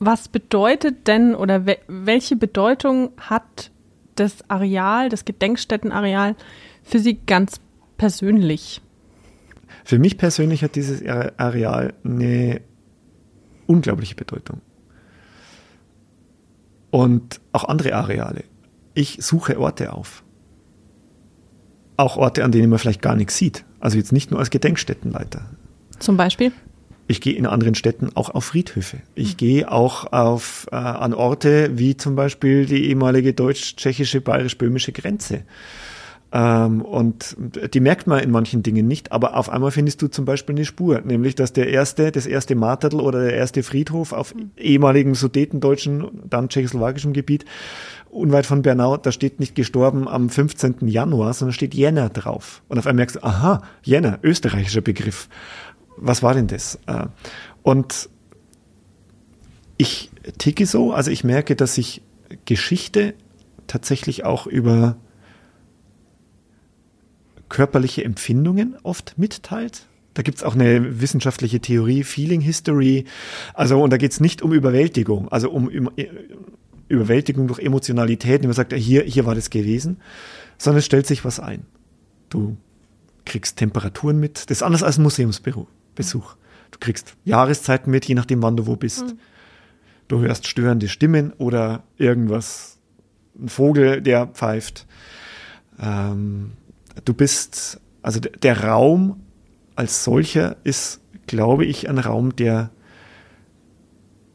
Was 0.00 0.28
bedeutet 0.28 1.08
denn 1.08 1.34
oder 1.34 1.66
we 1.66 1.76
welche 1.88 2.36
Bedeutung 2.36 3.10
hat 3.16 3.72
das 4.14 4.48
Areal, 4.48 5.08
das 5.08 5.24
Gedenkstättenareal 5.24 6.36
für 6.84 7.00
Sie 7.00 7.18
ganz 7.26 7.60
persönlich? 7.96 8.80
Für 9.84 9.98
mich 9.98 10.16
persönlich 10.16 10.62
hat 10.62 10.76
dieses 10.76 11.02
Are- 11.04 11.32
Areal 11.36 11.94
eine 12.04 12.60
unglaubliche 13.68 14.14
Bedeutung. 14.14 14.60
Und 16.90 17.40
auch 17.52 17.64
andere 17.64 17.94
Areale. 17.94 18.44
Ich 18.94 19.18
suche 19.20 19.60
Orte 19.60 19.92
auf. 19.92 20.24
Auch 21.96 22.16
Orte, 22.16 22.44
an 22.44 22.52
denen 22.52 22.70
man 22.70 22.78
vielleicht 22.78 23.02
gar 23.02 23.14
nichts 23.14 23.36
sieht. 23.36 23.64
Also 23.80 23.98
jetzt 23.98 24.12
nicht 24.12 24.30
nur 24.30 24.40
als 24.40 24.50
Gedenkstättenleiter. 24.50 25.44
Zum 25.98 26.16
Beispiel? 26.16 26.52
Ich 27.06 27.20
gehe 27.20 27.34
in 27.34 27.46
anderen 27.46 27.74
Städten 27.74 28.10
auch 28.14 28.30
auf 28.30 28.44
Friedhöfe. 28.44 28.98
Ich 29.14 29.36
gehe 29.36 29.70
auch 29.70 30.12
auf, 30.12 30.66
äh, 30.70 30.76
an 30.76 31.14
Orte 31.14 31.78
wie 31.78 31.96
zum 31.96 32.16
Beispiel 32.16 32.66
die 32.66 32.88
ehemalige 32.88 33.32
deutsch-tschechische, 33.32 34.20
bayerisch-böhmische 34.20 34.92
Grenze. 34.92 35.44
Ähm, 36.30 36.82
und 36.82 37.36
die 37.72 37.80
merkt 37.80 38.06
man 38.06 38.20
in 38.20 38.30
manchen 38.30 38.62
Dingen 38.62 38.86
nicht, 38.86 39.12
aber 39.12 39.36
auf 39.36 39.48
einmal 39.48 39.70
findest 39.70 40.02
du 40.02 40.08
zum 40.08 40.24
Beispiel 40.26 40.54
eine 40.54 40.66
Spur, 40.66 41.00
nämlich 41.00 41.34
dass 41.34 41.54
der 41.54 41.70
erste, 41.70 42.12
das 42.12 42.26
erste 42.26 42.54
Martertl 42.54 43.00
oder 43.00 43.22
der 43.22 43.34
erste 43.34 43.62
Friedhof 43.62 44.12
auf 44.12 44.34
ehemaligen 44.56 45.14
sudetendeutschen, 45.14 46.22
dann 46.28 46.50
tschechoslowakischem 46.50 47.14
Gebiet, 47.14 47.46
unweit 48.10 48.44
von 48.44 48.62
Bernau, 48.62 48.98
da 48.98 49.10
steht 49.10 49.40
nicht 49.40 49.54
gestorben 49.54 50.06
am 50.06 50.28
15. 50.28 50.88
Januar, 50.88 51.32
sondern 51.32 51.54
steht 51.54 51.74
Jänner 51.74 52.10
drauf. 52.10 52.62
Und 52.68 52.78
auf 52.78 52.86
einmal 52.86 53.00
merkst 53.00 53.16
du, 53.16 53.24
aha, 53.24 53.62
Jänner, 53.82 54.18
österreichischer 54.22 54.82
Begriff. 54.82 55.28
Was 55.96 56.22
war 56.22 56.34
denn 56.34 56.46
das? 56.46 56.78
Äh, 56.86 57.06
Und 57.62 58.10
ich 59.78 60.10
ticke 60.36 60.66
so, 60.66 60.92
also 60.92 61.10
ich 61.10 61.24
merke, 61.24 61.56
dass 61.56 61.76
sich 61.76 62.02
Geschichte 62.44 63.14
tatsächlich 63.66 64.24
auch 64.24 64.46
über 64.46 64.96
körperliche 67.48 68.04
Empfindungen 68.04 68.76
oft 68.82 69.14
mitteilt. 69.16 69.86
Da 70.14 70.22
gibt's 70.22 70.42
auch 70.42 70.54
eine 70.54 71.00
wissenschaftliche 71.00 71.60
Theorie, 71.60 72.02
Feeling 72.02 72.40
History. 72.40 73.04
Also, 73.54 73.80
und 73.80 73.90
da 73.90 73.96
geht's 73.96 74.20
nicht 74.20 74.42
um 74.42 74.52
Überwältigung, 74.52 75.28
also 75.28 75.50
um 75.50 75.70
Ü- 75.70 75.88
Überwältigung 76.88 77.46
durch 77.46 77.60
Emotionalität, 77.60 78.42
man 78.42 78.52
sagt, 78.52 78.72
hier, 78.72 79.04
hier 79.04 79.26
war 79.26 79.34
das 79.34 79.50
gewesen, 79.50 79.98
sondern 80.56 80.78
es 80.78 80.86
stellt 80.86 81.06
sich 81.06 81.24
was 81.24 81.38
ein. 81.38 81.66
Du 82.30 82.56
kriegst 83.24 83.58
Temperaturen 83.58 84.18
mit. 84.18 84.50
Das 84.50 84.58
ist 84.58 84.62
anders 84.62 84.82
als 84.82 84.98
ein 84.98 85.02
Museumsbesuch. 85.02 85.66
Du 86.70 86.78
kriegst 86.80 87.14
Jahreszeiten 87.24 87.90
mit, 87.90 88.06
je 88.06 88.14
nachdem, 88.14 88.42
wann 88.42 88.56
du 88.56 88.66
wo 88.66 88.76
bist. 88.76 89.14
Du 90.08 90.20
hörst 90.20 90.46
störende 90.46 90.88
Stimmen 90.88 91.32
oder 91.34 91.82
irgendwas, 91.98 92.78
ein 93.38 93.48
Vogel, 93.48 94.00
der 94.00 94.26
pfeift. 94.26 94.86
Ähm, 95.80 96.52
du 97.04 97.14
bist, 97.14 97.80
also 98.02 98.20
der 98.20 98.64
Raum 98.64 99.20
als 99.76 100.04
solcher 100.04 100.56
ist, 100.64 101.00
glaube 101.26 101.64
ich, 101.64 101.88
ein 101.88 101.98
Raum, 101.98 102.34
der 102.36 102.70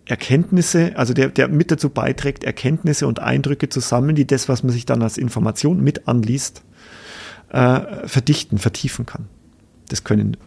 Erkenntnisse, 0.06 0.94
also 0.96 1.14
der, 1.14 1.30
der 1.30 1.48
mit 1.48 1.72
dazu 1.72 1.90
beiträgt, 1.90 2.44
Erkenntnisse 2.44 3.08
und 3.08 3.20
Eindrücke 3.20 3.70
zu 3.70 3.80
sammeln, 3.80 4.16
die 4.16 4.28
das, 4.28 4.50
was 4.50 4.64
man 4.64 4.72
sich 4.72 4.86
dann 4.86 5.02
als 5.02 5.18
Information 5.18 5.82
mit 5.82 6.08
anliest, 6.08 6.64
äh, 7.50 8.08
verdichten, 8.08 8.58
vertiefen 8.58 9.06
kann. 9.06 9.28
Das 9.90 10.04
können 10.04 10.38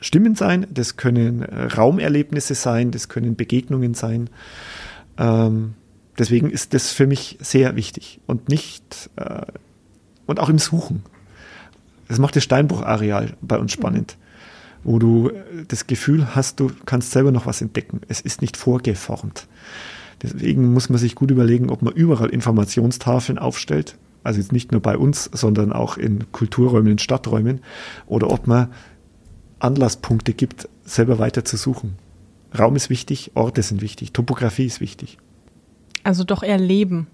Stimmen 0.00 0.34
sein, 0.34 0.66
das 0.70 0.96
können 0.96 1.42
äh, 1.42 1.64
Raumerlebnisse 1.64 2.54
sein, 2.54 2.90
das 2.90 3.08
können 3.08 3.36
Begegnungen 3.36 3.94
sein. 3.94 4.30
Ähm, 5.18 5.74
deswegen 6.18 6.50
ist 6.50 6.74
das 6.74 6.92
für 6.92 7.06
mich 7.06 7.38
sehr 7.40 7.76
wichtig 7.76 8.20
und 8.26 8.48
nicht 8.48 9.10
äh, 9.16 9.42
und 10.26 10.40
auch 10.40 10.48
im 10.48 10.58
Suchen. 10.58 11.02
Das 12.08 12.18
macht 12.18 12.36
das 12.36 12.44
Steinbruchareal 12.44 13.34
bei 13.40 13.58
uns 13.58 13.72
spannend, 13.72 14.16
wo 14.82 14.98
du 14.98 15.30
äh, 15.30 15.64
das 15.68 15.86
Gefühl 15.86 16.34
hast, 16.34 16.60
du 16.60 16.70
kannst 16.84 17.10
selber 17.12 17.32
noch 17.32 17.46
was 17.46 17.62
entdecken. 17.62 18.00
Es 18.08 18.20
ist 18.20 18.42
nicht 18.42 18.56
vorgeformt. 18.56 19.46
Deswegen 20.22 20.72
muss 20.72 20.88
man 20.88 20.98
sich 20.98 21.14
gut 21.14 21.30
überlegen, 21.30 21.70
ob 21.70 21.82
man 21.82 21.92
überall 21.92 22.30
Informationstafeln 22.30 23.38
aufstellt. 23.38 23.96
Also 24.22 24.40
jetzt 24.40 24.52
nicht 24.52 24.72
nur 24.72 24.80
bei 24.80 24.96
uns, 24.96 25.28
sondern 25.32 25.72
auch 25.72 25.98
in 25.98 26.32
Kulturräumen, 26.32 26.92
in 26.92 26.98
Stadträumen. 26.98 27.60
Oder 28.06 28.30
ob 28.30 28.46
man 28.46 28.72
Anlasspunkte 29.58 30.32
gibt, 30.32 30.68
selber 30.84 31.18
weiter 31.18 31.44
zu 31.44 31.56
suchen. 31.56 31.96
Raum 32.58 32.76
ist 32.76 32.88
wichtig, 32.88 33.32
Orte 33.34 33.62
sind 33.62 33.82
wichtig, 33.82 34.12
Topografie 34.12 34.66
ist 34.66 34.80
wichtig. 34.80 35.18
Also 36.04 36.24
doch 36.24 36.42
erleben. 36.42 37.08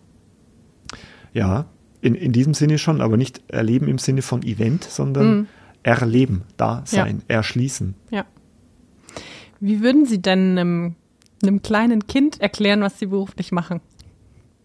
Ja, 1.32 1.66
in, 2.02 2.14
in 2.14 2.32
diesem 2.32 2.54
Sinne 2.54 2.78
schon, 2.78 3.00
aber 3.00 3.16
nicht 3.16 3.42
erleben 3.48 3.88
im 3.88 3.98
Sinne 3.98 4.22
von 4.22 4.42
Event, 4.42 4.84
sondern 4.84 5.26
mhm. 5.26 5.46
erleben, 5.82 6.42
da 6.56 6.82
sein, 6.84 7.22
ja. 7.28 7.36
erschließen. 7.36 7.94
Ja. 8.10 8.24
Wie 9.60 9.82
würden 9.82 10.06
Sie 10.06 10.22
denn 10.22 10.58
einem, 10.58 10.94
einem 11.42 11.62
kleinen 11.62 12.06
Kind 12.06 12.40
erklären, 12.40 12.80
was 12.80 12.98
Sie 12.98 13.06
beruflich 13.06 13.52
machen? 13.52 13.80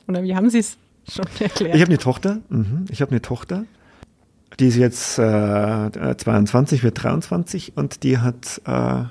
Oder 0.07 0.24
wie 0.24 0.36
haben 0.36 0.49
Sie 0.49 0.60
es 0.60 0.78
schon 1.10 1.26
erklärt? 1.40 1.76
Ich 1.76 1.82
habe 1.82 1.91
eine 1.91 1.98
Tochter. 1.98 2.41
Mhm. 2.49 2.86
Ich 2.90 3.02
habe 3.02 3.12
eine 3.12 3.22
Tochter. 3.22 3.66
Die 4.60 4.68
ist 4.68 4.78
jetzt 4.78 5.20
äh, 5.20 6.16
22, 6.18 6.84
wird 6.84 7.03
23 7.03 7.74
und 7.76 8.03
die 8.03 8.20
hat, 8.20 8.62
äh, 8.66 9.03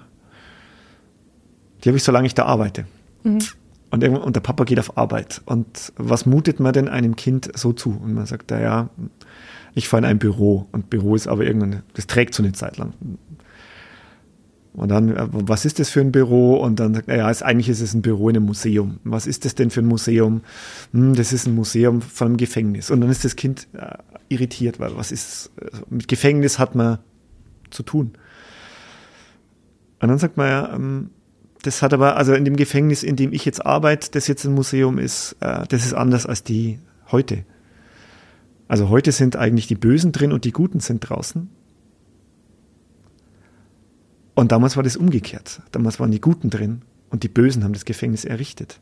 die 1.83 1.89
habe 1.89 1.97
ich, 1.97 2.03
solange 2.03 2.27
ich 2.27 2.35
da 2.35 2.47
arbeite. 2.47 2.87
Mhm. 3.25 3.41
Und, 3.95 4.05
und 4.05 4.35
der 4.35 4.41
Papa 4.41 4.65
geht 4.65 4.81
auf 4.81 4.99
Arbeit. 4.99 5.41
Und 5.47 5.93
was 5.97 6.27
mutet 6.27 6.59
man 6.59 6.73
denn 6.73 6.89
einem 6.89 7.15
Kind 7.15 7.51
so 7.55 7.73
zu? 7.73 7.91
Und 7.91 8.15
man 8.15 8.27
sagt, 8.27 8.51
ja, 8.51 8.91
ich 9.75 9.89
fahre 9.89 10.03
in 10.03 10.11
ein 10.11 10.19
Büro. 10.19 10.67
Und 10.73 10.91
Büro 10.91 11.15
ist 11.15 11.29
aber 11.29 11.45
irgendeine, 11.45 11.85
das 11.95 12.09
trägt 12.09 12.35
so 12.35 12.43
eine 12.43 12.53
Zeit 12.53 12.77
lang. 12.77 12.95
Und 14.73 14.89
dann, 14.89 15.17
äh, 15.17 15.29
was 15.31 15.65
ist 15.65 15.79
das 15.79 15.91
für 15.91 16.01
ein 16.01 16.11
Büro? 16.11 16.57
Und 16.57 16.81
dann 16.81 16.93
sagt 16.93 17.09
er, 17.09 17.19
ja, 17.19 17.27
eigentlich 17.27 17.69
ist 17.69 17.81
es 17.81 17.95
ein 17.95 18.03
Büro 18.03 18.29
in 18.29 18.37
einem 18.37 18.47
Museum. 18.47 18.99
Was 19.05 19.29
ist 19.29 19.45
das 19.45 19.55
denn 19.55 19.71
für 19.71 19.81
ein 19.81 19.87
Museum? 19.87 20.43
Hm, 20.93 21.15
das 21.15 21.33
ist 21.33 21.47
ein 21.47 21.55
Museum 21.55 22.03
von 22.03 22.29
einem 22.29 22.37
Gefängnis. 22.37 22.91
Und 22.91 23.01
dann 23.01 23.11
ist 23.11 23.25
das 23.25 23.37
Kind 23.37 23.69
äh, 23.75 23.97
irritiert, 24.29 24.81
weil 24.81 24.97
was 24.97 25.13
ist, 25.13 25.53
äh, 25.61 25.69
mit 25.89 26.09
Gefängnis 26.09 26.59
hat 26.59 26.75
man 26.75 26.99
zu 27.71 27.85
tun. 27.85 28.15
Und 30.01 30.09
dann 30.09 30.19
sagt 30.19 30.37
man 30.37 30.49
ja, 30.49 30.75
ähm, 30.75 31.11
das 31.65 31.81
hat 31.81 31.95
aber, 31.95 32.17
also 32.17 32.35
in 32.35 32.45
dem 32.45 32.57
Gefängnis, 32.57 33.03
in 33.03 33.17
dem 33.17 33.33
ich 33.33 33.45
jetzt 33.45 33.65
arbeite, 33.65 34.11
das 34.11 34.29
jetzt 34.29 34.45
ein 34.45 34.53
Museum 34.53 34.99
ist, 34.99 35.37
äh, 35.41 35.65
das 35.69 35.85
ist 35.85 35.95
anders 35.95 36.27
als 36.27 36.45
die 36.45 36.79
heute. 37.11 37.45
Also 38.69 38.91
heute 38.91 39.13
sind 39.13 39.37
eigentlich 39.37 39.67
die 39.67 39.75
Bösen 39.75 40.13
drin 40.13 40.33
und 40.33 40.45
die 40.45 40.53
Guten 40.53 40.81
sind 40.81 41.01
draußen. 41.01 41.49
Und 44.35 44.53
damals 44.53 44.77
war 44.77 44.83
das 44.83 44.97
umgekehrt. 44.97 45.63
Damals 45.73 46.01
waren 46.01 46.11
die 46.11 46.21
Guten 46.21 46.51
drin 46.51 46.83
und 47.09 47.23
die 47.23 47.29
Bösen 47.29 47.65
haben 47.65 47.73
das 47.73 47.87
Gefängnis 47.87 48.27
errichtet. 48.27 48.81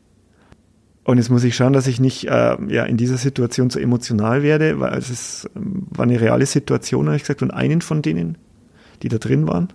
Und 1.05 1.17
jetzt 1.17 1.29
muss 1.29 1.43
ich 1.43 1.55
schauen, 1.55 1.73
dass 1.73 1.87
ich 1.87 2.01
nicht 2.01 2.25
äh, 2.25 2.57
ja, 2.67 2.83
in 2.83 2.97
dieser 2.97 3.17
Situation 3.17 3.69
so 3.69 3.79
emotional 3.79 4.43
werde, 4.43 4.79
weil 4.79 4.97
es 4.97 5.09
ist, 5.09 5.49
ähm, 5.55 5.87
war 5.89 6.03
eine 6.03 6.19
reale 6.19 6.45
Situation, 6.45 7.05
habe 7.05 7.15
ich 7.15 7.23
gesagt. 7.23 7.41
Und 7.41 7.51
einen 7.51 7.81
von 7.81 8.01
denen, 8.01 8.37
die 9.01 9.09
da 9.09 9.19
drin 9.19 9.47
waren, 9.47 9.69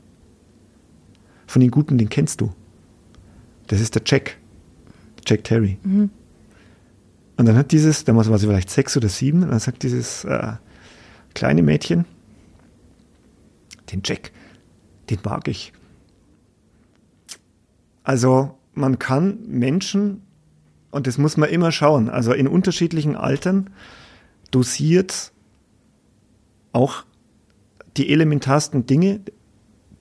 von 1.47 1.61
den 1.61 1.71
Guten, 1.71 1.97
den 1.97 2.11
kennst 2.11 2.43
du. 2.43 2.53
Das 3.69 3.81
ist 3.81 3.95
der 3.95 4.03
Jack. 4.05 4.37
Jack 5.27 5.45
Terry. 5.45 5.79
Mhm. 5.83 6.11
Und 7.37 7.47
dann 7.47 7.57
hat 7.57 7.71
dieses, 7.71 8.05
damals 8.05 8.29
war 8.31 8.39
sie 8.39 8.47
vielleicht 8.47 8.71
sechs 8.71 8.97
oder 8.97 9.09
sieben, 9.09 9.45
und 9.45 9.51
dann 9.51 9.61
sagt 9.61 9.85
dieses 9.85 10.25
äh, 10.25 10.55
kleine 11.35 11.63
Mädchen, 11.63 12.05
den 13.93 14.03
Jack, 14.05 14.33
den 15.09 15.19
mag 15.25 15.47
ich. 15.47 15.73
Also 18.03 18.59
man 18.75 18.99
kann 18.99 19.39
Menschen, 19.47 20.23
und 20.91 21.07
das 21.07 21.17
muss 21.19 21.37
man 21.37 21.51
immer 21.51 21.71
schauen, 21.71 22.09
also 22.09 22.33
in 22.33 22.49
unterschiedlichen 22.49 23.15
Altern 23.15 23.71
dosiert 24.51 25.33
auch 26.73 27.05
die 27.97 28.11
elementarsten 28.11 28.87
Dinge, 28.87 29.21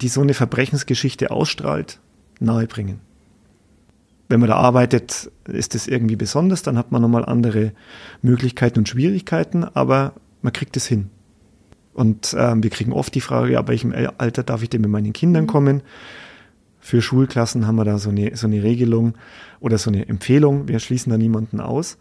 die 0.02 0.08
so 0.08 0.22
eine 0.22 0.34
Verbrechensgeschichte 0.34 1.30
ausstrahlt, 1.32 2.00
nahebringen 2.40 3.07
wenn 4.30 4.40
man 4.40 4.50
da 4.50 4.56
arbeitet, 4.56 5.32
ist 5.46 5.76
das 5.76 5.88
irgendwie 5.88 6.16
besonders, 6.16 6.64
dann 6.64 6.78
hat 6.78 6.92
man 6.92 7.02
nochmal 7.02 7.26
andere 7.26 7.72
Möglichkeiten 8.22 8.80
und 8.80 8.90
Schwierigkeiten, 8.90 9.64
aber 9.64 10.14
man 10.42 10.54
kriegt 10.54 10.76
es 10.78 10.86
hin. 10.86 11.10
Und 11.94 12.36
ähm, 12.38 12.62
wir 12.62 12.70
kriegen 12.70 12.94
oft 12.94 13.16
die 13.16 13.22
Frage, 13.22 13.58
ab 13.58 13.70
welchem 13.70 13.94
Alter 14.18 14.44
darf 14.44 14.62
ich 14.62 14.70
denn 14.70 14.82
mit 14.82 14.92
meinen 14.92 15.14
Kindern 15.14 15.44
mhm. 15.44 15.48
kommen? 15.48 15.82
Für 16.80 17.02
Schulklassen 17.02 17.66
haben 17.66 17.76
wir 17.76 17.86
da 17.86 17.98
so 17.98 18.12
eine, 18.12 18.36
so 18.38 18.48
eine 18.48 18.62
Regelung 18.64 19.16
oder 19.60 19.78
so 19.78 19.90
eine 19.90 20.08
Empfehlung. 20.08 20.68
Wir 20.68 20.80
schließen 20.80 21.10
da 21.10 21.18
niemanden 21.18 21.60
aus. 21.60 21.98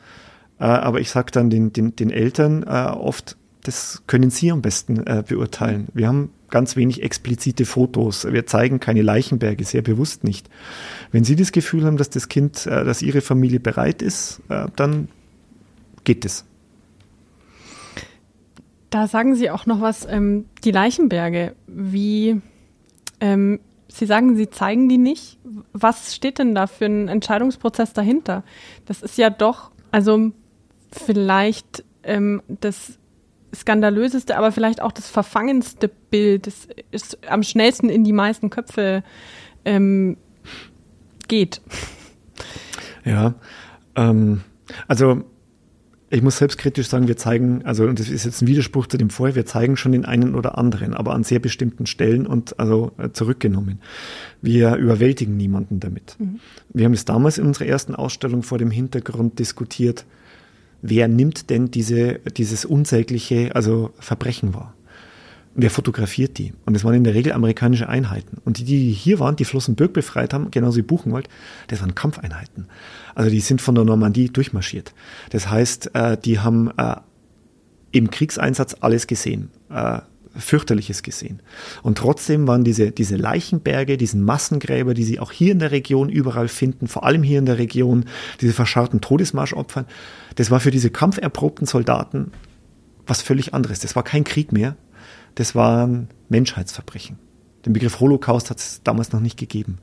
Äh, 0.58 0.64
aber 0.64 1.00
ich 1.00 1.10
sage 1.10 1.32
dann 1.32 1.48
den, 1.48 1.72
den, 1.72 1.96
den 1.96 2.10
Eltern 2.10 2.62
äh, 2.62 2.90
oft, 2.90 3.36
das 3.62 4.02
können 4.06 4.30
Sie 4.30 4.52
am 4.52 4.62
besten 4.62 5.06
äh, 5.06 5.24
beurteilen. 5.26 5.88
Wir 5.94 6.08
haben 6.08 6.30
ganz 6.50 6.76
wenig 6.76 7.02
explizite 7.02 7.64
Fotos. 7.64 8.26
Wir 8.30 8.46
zeigen 8.46 8.80
keine 8.80 9.02
Leichenberge, 9.02 9.64
sehr 9.64 9.82
bewusst 9.82 10.24
nicht. 10.24 10.48
Wenn 11.12 11.24
Sie 11.24 11.36
das 11.36 11.52
Gefühl 11.52 11.84
haben, 11.84 11.96
dass 11.96 12.10
das 12.10 12.28
Kind, 12.28 12.66
äh, 12.66 12.84
dass 12.84 13.02
Ihre 13.02 13.20
Familie 13.20 13.60
bereit 13.60 14.02
ist, 14.02 14.40
äh, 14.48 14.66
dann 14.76 15.08
geht 16.04 16.24
es. 16.24 16.44
Da 18.90 19.08
sagen 19.08 19.34
Sie 19.34 19.50
auch 19.50 19.66
noch 19.66 19.80
was, 19.80 20.06
ähm, 20.08 20.46
die 20.64 20.70
Leichenberge, 20.70 21.54
wie, 21.66 22.40
ähm, 23.20 23.60
Sie 23.88 24.06
sagen, 24.06 24.36
Sie 24.36 24.50
zeigen 24.50 24.88
die 24.88 24.98
nicht. 24.98 25.38
Was 25.72 26.14
steht 26.14 26.38
denn 26.38 26.54
da 26.54 26.66
für 26.66 26.86
ein 26.86 27.08
Entscheidungsprozess 27.08 27.92
dahinter? 27.92 28.44
Das 28.84 29.02
ist 29.02 29.18
ja 29.18 29.30
doch, 29.30 29.70
also 29.90 30.32
vielleicht 30.92 31.84
ähm, 32.02 32.42
das 32.48 32.98
skandalöseste, 33.54 34.36
aber 34.36 34.52
vielleicht 34.52 34.82
auch 34.82 34.92
das 34.92 35.08
verfangenste 35.08 35.90
Bild, 36.10 36.46
das 36.46 36.68
ist 36.90 37.18
am 37.28 37.42
schnellsten 37.42 37.88
in 37.88 38.04
die 38.04 38.12
meisten 38.12 38.50
Köpfe 38.50 39.02
ähm, 39.64 40.16
geht. 41.28 41.60
Ja, 43.04 43.34
ähm, 43.94 44.42
also 44.88 45.24
ich 46.08 46.22
muss 46.22 46.38
selbstkritisch 46.38 46.88
sagen, 46.88 47.08
wir 47.08 47.16
zeigen, 47.16 47.64
also 47.64 47.84
und 47.84 47.98
das 47.98 48.08
ist 48.08 48.24
jetzt 48.24 48.40
ein 48.40 48.46
Widerspruch 48.46 48.86
zu 48.86 48.96
dem 48.96 49.10
vorher, 49.10 49.34
wir 49.34 49.46
zeigen 49.46 49.76
schon 49.76 49.92
den 49.92 50.04
einen 50.04 50.34
oder 50.34 50.56
anderen, 50.56 50.94
aber 50.94 51.14
an 51.14 51.24
sehr 51.24 51.40
bestimmten 51.40 51.86
Stellen 51.86 52.26
und 52.26 52.60
also 52.60 52.92
äh, 52.98 53.10
zurückgenommen. 53.10 53.80
Wir 54.40 54.76
überwältigen 54.76 55.36
niemanden 55.36 55.80
damit. 55.80 56.16
Mhm. 56.18 56.38
Wir 56.72 56.84
haben 56.84 56.92
es 56.92 57.04
damals 57.04 57.38
in 57.38 57.46
unserer 57.46 57.66
ersten 57.66 57.94
Ausstellung 57.94 58.42
vor 58.42 58.58
dem 58.58 58.70
Hintergrund 58.70 59.38
diskutiert, 59.38 60.04
wer 60.82 61.08
nimmt 61.08 61.50
denn 61.50 61.70
diese, 61.70 62.20
dieses 62.36 62.64
unsägliche, 62.64 63.54
also 63.54 63.90
Verbrechen 63.98 64.54
wahr? 64.54 64.74
Wer 65.58 65.70
fotografiert 65.70 66.36
die? 66.36 66.52
Und 66.66 66.74
es 66.74 66.84
waren 66.84 66.94
in 66.94 67.04
der 67.04 67.14
Regel 67.14 67.32
amerikanische 67.32 67.88
Einheiten. 67.88 68.42
Und 68.44 68.58
die, 68.58 68.64
die 68.64 68.92
hier 68.92 69.18
waren, 69.18 69.36
die 69.36 69.46
Flossenbürg 69.46 69.94
befreit 69.94 70.34
haben, 70.34 70.50
genauso 70.50 70.76
wie 70.76 70.82
Buchenwald, 70.82 71.30
das 71.68 71.80
waren 71.80 71.94
Kampfeinheiten. 71.94 72.66
Also 73.14 73.30
die 73.30 73.40
sind 73.40 73.62
von 73.62 73.74
der 73.74 73.84
Normandie 73.84 74.28
durchmarschiert. 74.28 74.92
Das 75.30 75.48
heißt, 75.48 75.94
äh, 75.94 76.18
die 76.18 76.40
haben 76.40 76.70
äh, 76.76 76.96
im 77.92 78.10
Kriegseinsatz 78.10 78.76
alles 78.80 79.06
gesehen. 79.06 79.50
Fürchterliches 80.38 81.02
gesehen. 81.02 81.40
Und 81.82 81.98
trotzdem 81.98 82.46
waren 82.46 82.64
diese, 82.64 82.90
diese 82.90 83.16
Leichenberge, 83.16 83.96
diesen 83.96 84.22
Massengräber, 84.22 84.94
die 84.94 85.04
sie 85.04 85.18
auch 85.20 85.32
hier 85.32 85.52
in 85.52 85.58
der 85.58 85.70
Region 85.70 86.08
überall 86.08 86.48
finden, 86.48 86.88
vor 86.88 87.04
allem 87.04 87.22
hier 87.22 87.38
in 87.38 87.46
der 87.46 87.58
Region, 87.58 88.04
diese 88.40 88.52
verscharrten 88.52 89.00
Todesmarschopfer, 89.00 89.86
das 90.34 90.50
war 90.50 90.60
für 90.60 90.70
diese 90.70 90.90
kampferprobten 90.90 91.66
Soldaten 91.66 92.32
was 93.06 93.22
völlig 93.22 93.54
anderes. 93.54 93.80
Das 93.80 93.96
war 93.96 94.02
kein 94.02 94.24
Krieg 94.24 94.52
mehr, 94.52 94.76
das 95.34 95.54
waren 95.54 96.08
Menschheitsverbrechen. 96.28 97.18
Den 97.64 97.72
Begriff 97.72 98.00
Holocaust 98.00 98.50
hat 98.50 98.58
es 98.58 98.82
damals 98.82 99.12
noch 99.12 99.20
nicht 99.20 99.38
gegeben. 99.38 99.78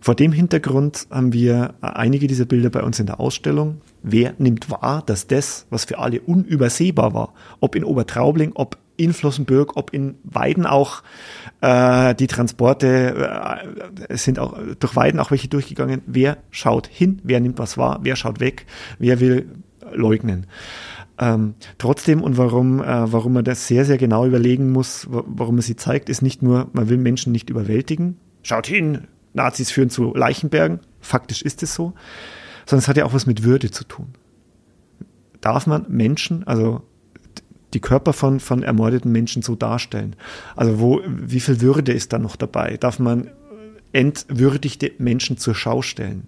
Vor 0.00 0.14
dem 0.14 0.32
Hintergrund 0.32 1.06
haben 1.10 1.32
wir 1.32 1.74
einige 1.82 2.26
dieser 2.26 2.46
Bilder 2.46 2.70
bei 2.70 2.82
uns 2.82 2.98
in 2.98 3.06
der 3.06 3.20
Ausstellung. 3.20 3.82
Wer 4.02 4.34
nimmt 4.38 4.70
wahr, 4.70 5.02
dass 5.04 5.26
das, 5.26 5.66
was 5.68 5.84
für 5.84 5.98
alle 5.98 6.22
unübersehbar 6.22 7.12
war, 7.12 7.34
ob 7.60 7.74
in 7.74 7.84
Obertraubling, 7.84 8.52
ob 8.54 8.78
in 9.00 9.14
Flossenbürg, 9.14 9.76
ob 9.76 9.94
in 9.94 10.16
Weiden 10.24 10.66
auch 10.66 11.02
äh, 11.62 12.14
die 12.14 12.26
Transporte 12.26 13.58
äh, 14.08 14.16
sind 14.16 14.38
auch 14.38 14.58
durch 14.78 14.94
Weiden 14.94 15.18
auch 15.18 15.30
welche 15.30 15.48
durchgegangen. 15.48 16.02
Wer 16.06 16.36
schaut 16.50 16.86
hin? 16.86 17.20
Wer 17.24 17.40
nimmt 17.40 17.58
was 17.58 17.78
wahr? 17.78 18.00
Wer 18.02 18.16
schaut 18.16 18.40
weg? 18.40 18.66
Wer 18.98 19.20
will 19.20 19.48
leugnen? 19.92 20.46
Ähm, 21.18 21.54
trotzdem 21.78 22.22
und 22.22 22.36
warum, 22.36 22.82
äh, 22.82 23.12
warum 23.12 23.32
man 23.32 23.44
das 23.44 23.66
sehr, 23.66 23.86
sehr 23.86 23.96
genau 23.96 24.26
überlegen 24.26 24.70
muss, 24.70 25.06
warum 25.08 25.56
man 25.56 25.62
sie 25.62 25.76
zeigt, 25.76 26.10
ist 26.10 26.20
nicht 26.20 26.42
nur, 26.42 26.68
man 26.72 26.90
will 26.90 26.98
Menschen 26.98 27.32
nicht 27.32 27.48
überwältigen. 27.48 28.18
Schaut 28.42 28.66
hin, 28.66 29.06
Nazis 29.32 29.70
führen 29.70 29.90
zu 29.90 30.14
Leichenbergen. 30.14 30.80
Faktisch 31.00 31.40
ist 31.40 31.62
es 31.62 31.74
so. 31.74 31.94
Sondern 32.66 32.82
es 32.82 32.88
hat 32.88 32.98
ja 32.98 33.06
auch 33.06 33.14
was 33.14 33.26
mit 33.26 33.44
Würde 33.44 33.70
zu 33.70 33.84
tun. 33.84 34.08
Darf 35.40 35.66
man 35.66 35.86
Menschen, 35.88 36.46
also 36.46 36.82
die 37.74 37.80
Körper 37.80 38.12
von, 38.12 38.40
von 38.40 38.62
ermordeten 38.62 39.12
Menschen 39.12 39.42
so 39.42 39.54
darstellen? 39.54 40.16
Also 40.56 40.80
wo, 40.80 41.00
wie 41.06 41.40
viel 41.40 41.60
Würde 41.60 41.92
ist 41.92 42.12
da 42.12 42.18
noch 42.18 42.36
dabei? 42.36 42.76
Darf 42.76 42.98
man 42.98 43.30
entwürdigte 43.92 44.92
Menschen 44.98 45.36
zur 45.36 45.54
Schau 45.54 45.82
stellen? 45.82 46.26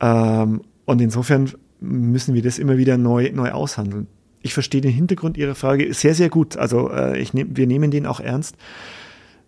Ähm, 0.00 0.62
und 0.84 1.00
insofern 1.00 1.50
müssen 1.80 2.34
wir 2.34 2.42
das 2.42 2.58
immer 2.58 2.76
wieder 2.76 2.96
neu, 2.96 3.30
neu 3.32 3.50
aushandeln. 3.50 4.06
Ich 4.42 4.54
verstehe 4.54 4.80
den 4.80 4.92
Hintergrund 4.92 5.36
Ihrer 5.36 5.54
Frage 5.54 5.92
sehr, 5.94 6.14
sehr 6.14 6.28
gut. 6.28 6.56
Also 6.56 6.90
äh, 6.90 7.18
ich 7.18 7.32
nehm, 7.32 7.56
wir 7.56 7.66
nehmen 7.66 7.90
den 7.90 8.06
auch 8.06 8.20
ernst. 8.20 8.56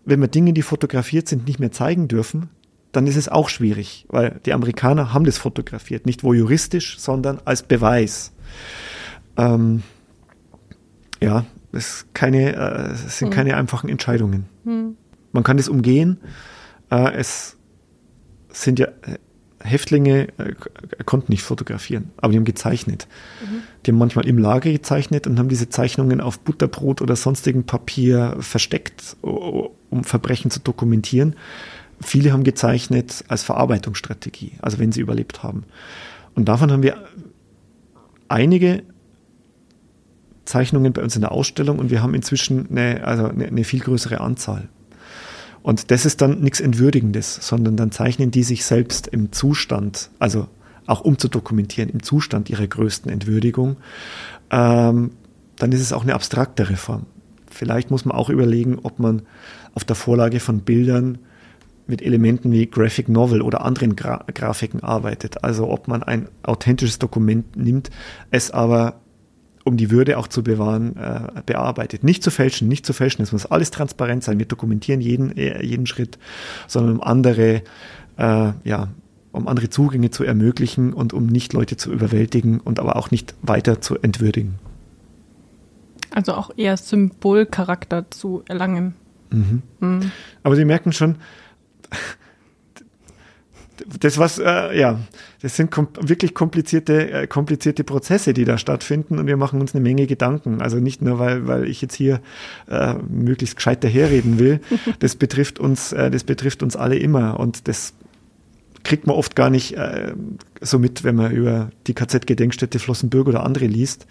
Wenn 0.04 0.20
wir 0.20 0.28
Dinge, 0.28 0.52
die 0.52 0.62
fotografiert 0.62 1.28
sind, 1.28 1.46
nicht 1.46 1.58
mehr 1.58 1.72
zeigen 1.72 2.08
dürfen, 2.08 2.48
dann 2.92 3.06
ist 3.06 3.16
es 3.16 3.28
auch 3.28 3.50
schwierig, 3.50 4.06
weil 4.08 4.40
die 4.46 4.54
Amerikaner 4.54 5.12
haben 5.12 5.24
das 5.24 5.36
fotografiert, 5.36 6.06
nicht 6.06 6.24
wo 6.24 6.32
juristisch, 6.32 6.98
sondern 6.98 7.40
als 7.44 7.62
Beweis. 7.62 8.32
Ähm, 9.36 9.82
ja, 11.20 11.44
es, 11.72 12.06
keine, 12.14 12.54
äh, 12.54 12.92
es 12.92 13.18
sind 13.18 13.28
hm. 13.28 13.34
keine 13.34 13.56
einfachen 13.56 13.88
Entscheidungen. 13.88 14.46
Hm. 14.64 14.96
Man 15.32 15.44
kann 15.44 15.56
das 15.56 15.68
umgehen. 15.68 16.18
Äh, 16.90 17.12
es 17.14 17.56
sind 18.48 18.78
ja 18.78 18.86
äh, 18.86 19.18
Häftlinge 19.60 20.28
äh, 20.38 20.54
konnten 21.04 21.32
nicht 21.32 21.42
fotografieren, 21.42 22.10
aber 22.16 22.32
die 22.32 22.38
haben 22.38 22.44
gezeichnet. 22.44 23.08
Mhm. 23.42 23.62
Die 23.84 23.90
haben 23.90 23.98
manchmal 23.98 24.26
im 24.26 24.38
Lager 24.38 24.70
gezeichnet 24.70 25.26
und 25.26 25.38
haben 25.38 25.48
diese 25.48 25.68
Zeichnungen 25.68 26.20
auf 26.20 26.38
Butterbrot 26.40 27.02
oder 27.02 27.16
sonstigem 27.16 27.64
Papier 27.64 28.36
versteckt, 28.40 29.16
um 29.22 30.04
Verbrechen 30.04 30.50
zu 30.50 30.60
dokumentieren. 30.60 31.36
Viele 32.00 32.32
haben 32.32 32.44
gezeichnet 32.44 33.24
als 33.28 33.42
Verarbeitungsstrategie, 33.42 34.52
also 34.60 34.78
wenn 34.78 34.92
sie 34.92 35.00
überlebt 35.00 35.42
haben. 35.42 35.64
Und 36.34 36.46
davon 36.48 36.70
haben 36.70 36.82
wir 36.82 37.02
einige 38.28 38.82
Zeichnungen 40.46 40.92
bei 40.92 41.02
uns 41.02 41.14
in 41.14 41.20
der 41.20 41.32
Ausstellung 41.32 41.78
und 41.78 41.90
wir 41.90 42.02
haben 42.02 42.14
inzwischen 42.14 42.70
eine, 42.70 43.04
also 43.04 43.26
eine, 43.26 43.46
eine 43.46 43.64
viel 43.64 43.80
größere 43.80 44.20
Anzahl. 44.20 44.68
Und 45.62 45.90
das 45.90 46.06
ist 46.06 46.20
dann 46.20 46.40
nichts 46.40 46.60
Entwürdigendes, 46.60 47.40
sondern 47.42 47.76
dann 47.76 47.90
zeichnen 47.90 48.30
die 48.30 48.44
sich 48.44 48.64
selbst 48.64 49.08
im 49.08 49.32
Zustand, 49.32 50.10
also 50.18 50.46
auch 50.86 51.00
um 51.00 51.18
zu 51.18 51.28
dokumentieren, 51.28 51.90
im 51.90 52.02
Zustand 52.02 52.48
ihrer 52.48 52.66
größten 52.66 53.10
Entwürdigung. 53.10 53.76
Ähm, 54.50 55.10
dann 55.56 55.72
ist 55.72 55.80
es 55.80 55.92
auch 55.92 56.02
eine 56.02 56.14
abstraktere 56.14 56.76
Form. 56.76 57.06
Vielleicht 57.50 57.90
muss 57.90 58.04
man 58.04 58.16
auch 58.16 58.30
überlegen, 58.30 58.78
ob 58.82 58.98
man 59.00 59.22
auf 59.74 59.84
der 59.84 59.96
Vorlage 59.96 60.40
von 60.40 60.60
Bildern 60.60 61.18
mit 61.86 62.02
Elementen 62.02 62.52
wie 62.52 62.66
Graphic 62.66 63.08
Novel 63.08 63.42
oder 63.42 63.64
anderen 63.64 63.96
Gra 63.96 64.24
Grafiken 64.32 64.82
arbeitet. 64.82 65.44
Also 65.44 65.68
ob 65.68 65.88
man 65.88 66.02
ein 66.02 66.28
authentisches 66.42 66.98
Dokument 66.98 67.56
nimmt, 67.56 67.90
es 68.30 68.50
aber 68.50 69.00
um 69.66 69.76
die 69.76 69.90
Würde 69.90 70.16
auch 70.16 70.28
zu 70.28 70.44
bewahren, 70.44 70.96
äh, 70.96 71.42
bearbeitet. 71.44 72.04
Nicht 72.04 72.22
zu 72.22 72.30
fälschen, 72.30 72.68
nicht 72.68 72.86
zu 72.86 72.92
fälschen. 72.92 73.22
Es 73.22 73.32
muss 73.32 73.46
alles 73.46 73.72
transparent 73.72 74.22
sein. 74.22 74.38
Wir 74.38 74.46
dokumentieren 74.46 75.00
jeden, 75.00 75.36
äh, 75.36 75.62
jeden 75.64 75.86
Schritt, 75.86 76.18
sondern 76.68 76.96
um 76.96 77.02
andere, 77.02 77.62
äh, 78.16 78.52
ja, 78.62 78.88
um 79.32 79.48
andere 79.48 79.68
Zugänge 79.68 80.10
zu 80.10 80.22
ermöglichen 80.22 80.92
und 80.92 81.12
um 81.12 81.26
nicht 81.26 81.52
Leute 81.52 81.76
zu 81.76 81.92
überwältigen 81.92 82.60
und 82.60 82.78
aber 82.78 82.94
auch 82.94 83.10
nicht 83.10 83.34
weiter 83.42 83.80
zu 83.80 83.96
entwürdigen. 83.98 84.54
Also 86.12 86.34
auch 86.34 86.50
eher 86.56 86.76
Symbolcharakter 86.76 88.08
zu 88.10 88.44
erlangen. 88.48 88.94
Mhm. 89.30 89.62
Mhm. 89.80 90.12
Aber 90.44 90.54
Sie 90.54 90.64
merken 90.64 90.92
schon, 90.92 91.16
das 94.00 94.18
was 94.18 94.38
äh, 94.38 94.78
ja, 94.78 95.00
das 95.42 95.56
sind 95.56 95.70
kom 95.70 95.88
wirklich 96.00 96.34
komplizierte 96.34 97.10
äh, 97.10 97.26
komplizierte 97.26 97.84
Prozesse, 97.84 98.32
die 98.32 98.44
da 98.44 98.58
stattfinden 98.58 99.18
und 99.18 99.26
wir 99.26 99.36
machen 99.36 99.60
uns 99.60 99.74
eine 99.74 99.82
Menge 99.82 100.06
Gedanken. 100.06 100.60
Also 100.60 100.78
nicht 100.78 101.02
nur 101.02 101.18
weil 101.18 101.46
weil 101.46 101.64
ich 101.68 101.82
jetzt 101.82 101.94
hier 101.94 102.20
äh, 102.68 102.94
möglichst 103.08 103.56
gescheit 103.56 103.84
daherreden 103.84 104.38
will. 104.38 104.60
Das 105.00 105.16
betrifft 105.16 105.58
uns 105.58 105.92
äh, 105.92 106.10
das 106.10 106.24
betrifft 106.24 106.62
uns 106.62 106.76
alle 106.76 106.96
immer 106.96 107.38
und 107.38 107.68
das 107.68 107.92
kriegt 108.84 109.06
man 109.06 109.16
oft 109.16 109.34
gar 109.34 109.50
nicht 109.50 109.74
äh, 109.74 110.14
so 110.60 110.78
mit, 110.78 111.02
wenn 111.02 111.16
man 111.16 111.32
über 111.32 111.70
die 111.86 111.94
KZ-Gedenkstätte 111.94 112.78
Flossenbürg 112.78 113.26
oder 113.26 113.44
andere 113.44 113.66
liest. 113.66 114.06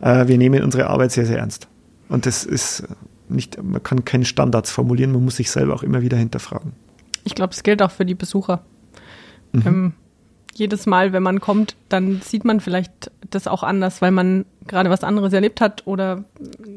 Äh, 0.00 0.26
wir 0.26 0.38
nehmen 0.38 0.62
unsere 0.62 0.88
Arbeit 0.88 1.12
sehr 1.12 1.26
sehr 1.26 1.38
ernst 1.38 1.68
und 2.08 2.26
das 2.26 2.44
ist 2.44 2.84
nicht 3.28 3.62
man 3.62 3.82
kann 3.82 4.04
keine 4.04 4.24
Standards 4.24 4.70
formulieren, 4.70 5.12
man 5.12 5.24
muss 5.24 5.36
sich 5.36 5.50
selber 5.50 5.74
auch 5.74 5.82
immer 5.82 6.02
wieder 6.02 6.16
hinterfragen. 6.16 6.72
Ich 7.24 7.34
glaube, 7.34 7.52
es 7.52 7.62
gilt 7.62 7.82
auch 7.82 7.90
für 7.90 8.06
die 8.06 8.14
Besucher. 8.14 8.64
Mhm. 9.52 9.62
Ähm, 9.66 9.92
jedes 10.54 10.86
Mal, 10.86 11.12
wenn 11.12 11.22
man 11.22 11.40
kommt, 11.40 11.76
dann 11.88 12.20
sieht 12.20 12.44
man 12.44 12.60
vielleicht 12.60 13.10
das 13.30 13.46
auch 13.46 13.62
anders, 13.62 14.02
weil 14.02 14.10
man 14.10 14.44
gerade 14.66 14.90
was 14.90 15.04
anderes 15.04 15.32
erlebt 15.32 15.60
hat 15.60 15.86
oder 15.86 16.24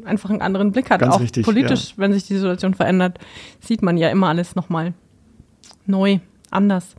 einfach 0.06 0.30
einen 0.30 0.42
anderen 0.42 0.72
Blick 0.72 0.90
hat. 0.90 1.02
Ganz 1.02 1.16
auch 1.16 1.20
richtig, 1.20 1.44
politisch, 1.44 1.92
ja. 1.92 1.98
wenn 1.98 2.14
sich 2.14 2.26
die 2.26 2.36
Situation 2.36 2.74
verändert, 2.74 3.20
sieht 3.60 3.82
man 3.82 3.98
ja 3.98 4.10
immer 4.10 4.28
alles 4.28 4.56
nochmal 4.56 4.94
neu, 5.86 6.20
anders. 6.52 6.96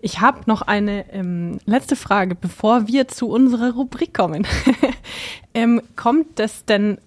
Ich 0.00 0.20
habe 0.20 0.40
noch 0.46 0.62
eine 0.62 1.12
ähm, 1.12 1.58
letzte 1.66 1.96
Frage, 1.96 2.34
bevor 2.34 2.88
wir 2.88 3.08
zu 3.08 3.28
unserer 3.28 3.74
Rubrik 3.74 4.14
kommen. 4.14 4.46
ähm, 5.54 5.82
kommt 5.96 6.40
es 6.40 6.64
denn, 6.64 6.98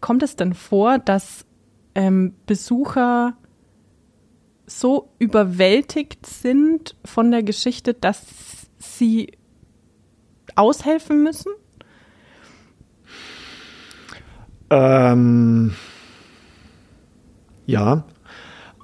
kommt 0.00 0.22
es 0.22 0.36
denn 0.36 0.54
vor, 0.54 0.98
dass 0.98 1.44
ähm, 1.94 2.34
Besucher 2.46 3.34
so 4.66 5.10
überwältigt 5.18 6.26
sind 6.26 6.96
von 7.04 7.30
der 7.30 7.42
Geschichte, 7.42 7.94
dass 7.94 8.22
sie 8.78 9.32
aushelfen 10.54 11.22
müssen? 11.22 11.52
Ähm, 14.70 15.74
ja, 17.66 18.04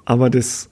aber 0.05 0.29
das 0.29 0.69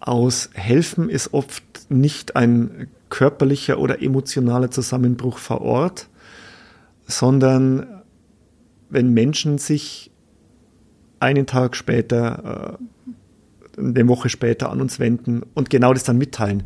Aushelfen 0.00 1.08
ist 1.08 1.32
oft 1.32 1.62
nicht 1.90 2.36
ein 2.36 2.88
körperlicher 3.10 3.78
oder 3.78 4.02
emotionaler 4.02 4.70
Zusammenbruch 4.70 5.38
vor 5.38 5.60
Ort, 5.60 6.08
sondern 7.06 8.02
wenn 8.88 9.12
Menschen 9.12 9.58
sich 9.58 10.10
einen 11.18 11.46
Tag 11.46 11.76
später 11.76 12.78
äh, 12.80 12.84
eine 13.80 14.08
Woche 14.08 14.28
später 14.28 14.70
an 14.70 14.80
uns 14.80 14.98
wenden 14.98 15.42
und 15.54 15.70
genau 15.70 15.92
das 15.92 16.04
dann 16.04 16.18
mitteilen. 16.18 16.64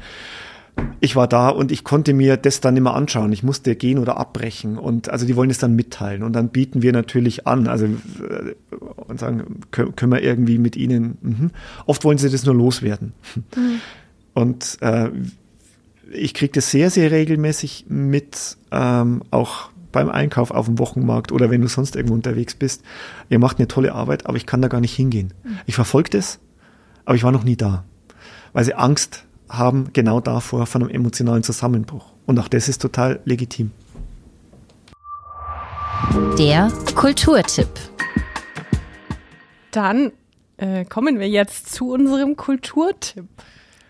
Ich 1.01 1.15
war 1.15 1.29
da 1.29 1.51
und 1.51 1.71
ich 1.71 1.85
konnte 1.85 2.13
mir 2.15 2.37
das 2.37 2.61
dann 2.61 2.77
immer 2.77 2.95
anschauen. 2.95 3.33
Ich 3.33 3.45
musste 3.45 3.77
gehen 3.77 3.99
oder 3.99 4.17
abbrechen 4.17 4.77
und 4.77 5.09
also 5.09 5.25
die 5.25 5.37
wollen 5.37 5.51
es 5.51 5.59
dann 5.59 5.77
mitteilen 5.77 6.25
und 6.25 6.33
dann 6.33 6.49
bieten 6.49 6.83
wir 6.83 6.93
natürlich 6.93 7.47
an, 7.47 7.69
also 7.69 7.87
äh, 7.87 8.55
und 9.07 9.21
sagen, 9.21 9.61
können 9.71 10.13
wir 10.13 10.23
irgendwie 10.23 10.59
mit 10.59 10.77
ihnen. 10.77 11.19
Mhm. 11.21 11.51
Oft 11.87 12.05
wollen 12.05 12.19
sie 12.19 12.29
das 12.29 12.45
nur 12.45 12.55
loswerden. 12.55 13.13
Mhm. 13.37 13.81
Und 14.35 14.79
äh, 14.81 15.11
ich 16.13 16.35
kriege 16.35 16.53
das 16.53 16.71
sehr, 16.71 16.91
sehr 16.91 17.11
regelmäßig 17.11 17.87
mit, 17.89 18.57
ähm, 18.73 19.23
auch 19.31 19.71
beim 19.93 20.09
Einkauf 20.09 20.51
auf 20.51 20.67
dem 20.67 20.79
Wochenmarkt 20.81 21.31
oder 21.31 21.51
wenn 21.51 21.61
du 21.61 21.69
sonst 21.69 21.95
irgendwo 21.95 22.15
unterwegs 22.15 22.55
bist. 22.55 22.83
Ihr 23.31 23.39
macht 23.39 23.59
eine 23.59 23.69
tolle 23.69 23.95
Arbeit, 23.95 24.27
aber 24.27 24.37
ich 24.37 24.45
kann 24.45 24.61
da 24.61 24.69
gar 24.69 24.81
nicht 24.81 24.95
hingehen. 24.95 25.33
Mhm. 25.45 25.59
Ich 25.67 25.77
verfolge 25.77 26.11
das 26.11 26.41
aber 27.05 27.17
ich 27.17 27.25
war 27.25 27.33
noch 27.33 27.45
nie 27.45 27.57
da, 27.57 27.85
weil 28.53 28.65
sie 28.65 28.75
Angst 28.75 29.25
haben 29.49 29.93
genau 29.93 30.21
davor 30.21 30.67
von 30.67 30.83
einem 30.83 30.91
emotionalen 30.91 31.43
Zusammenbruch. 31.43 32.13
Und 32.27 32.39
auch 32.39 32.49
das 32.49 32.69
ist 32.69 32.81
total 32.81 33.21
legitim. 33.25 33.71
Der 36.39 36.73
Kulturtipp. 36.95 37.69
Dann 39.71 40.13
äh, 40.57 40.85
kommen 40.85 41.19
wir 41.19 41.29
jetzt 41.29 41.73
zu 41.73 41.91
unserem 41.91 42.37
Kulturtipp. 42.37 43.27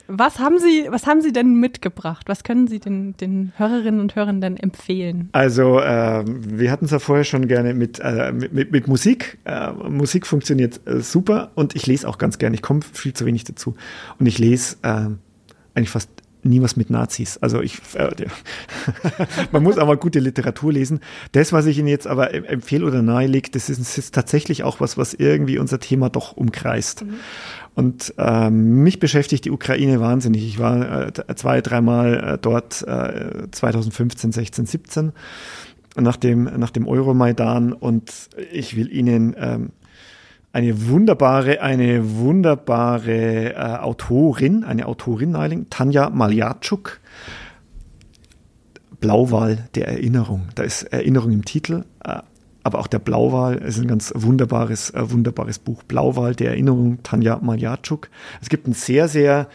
Was 0.06 0.38
haben 0.38 0.58
Sie, 0.58 0.86
was 0.90 1.06
haben 1.06 1.22
Sie 1.22 1.32
denn 1.32 1.54
mitgebracht? 1.54 2.28
Was 2.28 2.44
können 2.44 2.68
Sie 2.68 2.78
den, 2.78 3.16
den 3.16 3.52
Hörerinnen 3.56 4.00
und 4.00 4.16
Hörern 4.16 4.40
denn 4.40 4.56
empfehlen? 4.56 5.30
Also, 5.32 5.80
äh, 5.80 6.24
wir 6.26 6.70
hatten 6.70 6.84
es 6.84 6.90
ja 6.90 6.98
vorher 6.98 7.24
schon 7.24 7.48
gerne 7.48 7.72
mit, 7.72 8.00
äh, 8.00 8.32
mit, 8.32 8.52
mit, 8.52 8.70
mit, 8.70 8.86
Musik. 8.86 9.38
Äh, 9.44 9.72
Musik 9.72 10.26
funktioniert 10.26 10.80
äh, 10.86 11.00
super 11.00 11.52
und 11.54 11.74
ich 11.74 11.86
lese 11.86 12.06
auch 12.08 12.18
ganz 12.18 12.38
gerne. 12.38 12.54
Ich 12.54 12.62
komme 12.62 12.80
viel 12.82 13.14
zu 13.14 13.24
wenig 13.24 13.44
dazu. 13.44 13.76
Und 14.18 14.26
ich 14.26 14.38
lese 14.38 14.76
äh, 14.82 15.08
eigentlich 15.74 15.90
fast 15.90 16.10
nie 16.44 16.62
was 16.62 16.76
mit 16.76 16.90
Nazis. 16.90 17.38
Also 17.38 17.60
ich, 17.60 17.78
äh, 17.94 18.10
man 19.52 19.62
muss 19.62 19.78
aber 19.78 19.96
gute 19.96 20.20
Literatur 20.20 20.72
lesen. 20.72 21.00
Das, 21.32 21.52
was 21.52 21.66
ich 21.66 21.78
Ihnen 21.78 21.88
jetzt 21.88 22.06
aber 22.06 22.34
empfehle 22.34 22.86
oder 22.86 23.02
nahelege, 23.02 23.50
das 23.50 23.68
ist, 23.68 23.80
das 23.80 23.98
ist 23.98 24.14
tatsächlich 24.14 24.62
auch 24.62 24.80
was, 24.80 24.98
was 24.98 25.14
irgendwie 25.14 25.58
unser 25.58 25.80
Thema 25.80 26.10
doch 26.10 26.36
umkreist. 26.36 27.04
Mhm. 27.04 27.14
Und 27.74 28.14
ähm, 28.18 28.82
mich 28.82 29.00
beschäftigt 29.00 29.44
die 29.44 29.50
Ukraine 29.50 30.00
wahnsinnig. 30.00 30.46
Ich 30.46 30.58
war 30.58 31.08
äh, 31.08 31.34
zwei, 31.34 31.60
dreimal 31.60 32.34
äh, 32.34 32.38
dort 32.40 32.82
äh, 32.82 33.50
2015, 33.50 34.32
16, 34.32 34.66
17 34.66 35.12
nach 35.96 36.16
dem, 36.16 36.44
nach 36.44 36.70
dem 36.70 36.86
Euromaidan 36.88 37.72
und 37.72 38.12
ich 38.52 38.76
will 38.76 38.92
Ihnen 38.92 39.34
ähm, 39.38 39.70
eine 40.54 40.86
wunderbare, 40.86 41.60
eine 41.60 42.16
wunderbare 42.16 43.54
äh, 43.54 43.56
Autorin, 43.56 44.62
eine 44.62 44.86
Autorin 44.86 45.32
nahelegen, 45.32 45.68
Tanja 45.68 46.10
Maljatschuk. 46.10 47.00
Blauwal 49.00 49.68
der 49.74 49.88
Erinnerung. 49.88 50.48
Da 50.54 50.62
ist 50.62 50.84
Erinnerung 50.84 51.32
im 51.32 51.44
Titel. 51.44 51.84
Äh, 52.04 52.20
aber 52.62 52.78
auch 52.78 52.86
der 52.86 53.00
Blauwal 53.00 53.56
ist 53.56 53.78
ein 53.78 53.88
ganz 53.88 54.12
wunderbares, 54.14 54.90
äh, 54.90 55.10
wunderbares 55.10 55.58
Buch. 55.58 55.82
Blauwal 55.82 56.36
der 56.36 56.50
Erinnerung, 56.50 57.02
Tanja 57.02 57.38
Maljatschuk. 57.42 58.08
Es 58.40 58.48
gibt 58.48 58.68
ein 58.68 58.74
sehr, 58.74 59.08
sehr 59.08 59.48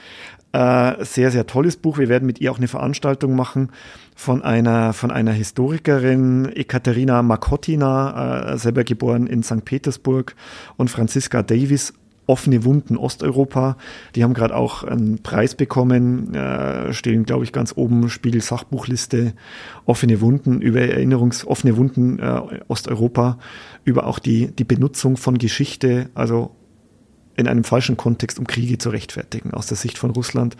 Äh, 0.51 1.05
sehr, 1.05 1.29
sehr 1.29 1.45
tolles 1.45 1.77
Buch. 1.77 1.99
Wir 1.99 2.09
werden 2.09 2.25
mit 2.25 2.41
ihr 2.41 2.51
auch 2.51 2.57
eine 2.57 2.67
Veranstaltung 2.67 3.35
machen 3.35 3.69
von 4.19 4.41
einer, 4.41 4.91
von 4.91 5.11
einer 5.11 5.31
Historikerin, 5.31 6.51
Ekaterina 6.53 7.23
Makotina, 7.23 8.51
äh, 8.51 8.57
selber 8.57 8.83
geboren 8.83 9.27
in 9.27 9.43
St. 9.43 9.63
Petersburg, 9.63 10.35
und 10.75 10.89
Franziska 10.89 11.41
Davis, 11.41 11.93
offene 12.27 12.65
Wunden 12.65 12.97
Osteuropa. 12.97 13.77
Die 14.15 14.25
haben 14.25 14.33
gerade 14.33 14.57
auch 14.57 14.83
einen 14.83 15.23
Preis 15.23 15.55
bekommen, 15.55 16.33
äh, 16.35 16.91
stehen, 16.91 17.23
glaube 17.23 17.45
ich, 17.45 17.53
ganz 17.53 17.71
oben, 17.77 18.09
Spiegel 18.09 18.41
Sachbuchliste, 18.41 19.35
offene 19.85 20.19
Wunden 20.19 20.61
über 20.61 20.81
Erinnerungs, 20.81 21.47
offene 21.47 21.77
Wunden 21.77 22.19
äh, 22.19 22.41
Osteuropa, 22.67 23.39
über 23.85 24.05
auch 24.05 24.19
die, 24.19 24.47
die 24.47 24.65
Benutzung 24.65 25.15
von 25.15 25.37
Geschichte, 25.37 26.09
also 26.13 26.51
in 27.39 27.47
einem 27.47 27.63
falschen 27.63 27.95
Kontext, 27.95 28.37
um 28.37 28.45
Kriege 28.45 28.77
zu 28.77 28.89
rechtfertigen, 28.89 29.53
aus 29.53 29.67
der 29.67 29.77
Sicht 29.77 29.97
von 29.97 30.11
Russland. 30.11 30.57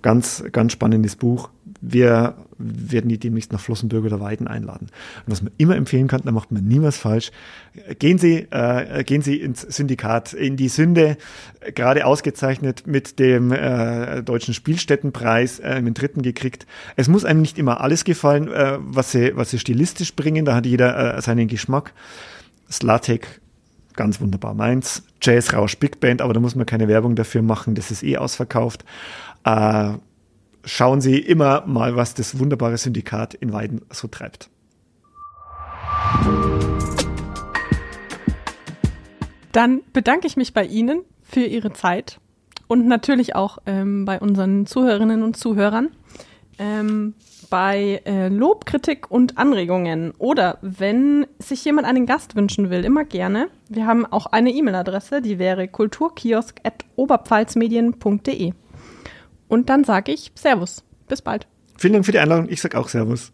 Ganz, 0.00 0.44
ganz 0.52 0.72
spannendes 0.72 1.16
Buch. 1.16 1.50
Wir 1.80 2.34
werden 2.58 3.08
die 3.08 3.18
demnächst 3.18 3.52
nach 3.52 3.60
Flossenbürg 3.60 4.04
oder 4.04 4.20
Weiden 4.20 4.46
einladen. 4.46 4.88
Und 5.26 5.32
was 5.32 5.42
man 5.42 5.52
immer 5.56 5.76
empfehlen 5.76 6.08
kann, 6.08 6.20
da 6.24 6.32
macht 6.32 6.52
man 6.52 6.64
nie 6.64 6.82
was 6.82 6.98
falsch. 6.98 7.30
Gehen 7.98 8.18
Sie, 8.18 8.46
äh, 8.50 9.02
gehen 9.04 9.22
Sie 9.22 9.36
ins 9.36 9.62
Syndikat, 9.62 10.34
in 10.34 10.56
die 10.56 10.68
Sünde, 10.68 11.16
gerade 11.74 12.04
ausgezeichnet 12.04 12.86
mit 12.86 13.18
dem 13.18 13.52
äh, 13.52 14.22
Deutschen 14.22 14.52
Spielstättenpreis, 14.52 15.58
äh, 15.60 15.82
den 15.82 15.94
dritten 15.94 16.22
gekriegt. 16.22 16.66
Es 16.96 17.08
muss 17.08 17.24
einem 17.24 17.40
nicht 17.40 17.58
immer 17.58 17.80
alles 17.80 18.04
gefallen, 18.04 18.48
äh, 18.48 18.76
was, 18.78 19.12
sie, 19.12 19.32
was 19.36 19.50
sie 19.50 19.58
stilistisch 19.58 20.14
bringen, 20.14 20.44
da 20.44 20.54
hat 20.54 20.66
jeder 20.66 21.16
äh, 21.16 21.22
seinen 21.22 21.48
Geschmack. 21.48 21.94
Slatek 22.70 23.40
ganz 23.96 24.20
wunderbar 24.20 24.54
meins. 24.54 25.02
Jazz 25.20 25.52
Rausch 25.52 25.76
Big 25.76 26.00
Band, 26.00 26.22
aber 26.22 26.32
da 26.32 26.40
muss 26.40 26.54
man 26.54 26.66
keine 26.66 26.88
Werbung 26.88 27.16
dafür 27.16 27.42
machen, 27.42 27.74
das 27.74 27.90
ist 27.90 28.02
eh 28.02 28.16
ausverkauft. 28.16 28.84
Äh, 29.44 29.94
schauen 30.64 31.00
Sie 31.00 31.18
immer 31.18 31.66
mal, 31.66 31.96
was 31.96 32.14
das 32.14 32.38
wunderbare 32.38 32.78
Syndikat 32.78 33.34
in 33.34 33.52
Weiden 33.52 33.82
so 33.90 34.08
treibt. 34.08 34.50
Dann 39.52 39.80
bedanke 39.92 40.26
ich 40.26 40.36
mich 40.36 40.54
bei 40.54 40.64
Ihnen 40.64 41.02
für 41.22 41.40
Ihre 41.40 41.72
Zeit 41.72 42.20
und 42.68 42.86
natürlich 42.86 43.34
auch 43.34 43.58
ähm, 43.66 44.04
bei 44.04 44.20
unseren 44.20 44.66
Zuhörerinnen 44.66 45.22
und 45.22 45.36
Zuhörern. 45.36 45.90
Ähm, 46.58 47.14
bei 47.50 48.00
äh, 48.04 48.28
Lob, 48.28 48.64
Kritik 48.64 49.10
und 49.10 49.36
Anregungen 49.36 50.12
oder 50.18 50.58
wenn 50.62 51.26
sich 51.38 51.64
jemand 51.64 51.88
einen 51.88 52.06
Gast 52.06 52.36
wünschen 52.36 52.70
will, 52.70 52.84
immer 52.84 53.02
gerne. 53.04 53.48
Wir 53.68 53.86
haben 53.86 54.06
auch 54.06 54.26
eine 54.26 54.52
E-Mail-Adresse, 54.52 55.20
die 55.20 55.40
wäre 55.40 55.66
kulturkiosk.oberpfalzmedien.de. 55.66 58.52
Und 59.50 59.68
dann 59.68 59.82
sage 59.82 60.12
ich 60.12 60.30
Servus. 60.36 60.84
Bis 61.08 61.20
bald. 61.20 61.48
Vielen 61.76 61.94
Dank 61.94 62.06
für 62.06 62.12
die 62.12 62.20
Einladung. 62.20 62.48
Ich 62.48 62.60
sage 62.60 62.78
auch 62.78 62.88
Servus. 62.88 63.32